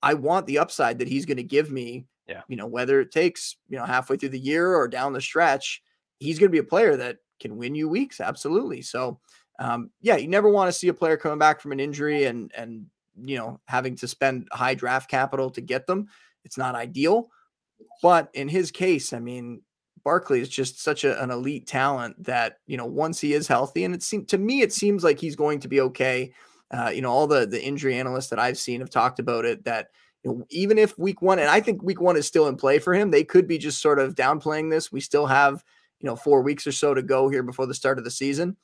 I 0.02 0.16
want 0.16 0.48
the 0.48 0.60
upside 0.60 1.00
that 1.00 1.08
he's 1.08 1.26
going 1.26 1.38
to 1.38 1.44
give 1.44 1.72
me. 1.72 2.08
Yeah. 2.28 2.42
You 2.48 2.56
know, 2.56 2.68
whether 2.68 3.00
it 3.02 3.12
takes, 3.12 3.58
you 3.70 3.78
know, 3.78 3.86
halfway 3.86 4.18
through 4.18 4.30
the 4.30 4.40
year 4.40 4.76
or 4.76 4.88
down 4.88 5.14
the 5.14 5.22
stretch, 5.22 5.82
he's 6.20 6.40
going 6.40 6.50
to 6.50 6.54
be 6.54 6.60
a 6.60 6.64
player 6.64 6.96
that 6.98 7.18
can 7.40 7.58
win 7.58 7.76
you 7.76 7.88
weeks. 7.88 8.20
Absolutely. 8.20 8.82
So, 8.82 9.20
um, 9.60 9.92
yeah, 10.02 10.16
you 10.16 10.28
never 10.28 10.50
want 10.50 10.70
to 10.70 10.78
see 10.78 10.88
a 10.88 10.94
player 10.94 11.18
coming 11.18 11.38
back 11.40 11.62
from 11.62 11.72
an 11.72 11.80
injury 11.80 12.26
and 12.26 12.52
and 12.58 12.88
you 13.22 13.38
know, 13.38 13.60
having 13.66 13.96
to 13.98 14.08
spend 14.08 14.48
high 14.52 14.74
draft 14.74 15.10
capital 15.10 15.50
to 15.52 15.62
get 15.62 15.86
them. 15.86 16.08
It's 16.46 16.58
not 16.58 16.76
ideal. 16.76 17.30
But 18.02 18.30
in 18.34 18.48
his 18.48 18.72
case, 18.72 19.14
I 19.14 19.20
mean, 19.20 19.62
Barkley 20.04 20.42
is 20.42 20.50
just 20.50 20.82
such 20.82 21.04
a, 21.04 21.22
an 21.22 21.32
elite 21.32 21.66
talent 21.66 22.22
that, 22.24 22.60
you 22.68 22.78
know, 22.78 22.86
once 22.86 23.20
he 23.22 23.34
is 23.34 23.48
healthy, 23.48 23.84
and 23.86 23.96
it 23.96 24.04
seems 24.04 24.28
to 24.28 24.38
me, 24.38 24.62
it 24.62 24.74
seems 24.74 25.04
like 25.04 25.20
he's 25.20 25.36
going 25.36 25.60
to 25.62 25.68
be 25.68 25.82
okay. 25.82 26.34
Uh, 26.72 26.92
you 26.94 27.02
know, 27.02 27.12
all 27.12 27.28
the 27.28 27.46
the 27.46 27.64
injury 27.64 27.96
analysts 27.96 28.30
that 28.30 28.40
I've 28.40 28.58
seen 28.58 28.80
have 28.80 28.90
talked 28.90 29.20
about 29.20 29.46
it 29.46 29.64
that 29.66 29.90
you 30.24 30.32
know, 30.32 30.46
even 30.50 30.78
if 30.78 30.98
week 30.98 31.22
one, 31.22 31.40
and 31.40 31.50
I 31.50 31.60
think 31.60 31.84
week 31.84 32.02
one 32.02 32.18
is 32.18 32.28
still 32.28 32.48
in 32.48 32.56
play 32.56 32.80
for 32.80 32.94
him, 32.94 33.12
they 33.12 33.24
could 33.24 33.48
be 33.48 33.58
just 33.58 33.82
sort 33.82 34.00
of 34.00 34.16
downplaying 34.16 34.70
this. 34.70 34.92
We 34.92 35.02
still 35.02 35.28
have, 35.28 35.64
you 36.00 36.08
know, 36.08 36.16
four 36.16 36.42
weeks 36.42 36.66
or 36.66 36.72
so 36.72 36.94
to 36.94 37.02
go 37.02 37.30
here 37.30 37.44
before 37.44 37.66
the 37.66 37.74
start 37.74 37.98
of 37.98 38.04
the 38.04 38.12
season. 38.12 38.58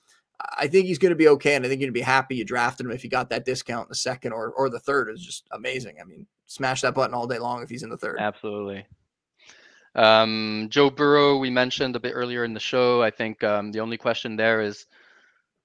I 0.58 0.68
think 0.68 0.86
he's 0.86 1.00
going 1.00 1.10
to 1.10 1.18
be 1.18 1.28
okay, 1.28 1.56
and 1.56 1.66
I 1.66 1.70
think 1.70 1.82
to 1.82 1.92
be 1.92 2.00
happy 2.00 2.38
you 2.38 2.46
drafted 2.46 2.86
him 2.86 2.94
if 2.94 3.04
you 3.04 3.10
got 3.10 3.30
that 3.30 3.46
discount 3.46 3.88
in 3.88 3.90
the 3.90 3.96
second 3.96 4.32
or 4.32 4.52
or 4.52 4.70
the 4.70 4.80
third 4.80 5.10
is 5.10 5.22
just 5.22 5.48
amazing. 5.52 5.98
I 6.02 6.06
mean, 6.06 6.26
smash 6.46 6.82
that 6.82 6.96
button 6.96 7.14
all 7.14 7.28
day 7.28 7.40
long 7.40 7.62
if 7.62 7.70
he's 7.70 7.84
in 7.84 7.90
the 7.90 7.98
third. 7.98 8.18
Absolutely. 8.20 8.86
Um, 9.96 10.68
Joe 10.70 10.90
Burrow, 10.90 11.38
we 11.38 11.50
mentioned 11.50 11.96
a 11.96 12.00
bit 12.00 12.14
earlier 12.14 12.44
in 12.44 12.54
the 12.54 12.60
show. 12.60 13.02
I 13.02 13.10
think 13.10 13.44
um, 13.44 13.72
the 13.72 13.80
only 13.80 13.98
question 13.98 14.36
there 14.36 14.62
is 14.62 14.86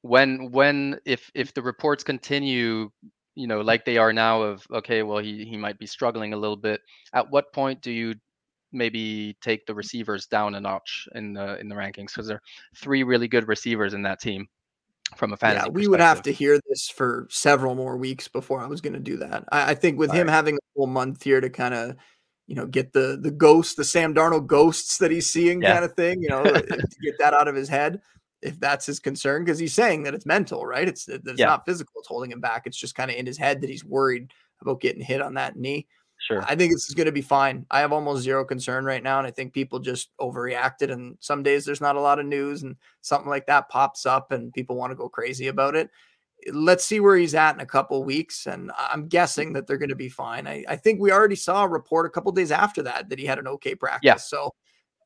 when 0.02 0.50
when 0.50 0.98
if 1.04 1.30
if 1.34 1.54
the 1.54 1.62
reports 1.62 2.04
continue, 2.04 2.90
you 3.34 3.46
know, 3.46 3.60
like 3.60 3.84
they 3.84 3.98
are 3.98 4.12
now 4.12 4.42
of 4.42 4.66
okay, 4.72 5.02
well 5.02 5.18
he 5.18 5.44
he 5.44 5.56
might 5.56 5.78
be 5.78 5.86
struggling 5.86 6.32
a 6.32 6.38
little 6.38 6.56
bit. 6.56 6.80
At 7.12 7.30
what 7.30 7.52
point 7.52 7.82
do 7.82 7.90
you 7.90 8.14
maybe 8.72 9.36
take 9.40 9.64
the 9.66 9.74
receivers 9.74 10.26
down 10.26 10.54
a 10.56 10.60
notch 10.60 11.08
in 11.14 11.32
the 11.32 11.58
in 11.60 11.68
the 11.68 11.74
rankings 11.74 12.06
because 12.06 12.26
there 12.26 12.36
are 12.36 12.42
three 12.76 13.02
really 13.02 13.28
good 13.28 13.46
receivers 13.46 13.94
in 13.94 14.02
that 14.02 14.20
team 14.20 14.48
from 15.16 15.32
a 15.32 15.36
fantasy. 15.36 15.66
Yeah, 15.66 15.72
we 15.72 15.86
would 15.86 16.00
have 16.00 16.22
to 16.22 16.32
hear 16.32 16.58
this 16.68 16.88
for 16.88 17.26
several 17.30 17.74
more 17.74 17.96
weeks 17.96 18.28
before 18.28 18.60
I 18.60 18.66
was 18.66 18.80
going 18.80 18.94
to 18.94 19.00
do 19.00 19.16
that. 19.18 19.44
I, 19.52 19.70
I 19.70 19.74
think 19.74 19.98
with 19.98 20.10
All 20.10 20.16
him 20.16 20.26
right. 20.26 20.32
having 20.32 20.56
a 20.56 20.66
full 20.74 20.86
month 20.86 21.22
here 21.22 21.40
to 21.40 21.50
kind 21.50 21.74
of, 21.74 21.96
you 22.46 22.54
know, 22.54 22.66
get 22.66 22.92
the 22.92 23.18
the 23.20 23.30
ghosts, 23.30 23.74
the 23.74 23.84
Sam 23.84 24.14
Darnold 24.14 24.46
ghosts 24.46 24.98
that 24.98 25.10
he's 25.10 25.30
seeing, 25.30 25.62
yeah. 25.62 25.72
kind 25.72 25.84
of 25.84 25.94
thing, 25.94 26.22
you 26.22 26.28
know, 26.28 26.42
to 26.44 26.86
get 27.02 27.14
that 27.18 27.34
out 27.34 27.48
of 27.48 27.54
his 27.54 27.68
head. 27.68 28.00
If 28.42 28.60
that's 28.60 28.84
his 28.84 29.00
concern, 29.00 29.42
because 29.42 29.58
he's 29.58 29.72
saying 29.72 30.02
that 30.02 30.12
it's 30.12 30.26
mental, 30.26 30.66
right? 30.66 30.86
It's 30.86 31.06
that 31.06 31.22
it's 31.26 31.40
yeah. 31.40 31.46
not 31.46 31.64
physical; 31.64 31.94
it's 31.96 32.08
holding 32.08 32.30
him 32.30 32.40
back. 32.40 32.66
It's 32.66 32.76
just 32.76 32.94
kind 32.94 33.10
of 33.10 33.16
in 33.16 33.24
his 33.24 33.38
head 33.38 33.62
that 33.62 33.70
he's 33.70 33.84
worried 33.84 34.32
about 34.60 34.80
getting 34.80 35.02
hit 35.02 35.22
on 35.22 35.34
that 35.34 35.56
knee. 35.56 35.86
Sure. 36.26 36.42
I 36.42 36.56
think 36.56 36.72
this 36.72 36.88
is 36.88 36.94
going 36.94 37.06
to 37.06 37.12
be 37.12 37.20
fine. 37.20 37.66
I 37.70 37.80
have 37.80 37.92
almost 37.92 38.22
zero 38.22 38.46
concern 38.46 38.86
right 38.86 39.02
now. 39.02 39.18
And 39.18 39.26
I 39.26 39.30
think 39.30 39.52
people 39.52 39.78
just 39.78 40.08
overreacted. 40.18 40.90
And 40.90 41.18
some 41.20 41.42
days 41.42 41.66
there's 41.66 41.82
not 41.82 41.96
a 41.96 42.00
lot 42.00 42.18
of 42.18 42.24
news 42.24 42.62
and 42.62 42.76
something 43.02 43.28
like 43.28 43.46
that 43.46 43.68
pops 43.68 44.06
up 44.06 44.32
and 44.32 44.52
people 44.52 44.76
want 44.76 44.90
to 44.90 44.96
go 44.96 45.08
crazy 45.08 45.48
about 45.48 45.76
it. 45.76 45.90
Let's 46.52 46.84
see 46.84 47.00
where 47.00 47.16
he's 47.16 47.34
at 47.34 47.54
in 47.54 47.60
a 47.60 47.66
couple 47.66 48.02
weeks. 48.04 48.46
And 48.46 48.70
I'm 48.78 49.08
guessing 49.08 49.52
that 49.54 49.66
they're 49.66 49.78
going 49.78 49.88
to 49.88 49.94
be 49.94 50.08
fine. 50.08 50.46
I, 50.46 50.64
I 50.68 50.76
think 50.76 51.00
we 51.00 51.12
already 51.12 51.36
saw 51.36 51.64
a 51.64 51.68
report 51.68 52.06
a 52.06 52.10
couple 52.10 52.32
days 52.32 52.52
after 52.52 52.82
that 52.82 53.08
that 53.08 53.18
he 53.18 53.24
had 53.24 53.38
an 53.38 53.46
okay 53.48 53.74
practice. 53.74 54.00
Yeah. 54.02 54.16
So 54.16 54.54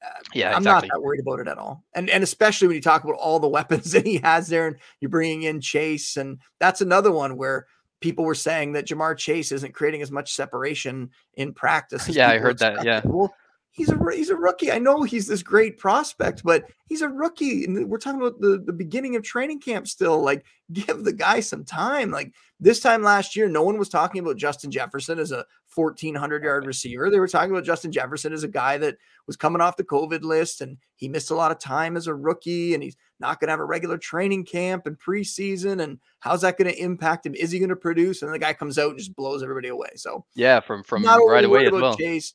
uh, 0.04 0.08
yeah, 0.32 0.50
I'm 0.50 0.58
exactly. 0.58 0.88
not 0.88 0.94
that 0.94 1.02
worried 1.02 1.20
about 1.20 1.40
it 1.40 1.48
at 1.48 1.58
all. 1.58 1.84
And 1.94 2.08
and 2.10 2.22
especially 2.22 2.68
when 2.68 2.76
you 2.76 2.80
talk 2.80 3.04
about 3.04 3.16
all 3.16 3.40
the 3.40 3.48
weapons 3.48 3.92
that 3.92 4.06
he 4.06 4.18
has 4.18 4.48
there 4.48 4.68
and 4.68 4.76
you're 5.00 5.10
bringing 5.10 5.42
in 5.42 5.60
Chase. 5.60 6.16
And 6.16 6.38
that's 6.58 6.80
another 6.80 7.12
one 7.12 7.36
where 7.36 7.66
people 8.00 8.24
were 8.24 8.34
saying 8.34 8.72
that 8.72 8.86
Ja'Marr 8.86 9.16
Chase 9.16 9.50
isn't 9.52 9.74
creating 9.74 10.02
as 10.02 10.10
much 10.10 10.32
separation 10.34 11.10
in 11.34 11.52
practice. 11.52 12.08
Yeah, 12.08 12.30
I 12.30 12.38
heard 12.38 12.58
that. 12.58 12.84
Yeah. 12.84 13.00
Well, 13.04 13.34
he's 13.78 13.90
a 13.90 13.98
he's 14.12 14.28
a 14.28 14.36
rookie. 14.36 14.72
I 14.72 14.80
know 14.80 15.02
he's 15.02 15.28
this 15.28 15.42
great 15.42 15.78
prospect, 15.78 16.42
but 16.42 16.64
he's 16.88 17.00
a 17.00 17.08
rookie. 17.08 17.64
And 17.64 17.88
we're 17.88 17.98
talking 17.98 18.20
about 18.20 18.40
the, 18.40 18.58
the 18.58 18.72
beginning 18.72 19.14
of 19.14 19.22
training 19.22 19.60
camp 19.60 19.86
still. 19.86 20.20
Like, 20.20 20.44
give 20.72 21.04
the 21.04 21.12
guy 21.12 21.40
some 21.40 21.64
time. 21.64 22.10
Like 22.10 22.34
this 22.60 22.80
time 22.80 23.02
last 23.02 23.36
year, 23.36 23.48
no 23.48 23.62
one 23.62 23.78
was 23.78 23.88
talking 23.88 24.20
about 24.20 24.36
Justin 24.36 24.70
Jefferson 24.70 25.18
as 25.18 25.30
a 25.30 25.46
1400 25.74 26.42
yard 26.42 26.66
receiver. 26.66 27.08
They 27.08 27.20
were 27.20 27.28
talking 27.28 27.52
about 27.52 27.64
Justin 27.64 27.92
Jefferson 27.92 28.32
as 28.32 28.42
a 28.42 28.48
guy 28.48 28.76
that 28.78 28.96
was 29.26 29.36
coming 29.36 29.62
off 29.62 29.76
the 29.76 29.84
COVID 29.84 30.22
list 30.22 30.60
and 30.60 30.76
he 30.96 31.08
missed 31.08 31.30
a 31.30 31.34
lot 31.34 31.52
of 31.52 31.60
time 31.60 31.96
as 31.96 32.08
a 32.08 32.14
rookie 32.14 32.74
and 32.74 32.82
he's 32.82 32.96
not 33.20 33.38
going 33.38 33.46
to 33.46 33.52
have 33.52 33.60
a 33.60 33.64
regular 33.64 33.96
training 33.96 34.44
camp 34.44 34.86
and 34.86 34.98
preseason. 34.98 35.80
And 35.82 36.00
how's 36.18 36.40
that 36.40 36.58
going 36.58 36.70
to 36.70 36.82
impact 36.82 37.26
him? 37.26 37.34
Is 37.34 37.52
he 37.52 37.60
going 37.60 37.68
to 37.68 37.76
produce? 37.76 38.22
And 38.22 38.34
the 38.34 38.38
guy 38.38 38.52
comes 38.52 38.76
out 38.76 38.90
and 38.90 38.98
just 38.98 39.14
blows 39.14 39.42
everybody 39.42 39.68
away. 39.68 39.90
So 39.94 40.24
yeah, 40.34 40.60
from 40.60 40.82
from 40.82 41.04
right 41.04 41.44
away 41.44 41.66
as 41.66 41.72
well. 41.72 41.96
Chase, 41.96 42.34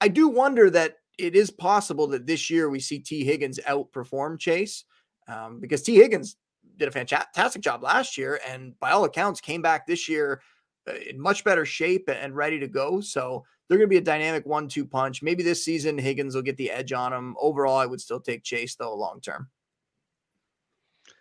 I 0.00 0.08
do 0.08 0.28
wonder 0.28 0.70
that 0.70 0.96
it 1.18 1.36
is 1.36 1.50
possible 1.50 2.06
that 2.08 2.26
this 2.26 2.48
year 2.48 2.70
we 2.70 2.80
see 2.80 2.98
Tee 2.98 3.24
Higgins 3.24 3.60
outperform 3.68 4.38
Chase 4.38 4.84
um, 5.28 5.60
because 5.60 5.82
Tee 5.82 5.96
Higgins 5.96 6.36
did 6.76 6.88
a 6.88 6.92
fantastic 6.92 7.60
job 7.60 7.82
last 7.82 8.16
year 8.16 8.40
and 8.48 8.78
by 8.80 8.90
all 8.90 9.04
accounts 9.04 9.40
came 9.40 9.60
back 9.60 9.86
this 9.86 10.08
year 10.08 10.40
uh, 10.88 10.94
in 11.08 11.20
much 11.20 11.44
better 11.44 11.66
shape 11.66 12.08
and 12.08 12.34
ready 12.34 12.58
to 12.58 12.66
go. 12.66 13.00
So 13.00 13.44
they're 13.68 13.78
going 13.78 13.88
to 13.88 13.92
be 13.94 13.98
a 13.98 14.00
dynamic 14.00 14.46
one-two 14.46 14.86
punch. 14.86 15.22
Maybe 15.22 15.42
this 15.42 15.64
season 15.64 15.98
Higgins 15.98 16.34
will 16.34 16.42
get 16.42 16.56
the 16.56 16.70
edge 16.70 16.92
on 16.92 17.12
him. 17.12 17.36
Overall, 17.40 17.76
I 17.76 17.86
would 17.86 18.00
still 18.00 18.20
take 18.20 18.42
Chase 18.42 18.74
though 18.76 18.96
long 18.96 19.20
term. 19.20 19.48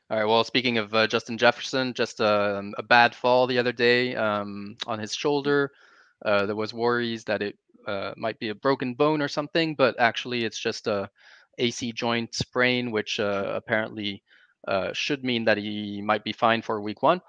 All 0.10 0.18
right. 0.18 0.26
Well, 0.26 0.44
speaking 0.44 0.80
of 0.80 0.96
uh, 0.96 1.06
Justin 1.06 1.38
Jefferson, 1.38 1.94
just 1.94 2.20
a, 2.20 2.58
um, 2.58 2.74
a, 2.80 2.84
bad 2.84 3.14
fall 3.14 3.46
the 3.46 3.60
other 3.60 3.72
day 3.72 4.16
um, 4.16 4.76
on 4.88 4.98
his 4.98 5.14
shoulder. 5.14 5.72
Uh, 6.26 6.46
there 6.46 6.56
was 6.56 6.74
worries 6.74 7.26
that 7.26 7.42
it 7.42 7.58
uh, 7.88 8.14
might 8.18 8.40
be 8.40 8.50
a 8.50 8.56
broken 8.56 8.94
bone 8.94 9.22
or 9.22 9.28
something, 9.28 9.76
but 9.76 10.00
actually 10.00 10.44
it's 10.46 10.60
just 10.60 10.88
a 10.88 11.10
AC 11.58 11.92
joint 11.92 12.34
sprain, 12.36 12.92
which 12.92 13.20
uh, 13.20 13.52
apparently 13.56 14.24
uh, 14.68 14.94
should 14.94 15.24
mean 15.24 15.46
that 15.46 15.58
he 15.58 16.02
might 16.02 16.24
be 16.24 16.34
fine 16.34 16.62
for 16.62 16.82
week 16.82 17.02
one. 17.04 17.22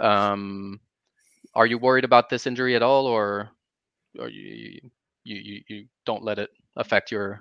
Um, 0.00 0.80
are 1.54 1.66
you 1.66 1.78
worried 1.78 2.04
about 2.04 2.30
this 2.30 2.46
injury 2.46 2.76
at 2.76 2.82
all, 2.82 3.06
or 3.06 3.50
or 4.18 4.28
you 4.28 4.80
you 5.24 5.36
you, 5.36 5.62
you 5.68 5.86
don't 6.06 6.24
let 6.24 6.38
it 6.40 6.50
affect 6.76 7.12
your 7.12 7.40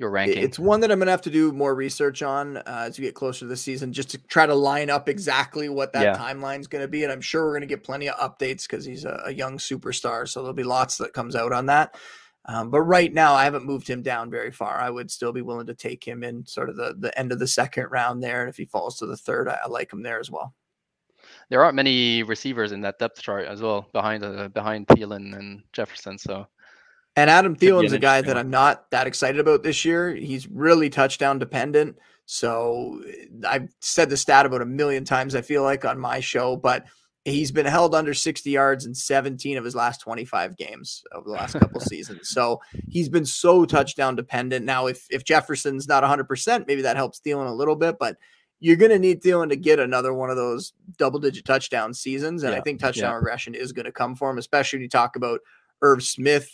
your 0.00 0.10
ranking? 0.10 0.42
It's 0.42 0.58
one 0.58 0.80
that 0.80 0.90
I'm 0.90 0.98
gonna 0.98 1.10
have 1.10 1.22
to 1.22 1.30
do 1.30 1.52
more 1.52 1.74
research 1.74 2.22
on 2.22 2.56
uh, 2.56 2.62
as 2.88 2.98
we 2.98 3.04
get 3.04 3.14
closer 3.14 3.40
to 3.40 3.46
the 3.46 3.56
season, 3.56 3.92
just 3.92 4.10
to 4.10 4.18
try 4.18 4.46
to 4.46 4.54
line 4.54 4.90
up 4.90 5.08
exactly 5.08 5.68
what 5.68 5.92
that 5.92 6.02
yeah. 6.02 6.16
timeline 6.16 6.60
is 6.60 6.66
gonna 6.66 6.88
be. 6.88 7.04
And 7.04 7.12
I'm 7.12 7.20
sure 7.20 7.44
we're 7.44 7.54
gonna 7.54 7.66
get 7.66 7.84
plenty 7.84 8.08
of 8.08 8.16
updates 8.16 8.62
because 8.62 8.84
he's 8.84 9.04
a, 9.04 9.22
a, 9.26 9.32
young 9.32 9.58
superstar, 9.58 10.26
so 10.26 10.40
there'll 10.40 10.54
be 10.54 10.64
lots 10.64 10.96
that 10.98 11.12
comes 11.12 11.36
out 11.36 11.52
on 11.52 11.66
that. 11.66 11.96
Um, 12.46 12.70
but 12.70 12.80
right 12.80 13.12
now, 13.12 13.34
I 13.34 13.44
haven't 13.44 13.66
moved 13.66 13.86
him 13.86 14.02
down 14.02 14.30
very 14.30 14.50
far. 14.50 14.80
I 14.80 14.90
would 14.90 15.10
still 15.10 15.32
be 15.32 15.42
willing 15.42 15.66
to 15.66 15.74
take 15.74 16.02
him 16.02 16.24
in 16.24 16.46
sort 16.46 16.70
of 16.70 16.76
the 16.76 16.96
the 16.98 17.16
end 17.18 17.32
of 17.32 17.38
the 17.38 17.46
second 17.46 17.88
round 17.90 18.22
there, 18.22 18.40
and 18.40 18.50
if 18.50 18.56
he 18.56 18.64
falls 18.64 18.98
to 18.98 19.06
the 19.06 19.16
third, 19.16 19.48
I, 19.48 19.58
I 19.64 19.68
like 19.68 19.92
him 19.92 20.02
there 20.02 20.18
as 20.18 20.30
well. 20.30 20.54
There 21.50 21.62
aren't 21.62 21.74
many 21.76 22.22
receivers 22.22 22.72
in 22.72 22.80
that 22.82 22.98
depth 22.98 23.20
chart 23.20 23.46
as 23.46 23.60
well 23.60 23.88
behind 23.92 24.24
uh, 24.24 24.48
behind 24.48 24.86
Thielen 24.86 25.36
and 25.36 25.62
Jefferson, 25.72 26.16
so 26.16 26.46
and 27.16 27.28
Adam 27.28 27.56
Thielen's 27.56 27.92
a 27.92 27.98
guy 27.98 28.20
that 28.22 28.38
I'm 28.38 28.50
not 28.50 28.90
that 28.90 29.06
excited 29.06 29.40
about 29.40 29.62
this 29.62 29.84
year. 29.84 30.14
He's 30.14 30.48
really 30.48 30.90
touchdown 30.90 31.38
dependent. 31.38 31.98
So 32.26 33.02
eh, 33.08 33.26
I've 33.46 33.68
said 33.80 34.10
the 34.10 34.16
stat 34.16 34.46
about 34.46 34.62
a 34.62 34.66
million 34.66 35.04
times, 35.04 35.34
I 35.34 35.42
feel 35.42 35.62
like, 35.62 35.84
on 35.84 35.98
my 35.98 36.20
show, 36.20 36.56
but 36.56 36.86
he's 37.24 37.50
been 37.50 37.66
held 37.66 37.94
under 37.94 38.14
60 38.14 38.48
yards 38.48 38.86
in 38.86 38.94
17 38.94 39.58
of 39.58 39.64
his 39.64 39.74
last 39.74 40.00
25 40.00 40.56
games 40.56 41.02
over 41.12 41.28
the 41.28 41.34
last 41.34 41.58
couple 41.58 41.80
seasons. 41.80 42.30
So 42.30 42.60
he's 42.88 43.08
been 43.08 43.26
so 43.26 43.64
touchdown 43.64 44.16
dependent. 44.16 44.64
Now, 44.64 44.86
if 44.86 45.06
if 45.10 45.24
Jefferson's 45.24 45.88
not 45.88 46.02
100%, 46.02 46.66
maybe 46.66 46.82
that 46.82 46.96
helps 46.96 47.20
Thielen 47.20 47.48
a 47.48 47.54
little 47.54 47.76
bit, 47.76 47.96
but 47.98 48.16
you're 48.60 48.76
going 48.76 48.90
to 48.90 48.98
need 48.98 49.22
Thielen 49.22 49.48
to 49.48 49.56
get 49.56 49.78
another 49.78 50.12
one 50.12 50.30
of 50.30 50.36
those 50.36 50.74
double 50.98 51.18
digit 51.18 51.46
touchdown 51.46 51.94
seasons. 51.94 52.42
And 52.42 52.52
yeah, 52.52 52.58
I 52.58 52.62
think 52.62 52.78
touchdown 52.78 53.10
yeah. 53.10 53.16
regression 53.16 53.54
is 53.54 53.72
going 53.72 53.86
to 53.86 53.92
come 53.92 54.14
for 54.14 54.30
him, 54.30 54.38
especially 54.38 54.78
when 54.78 54.82
you 54.82 54.88
talk 54.88 55.16
about 55.16 55.40
Irv 55.82 56.02
Smith, 56.02 56.50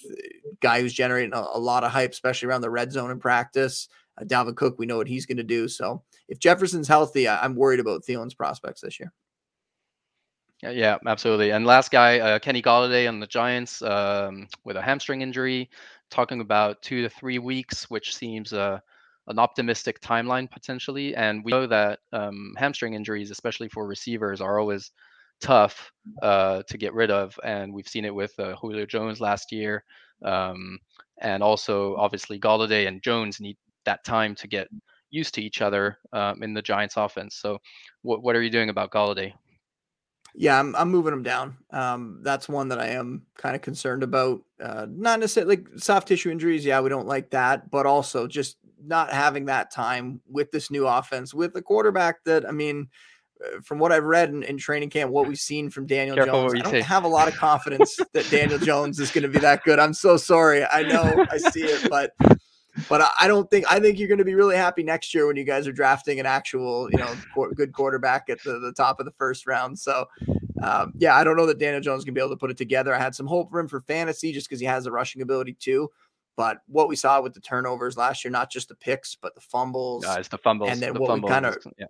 guy 0.61 0.81
who's 0.81 0.93
generating 0.93 1.35
a, 1.35 1.45
a, 1.55 1.59
lot 1.59 1.85
of 1.85 1.91
hype, 1.91 2.13
especially 2.13 2.49
around 2.49 2.61
the 2.61 2.71
red 2.71 2.93
zone 2.93 3.11
in 3.11 3.19
practice. 3.19 3.89
Uh, 4.19 4.25
Dalvin 4.25 4.57
Cook, 4.57 4.79
we 4.79 4.87
know 4.87 4.97
what 4.97 5.09
he's 5.09 5.27
going 5.27 5.37
to 5.37 5.43
do. 5.43 5.69
So 5.69 6.03
if 6.29 6.39
Jefferson's 6.39 6.89
healthy, 6.89 7.29
I, 7.29 7.45
am 7.45 7.55
worried 7.55 7.81
about 7.81 8.03
Thielen's 8.05 8.35
prospects 8.35 8.81
this 8.81 9.01
year. 9.01 9.13
Yeah, 10.63 10.97
absolutely. 11.07 11.51
And 11.51 11.67
last 11.67 11.91
guy, 11.91 12.19
uh, 12.19 12.39
Kenny 12.39 12.63
Golladay 12.63 13.09
on 13.09 13.21
the 13.21 13.27
Giants 13.27 13.83
um, 13.83 14.49
with 14.65 14.77
a 14.77 14.83
hamstring 14.83 15.21
injury, 15.21 15.69
talking 16.11 16.41
about 16.41 16.81
two 16.83 17.03
to 17.03 17.11
three 17.11 17.39
weeks, 17.39 17.91
which 17.91 18.17
seems 18.17 18.53
uh, 18.53 18.79
an 19.29 19.39
optimistic 19.39 20.01
timeline 20.01 20.51
potentially. 20.51 21.15
And 21.15 21.45
we 21.45 21.53
know 21.53 21.67
that 21.67 22.01
um, 22.13 22.55
hamstring 22.57 22.95
injuries, 22.95 23.31
especially 23.31 23.69
for 23.69 23.87
receivers, 23.87 24.41
are 24.41 24.59
always 24.59 24.93
tough 25.41 25.93
uh, 26.23 26.63
to 26.69 26.79
get 26.79 26.95
rid 26.95 27.11
of, 27.11 27.39
and 27.45 27.73
we've 27.73 27.89
seen 27.89 28.05
it 28.05 28.15
with 28.15 28.33
uh, 28.39 28.55
Julio 28.57 28.87
Jones 28.87 29.21
last 29.21 29.53
year, 29.53 29.85
um, 30.25 30.79
and 31.21 31.43
also 31.43 31.97
obviously 31.97 32.39
Golladay 32.39 32.89
and 32.89 33.03
Jones 33.03 33.41
need 33.41 33.57
that 33.85 34.05
time 34.05 34.35
to 34.37 34.49
get 34.49 34.69
used 35.11 35.35
to 35.35 35.43
each 35.43 35.63
other 35.63 35.99
um, 36.13 36.43
in 36.43 36.55
the 36.55 36.63
Giants' 36.63 36.97
offense. 36.97 37.37
So, 37.37 37.59
what 38.03 38.23
what 38.23 38.37
are 38.37 38.43
you 38.43 38.51
doing 38.51 38.71
about 38.71 38.91
Golladay? 38.91 39.33
Yeah, 40.35 40.61
I'm 40.61 40.77
I'm 40.77 40.91
moving 40.91 41.15
him 41.15 41.23
down. 41.23 41.57
Um, 41.71 42.21
that's 42.23 42.49
one 42.49 42.69
that 42.69 42.79
I 42.79 42.89
am 42.89 43.23
kind 43.37 43.57
of 43.57 43.63
concerned 43.63 44.03
about. 44.03 44.43
Uh, 44.63 44.87
not 44.89 45.21
necessarily 45.21 45.57
like 45.57 45.67
soft 45.79 46.09
tissue 46.09 46.31
injuries. 46.31 46.65
Yeah, 46.65 46.81
we 46.81 46.91
don't 46.91 47.07
like 47.07 47.31
that, 47.31 47.71
but 47.71 47.87
also 47.87 48.27
just 48.27 48.59
not 48.85 49.13
having 49.13 49.47
that 49.47 49.73
time 49.73 50.21
with 50.29 50.51
this 50.51 50.71
new 50.71 50.87
offense 50.87 51.33
with 51.33 51.55
the 51.55 51.63
quarterback 51.63 52.23
that 52.25 52.47
I 52.47 52.53
mean 52.53 52.89
from 53.63 53.79
what 53.79 53.93
I've 53.93 54.05
read 54.05 54.31
in, 54.31 54.43
in, 54.43 54.57
training 54.59 54.91
camp, 54.91 55.11
what 55.11 55.27
we've 55.27 55.39
seen 55.39 55.71
from 55.71 55.87
Daniel 55.87 56.17
Careful 56.17 56.49
Jones, 56.49 56.55
I 56.55 56.59
don't 56.63 56.73
say. 56.73 56.81
have 56.81 57.05
a 57.05 57.09
lot 57.09 57.29
of 57.29 57.35
confidence 57.35 57.99
that 58.13 58.29
Daniel 58.31 58.59
Jones 58.59 58.99
is 58.99 59.11
going 59.11 59.23
to 59.23 59.29
be 59.29 59.39
that 59.41 59.63
good. 59.65 59.79
I'm 59.79 59.95
so 59.95 60.17
sorry. 60.17 60.65
I 60.65 60.83
know 60.83 61.27
I 61.31 61.39
see 61.39 61.65
it, 61.65 61.89
but 61.91 62.15
but 62.89 63.11
I 63.19 63.27
don't 63.27 63.51
think 63.51 63.71
I 63.71 63.81
think 63.81 63.99
you're 63.99 64.09
going 64.09 64.19
to 64.19 64.25
be 64.25 64.35
really 64.35 64.57
happy 64.57 64.83
next 64.83 65.15
year 65.15 65.27
when 65.27 65.37
you 65.37 65.45
guys 65.45 65.67
are 65.67 65.73
drafting 65.73 66.21
an 66.21 66.27
actual 66.27 66.91
you 66.91 66.99
know 66.99 67.15
good 67.55 67.73
quarterback 67.73 68.29
at 68.29 68.43
the, 68.43 68.59
the 68.59 68.73
top 68.73 69.01
of 69.01 69.07
the 69.07 69.13
first 69.13 69.47
round. 69.47 69.79
So 69.79 70.07
um, 70.63 70.93
yeah, 70.97 71.15
I 71.15 71.25
don't 71.25 71.37
know 71.37 71.47
that 71.47 71.59
Daniel 71.59 71.81
Jones 71.81 72.05
can 72.05 72.15
be 72.15 72.21
able 72.21 72.31
to 72.31 72.37
put 72.37 72.51
it 72.51 72.57
together. 72.57 72.95
I 72.95 72.99
had 72.99 73.15
some 73.15 73.27
hope 73.27 73.51
for 73.51 73.61
him 73.61 73.69
for 73.69 73.81
fantasy 73.81 74.33
just 74.33 74.49
because 74.49 74.61
he 74.61 74.67
has 74.67 74.85
the 74.85 74.93
rushing 74.93 75.23
ability 75.23 75.57
too. 75.59 75.91
But 76.37 76.59
what 76.67 76.89
we 76.89 76.97
saw 76.97 77.21
with 77.23 77.33
the 77.33 77.41
turnovers 77.41 77.97
last 77.97 78.23
year, 78.23 78.31
not 78.31 78.51
just 78.51 78.69
the 78.69 78.75
picks, 78.75 79.15
but 79.15 79.35
the 79.35 79.41
fumbles, 79.41 80.05
guys, 80.05 80.29
the 80.29 80.37
fumbles, 80.37 80.71
and 80.71 80.81
then 80.81 80.93
the 80.93 81.01
what 81.01 81.09
fumbles, 81.09 81.31
we 81.31 81.33
kind 81.33 81.47
of 81.47 81.57
yeah 81.79 81.87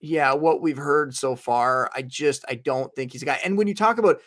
yeah, 0.00 0.32
what 0.32 0.60
we've 0.60 0.76
heard 0.76 1.14
so 1.14 1.34
far, 1.34 1.90
I 1.94 2.02
just 2.02 2.44
I 2.48 2.54
don't 2.54 2.94
think 2.94 3.12
he's 3.12 3.22
a 3.22 3.26
guy. 3.26 3.40
And 3.44 3.58
when 3.58 3.66
you 3.66 3.74
talk 3.74 3.98
about, 3.98 4.20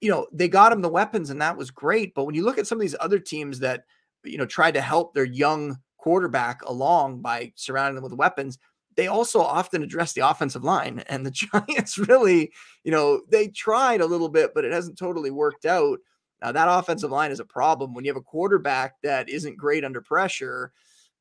you 0.00 0.10
know, 0.10 0.26
they 0.32 0.48
got 0.48 0.72
him 0.72 0.80
the 0.80 0.88
weapons 0.88 1.30
and 1.30 1.40
that 1.42 1.56
was 1.56 1.70
great, 1.70 2.14
but 2.14 2.24
when 2.24 2.34
you 2.34 2.44
look 2.44 2.58
at 2.58 2.66
some 2.66 2.78
of 2.78 2.82
these 2.82 2.96
other 3.00 3.18
teams 3.18 3.58
that 3.60 3.84
you 4.24 4.38
know 4.38 4.46
tried 4.46 4.74
to 4.74 4.80
help 4.80 5.14
their 5.14 5.24
young 5.24 5.78
quarterback 5.98 6.62
along 6.64 7.20
by 7.20 7.52
surrounding 7.56 7.96
them 7.96 8.04
with 8.04 8.12
weapons, 8.12 8.58
they 8.96 9.06
also 9.06 9.40
often 9.40 9.82
address 9.82 10.12
the 10.12 10.28
offensive 10.28 10.64
line. 10.64 11.04
And 11.08 11.26
the 11.26 11.30
Giants 11.66 11.98
really, 11.98 12.52
you 12.84 12.90
know, 12.90 13.20
they 13.28 13.48
tried 13.48 14.00
a 14.00 14.06
little 14.06 14.28
bit, 14.28 14.52
but 14.54 14.64
it 14.64 14.72
hasn't 14.72 14.98
totally 14.98 15.30
worked 15.30 15.66
out. 15.66 15.98
Now 16.40 16.52
that 16.52 16.68
offensive 16.68 17.10
line 17.10 17.30
is 17.30 17.40
a 17.40 17.44
problem 17.44 17.94
when 17.94 18.04
you 18.04 18.10
have 18.10 18.16
a 18.16 18.22
quarterback 18.22 18.94
that 19.02 19.28
isn't 19.28 19.58
great 19.58 19.84
under 19.84 20.00
pressure 20.00 20.72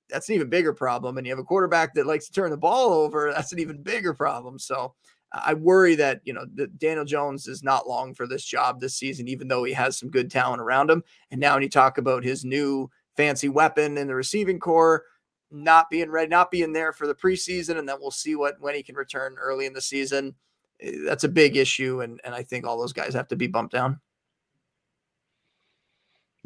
that's 0.09 0.29
an 0.29 0.35
even 0.35 0.49
bigger 0.49 0.73
problem. 0.73 1.17
And 1.17 1.25
you 1.25 1.31
have 1.31 1.39
a 1.39 1.43
quarterback 1.43 1.93
that 1.95 2.07
likes 2.07 2.27
to 2.27 2.33
turn 2.33 2.51
the 2.51 2.57
ball 2.57 2.93
over, 2.93 3.31
that's 3.33 3.51
an 3.51 3.59
even 3.59 3.81
bigger 3.81 4.13
problem. 4.13 4.59
So 4.59 4.93
I 5.33 5.53
worry 5.53 5.95
that, 5.95 6.21
you 6.23 6.33
know, 6.33 6.45
that 6.55 6.79
Daniel 6.79 7.05
Jones 7.05 7.47
is 7.47 7.63
not 7.63 7.87
long 7.87 8.13
for 8.13 8.27
this 8.27 8.45
job 8.45 8.79
this 8.79 8.95
season, 8.95 9.27
even 9.27 9.47
though 9.47 9.63
he 9.63 9.73
has 9.73 9.97
some 9.97 10.09
good 10.09 10.31
talent 10.31 10.61
around 10.61 10.89
him. 10.89 11.03
And 11.31 11.39
now 11.39 11.55
when 11.55 11.63
you 11.63 11.69
talk 11.69 11.97
about 11.97 12.23
his 12.23 12.45
new 12.45 12.89
fancy 13.17 13.49
weapon 13.49 13.97
in 13.97 14.07
the 14.07 14.15
receiving 14.15 14.59
corps, 14.59 15.03
not 15.51 15.89
being 15.89 16.09
ready, 16.09 16.29
not 16.29 16.51
being 16.51 16.73
there 16.73 16.93
for 16.93 17.07
the 17.07 17.15
preseason, 17.15 17.77
and 17.77 17.87
then 17.87 17.97
we'll 17.99 18.11
see 18.11 18.35
what 18.35 18.59
when 18.59 18.75
he 18.75 18.83
can 18.83 18.95
return 18.95 19.35
early 19.39 19.65
in 19.65 19.73
the 19.73 19.81
season. 19.81 20.35
Eh, 20.81 20.99
that's 21.05 21.23
a 21.23 21.29
big 21.29 21.55
issue, 21.55 22.01
and 22.01 22.19
and 22.23 22.35
I 22.35 22.43
think 22.43 22.65
all 22.65 22.79
those 22.79 22.93
guys 22.93 23.13
have 23.13 23.27
to 23.29 23.35
be 23.35 23.47
bumped 23.47 23.73
down. 23.73 23.99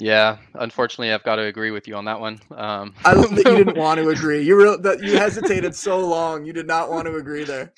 Yeah, 0.01 0.37
unfortunately, 0.55 1.13
I've 1.13 1.23
got 1.23 1.35
to 1.35 1.43
agree 1.43 1.69
with 1.69 1.87
you 1.87 1.95
on 1.95 2.05
that 2.05 2.19
one. 2.19 2.39
Um, 2.55 2.95
I 3.05 3.13
don't 3.13 3.35
think 3.35 3.47
you 3.47 3.57
didn't 3.57 3.77
want 3.77 3.99
to 3.99 4.09
agree. 4.09 4.41
You 4.41 4.57
real 4.57 4.81
that 4.81 5.03
you 5.03 5.15
hesitated 5.15 5.75
so 5.75 5.99
long. 5.99 6.43
You 6.43 6.53
did 6.53 6.65
not 6.65 6.89
want 6.89 7.05
to 7.05 7.15
agree 7.17 7.43
there. 7.43 7.71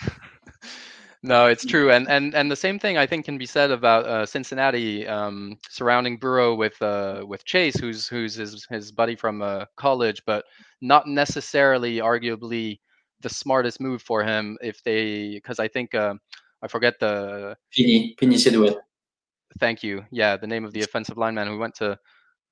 No, 1.21 1.47
it's 1.47 1.65
true, 1.65 1.91
and 1.91 2.09
and 2.09 2.34
and 2.34 2.49
the 2.49 2.55
same 2.55 2.80
thing 2.80 2.97
I 2.97 3.05
think 3.05 3.26
can 3.26 3.38
be 3.38 3.45
said 3.45 3.71
about 3.71 4.05
uh, 4.05 4.26
Cincinnati 4.26 5.05
um, 5.05 5.57
surrounding 5.69 6.15
Burrow 6.15 6.55
with 6.55 6.82
uh, 6.82 7.26
with 7.28 7.43
Chase, 7.43 7.78
who's 7.78 8.07
who's 8.07 8.36
his 8.36 8.65
his 8.69 8.91
buddy 8.91 9.17
from 9.17 9.41
uh, 9.41 9.65
college, 9.76 10.21
but 10.26 10.45
not 10.82 11.07
necessarily, 11.07 11.97
arguably, 11.97 12.80
the 13.21 13.30
smartest 13.30 13.82
move 13.82 14.01
for 14.01 14.24
him. 14.24 14.57
If 14.61 14.82
they, 14.84 15.32
because 15.36 15.59
I 15.59 15.67
think 15.67 15.93
uh, 15.93 16.15
I 16.61 16.69
forget 16.69 16.95
the 16.99 17.57
Penei 17.78 18.15
Penei 18.17 18.76
Thank 19.59 19.84
you. 19.84 20.05
Yeah, 20.11 20.38
the 20.38 20.47
name 20.47 20.65
of 20.65 20.74
the 20.74 20.82
offensive 20.82 21.17
lineman 21.17 21.47
who 21.47 21.57
went 21.57 21.76
to 21.76 21.97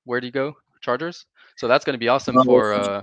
where 0.04 0.20
did 0.20 0.26
he 0.26 0.30
go? 0.30 0.54
Chargers. 0.80 1.26
so 1.56 1.68
that's 1.68 1.84
going 1.84 1.94
to 1.94 1.98
be 1.98 2.08
awesome 2.08 2.36
oh, 2.36 2.44
for. 2.44 2.72
Uh, 2.74 3.02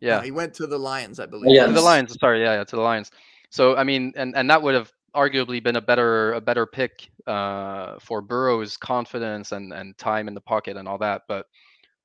yeah, 0.00 0.22
he 0.22 0.30
went 0.30 0.52
to 0.54 0.66
the 0.66 0.78
Lions, 0.78 1.18
I 1.20 1.26
believe. 1.26 1.54
Yeah, 1.54 1.66
the 1.66 1.80
Lions. 1.80 2.16
Sorry, 2.20 2.42
yeah, 2.42 2.54
yeah, 2.54 2.64
to 2.64 2.76
the 2.76 2.82
Lions. 2.82 3.10
So 3.50 3.76
I 3.76 3.84
mean, 3.84 4.12
and 4.16 4.36
and 4.36 4.50
that 4.50 4.62
would 4.62 4.74
have 4.74 4.92
arguably 5.14 5.62
been 5.62 5.76
a 5.76 5.80
better 5.80 6.34
a 6.34 6.40
better 6.40 6.66
pick 6.66 7.08
uh, 7.26 7.98
for 8.00 8.20
Burrow's 8.20 8.76
confidence 8.76 9.52
and 9.52 9.72
and 9.72 9.96
time 9.96 10.28
in 10.28 10.34
the 10.34 10.40
pocket 10.40 10.76
and 10.76 10.86
all 10.86 10.98
that. 10.98 11.22
But 11.26 11.46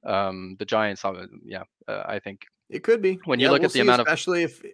um, 0.05 0.55
the 0.59 0.65
Giants, 0.65 1.03
uh, 1.03 1.25
yeah, 1.43 1.63
uh, 1.87 2.03
I 2.05 2.19
think 2.19 2.45
it 2.69 2.83
could 2.83 3.01
be. 3.01 3.19
When 3.25 3.39
you 3.39 3.47
yeah, 3.47 3.51
look 3.51 3.61
we'll 3.61 3.67
at 3.67 3.73
the 3.73 3.81
amount 3.81 4.01
especially 4.01 4.43
of, 4.43 4.51
especially 4.51 4.73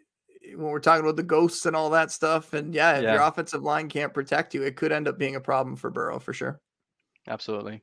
if 0.50 0.58
when 0.58 0.68
we're 0.68 0.80
talking 0.80 1.04
about 1.04 1.18
the 1.18 1.24
ghosts 1.24 1.66
and 1.66 1.76
all 1.76 1.90
that 1.90 2.12
stuff, 2.12 2.54
and 2.54 2.74
yeah, 2.74 2.98
if 2.98 3.04
yeah. 3.04 3.14
your 3.14 3.24
offensive 3.24 3.64
line 3.64 3.90
can't 3.90 4.14
protect 4.14 4.54
you, 4.54 4.64
it 4.64 4.76
could 4.76 4.92
end 4.92 5.08
up 5.08 5.18
being 5.18 5.36
a 5.36 5.42
problem 5.42 5.76
for 5.76 5.90
Burrow 5.90 6.20
for 6.20 6.34
sure. 6.34 6.60
Absolutely. 7.28 7.82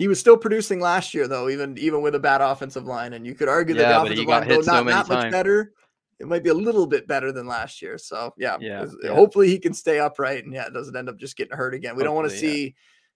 He 0.00 0.08
was 0.08 0.18
still 0.18 0.38
producing 0.38 0.80
last 0.80 1.12
year, 1.12 1.28
though, 1.28 1.50
even 1.50 1.76
even 1.76 2.00
with 2.00 2.14
a 2.14 2.18
bad 2.18 2.40
offensive 2.40 2.86
line, 2.86 3.12
and 3.12 3.26
you 3.26 3.34
could 3.34 3.50
argue 3.50 3.74
that 3.74 3.86
the 3.86 4.00
offensive 4.00 4.24
line, 4.24 4.48
though 4.48 4.54
not 4.60 4.64
so 4.64 4.84
that 4.84 5.08
much 5.08 5.30
better, 5.30 5.74
it 6.18 6.26
might 6.26 6.42
be 6.42 6.48
a 6.48 6.54
little 6.54 6.86
bit 6.86 7.06
better 7.06 7.32
than 7.32 7.46
last 7.46 7.82
year. 7.82 7.98
So 7.98 8.32
yeah, 8.38 8.56
yeah, 8.62 8.86
yeah. 9.02 9.12
hopefully 9.12 9.48
he 9.48 9.58
can 9.58 9.74
stay 9.74 9.98
upright, 9.98 10.46
and 10.46 10.54
yeah, 10.54 10.66
it 10.66 10.72
doesn't 10.72 10.96
end 10.96 11.10
up 11.10 11.18
just 11.18 11.36
getting 11.36 11.54
hurt 11.54 11.74
again. 11.74 11.96
We 11.96 12.02
hopefully, 12.02 12.04
don't 12.06 12.14
want 12.14 12.30
to 12.30 12.38
see, 12.38 12.74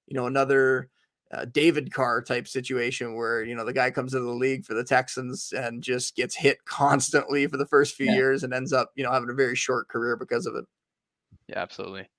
you 0.08 0.14
know, 0.14 0.26
another 0.26 0.90
uh, 1.32 1.46
David 1.46 1.90
Carr 1.90 2.20
type 2.20 2.46
situation 2.46 3.14
where 3.14 3.42
you 3.42 3.54
know 3.54 3.64
the 3.64 3.72
guy 3.72 3.90
comes 3.90 4.12
into 4.12 4.26
the 4.26 4.32
league 4.32 4.66
for 4.66 4.74
the 4.74 4.84
Texans 4.84 5.54
and 5.56 5.82
just 5.82 6.14
gets 6.16 6.36
hit 6.36 6.62
constantly 6.66 7.46
for 7.46 7.56
the 7.56 7.64
first 7.64 7.94
few 7.94 8.12
years 8.12 8.44
and 8.44 8.52
ends 8.52 8.74
up 8.74 8.90
you 8.94 9.04
know 9.04 9.10
having 9.10 9.30
a 9.30 9.34
very 9.34 9.56
short 9.56 9.88
career 9.88 10.18
because 10.18 10.44
of 10.44 10.54
it. 10.54 10.66
Yeah, 11.48 11.60
absolutely. 11.60 12.10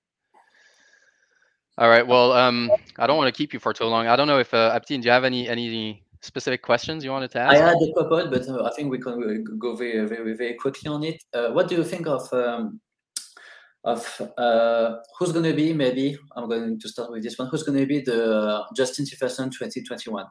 All 1.78 1.88
right. 1.88 2.06
Well, 2.06 2.32
um, 2.32 2.70
I 2.98 3.06
don't 3.06 3.18
want 3.18 3.32
to 3.32 3.36
keep 3.36 3.52
you 3.52 3.60
for 3.60 3.72
too 3.72 3.84
long. 3.84 4.06
I 4.06 4.16
don't 4.16 4.26
know 4.26 4.38
if 4.38 4.54
uh, 4.54 4.78
Abtine, 4.78 5.02
do 5.02 5.06
you 5.06 5.12
have 5.12 5.24
any 5.24 5.48
any 5.48 6.02
specific 6.22 6.62
questions 6.62 7.04
you 7.04 7.10
wanted 7.10 7.30
to 7.32 7.40
ask? 7.40 7.54
I 7.54 7.58
had 7.58 7.76
a 7.76 7.92
couple, 7.94 8.30
but 8.30 8.48
uh, 8.48 8.64
I 8.64 8.70
think 8.74 8.90
we 8.90 8.98
can 8.98 9.44
go 9.58 9.76
very 9.76 10.06
very 10.06 10.34
very 10.34 10.54
quickly 10.54 10.88
on 10.90 11.04
it. 11.04 11.22
Uh, 11.34 11.50
what 11.50 11.68
do 11.68 11.76
you 11.76 11.84
think 11.84 12.06
of 12.06 12.32
um, 12.32 12.80
of 13.84 14.20
uh, 14.36 14.96
who's 15.18 15.32
going 15.32 15.44
to 15.44 15.54
be 15.54 15.72
maybe 15.72 16.18
I'm 16.34 16.48
going 16.48 16.78
to 16.78 16.88
start 16.88 17.10
with 17.10 17.22
this 17.22 17.38
one. 17.38 17.48
Who's 17.48 17.62
going 17.62 17.78
to 17.78 17.86
be 17.86 18.00
the 18.00 18.64
Justin 18.74 19.06
Jefferson 19.06 19.50
2021? 19.50 20.26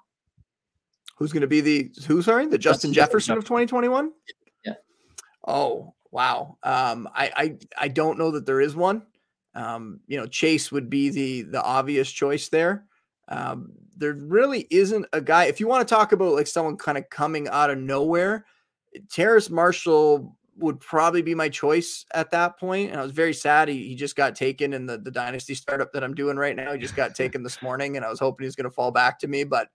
Who's 1.18 1.32
going 1.32 1.42
to 1.42 1.48
be 1.48 1.62
the 1.62 1.92
who? 2.08 2.22
Sorry, 2.22 2.46
the 2.48 2.58
Justin, 2.58 2.92
Justin 2.92 2.94
Jefferson, 2.94 3.36
Jefferson 3.36 3.38
of 3.38 3.44
2021. 3.46 4.12
Yeah. 4.66 4.74
Oh 5.48 5.94
wow. 6.12 6.58
Um, 6.64 7.08
I 7.14 7.32
I 7.36 7.58
I 7.78 7.88
don't 7.88 8.18
know 8.18 8.32
that 8.32 8.46
there 8.46 8.62
is 8.62 8.76
one. 8.76 9.04
Um, 9.56 10.02
you 10.08 10.18
know, 10.18 10.28
Chase 10.28 10.72
would 10.72 10.90
be 10.90 11.10
the 11.10 11.44
the 11.44 11.64
obvious 11.64 12.12
choice 12.12 12.50
there. 12.50 12.86
Um, 13.28 13.72
there 13.98 14.14
really 14.14 14.68
isn't 14.70 15.06
a 15.14 15.22
guy. 15.22 15.46
If 15.46 15.60
you 15.60 15.68
want 15.68 15.88
to 15.88 15.94
talk 15.94 16.12
about 16.12 16.34
like 16.34 16.48
someone 16.48 16.78
kind 16.78 16.98
of 16.98 17.10
coming 17.10 17.48
out 17.48 17.70
of 17.70 17.78
nowhere, 17.78 18.46
Terrace 19.10 19.50
Marshall 19.50 20.36
would 20.58 20.80
probably 20.80 21.22
be 21.22 21.36
my 21.36 21.50
choice 21.50 22.06
at 22.14 22.32
that 22.32 22.58
point. 22.58 22.92
And 22.92 23.00
I 23.00 23.04
was 23.04 23.12
very 23.12 23.34
sad. 23.34 23.68
He, 23.68 23.90
he 23.90 23.96
just 23.96 24.16
got 24.16 24.36
taken 24.36 24.74
in 24.74 24.86
the, 24.86 24.98
the 24.98 25.12
dynasty 25.12 25.54
startup 25.54 25.92
that 25.94 26.04
I'm 26.04 26.14
doing 26.14 26.38
right 26.38 26.56
now. 26.56 26.72
He 26.74 26.80
just 26.80 26.96
got 26.96 27.16
taken 27.16 27.44
this 27.44 27.62
morning, 27.62 27.98
and 27.98 28.06
I 28.06 28.10
was 28.10 28.20
hoping 28.20 28.46
he 28.46 28.48
was 28.48 28.56
going 28.56 28.70
to 28.70 28.76
fall 28.76 28.92
back 28.92 29.20
to 29.20 29.28
me. 29.28 29.44
But 29.44 29.70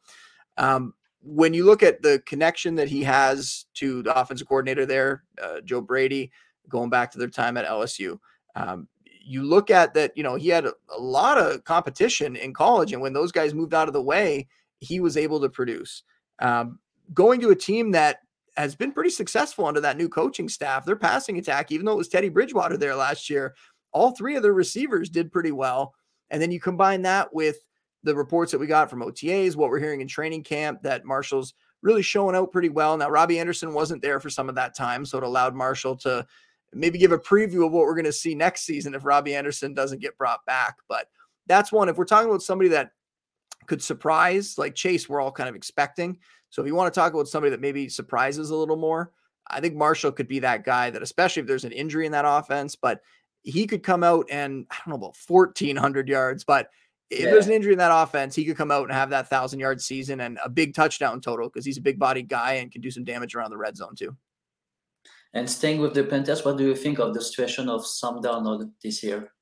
um, 0.57 0.95
when 1.23 1.53
you 1.53 1.65
look 1.65 1.83
at 1.83 2.03
the 2.03 2.23
connection 2.25 2.77
that 2.77 2.89
he 2.89 3.03
has 3.03 3.67
to 3.75 4.03
the 4.03 4.19
offensive 4.19 4.49
coordinator 4.49 4.87
there, 4.87 5.25
uh, 5.43 5.61
Joe 5.61 5.83
Brady, 5.83 6.31
going 6.69 6.89
back 6.89 7.11
to 7.13 7.19
their 7.19 7.29
time 7.29 7.57
at 7.57 7.67
LSU, 7.67 8.19
um, 8.57 8.89
you 9.31 9.45
look 9.45 9.71
at 9.71 9.95
that, 9.95 10.11
you 10.17 10.25
know, 10.25 10.35
he 10.35 10.49
had 10.49 10.65
a, 10.65 10.73
a, 10.93 11.01
lot 11.01 11.39
of 11.39 11.63
competition 11.63 12.35
in 12.35 12.53
college. 12.53 12.93
And 12.93 13.01
when 13.01 13.13
those 13.13 13.31
guys 13.31 13.55
moved 13.55 13.75
out 13.75 13.87
of 13.87 13.95
the 13.95 14.03
way, 14.03 14.49
he 14.81 14.99
was 14.99 15.17
able 15.17 15.41
to 15.41 15.49
produce. 15.49 16.03
Um, 16.41 16.81
going 17.15 17.41
to 17.43 17.51
a 17.51 17.55
team 17.55 17.93
that 17.93 18.19
has 18.57 18.75
been 18.75 18.91
pretty 18.91 19.11
successful 19.11 19.67
under 19.67 19.81
that 19.83 19.97
new 19.97 20.09
coaching 20.09 20.49
staff, 20.49 20.85
their 20.85 20.97
passing 20.97 21.39
attack, 21.39 21.71
even 21.71 21.87
though 21.87 21.93
it 21.93 21.99
was 21.99 22.09
Teddy 22.09 22.29
Bridgewater 22.29 22.77
there 22.77 22.97
last 22.97 23.31
year, 23.31 23.55
all 23.93 24.11
three 24.11 24.35
of 24.35 24.43
their 24.43 24.53
receivers 24.53 25.09
did 25.09 25.31
pretty 25.31 25.53
well. 25.53 25.95
And 26.31 26.43
then 26.43 26.51
you 26.51 26.59
combine 26.59 27.03
that 27.03 27.33
with 27.33 27.59
the 28.03 28.17
reports 28.17 28.51
that 28.51 28.59
we 28.59 28.67
got 28.67 28.91
from 28.91 29.01
OTAs, 29.01 29.55
what 29.55 29.71
we're 29.71 29.79
hearing 29.79 30.01
in 30.01 30.09
training 30.09 30.43
camp, 30.43 30.83
that 30.83 31.05
Marshall's 31.05 31.55
really 31.83 32.03
showing 32.03 32.35
out 32.35 32.51
pretty 32.51 32.69
well. 32.69 32.97
Now, 32.97 33.11
Robbie 33.11 33.39
Anderson 33.39 33.75
wasn't 33.75 34.03
there 34.03 34.19
for 34.19 34.29
some 34.29 34.49
of 34.49 34.57
that 34.57 34.77
time, 34.77 35.05
so 35.05 35.19
it 35.19 35.25
allowed 35.25 35.55
Marshall 35.55 35.95
to 35.99 36.27
maybe 36.73 36.99
give 36.99 37.13
a 37.13 37.19
preview 37.19 37.67
of 37.67 37.73
what 37.73 37.83
we're 37.83 37.95
going 37.95 38.05
to 38.05 38.13
see 38.13 38.35
next 38.35 38.63
season 38.63 38.95
if 38.95 39.05
Robbie 39.05 39.35
Anderson 39.35 39.75
doesn't 39.75 40.01
get 40.01 40.17
brought 40.17 40.45
back. 40.47 40.77
But 40.89 41.07
that's 41.47 41.73
one. 41.73 41.89
If 41.89 41.97
we're 41.97 42.05
talking 42.05 42.29
about 42.29 42.43
somebody 42.43 42.71
that 42.71 42.93
could 43.67 43.83
surprise, 43.83 44.57
like 44.59 44.75
Chase, 44.75 45.09
we're 45.09 45.21
all 45.21 45.33
kind 45.33 45.49
of 45.49 45.55
expecting. 45.55 46.19
So 46.51 46.63
if 46.63 46.69
you 46.69 46.75
want 46.75 46.93
to 46.93 46.99
talk 46.99 47.13
about 47.13 47.29
somebody 47.29 47.51
that 47.51 47.61
maybe 47.61 47.89
surprises 47.89 48.51
a 48.51 48.57
little 48.57 48.77
more, 48.77 49.13
I 49.49 49.61
think 49.61 49.75
Marshall 49.75 50.13
could 50.13 50.29
be 50.29 50.39
that 50.41 50.65
guy 50.65 50.91
that, 50.91 51.03
especially 51.03 51.41
if 51.41 51.47
there's 51.49 51.65
an 51.65 51.73
injury 51.73 52.07
in 52.07 52.13
that 52.13 52.25
offense, 52.27 52.77
but 52.77 53.01
he 53.43 53.67
could 53.67 53.83
come 53.83 54.05
out 54.05 54.27
and 54.31 54.67
I 54.71 54.77
don't 54.77 54.89
know 54.89 55.07
about 55.07 55.17
1400 55.27 56.09
yards, 56.09 56.45
but 56.45 56.71
if 57.11 57.21
yeah. 57.21 57.31
there's 57.31 57.47
an 57.47 57.53
injury 57.53 57.73
in 57.73 57.79
that 57.79 57.93
offense, 57.93 58.37
he 58.37 58.45
could 58.45 58.57
come 58.57 58.71
out 58.71 58.85
and 58.85 58.93
have 58.93 59.11
that 59.11 59.29
thousand 59.29 59.59
yard 59.59 59.81
season 59.81 60.21
and 60.21 60.39
a 60.45 60.49
big 60.49 60.75
touchdown 60.75 61.21
total 61.21 61.49
because 61.49 61.65
he's 61.65 61.79
a 61.79 61.83
big 61.83 61.99
body 61.99 62.23
guy 62.23 62.55
and 62.55 62.71
can 62.71 62.81
do 62.81 62.91
some 62.91 63.05
damage 63.05 63.35
around 63.35 63.51
the 63.51 63.57
red 63.57 63.77
zone 63.77 63.97
too. 63.97 64.17
And 65.33 65.49
staying 65.49 65.81
with 65.81 65.95
the 65.95 66.05
Panthers, 66.05 66.45
what 66.45 66.57
do 66.57 66.65
you 66.65 66.75
think 66.75 66.99
of 66.99 67.15
the 67.15 67.21
situation 67.21 67.69
of 67.69 67.87
Sam 67.87 68.21
Darnold 68.21 68.71
this 68.83 69.03
year? 69.03 69.33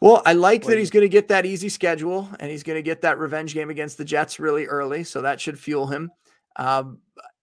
Well, 0.00 0.22
I 0.24 0.32
like 0.32 0.64
that 0.64 0.78
he's 0.78 0.90
going 0.90 1.04
to 1.04 1.10
get 1.10 1.28
that 1.28 1.44
easy 1.44 1.68
schedule 1.68 2.28
and 2.40 2.50
he's 2.50 2.62
going 2.62 2.78
to 2.78 2.82
get 2.82 3.02
that 3.02 3.18
revenge 3.18 3.52
game 3.52 3.68
against 3.68 3.98
the 3.98 4.04
Jets 4.04 4.40
really 4.40 4.64
early. 4.64 5.04
So 5.04 5.20
that 5.22 5.40
should 5.40 5.58
fuel 5.58 5.86
him. 5.86 6.10
Um, 6.56 6.98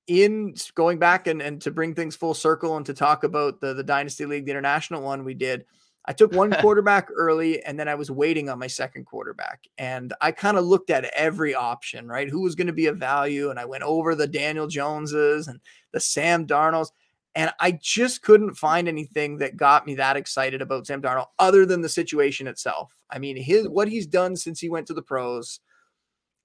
in 0.08 0.56
going 0.74 0.98
back 0.98 1.28
and, 1.28 1.42
and 1.42 1.62
to 1.62 1.72
bring 1.72 1.94
things 1.94 2.16
full 2.16 2.34
circle 2.34 2.78
and 2.78 2.86
to 2.86 2.94
talk 2.94 3.24
about 3.24 3.62
the, 3.62 3.74
the 3.74 3.84
Dynasty 3.84 4.26
League, 4.26 4.46
the 4.46 4.52
international 4.52 5.02
one 5.02 5.24
we 5.24 5.34
did, 5.34 5.66
I 6.08 6.14
took 6.14 6.32
one 6.32 6.52
quarterback 6.62 7.10
early 7.16 7.62
and 7.64 7.80
then 7.80 7.88
I 7.88 7.96
was 7.96 8.10
waiting 8.10 8.50
on 8.50 8.60
my 8.60 8.68
second 8.68 9.06
quarterback. 9.06 9.68
And 9.78 10.14
I 10.22 10.32
kind 10.32 10.58
of 10.58 10.66
looked 10.66 10.90
at 10.90 11.06
every 11.16 11.54
option, 11.54 12.08
right? 12.08 12.30
Who 12.30 12.42
was 12.42 12.56
going 12.56 12.68
to 12.68 12.74
be 12.74 12.88
a 12.88 12.94
value? 12.94 13.50
And 13.50 13.60
I 13.60 13.66
went 13.66 13.84
over 13.84 14.16
the 14.16 14.28
Daniel 14.28 14.68
Joneses 14.68 15.48
and 15.48 15.60
the 15.92 16.00
Sam 16.00 16.48
Darnolds. 16.48 16.92
And 17.36 17.52
I 17.60 17.74
just 17.74 18.24
couldn't 18.24 18.56
find 18.56 18.88
anything 18.88 19.38
that 19.38 19.58
got 19.58 19.86
me 19.86 19.96
that 19.96 20.18
excited 20.18 20.62
about 20.62 20.88
Sam 20.88 21.02
Darnold 21.02 21.28
other 21.38 21.68
than 21.68 21.82
the 21.82 21.90
situation 21.90 22.48
itself. 22.48 22.96
I 23.12 23.20
mean, 23.20 23.38
his 23.38 23.70
what 23.70 23.88
he's 23.88 24.08
done 24.08 24.36
since 24.36 24.60
he 24.60 24.70
went 24.70 24.88
to 24.88 24.94
the 24.94 25.04
pros. 25.04 25.60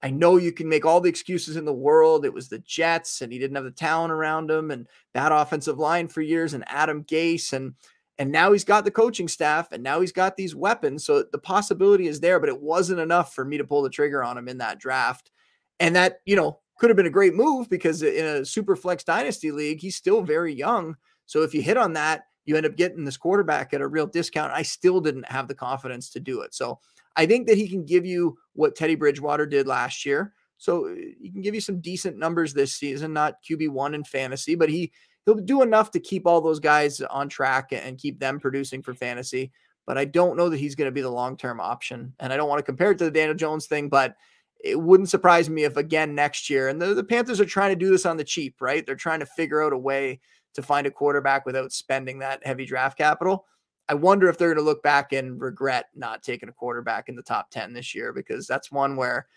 I 0.03 0.09
know 0.09 0.35
you 0.35 0.51
can 0.51 0.67
make 0.67 0.85
all 0.85 0.99
the 0.99 1.09
excuses 1.09 1.55
in 1.55 1.63
the 1.63 1.73
world. 1.73 2.25
It 2.25 2.33
was 2.33 2.49
the 2.49 2.59
Jets 2.59 3.21
and 3.21 3.31
he 3.31 3.39
didn't 3.39 3.55
have 3.55 3.63
the 3.63 3.71
talent 3.71 4.11
around 4.11 4.51
him 4.51 4.69
and 4.69 4.85
bad 5.13 5.31
offensive 5.31 5.79
line 5.79 6.09
for 6.09 6.21
years 6.21 6.53
and 6.53 6.65
Adam 6.67 7.05
Gase 7.05 7.53
and 7.53 7.73
and 8.19 8.31
now 8.31 8.51
he's 8.51 8.63
got 8.63 8.85
the 8.85 8.91
coaching 8.91 9.27
staff 9.27 9.71
and 9.71 9.81
now 9.81 9.99
he's 9.99 10.11
got 10.11 10.37
these 10.37 10.55
weapons. 10.55 11.03
So 11.03 11.23
the 11.31 11.39
possibility 11.39 12.07
is 12.07 12.19
there, 12.19 12.39
but 12.39 12.49
it 12.49 12.61
wasn't 12.61 12.99
enough 12.99 13.33
for 13.33 13.43
me 13.43 13.57
to 13.57 13.63
pull 13.63 13.81
the 13.81 13.89
trigger 13.89 14.23
on 14.23 14.37
him 14.37 14.47
in 14.47 14.59
that 14.59 14.79
draft. 14.79 15.31
And 15.79 15.95
that, 15.95 16.19
you 16.25 16.35
know, 16.35 16.59
could 16.77 16.89
have 16.89 16.97
been 16.97 17.07
a 17.07 17.11
great 17.11 17.33
move 17.33 17.69
because 17.69 18.03
in 18.03 18.25
a 18.25 18.45
super 18.45 18.75
flex 18.75 19.03
dynasty 19.03 19.51
league, 19.51 19.81
he's 19.81 19.95
still 19.95 20.21
very 20.21 20.53
young. 20.53 20.95
So 21.25 21.41
if 21.41 21.53
you 21.53 21.61
hit 21.61 21.77
on 21.77 21.93
that, 21.93 22.25
you 22.45 22.55
end 22.55 22.65
up 22.65 22.75
getting 22.75 23.05
this 23.05 23.17
quarterback 23.17 23.73
at 23.73 23.81
a 23.81 23.87
real 23.87 24.05
discount. 24.05 24.53
I 24.53 24.61
still 24.61 24.99
didn't 24.99 25.29
have 25.31 25.47
the 25.47 25.55
confidence 25.55 26.09
to 26.11 26.19
do 26.19 26.41
it. 26.41 26.53
So 26.53 26.79
I 27.15 27.25
think 27.25 27.47
that 27.47 27.57
he 27.57 27.67
can 27.67 27.85
give 27.85 28.05
you 28.05 28.37
what 28.53 28.75
Teddy 28.75 28.95
Bridgewater 28.95 29.45
did 29.45 29.67
last 29.67 30.05
year. 30.05 30.33
So 30.57 30.87
uh, 30.87 30.95
he 31.21 31.29
can 31.31 31.41
give 31.41 31.55
you 31.55 31.61
some 31.61 31.79
decent 31.79 32.17
numbers 32.17 32.53
this 32.53 32.73
season, 32.75 33.13
not 33.13 33.43
QB1 33.49 33.95
in 33.95 34.03
fantasy, 34.03 34.55
but 34.55 34.69
he 34.69 34.91
he'll 35.25 35.35
do 35.35 35.61
enough 35.61 35.91
to 35.91 35.99
keep 35.99 36.25
all 36.27 36.41
those 36.41 36.59
guys 36.59 37.01
on 37.01 37.29
track 37.29 37.69
and 37.71 37.97
keep 37.97 38.19
them 38.19 38.39
producing 38.39 38.81
for 38.81 38.93
fantasy. 38.93 39.51
But 39.85 39.97
I 39.97 40.05
don't 40.05 40.37
know 40.37 40.49
that 40.49 40.59
he's 40.59 40.75
going 40.75 40.87
to 40.87 40.93
be 40.93 41.01
the 41.01 41.09
long 41.09 41.35
term 41.37 41.59
option. 41.59 42.13
And 42.19 42.31
I 42.31 42.37
don't 42.37 42.47
want 42.47 42.59
to 42.59 42.63
compare 42.63 42.91
it 42.91 42.97
to 42.99 43.05
the 43.05 43.11
Daniel 43.11 43.35
Jones 43.35 43.67
thing, 43.67 43.89
but 43.89 44.15
it 44.63 44.79
wouldn't 44.79 45.09
surprise 45.09 45.49
me 45.49 45.65
if 45.65 45.75
again 45.75 46.15
next 46.15 46.49
year, 46.49 46.69
and 46.69 46.81
the, 46.81 46.93
the 46.93 47.03
Panthers 47.03 47.41
are 47.41 47.45
trying 47.45 47.71
to 47.71 47.75
do 47.75 47.91
this 47.91 48.05
on 48.05 48.15
the 48.15 48.23
cheap, 48.23 48.61
right? 48.61 48.85
They're 48.85 48.95
trying 48.95 49.19
to 49.19 49.25
figure 49.25 49.61
out 49.61 49.73
a 49.73 49.77
way 49.77 50.21
to 50.53 50.61
find 50.61 50.87
a 50.87 50.91
quarterback 50.91 51.45
without 51.45 51.73
spending 51.73 52.19
that 52.19 52.45
heavy 52.45 52.65
draft 52.65 52.97
capital. 52.97 53.45
I 53.89 53.95
wonder 53.95 54.29
if 54.29 54.37
they're 54.37 54.53
going 54.53 54.63
to 54.63 54.69
look 54.69 54.81
back 54.81 55.11
and 55.11 55.41
regret 55.41 55.87
not 55.93 56.23
taking 56.23 56.47
a 56.47 56.53
quarterback 56.53 57.09
in 57.09 57.15
the 57.17 57.21
top 57.21 57.51
10 57.51 57.73
this 57.73 57.93
year 57.93 58.13
because 58.13 58.47
that's 58.47 58.71
one 58.71 58.95
where 58.95 59.27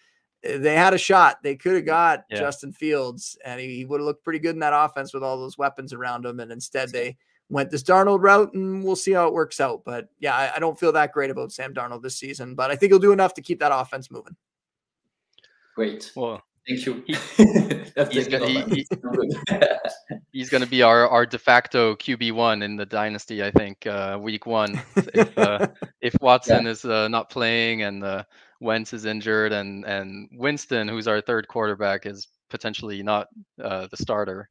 they 0.42 0.74
had 0.74 0.94
a 0.94 0.98
shot. 0.98 1.42
They 1.42 1.56
could 1.56 1.74
have 1.74 1.86
got 1.86 2.24
yeah. 2.30 2.38
Justin 2.38 2.72
Fields 2.72 3.38
and 3.44 3.60
he, 3.60 3.76
he 3.76 3.84
would 3.84 4.00
have 4.00 4.06
looked 4.06 4.24
pretty 4.24 4.38
good 4.38 4.54
in 4.54 4.60
that 4.60 4.72
offense 4.74 5.12
with 5.12 5.22
all 5.22 5.38
those 5.38 5.58
weapons 5.58 5.92
around 5.92 6.24
him. 6.24 6.40
And 6.40 6.52
instead, 6.52 6.90
they 6.90 7.16
went 7.48 7.70
this 7.70 7.82
Darnold 7.82 8.22
route 8.22 8.52
and 8.54 8.84
we'll 8.84 8.96
see 8.96 9.12
how 9.12 9.26
it 9.26 9.32
works 9.32 9.60
out. 9.60 9.82
But 9.84 10.08
yeah, 10.18 10.34
I, 10.34 10.56
I 10.56 10.58
don't 10.58 10.78
feel 10.78 10.92
that 10.92 11.12
great 11.12 11.30
about 11.30 11.52
Sam 11.52 11.74
Darnold 11.74 12.02
this 12.02 12.16
season, 12.16 12.54
but 12.54 12.70
I 12.70 12.76
think 12.76 12.92
he'll 12.92 12.98
do 12.98 13.12
enough 13.12 13.34
to 13.34 13.42
keep 13.42 13.60
that 13.60 13.72
offense 13.74 14.10
moving. 14.10 14.36
Great. 15.74 16.10
Well, 16.16 16.42
thank 16.66 16.86
you. 16.86 17.04
he's, 17.06 18.28
gonna, 18.28 18.46
he, 18.46 18.86
he's 20.32 20.48
gonna 20.48 20.66
be 20.66 20.82
our, 20.82 21.08
our 21.08 21.26
de 21.26 21.38
facto 21.38 21.94
QB 21.96 22.32
one 22.32 22.62
in 22.62 22.76
the 22.76 22.86
dynasty. 22.86 23.44
I 23.44 23.50
think 23.50 23.86
uh, 23.86 24.18
week 24.20 24.46
one. 24.46 24.80
If 24.96 25.36
uh, 25.38 25.68
if 26.00 26.16
Watson 26.20 26.64
yeah. 26.64 26.70
is 26.70 26.84
uh, 26.84 27.08
not 27.08 27.28
playing 27.28 27.82
and 27.82 28.02
uh, 28.02 28.24
Wentz 28.60 28.92
is 28.92 29.04
injured 29.04 29.52
and 29.52 29.84
and 29.84 30.28
Winston, 30.32 30.88
who's 30.88 31.08
our 31.08 31.20
third 31.20 31.48
quarterback, 31.48 32.06
is 32.06 32.28
potentially 32.50 33.02
not 33.02 33.28
uh, 33.62 33.86
the 33.90 33.96
starter. 33.96 34.48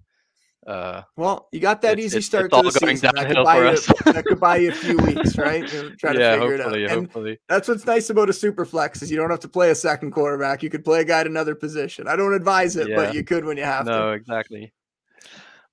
Uh, 0.67 1.03
well, 1.15 1.47
you 1.51 1.59
got 1.59 1.81
that 1.83 1.99
easy 1.99 2.19
start 2.21 2.51
to 2.51 2.61
the 2.63 2.71
season. 2.71 3.11
That 3.13 3.27
could, 3.27 3.43
buy 3.43 3.69
you, 3.69 3.77
that 4.13 4.25
could 4.25 4.39
buy 4.39 4.57
you 4.57 4.69
a 4.69 4.73
few 4.73 4.97
weeks, 4.97 5.37
right? 5.37 5.67
try 5.99 6.13
to 6.13 6.19
yeah, 6.19 6.33
figure 6.33 6.55
it 6.55 6.61
out. 6.61 6.73
And 6.73 6.89
hopefully. 6.89 7.39
that's 7.47 7.67
what's 7.67 7.85
nice 7.85 8.09
about 8.09 8.29
a 8.29 8.33
super 8.33 8.65
flex 8.65 9.03
is 9.03 9.11
you 9.11 9.17
don't 9.17 9.29
have 9.29 9.41
to 9.41 9.47
play 9.47 9.69
a 9.69 9.75
second 9.75 10.11
quarterback. 10.11 10.63
You 10.63 10.71
could 10.71 10.83
play 10.83 11.01
a 11.01 11.05
guy 11.05 11.19
at 11.19 11.27
another 11.27 11.53
position. 11.53 12.07
I 12.07 12.15
don't 12.15 12.33
advise 12.33 12.77
it, 12.77 12.89
yeah. 12.89 12.95
but 12.95 13.13
you 13.13 13.23
could 13.23 13.45
when 13.45 13.57
you 13.57 13.63
have 13.63 13.85
no, 13.85 13.91
to. 13.91 13.99
No, 13.99 14.11
exactly. 14.13 14.73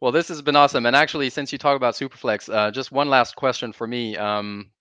Well, 0.03 0.13
this 0.13 0.29
has 0.29 0.43
been 0.43 0.57
awesome. 0.57 0.85
And 0.85 0.95
actually, 0.95 1.31
since 1.31 1.53
you 1.53 1.59
talk 1.59 1.77
about 1.77 1.95
Superflex, 1.95 2.53
uh, 2.53 2.71
just 2.71 2.93
one 2.93 3.09
last 3.09 3.35
question 3.35 3.73
for 3.73 3.87
me. 3.87 4.17
Um, 4.19 4.73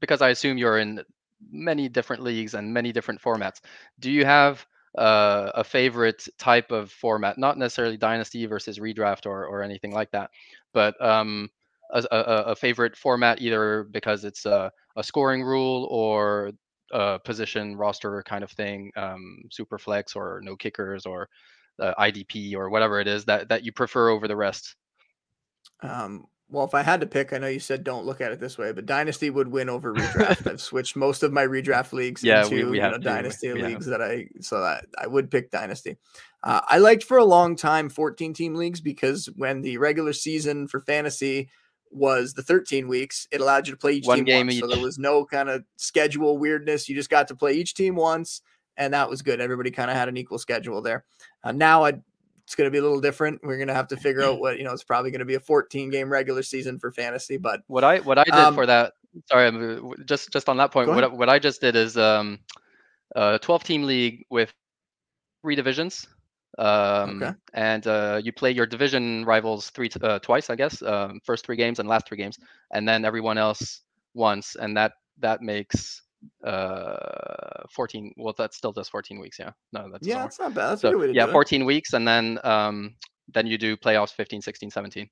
because 0.00 0.22
I 0.22 0.30
assume 0.30 0.58
you're 0.58 0.78
in 0.78 1.02
many 1.50 1.88
different 1.88 2.22
leagues 2.22 2.54
and 2.54 2.72
many 2.72 2.92
different 2.92 3.20
formats. 3.20 3.60
Do 4.00 4.10
you 4.10 4.24
have 4.24 4.66
uh, 4.96 5.50
a 5.54 5.64
favorite 5.64 6.26
type 6.38 6.70
of 6.70 6.90
format, 6.90 7.38
not 7.38 7.58
necessarily 7.58 7.96
dynasty 7.96 8.46
versus 8.46 8.78
redraft 8.78 9.26
or, 9.26 9.46
or 9.46 9.62
anything 9.62 9.92
like 9.92 10.10
that, 10.12 10.30
but 10.72 11.00
um, 11.04 11.50
a, 11.92 12.04
a, 12.10 12.18
a, 12.18 12.56
favorite 12.56 12.96
format 12.96 13.40
either 13.40 13.84
because 13.90 14.24
it's 14.24 14.46
a, 14.46 14.70
a 14.96 15.04
scoring 15.04 15.42
rule 15.42 15.86
or 15.90 16.52
a 16.92 17.18
position 17.18 17.76
roster 17.76 18.22
kind 18.22 18.42
of 18.42 18.50
thing, 18.50 18.90
um, 18.96 19.42
super 19.50 19.78
flex 19.78 20.16
or 20.16 20.40
no 20.42 20.56
kickers 20.56 21.04
or 21.04 21.28
uh, 21.78 21.92
IDP 21.98 22.54
or 22.54 22.70
whatever 22.70 23.00
it 23.00 23.06
is 23.06 23.24
that, 23.26 23.48
that 23.48 23.64
you 23.64 23.72
prefer 23.72 24.08
over 24.08 24.26
the 24.26 24.36
rest. 24.36 24.76
Um, 25.82 26.24
well, 26.48 26.64
if 26.64 26.74
I 26.74 26.82
had 26.82 27.00
to 27.00 27.06
pick, 27.06 27.32
I 27.32 27.38
know 27.38 27.48
you 27.48 27.58
said 27.58 27.82
don't 27.82 28.06
look 28.06 28.20
at 28.20 28.30
it 28.30 28.38
this 28.38 28.56
way, 28.56 28.70
but 28.72 28.86
Dynasty 28.86 29.30
would 29.30 29.48
win 29.48 29.68
over 29.68 29.92
redraft. 29.92 30.48
I've 30.48 30.60
switched 30.60 30.94
most 30.94 31.22
of 31.22 31.32
my 31.32 31.44
redraft 31.44 31.92
leagues 31.92 32.22
yeah, 32.22 32.44
into 32.44 32.66
we, 32.66 32.72
we 32.72 32.78
know, 32.78 32.98
Dynasty 32.98 33.52
we, 33.52 33.62
leagues 33.62 33.86
that 33.86 34.00
I 34.00 34.28
so 34.40 34.60
that 34.60 34.86
I 34.96 35.08
would 35.08 35.30
pick 35.30 35.50
Dynasty. 35.50 35.96
Uh, 36.44 36.60
I 36.68 36.78
liked 36.78 37.02
for 37.02 37.18
a 37.18 37.24
long 37.24 37.56
time 37.56 37.88
14 37.88 38.32
team 38.32 38.54
leagues 38.54 38.80
because 38.80 39.26
when 39.36 39.62
the 39.62 39.78
regular 39.78 40.12
season 40.12 40.68
for 40.68 40.80
fantasy 40.80 41.48
was 41.90 42.34
the 42.34 42.42
13 42.42 42.86
weeks, 42.86 43.26
it 43.32 43.40
allowed 43.40 43.66
you 43.66 43.72
to 43.72 43.78
play 43.78 43.94
each 43.94 44.06
One 44.06 44.18
team 44.18 44.24
game 44.24 44.46
once. 44.46 44.60
So 44.60 44.68
there 44.68 44.80
was 44.80 44.98
no 44.98 45.24
kind 45.24 45.48
of 45.48 45.64
schedule 45.76 46.38
weirdness. 46.38 46.88
You 46.88 46.94
just 46.94 47.10
got 47.10 47.26
to 47.28 47.34
play 47.34 47.54
each 47.54 47.74
team 47.74 47.96
once, 47.96 48.42
and 48.76 48.94
that 48.94 49.10
was 49.10 49.22
good. 49.22 49.40
Everybody 49.40 49.72
kind 49.72 49.90
of 49.90 49.96
had 49.96 50.08
an 50.08 50.16
equal 50.16 50.38
schedule 50.38 50.80
there. 50.80 51.04
Uh, 51.42 51.52
now 51.52 51.84
I 51.84 51.94
it's 52.46 52.54
going 52.54 52.66
to 52.66 52.70
be 52.70 52.78
a 52.78 52.82
little 52.82 53.00
different. 53.00 53.40
We're 53.42 53.56
going 53.56 53.68
to 53.68 53.74
have 53.74 53.88
to 53.88 53.96
figure 53.96 54.22
out 54.22 54.38
what 54.40 54.56
you 54.56 54.64
know. 54.64 54.72
It's 54.72 54.84
probably 54.84 55.10
going 55.10 55.18
to 55.18 55.24
be 55.24 55.34
a 55.34 55.40
14 55.40 55.90
game 55.90 56.08
regular 56.08 56.42
season 56.42 56.78
for 56.78 56.92
fantasy. 56.92 57.36
But 57.36 57.62
what 57.66 57.82
I 57.82 57.98
what 57.98 58.18
I 58.18 58.24
did 58.24 58.34
um, 58.34 58.54
for 58.54 58.66
that, 58.66 58.92
sorry, 59.26 59.80
just 60.04 60.32
just 60.32 60.48
on 60.48 60.56
that 60.58 60.70
point, 60.70 60.88
what 60.88 61.12
what 61.12 61.28
I 61.28 61.40
just 61.40 61.60
did 61.60 61.74
is 61.74 61.98
um, 61.98 62.38
a 63.16 63.38
12 63.40 63.64
team 63.64 63.82
league 63.82 64.24
with 64.30 64.54
three 65.42 65.56
divisions. 65.56 66.06
Um, 66.58 67.22
okay. 67.22 67.34
And 67.52 67.86
uh, 67.86 68.20
you 68.22 68.32
play 68.32 68.52
your 68.52 68.64
division 68.64 69.24
rivals 69.24 69.70
three 69.70 69.90
uh, 70.00 70.20
twice, 70.20 70.48
I 70.48 70.56
guess. 70.56 70.80
Um, 70.82 71.20
first 71.24 71.44
three 71.44 71.56
games 71.56 71.80
and 71.80 71.88
last 71.88 72.06
three 72.06 72.16
games, 72.16 72.38
and 72.72 72.88
then 72.88 73.04
everyone 73.04 73.38
else 73.38 73.82
once, 74.14 74.54
and 74.54 74.76
that 74.76 74.92
that 75.18 75.42
makes 75.42 76.02
uh 76.44 77.62
14 77.70 78.12
well 78.16 78.34
that 78.38 78.54
still 78.54 78.72
does 78.72 78.88
14 78.88 79.18
weeks 79.18 79.38
yeah 79.38 79.50
no 79.72 79.90
that's 79.90 80.06
yeah 80.06 80.18
that's 80.18 80.38
not 80.38 80.54
bad 80.54 80.70
that's 80.70 80.82
so, 80.82 81.02
yeah 81.04 81.26
14 81.26 81.64
weeks 81.64 81.92
and 81.92 82.06
then 82.06 82.38
um 82.44 82.94
then 83.32 83.46
you 83.46 83.58
do 83.58 83.76
playoffs 83.76 84.12
15 84.12 84.40
16 84.42 84.70
17 84.70 85.08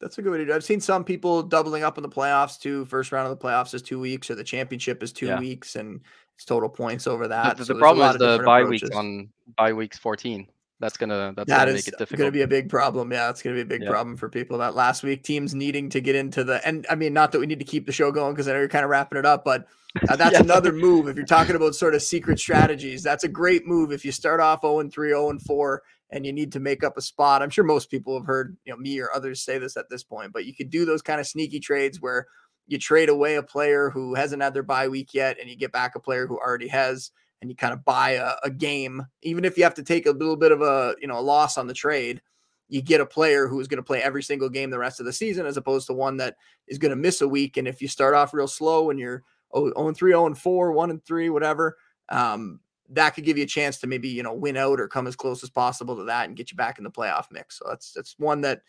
that's 0.00 0.18
a 0.18 0.22
good 0.22 0.30
way 0.30 0.38
to 0.38 0.44
do 0.44 0.52
it. 0.52 0.54
I've 0.54 0.64
seen 0.64 0.80
some 0.80 1.04
people 1.04 1.42
doubling 1.42 1.82
up 1.82 1.98
in 1.98 2.02
the 2.02 2.08
playoffs 2.08 2.58
too. 2.58 2.84
First 2.84 3.10
round 3.10 3.28
of 3.30 3.36
the 3.36 3.44
playoffs 3.44 3.74
is 3.74 3.82
two 3.82 3.98
weeks, 3.98 4.30
or 4.30 4.36
the 4.36 4.44
championship 4.44 5.02
is 5.02 5.12
two 5.12 5.26
yeah. 5.26 5.40
weeks, 5.40 5.74
and 5.74 6.00
it's 6.36 6.44
total 6.44 6.68
points 6.68 7.08
over 7.08 7.26
that. 7.26 7.56
The, 7.56 7.62
the, 7.62 7.66
so 7.66 7.74
the 7.74 7.80
problem 7.80 8.10
is 8.10 8.16
the 8.18 8.42
bye 8.44 8.62
weeks 8.62 8.88
on 8.90 9.28
bye 9.56 9.72
weeks 9.72 9.98
14 9.98 10.46
that's 10.80 10.96
gonna 10.96 11.32
that's 11.36 11.48
that 11.48 11.58
gonna 11.58 11.72
make 11.72 11.88
it 11.88 11.98
difficult. 11.98 12.18
Gonna 12.18 12.30
be 12.30 12.42
a 12.42 12.48
big 12.48 12.68
problem. 12.68 13.10
Yeah, 13.12 13.30
it's 13.30 13.42
gonna 13.42 13.56
be 13.56 13.62
a 13.62 13.66
big 13.66 13.82
yeah. 13.82 13.90
problem 13.90 14.16
for 14.16 14.28
people. 14.28 14.58
That 14.58 14.76
last 14.76 15.02
week, 15.02 15.24
teams 15.24 15.54
needing 15.54 15.88
to 15.90 16.00
get 16.00 16.14
into 16.14 16.44
the 16.44 16.66
and 16.66 16.86
I 16.88 16.94
mean, 16.94 17.12
not 17.12 17.32
that 17.32 17.40
we 17.40 17.46
need 17.46 17.58
to 17.58 17.64
keep 17.64 17.86
the 17.86 17.92
show 17.92 18.12
going 18.12 18.34
because 18.34 18.46
I 18.46 18.52
know 18.52 18.60
you're 18.60 18.68
kind 18.68 18.84
of 18.84 18.90
wrapping 18.90 19.18
it 19.18 19.26
up, 19.26 19.44
but 19.44 19.66
uh, 20.08 20.16
that's 20.16 20.38
another 20.38 20.72
move. 20.72 21.08
If 21.08 21.16
you're 21.16 21.26
talking 21.26 21.56
about 21.56 21.74
sort 21.74 21.94
of 21.94 22.02
secret 22.02 22.38
strategies, 22.38 23.02
that's 23.02 23.24
a 23.24 23.28
great 23.28 23.66
move. 23.66 23.90
If 23.90 24.04
you 24.04 24.12
start 24.12 24.40
off 24.40 24.60
0 24.62 24.80
and 24.80 24.92
3, 24.92 25.08
0 25.08 25.30
and 25.30 25.42
4, 25.42 25.82
and 26.10 26.24
you 26.24 26.32
need 26.32 26.52
to 26.52 26.60
make 26.60 26.84
up 26.84 26.96
a 26.96 27.02
spot, 27.02 27.42
I'm 27.42 27.50
sure 27.50 27.64
most 27.64 27.90
people 27.90 28.16
have 28.16 28.26
heard 28.26 28.56
you 28.64 28.72
know 28.72 28.78
me 28.78 29.00
or 29.00 29.10
others 29.14 29.42
say 29.42 29.58
this 29.58 29.76
at 29.76 29.90
this 29.90 30.04
point, 30.04 30.32
but 30.32 30.44
you 30.44 30.54
could 30.54 30.70
do 30.70 30.84
those 30.84 31.02
kind 31.02 31.20
of 31.20 31.26
sneaky 31.26 31.58
trades 31.58 32.00
where 32.00 32.26
you 32.68 32.78
trade 32.78 33.08
away 33.08 33.34
a 33.34 33.42
player 33.42 33.90
who 33.90 34.14
hasn't 34.14 34.42
had 34.42 34.54
their 34.54 34.62
bye 34.62 34.86
week 34.86 35.12
yet, 35.12 35.38
and 35.40 35.50
you 35.50 35.56
get 35.56 35.72
back 35.72 35.96
a 35.96 36.00
player 36.00 36.28
who 36.28 36.38
already 36.38 36.68
has 36.68 37.10
and 37.40 37.50
you 37.50 37.56
kind 37.56 37.72
of 37.72 37.84
buy 37.84 38.12
a, 38.12 38.34
a, 38.42 38.50
game, 38.50 39.06
even 39.22 39.44
if 39.44 39.56
you 39.56 39.64
have 39.64 39.74
to 39.74 39.82
take 39.82 40.06
a 40.06 40.10
little 40.10 40.36
bit 40.36 40.52
of 40.52 40.60
a 40.62 40.96
you 41.00 41.06
know 41.06 41.18
a 41.18 41.20
loss 41.20 41.56
on 41.56 41.66
the 41.66 41.74
trade, 41.74 42.20
you 42.68 42.82
get 42.82 43.00
a 43.00 43.06
player 43.06 43.46
who 43.46 43.60
is 43.60 43.68
going 43.68 43.78
to 43.78 43.82
play 43.82 44.02
every 44.02 44.22
single 44.22 44.48
game 44.48 44.70
the 44.70 44.78
rest 44.78 45.00
of 45.00 45.06
the 45.06 45.12
season, 45.12 45.46
as 45.46 45.56
opposed 45.56 45.86
to 45.86 45.92
one 45.92 46.16
that 46.18 46.36
is 46.66 46.78
going 46.78 46.90
to 46.90 46.96
miss 46.96 47.20
a 47.20 47.28
week. 47.28 47.56
And 47.56 47.68
if 47.68 47.80
you 47.80 47.88
start 47.88 48.14
off 48.14 48.34
real 48.34 48.48
slow 48.48 48.90
and 48.90 48.98
you're 48.98 49.22
0 49.56 49.72
and 49.76 49.96
3, 49.96 50.10
0 50.10 50.26
and 50.26 50.38
4, 50.38 50.72
1 50.72 50.90
and 50.90 51.04
3, 51.04 51.30
whatever, 51.30 51.76
um, 52.10 52.60
that 52.90 53.10
could 53.10 53.24
give 53.24 53.38
you 53.38 53.44
a 53.44 53.48
chance 53.48 53.78
to 53.78 53.86
maybe 53.86 54.08
you 54.08 54.22
know 54.22 54.34
win 54.34 54.56
out 54.56 54.80
or 54.80 54.88
come 54.88 55.06
as 55.06 55.16
close 55.16 55.42
as 55.42 55.50
possible 55.50 55.96
to 55.96 56.04
that 56.04 56.26
and 56.26 56.36
get 56.36 56.50
you 56.50 56.56
back 56.56 56.78
in 56.78 56.84
the 56.84 56.90
playoff 56.90 57.26
mix. 57.30 57.58
So 57.58 57.66
that's 57.68 57.92
that's 57.92 58.14
one 58.18 58.40
that 58.42 58.62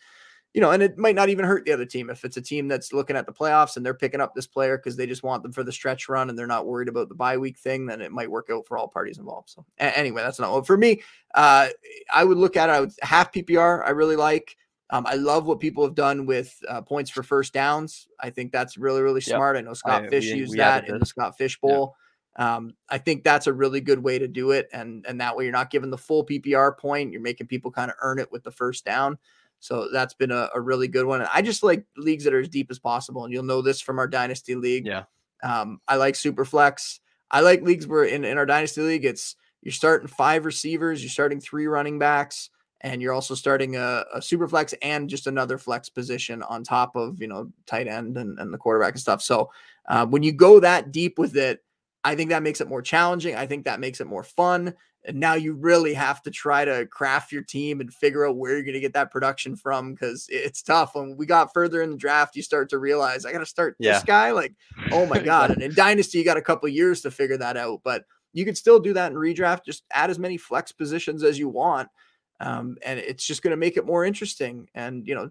you 0.52 0.60
know, 0.60 0.72
and 0.72 0.82
it 0.82 0.98
might 0.98 1.14
not 1.14 1.28
even 1.28 1.44
hurt 1.44 1.64
the 1.64 1.72
other 1.72 1.84
team 1.84 2.10
if 2.10 2.24
it's 2.24 2.36
a 2.36 2.42
team 2.42 2.66
that's 2.66 2.92
looking 2.92 3.16
at 3.16 3.24
the 3.24 3.32
playoffs 3.32 3.76
and 3.76 3.86
they're 3.86 3.94
picking 3.94 4.20
up 4.20 4.34
this 4.34 4.48
player 4.48 4.76
because 4.76 4.96
they 4.96 5.06
just 5.06 5.22
want 5.22 5.42
them 5.42 5.52
for 5.52 5.62
the 5.62 5.70
stretch 5.70 6.08
run 6.08 6.28
and 6.28 6.38
they're 6.38 6.46
not 6.46 6.66
worried 6.66 6.88
about 6.88 7.08
the 7.08 7.14
bye 7.14 7.36
week 7.36 7.56
thing, 7.56 7.86
then 7.86 8.00
it 8.00 8.10
might 8.10 8.30
work 8.30 8.48
out 8.50 8.66
for 8.66 8.76
all 8.76 8.88
parties 8.88 9.18
involved. 9.18 9.50
So 9.50 9.64
a- 9.78 9.96
anyway, 9.96 10.22
that's 10.22 10.40
not 10.40 10.66
for 10.66 10.76
me. 10.76 11.02
Uh, 11.34 11.68
I 12.12 12.24
would 12.24 12.38
look 12.38 12.56
at 12.56 12.68
it. 12.68 12.72
I 12.72 12.80
would 12.80 12.92
half 13.02 13.32
PPR. 13.32 13.86
I 13.86 13.90
really 13.90 14.16
like. 14.16 14.56
Um, 14.92 15.06
I 15.06 15.14
love 15.14 15.46
what 15.46 15.60
people 15.60 15.84
have 15.84 15.94
done 15.94 16.26
with 16.26 16.58
uh, 16.68 16.80
points 16.80 17.10
for 17.10 17.22
first 17.22 17.52
downs. 17.52 18.08
I 18.18 18.30
think 18.30 18.50
that's 18.50 18.76
really 18.76 19.02
really 19.02 19.20
smart. 19.20 19.54
Yep. 19.54 19.64
I 19.64 19.68
know 19.68 19.74
Scott 19.74 20.04
I, 20.04 20.08
Fish 20.08 20.32
we, 20.32 20.38
used 20.38 20.50
we 20.50 20.58
that 20.58 20.88
in 20.88 20.98
the 20.98 21.06
Scott 21.06 21.38
Fish 21.38 21.60
Bowl. 21.60 21.94
Um, 22.36 22.74
I 22.88 22.98
think 22.98 23.22
that's 23.22 23.46
a 23.46 23.52
really 23.52 23.80
good 23.80 24.02
way 24.02 24.18
to 24.18 24.26
do 24.26 24.50
it, 24.50 24.68
and 24.72 25.04
and 25.08 25.20
that 25.20 25.36
way 25.36 25.44
you're 25.44 25.52
not 25.52 25.70
giving 25.70 25.90
the 25.90 25.98
full 25.98 26.26
PPR 26.26 26.76
point. 26.76 27.12
You're 27.12 27.20
making 27.20 27.46
people 27.46 27.70
kind 27.70 27.90
of 27.90 27.96
earn 28.02 28.18
it 28.18 28.32
with 28.32 28.42
the 28.42 28.50
first 28.50 28.84
down. 28.84 29.16
So 29.60 29.88
that's 29.92 30.14
been 30.14 30.30
a, 30.30 30.48
a 30.54 30.60
really 30.60 30.88
good 30.88 31.06
one. 31.06 31.20
And 31.20 31.30
I 31.32 31.42
just 31.42 31.62
like 31.62 31.84
leagues 31.96 32.24
that 32.24 32.34
are 32.34 32.40
as 32.40 32.48
deep 32.48 32.70
as 32.70 32.78
possible. 32.78 33.24
And 33.24 33.32
you'll 33.32 33.42
know 33.44 33.62
this 33.62 33.80
from 33.80 33.98
our 33.98 34.08
dynasty 34.08 34.54
league. 34.54 34.86
Yeah. 34.86 35.04
Um, 35.42 35.80
I 35.86 35.96
like 35.96 36.16
super 36.16 36.44
flex. 36.44 37.00
I 37.30 37.40
like 37.40 37.62
leagues 37.62 37.86
where 37.86 38.04
in, 38.04 38.24
in 38.24 38.38
our 38.38 38.46
dynasty 38.46 38.80
league, 38.80 39.04
it's 39.04 39.36
you're 39.62 39.72
starting 39.72 40.08
five 40.08 40.44
receivers, 40.44 41.02
you're 41.02 41.10
starting 41.10 41.40
three 41.40 41.66
running 41.66 41.98
backs, 41.98 42.50
and 42.80 43.02
you're 43.02 43.12
also 43.12 43.34
starting 43.34 43.76
a, 43.76 44.04
a 44.14 44.22
super 44.22 44.48
flex 44.48 44.74
and 44.82 45.08
just 45.08 45.26
another 45.26 45.58
flex 45.58 45.88
position 45.88 46.42
on 46.44 46.64
top 46.64 46.96
of 46.96 47.20
you 47.20 47.28
know 47.28 47.50
tight 47.66 47.86
end 47.86 48.16
and, 48.16 48.38
and 48.38 48.52
the 48.52 48.58
quarterback 48.58 48.94
and 48.94 49.00
stuff. 49.00 49.22
So 49.22 49.50
uh, 49.88 50.06
when 50.06 50.22
you 50.22 50.32
go 50.32 50.60
that 50.60 50.92
deep 50.92 51.18
with 51.18 51.36
it, 51.36 51.62
I 52.02 52.14
think 52.14 52.30
that 52.30 52.42
makes 52.42 52.60
it 52.60 52.68
more 52.68 52.82
challenging. 52.82 53.36
I 53.36 53.46
think 53.46 53.64
that 53.64 53.80
makes 53.80 54.00
it 54.00 54.06
more 54.06 54.24
fun. 54.24 54.74
And 55.04 55.18
now 55.18 55.34
you 55.34 55.54
really 55.54 55.94
have 55.94 56.22
to 56.22 56.30
try 56.30 56.64
to 56.64 56.86
craft 56.86 57.32
your 57.32 57.42
team 57.42 57.80
and 57.80 57.92
figure 57.92 58.26
out 58.26 58.36
where 58.36 58.52
you're 58.52 58.62
going 58.62 58.74
to 58.74 58.80
get 58.80 58.92
that 58.92 59.10
production 59.10 59.56
from 59.56 59.94
because 59.94 60.26
it's 60.28 60.62
tough. 60.62 60.94
When 60.94 61.16
we 61.16 61.24
got 61.24 61.54
further 61.54 61.80
in 61.80 61.90
the 61.90 61.96
draft, 61.96 62.36
you 62.36 62.42
start 62.42 62.68
to 62.70 62.78
realize 62.78 63.24
I 63.24 63.32
got 63.32 63.38
to 63.38 63.46
start 63.46 63.76
yeah. 63.78 63.94
this 63.94 64.04
guy. 64.04 64.32
Like, 64.32 64.54
oh 64.92 65.06
my 65.06 65.18
God. 65.22 65.50
and 65.50 65.62
in 65.62 65.74
Dynasty, 65.74 66.18
you 66.18 66.24
got 66.24 66.36
a 66.36 66.42
couple 66.42 66.68
years 66.68 67.00
to 67.02 67.10
figure 67.10 67.38
that 67.38 67.56
out. 67.56 67.80
But 67.82 68.04
you 68.32 68.44
can 68.44 68.54
still 68.54 68.78
do 68.78 68.92
that 68.92 69.10
in 69.10 69.18
redraft. 69.18 69.64
Just 69.64 69.84
add 69.90 70.10
as 70.10 70.18
many 70.18 70.36
flex 70.36 70.70
positions 70.70 71.24
as 71.24 71.38
you 71.38 71.48
want. 71.48 71.88
Um, 72.40 72.76
and 72.84 72.98
it's 72.98 73.26
just 73.26 73.42
going 73.42 73.52
to 73.52 73.56
make 73.56 73.76
it 73.76 73.86
more 73.86 74.04
interesting. 74.04 74.68
And, 74.74 75.06
you 75.06 75.14
know, 75.14 75.30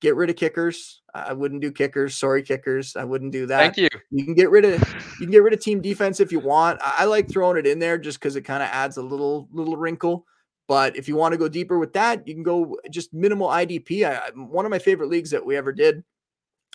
get 0.00 0.16
rid 0.16 0.30
of 0.30 0.36
kickers. 0.36 1.02
I 1.14 1.32
wouldn't 1.32 1.60
do 1.60 1.72
kickers. 1.72 2.16
Sorry, 2.16 2.42
kickers. 2.42 2.96
I 2.96 3.04
wouldn't 3.04 3.32
do 3.32 3.46
that. 3.46 3.58
Thank 3.58 3.76
you. 3.76 3.88
You 4.10 4.24
can 4.24 4.34
get 4.34 4.50
rid 4.50 4.64
of 4.64 4.80
you 5.20 5.26
can 5.26 5.30
get 5.30 5.42
rid 5.42 5.54
of 5.54 5.60
team 5.60 5.80
defense 5.80 6.20
if 6.20 6.30
you 6.30 6.38
want. 6.38 6.80
I, 6.82 6.94
I 6.98 7.04
like 7.04 7.28
throwing 7.28 7.58
it 7.58 7.66
in 7.66 7.78
there 7.78 7.98
just 7.98 8.20
because 8.20 8.36
it 8.36 8.42
kind 8.42 8.62
of 8.62 8.68
adds 8.70 8.96
a 8.96 9.02
little 9.02 9.48
little 9.52 9.76
wrinkle. 9.76 10.24
But 10.68 10.96
if 10.96 11.08
you 11.08 11.16
want 11.16 11.32
to 11.32 11.38
go 11.38 11.48
deeper 11.48 11.78
with 11.78 11.94
that, 11.94 12.28
you 12.28 12.34
can 12.34 12.42
go 12.42 12.76
just 12.90 13.14
minimal 13.14 13.48
IDP. 13.48 14.04
I, 14.04 14.30
one 14.34 14.66
of 14.66 14.70
my 14.70 14.78
favorite 14.78 15.08
leagues 15.08 15.30
that 15.30 15.44
we 15.44 15.56
ever 15.56 15.72
did, 15.72 16.04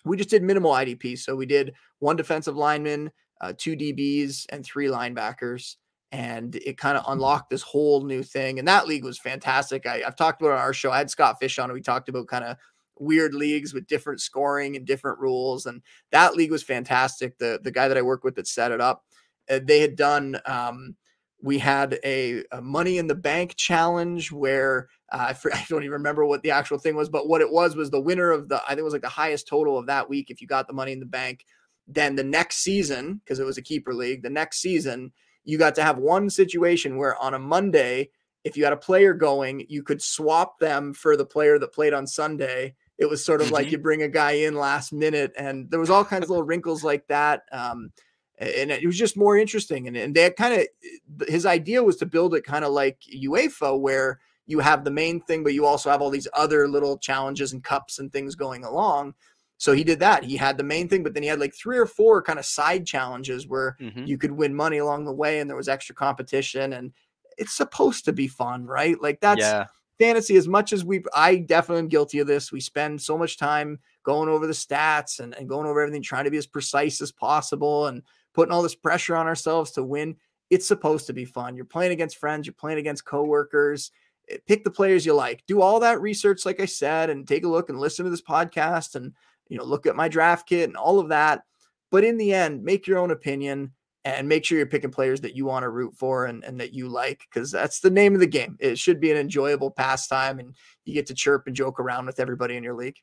we 0.03 0.17
just 0.17 0.31
did 0.31 0.41
minimal 0.41 0.71
IDP. 0.71 1.17
So 1.19 1.35
we 1.35 1.45
did 1.45 1.73
one 1.99 2.15
defensive 2.15 2.57
lineman, 2.57 3.11
uh, 3.39 3.53
two 3.55 3.77
DBs, 3.77 4.47
and 4.49 4.65
three 4.65 4.87
linebackers 4.87 5.75
and 6.13 6.55
it 6.57 6.77
kind 6.77 6.95
of 6.95 7.03
unlocked 7.07 7.49
this 7.49 7.63
whole 7.63 8.05
new 8.05 8.21
thing. 8.21 8.59
And 8.59 8.67
that 8.67 8.87
league 8.87 9.03
was 9.03 9.17
fantastic. 9.17 9.87
I, 9.87 9.97
have 10.05 10.15
talked 10.15 10.41
about 10.41 10.53
on 10.53 10.59
our 10.59 10.71
show. 10.71 10.91
I 10.91 10.99
had 10.99 11.09
Scott 11.09 11.37
Fish 11.39 11.57
on, 11.57 11.65
and 11.65 11.73
we 11.73 11.81
talked 11.81 12.07
about 12.07 12.27
kind 12.27 12.43
of 12.43 12.55
weird 12.99 13.33
leagues 13.33 13.73
with 13.73 13.87
different 13.87 14.21
scoring 14.21 14.75
and 14.75 14.85
different 14.85 15.19
rules. 15.19 15.65
And 15.65 15.81
that 16.11 16.35
league 16.35 16.51
was 16.51 16.63
fantastic. 16.63 17.37
The 17.37 17.59
the 17.61 17.71
guy 17.71 17.87
that 17.87 17.97
I 17.97 18.01
work 18.01 18.23
with 18.23 18.35
that 18.35 18.47
set 18.47 18.71
it 18.71 18.81
up, 18.81 19.05
uh, 19.49 19.59
they 19.63 19.79
had 19.79 19.95
done. 19.95 20.39
Um, 20.45 20.95
we 21.41 21.59
had 21.59 21.99
a, 22.05 22.41
a, 22.53 22.61
money 22.61 22.97
in 22.97 23.07
the 23.07 23.15
bank 23.15 23.55
challenge 23.57 24.31
where 24.31 24.87
uh, 25.11 25.33
I, 25.43 25.49
I, 25.53 25.65
don't 25.67 25.83
even 25.83 25.91
remember 25.91 26.25
what 26.25 26.41
the 26.41 26.51
actual 26.51 26.77
thing 26.77 26.95
was, 26.95 27.09
but 27.09 27.27
what 27.27 27.41
it 27.41 27.51
was 27.51 27.75
was 27.75 27.91
the 27.91 27.99
winner 27.99 28.31
of 28.31 28.47
the 28.47 28.63
I 28.63 28.69
think 28.69 28.79
it 28.79 28.83
was 28.83 28.93
like 28.93 29.01
the 29.01 29.09
highest 29.09 29.47
total 29.47 29.77
of 29.77 29.87
that 29.87 30.09
week. 30.09 30.29
If 30.29 30.41
you 30.41 30.47
got 30.47 30.67
the 30.67 30.73
money 30.73 30.93
in 30.93 31.01
the 31.01 31.05
bank, 31.05 31.45
then 31.87 32.15
the 32.15 32.23
next 32.23 32.57
season 32.57 33.21
because 33.23 33.39
it 33.39 33.45
was 33.45 33.57
a 33.57 33.61
keeper 33.61 33.93
league, 33.93 34.23
the 34.23 34.29
next 34.29 34.59
season 34.61 35.11
you 35.45 35.57
got 35.57 35.75
to 35.75 35.83
have 35.83 35.97
one 35.97 36.29
situation 36.29 36.97
where 36.97 37.21
on 37.21 37.33
a 37.33 37.39
Monday 37.39 38.09
if 38.43 38.57
you 38.57 38.63
had 38.63 38.73
a 38.73 38.77
player 38.77 39.13
going, 39.13 39.65
you 39.69 39.83
could 39.83 40.01
swap 40.01 40.59
them 40.59 40.93
for 40.93 41.15
the 41.15 41.25
player 41.25 41.57
that 41.59 41.73
played 41.73 41.93
on 41.93 42.05
Sunday. 42.05 42.75
It 42.97 43.09
was 43.09 43.25
sort 43.25 43.41
of 43.41 43.47
mm-hmm. 43.47 43.55
like 43.55 43.71
you 43.71 43.77
bring 43.77 44.03
a 44.03 44.07
guy 44.07 44.31
in 44.31 44.55
last 44.55 44.93
minute, 44.93 45.33
and 45.37 45.69
there 45.69 45.79
was 45.79 45.89
all 45.89 46.05
kinds 46.05 46.25
of 46.25 46.29
little 46.29 46.43
wrinkles 46.43 46.83
like 46.83 47.07
that. 47.07 47.43
Um, 47.51 47.91
and 48.37 48.71
it 48.71 48.85
was 48.85 48.97
just 48.97 49.17
more 49.17 49.37
interesting. 49.37 49.87
And, 49.87 49.95
and 49.95 50.15
they 50.15 50.29
kind 50.31 50.61
of 50.61 51.27
his 51.27 51.45
idea 51.45 51.83
was 51.83 51.97
to 51.97 52.05
build 52.05 52.35
it 52.35 52.43
kind 52.43 52.65
of 52.65 52.71
like 52.71 52.99
UEFA, 53.15 53.79
where 53.79 54.19
you 54.45 54.59
have 54.59 54.83
the 54.83 54.91
main 54.91 55.21
thing, 55.21 55.43
but 55.43 55.53
you 55.53 55.65
also 55.65 55.89
have 55.89 56.01
all 56.01 56.09
these 56.09 56.27
other 56.33 56.67
little 56.67 56.97
challenges 56.97 57.53
and 57.53 57.63
cups 57.63 57.99
and 57.99 58.11
things 58.11 58.35
going 58.35 58.63
along. 58.63 59.13
So 59.57 59.71
he 59.71 59.83
did 59.83 59.99
that. 59.99 60.25
He 60.25 60.35
had 60.35 60.57
the 60.57 60.63
main 60.63 60.89
thing, 60.89 61.03
but 61.03 61.13
then 61.13 61.23
he 61.23 61.29
had 61.29 61.39
like 61.39 61.55
three 61.55 61.77
or 61.77 61.85
four 61.85 62.21
kind 62.21 62.37
of 62.37 62.45
side 62.45 62.85
challenges 62.85 63.47
where 63.47 63.77
mm-hmm. 63.79 64.03
you 64.05 64.17
could 64.17 64.31
win 64.31 64.53
money 64.53 64.79
along 64.79 65.05
the 65.05 65.13
way 65.13 65.39
and 65.39 65.49
there 65.49 65.55
was 65.55 65.69
extra 65.69 65.95
competition. 65.95 66.73
And 66.73 66.91
it's 67.37 67.55
supposed 67.55 68.03
to 68.05 68.13
be 68.13 68.27
fun, 68.27 68.65
right? 68.65 69.01
Like 69.01 69.21
that's 69.21 69.39
yeah. 69.39 69.67
Fantasy 70.03 70.35
as 70.35 70.47
much 70.47 70.73
as 70.73 70.83
we 70.83 71.01
I 71.13 71.37
definitely 71.37 71.79
am 71.79 71.87
guilty 71.87 72.19
of 72.19 72.27
this. 72.27 72.51
We 72.51 72.59
spend 72.59 73.01
so 73.01 73.17
much 73.17 73.37
time 73.37 73.79
going 74.03 74.27
over 74.27 74.45
the 74.45 74.53
stats 74.53 75.19
and, 75.19 75.33
and 75.35 75.47
going 75.47 75.65
over 75.65 75.81
everything, 75.81 76.01
trying 76.01 76.25
to 76.25 76.31
be 76.31 76.37
as 76.37 76.47
precise 76.47 77.01
as 77.01 77.11
possible 77.11 77.87
and 77.87 78.03
putting 78.33 78.51
all 78.51 78.61
this 78.61 78.75
pressure 78.75 79.15
on 79.15 79.27
ourselves 79.27 79.71
to 79.71 79.83
win. 79.83 80.17
It's 80.49 80.67
supposed 80.67 81.07
to 81.07 81.13
be 81.13 81.25
fun. 81.25 81.55
You're 81.55 81.65
playing 81.65 81.93
against 81.93 82.17
friends, 82.17 82.45
you're 82.45 82.53
playing 82.53 82.79
against 82.79 83.05
coworkers. 83.05 83.91
Eh, 84.29 84.37
pick 84.45 84.63
the 84.63 84.71
players 84.71 85.05
you 85.05 85.13
like. 85.13 85.43
Do 85.47 85.61
all 85.61 85.79
that 85.79 86.01
research, 86.01 86.45
like 86.45 86.59
I 86.59 86.65
said, 86.65 87.09
and 87.09 87.27
take 87.27 87.45
a 87.45 87.49
look 87.49 87.69
and 87.69 87.79
listen 87.79 88.03
to 88.03 88.11
this 88.11 88.21
podcast 88.21 88.95
and 88.95 89.13
you 89.47 89.57
know 89.57 89.63
look 89.63 89.85
at 89.85 89.95
my 89.95 90.09
draft 90.09 90.47
kit 90.47 90.67
and 90.67 90.77
all 90.77 90.99
of 90.99 91.09
that. 91.09 91.43
But 91.91 92.03
in 92.03 92.17
the 92.17 92.33
end, 92.33 92.63
make 92.63 92.87
your 92.87 92.97
own 92.97 93.11
opinion 93.11 93.71
and 94.05 94.27
make 94.27 94.43
sure 94.43 94.57
you're 94.57 94.67
picking 94.67 94.91
players 94.91 95.21
that 95.21 95.35
you 95.35 95.45
want 95.45 95.63
to 95.63 95.69
root 95.69 95.95
for 95.95 96.25
and, 96.25 96.43
and 96.43 96.59
that 96.59 96.73
you 96.73 96.89
like 96.89 97.25
because 97.31 97.51
that's 97.51 97.79
the 97.79 97.89
name 97.89 98.13
of 98.13 98.19
the 98.19 98.27
game. 98.27 98.57
It 98.59 98.77
should 98.77 98.99
be 98.99 99.11
an 99.11 99.17
enjoyable 99.17 99.71
pastime 99.71 100.39
and 100.39 100.53
you 100.85 100.93
get 100.93 101.07
to 101.07 101.13
chirp 101.13 101.47
and 101.47 101.55
joke 101.55 101.79
around 101.79 102.05
with 102.05 102.19
everybody 102.19 102.57
in 102.57 102.63
your 102.63 102.73
league. 102.73 102.97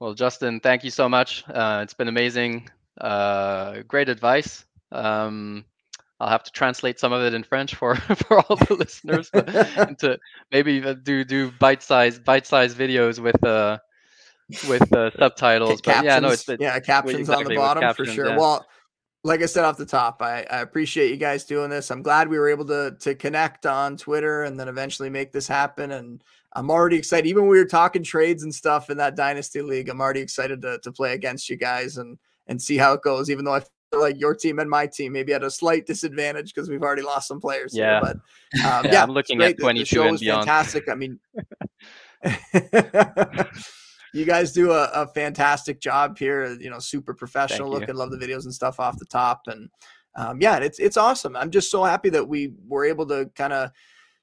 Well, 0.00 0.12
Justin, 0.12 0.60
thank 0.60 0.84
you 0.84 0.90
so 0.90 1.08
much. 1.08 1.44
Uh, 1.48 1.80
it's 1.82 1.94
been 1.94 2.08
amazing. 2.08 2.68
Uh, 3.00 3.82
great 3.88 4.08
advice. 4.08 4.66
Um, 4.92 5.64
I'll 6.20 6.28
have 6.28 6.44
to 6.44 6.52
translate 6.52 7.00
some 7.00 7.12
of 7.12 7.22
it 7.22 7.34
in 7.34 7.42
French 7.42 7.74
for 7.74 7.96
for 8.26 8.40
all 8.40 8.56
the 8.56 8.74
listeners, 8.74 9.30
to 9.98 10.18
maybe 10.52 10.80
do 11.02 11.24
do 11.24 11.50
bite 11.52 11.82
size 11.82 12.18
bite 12.18 12.46
size 12.46 12.74
videos 12.74 13.18
with 13.18 13.42
uh 13.44 13.78
with 14.68 14.92
uh, 14.92 15.10
subtitles. 15.18 15.80
Captions, 15.80 16.04
yeah, 16.04 16.18
no, 16.20 16.28
it's, 16.28 16.48
it's 16.48 16.60
yeah 16.60 16.78
captions 16.80 17.20
exactly, 17.20 17.44
on 17.44 17.50
the 17.50 17.56
bottom 17.56 17.80
captions, 17.82 18.08
for 18.08 18.14
sure. 18.14 18.28
Yeah. 18.28 18.36
Well, 18.38 18.66
like 19.24 19.42
I 19.42 19.46
said 19.46 19.64
off 19.64 19.78
the 19.78 19.86
top, 19.86 20.20
I, 20.20 20.46
I 20.50 20.60
appreciate 20.60 21.10
you 21.10 21.16
guys 21.16 21.44
doing 21.44 21.70
this. 21.70 21.90
I'm 21.90 22.02
glad 22.02 22.28
we 22.28 22.38
were 22.38 22.50
able 22.50 22.66
to 22.66 22.94
to 23.00 23.14
connect 23.14 23.64
on 23.64 23.96
Twitter 23.96 24.42
and 24.44 24.60
then 24.60 24.68
eventually 24.68 25.08
make 25.08 25.32
this 25.32 25.48
happen. 25.48 25.92
And 25.92 26.22
I'm 26.52 26.70
already 26.70 26.96
excited. 26.96 27.26
Even 27.26 27.44
when 27.44 27.50
we 27.50 27.58
were 27.58 27.64
talking 27.64 28.02
trades 28.02 28.42
and 28.42 28.54
stuff 28.54 28.90
in 28.90 28.98
that 28.98 29.16
dynasty 29.16 29.62
league, 29.62 29.88
I'm 29.88 30.02
already 30.02 30.20
excited 30.20 30.60
to 30.62 30.78
to 30.78 30.92
play 30.92 31.14
against 31.14 31.48
you 31.48 31.56
guys 31.56 31.96
and 31.96 32.18
and 32.46 32.60
see 32.60 32.76
how 32.76 32.92
it 32.92 33.02
goes. 33.02 33.30
Even 33.30 33.46
though 33.46 33.54
I 33.54 33.60
feel 33.90 34.00
like 34.00 34.20
your 34.20 34.34
team 34.34 34.58
and 34.58 34.68
my 34.68 34.86
team 34.86 35.12
maybe 35.14 35.32
at 35.32 35.42
a 35.42 35.50
slight 35.50 35.86
disadvantage 35.86 36.52
because 36.54 36.68
we've 36.68 36.82
already 36.82 37.02
lost 37.02 37.26
some 37.28 37.40
players. 37.40 37.74
Yeah, 37.74 38.00
here. 38.00 38.20
but 38.52 38.60
um, 38.66 38.84
yeah, 38.84 38.92
yeah, 38.92 39.02
I'm 39.02 39.10
looking 39.10 39.40
at 39.40 39.58
22 39.58 39.72
the, 39.74 39.80
the 39.80 39.84
show 39.86 40.08
and 40.08 40.20
beyond. 40.20 40.46
Fantastic. 40.46 40.88
I 40.90 40.94
mean. 40.94 41.18
you 44.14 44.24
guys 44.24 44.52
do 44.52 44.70
a, 44.70 44.84
a, 44.94 45.06
fantastic 45.08 45.80
job 45.80 46.16
here. 46.16 46.56
You 46.60 46.70
know, 46.70 46.78
super 46.78 47.12
professional 47.14 47.68
looking. 47.68 47.94
Love 47.96 48.12
the 48.12 48.16
videos 48.16 48.44
and 48.44 48.54
stuff 48.54 48.78
off 48.78 48.98
the 48.98 49.04
top, 49.04 49.42
and 49.48 49.68
um, 50.14 50.40
yeah, 50.40 50.56
it's 50.58 50.78
it's 50.78 50.96
awesome. 50.96 51.36
I'm 51.36 51.50
just 51.50 51.70
so 51.70 51.82
happy 51.82 52.10
that 52.10 52.26
we 52.26 52.52
were 52.68 52.84
able 52.84 53.06
to 53.06 53.28
kind 53.34 53.52
of 53.52 53.70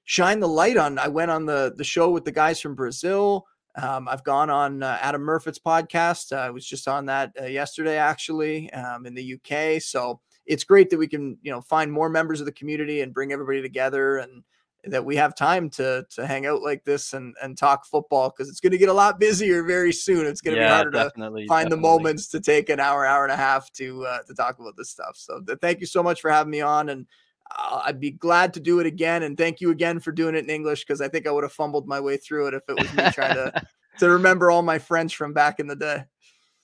shine 0.05 0.39
the 0.39 0.47
light 0.47 0.77
on. 0.77 0.97
I 0.97 1.09
went 1.09 1.29
on 1.29 1.45
the 1.45 1.73
the 1.75 1.83
show 1.83 2.09
with 2.09 2.23
the 2.23 2.31
guys 2.31 2.61
from 2.61 2.73
Brazil. 2.73 3.45
Um, 3.75 4.07
I've 4.07 4.23
gone 4.23 4.49
on 4.49 4.81
uh, 4.81 4.97
Adam 5.01 5.21
Murfitt's 5.21 5.59
podcast. 5.59 6.35
Uh, 6.35 6.41
I 6.41 6.49
was 6.49 6.65
just 6.65 6.87
on 6.87 7.05
that 7.07 7.31
uh, 7.39 7.45
yesterday, 7.45 7.97
actually, 7.97 8.71
um, 8.73 9.05
in 9.05 9.13
the 9.13 9.35
UK. 9.35 9.81
So 9.81 10.19
it's 10.45 10.63
great 10.63 10.89
that 10.89 10.97
we 10.97 11.07
can, 11.07 11.37
you 11.41 11.51
know, 11.51 11.61
find 11.61 11.91
more 11.91 12.09
members 12.09 12.39
of 12.39 12.45
the 12.45 12.51
community 12.51 13.01
and 13.01 13.13
bring 13.13 13.31
everybody 13.31 13.61
together, 13.61 14.17
and 14.17 14.43
that 14.85 15.05
we 15.05 15.15
have 15.15 15.35
time 15.35 15.69
to 15.69 16.05
to 16.09 16.25
hang 16.25 16.45
out 16.45 16.61
like 16.61 16.83
this 16.83 17.13
and 17.13 17.35
and 17.41 17.57
talk 17.57 17.85
football 17.85 18.29
because 18.29 18.49
it's 18.49 18.59
going 18.59 18.71
to 18.71 18.77
get 18.77 18.89
a 18.89 18.93
lot 18.93 19.19
busier 19.19 19.63
very 19.63 19.93
soon. 19.93 20.25
It's 20.25 20.41
going 20.41 20.55
to 20.55 20.61
yeah, 20.61 20.69
be 20.69 20.73
harder 20.73 20.91
to 20.91 20.97
find 20.97 21.11
definitely. 21.15 21.69
the 21.69 21.77
moments 21.77 22.27
to 22.29 22.39
take 22.39 22.69
an 22.69 22.79
hour, 22.79 23.05
hour 23.05 23.23
and 23.23 23.31
a 23.31 23.37
half 23.37 23.71
to 23.73 24.05
uh, 24.05 24.23
to 24.23 24.33
talk 24.33 24.59
about 24.59 24.75
this 24.77 24.89
stuff. 24.89 25.15
So 25.15 25.41
th- 25.41 25.59
thank 25.61 25.79
you 25.79 25.85
so 25.85 26.01
much 26.01 26.21
for 26.21 26.29
having 26.29 26.51
me 26.51 26.61
on 26.61 26.89
and. 26.89 27.05
I'd 27.53 27.99
be 27.99 28.11
glad 28.11 28.53
to 28.53 28.61
do 28.61 28.79
it 28.79 28.85
again. 28.85 29.23
And 29.23 29.37
thank 29.37 29.59
you 29.59 29.71
again 29.71 29.99
for 29.99 30.13
doing 30.13 30.35
it 30.35 30.45
in 30.45 30.49
English 30.49 30.85
because 30.85 31.01
I 31.01 31.09
think 31.09 31.27
I 31.27 31.31
would 31.31 31.43
have 31.43 31.51
fumbled 31.51 31.85
my 31.85 31.99
way 31.99 32.15
through 32.15 32.47
it 32.47 32.53
if 32.53 32.63
it 32.69 32.79
was 32.79 32.93
me 32.93 33.11
trying 33.11 33.35
to 33.35 33.51
to 33.99 34.09
remember 34.09 34.49
all 34.49 34.61
my 34.61 34.79
French 34.79 35.17
from 35.17 35.33
back 35.33 35.59
in 35.59 35.67
the 35.67 35.75
day. 35.75 36.03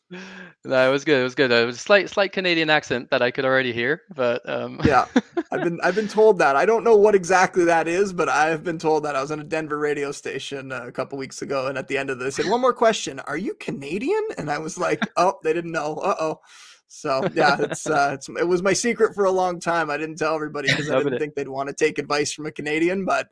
No, 0.10 0.88
it 0.88 0.92
was 0.92 1.04
good. 1.04 1.20
It 1.20 1.24
was 1.24 1.36
good. 1.36 1.52
It 1.52 1.66
was 1.66 1.76
a 1.76 1.80
slight, 1.80 2.10
slight 2.10 2.32
Canadian 2.32 2.70
accent 2.70 3.10
that 3.12 3.22
I 3.22 3.32
could 3.32 3.44
already 3.44 3.74
hear, 3.74 4.04
but 4.16 4.48
um... 4.50 4.80
yeah, 4.86 5.06
I've 5.52 5.64
been, 5.64 5.80
I've 5.84 5.96
been 5.96 6.08
told 6.08 6.40
that. 6.40 6.56
I 6.56 6.66
don't 6.66 6.84
know 6.84 6.96
what 6.96 7.16
exactly 7.16 7.66
that 7.66 7.88
is, 7.88 8.14
but 8.14 8.30
I 8.30 8.48
have 8.48 8.64
been 8.64 8.80
told 8.80 9.04
that. 9.04 9.16
I 9.16 9.22
was 9.22 9.32
on 9.32 9.40
a 9.40 9.44
Denver 9.44 9.78
radio 9.78 10.12
station 10.12 10.72
uh, 10.72 10.84
a 10.86 10.92
couple 10.92 11.18
weeks 11.18 11.42
ago, 11.42 11.68
and 11.68 11.78
at 11.78 11.88
the 11.88 11.98
end 11.98 12.10
of 12.10 12.20
this, 12.20 12.36
said, 12.36 12.50
"One 12.50 12.62
more 12.62 12.74
question: 12.74 13.20
Are 13.22 13.38
you 13.38 13.54
Canadian?" 13.56 14.22
And 14.38 14.50
I 14.50 14.60
was 14.60 14.78
like, 14.78 15.02
"Oh, 15.18 15.40
they 15.44 15.54
didn't 15.54 15.72
know. 15.72 15.96
Uh 15.96 16.16
oh." 16.20 16.40
So 16.88 17.28
yeah, 17.34 17.58
it's, 17.60 17.86
uh, 17.88 18.12
it's 18.14 18.30
it 18.30 18.48
was 18.48 18.64
my 18.64 18.74
secret 18.74 19.14
for 19.14 19.26
a 19.26 19.32
long 19.32 19.60
time. 19.60 19.90
I 19.90 19.98
didn't 19.98 20.18
tell 20.18 20.36
everybody 20.36 20.70
because 20.70 20.90
I 20.90 21.04
didn't 21.04 21.20
think 21.20 21.36
they'd 21.36 21.48
want 21.48 21.68
to 21.68 21.76
take 21.76 21.98
advice 21.98 22.32
from 22.32 22.46
a 22.46 22.52
Canadian. 22.52 23.04
But 23.04 23.28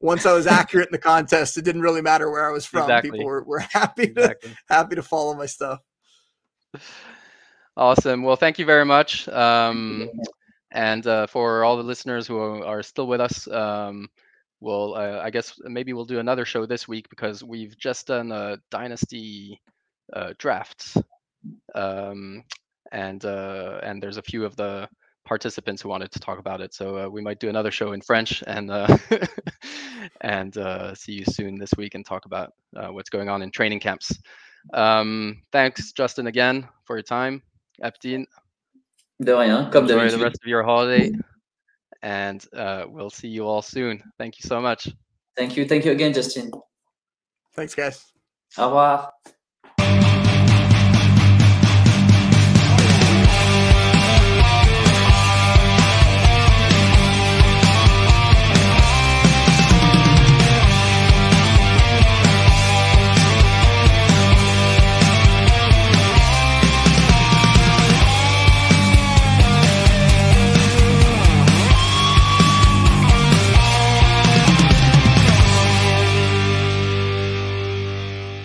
once 0.00 0.26
I 0.26 0.32
was 0.32 0.46
accurate 0.46 0.88
in 0.88 0.92
the 0.92 0.98
contest, 0.98 1.56
it 1.56 1.64
didn't 1.64 1.82
really 1.82 2.02
matter 2.02 2.30
where 2.30 2.48
I 2.48 2.52
was 2.52 2.66
from. 2.66 2.82
Exactly. 2.82 3.10
People 3.12 3.26
were, 3.26 3.44
were 3.44 3.58
happy 3.70 4.06
to 4.06 4.20
exactly. 4.20 4.56
happy 4.68 4.96
to 4.96 5.02
follow 5.02 5.34
my 5.34 5.46
stuff. 5.46 5.80
Awesome. 7.76 8.22
Well, 8.22 8.36
thank 8.36 8.58
you 8.58 8.64
very 8.66 8.84
much. 8.84 9.28
Um, 9.28 10.10
and 10.70 11.06
uh, 11.06 11.26
for 11.26 11.64
all 11.64 11.76
the 11.76 11.82
listeners 11.82 12.26
who 12.26 12.38
are 12.38 12.82
still 12.82 13.06
with 13.06 13.20
us, 13.20 13.48
um, 13.48 14.08
we'll 14.60 14.94
uh, 14.94 15.20
I 15.22 15.30
guess 15.30 15.58
maybe 15.64 15.92
we'll 15.92 16.04
do 16.04 16.18
another 16.18 16.44
show 16.44 16.66
this 16.66 16.86
week 16.86 17.08
because 17.08 17.42
we've 17.42 17.76
just 17.78 18.06
done 18.06 18.32
a 18.32 18.58
dynasty 18.70 19.60
uh, 20.12 20.34
drafts. 20.38 20.96
Um, 21.74 22.44
and 22.92 23.24
uh, 23.24 23.80
and 23.82 24.02
there's 24.02 24.16
a 24.16 24.22
few 24.22 24.44
of 24.44 24.56
the 24.56 24.88
participants 25.24 25.82
who 25.82 25.88
wanted 25.88 26.10
to 26.12 26.18
talk 26.18 26.38
about 26.38 26.60
it. 26.60 26.74
So 26.74 26.98
uh, 26.98 27.08
we 27.08 27.22
might 27.22 27.38
do 27.40 27.48
another 27.48 27.70
show 27.70 27.92
in 27.92 28.00
French 28.00 28.42
and 28.46 28.70
uh, 28.70 28.98
and 30.20 30.56
uh, 30.56 30.94
see 30.94 31.12
you 31.12 31.24
soon 31.24 31.58
this 31.58 31.72
week 31.76 31.94
and 31.94 32.04
talk 32.04 32.26
about 32.26 32.52
uh, 32.76 32.88
what's 32.88 33.10
going 33.10 33.28
on 33.28 33.42
in 33.42 33.50
training 33.50 33.80
camps. 33.80 34.12
Um, 34.72 35.42
thanks, 35.52 35.92
Justin, 35.92 36.26
again 36.26 36.68
for 36.84 36.96
your 36.96 37.02
time. 37.02 37.42
Eptin. 37.82 38.26
De 39.22 39.36
rien, 39.36 39.70
comme 39.70 39.84
Enjoy 39.84 40.08
the 40.10 40.18
rest 40.18 40.40
of 40.42 40.48
your 40.48 40.62
holiday, 40.62 41.12
and 42.02 42.46
uh, 42.54 42.84
we'll 42.88 43.10
see 43.10 43.28
you 43.28 43.46
all 43.46 43.62
soon. 43.62 44.02
Thank 44.18 44.38
you 44.38 44.48
so 44.48 44.60
much. 44.60 44.88
Thank 45.36 45.56
you. 45.56 45.66
Thank 45.66 45.84
you 45.84 45.92
again, 45.92 46.12
Justin. 46.12 46.50
Thanks, 47.54 47.74
guys. 47.74 48.12
Au 48.56 48.66
revoir. 48.66 49.12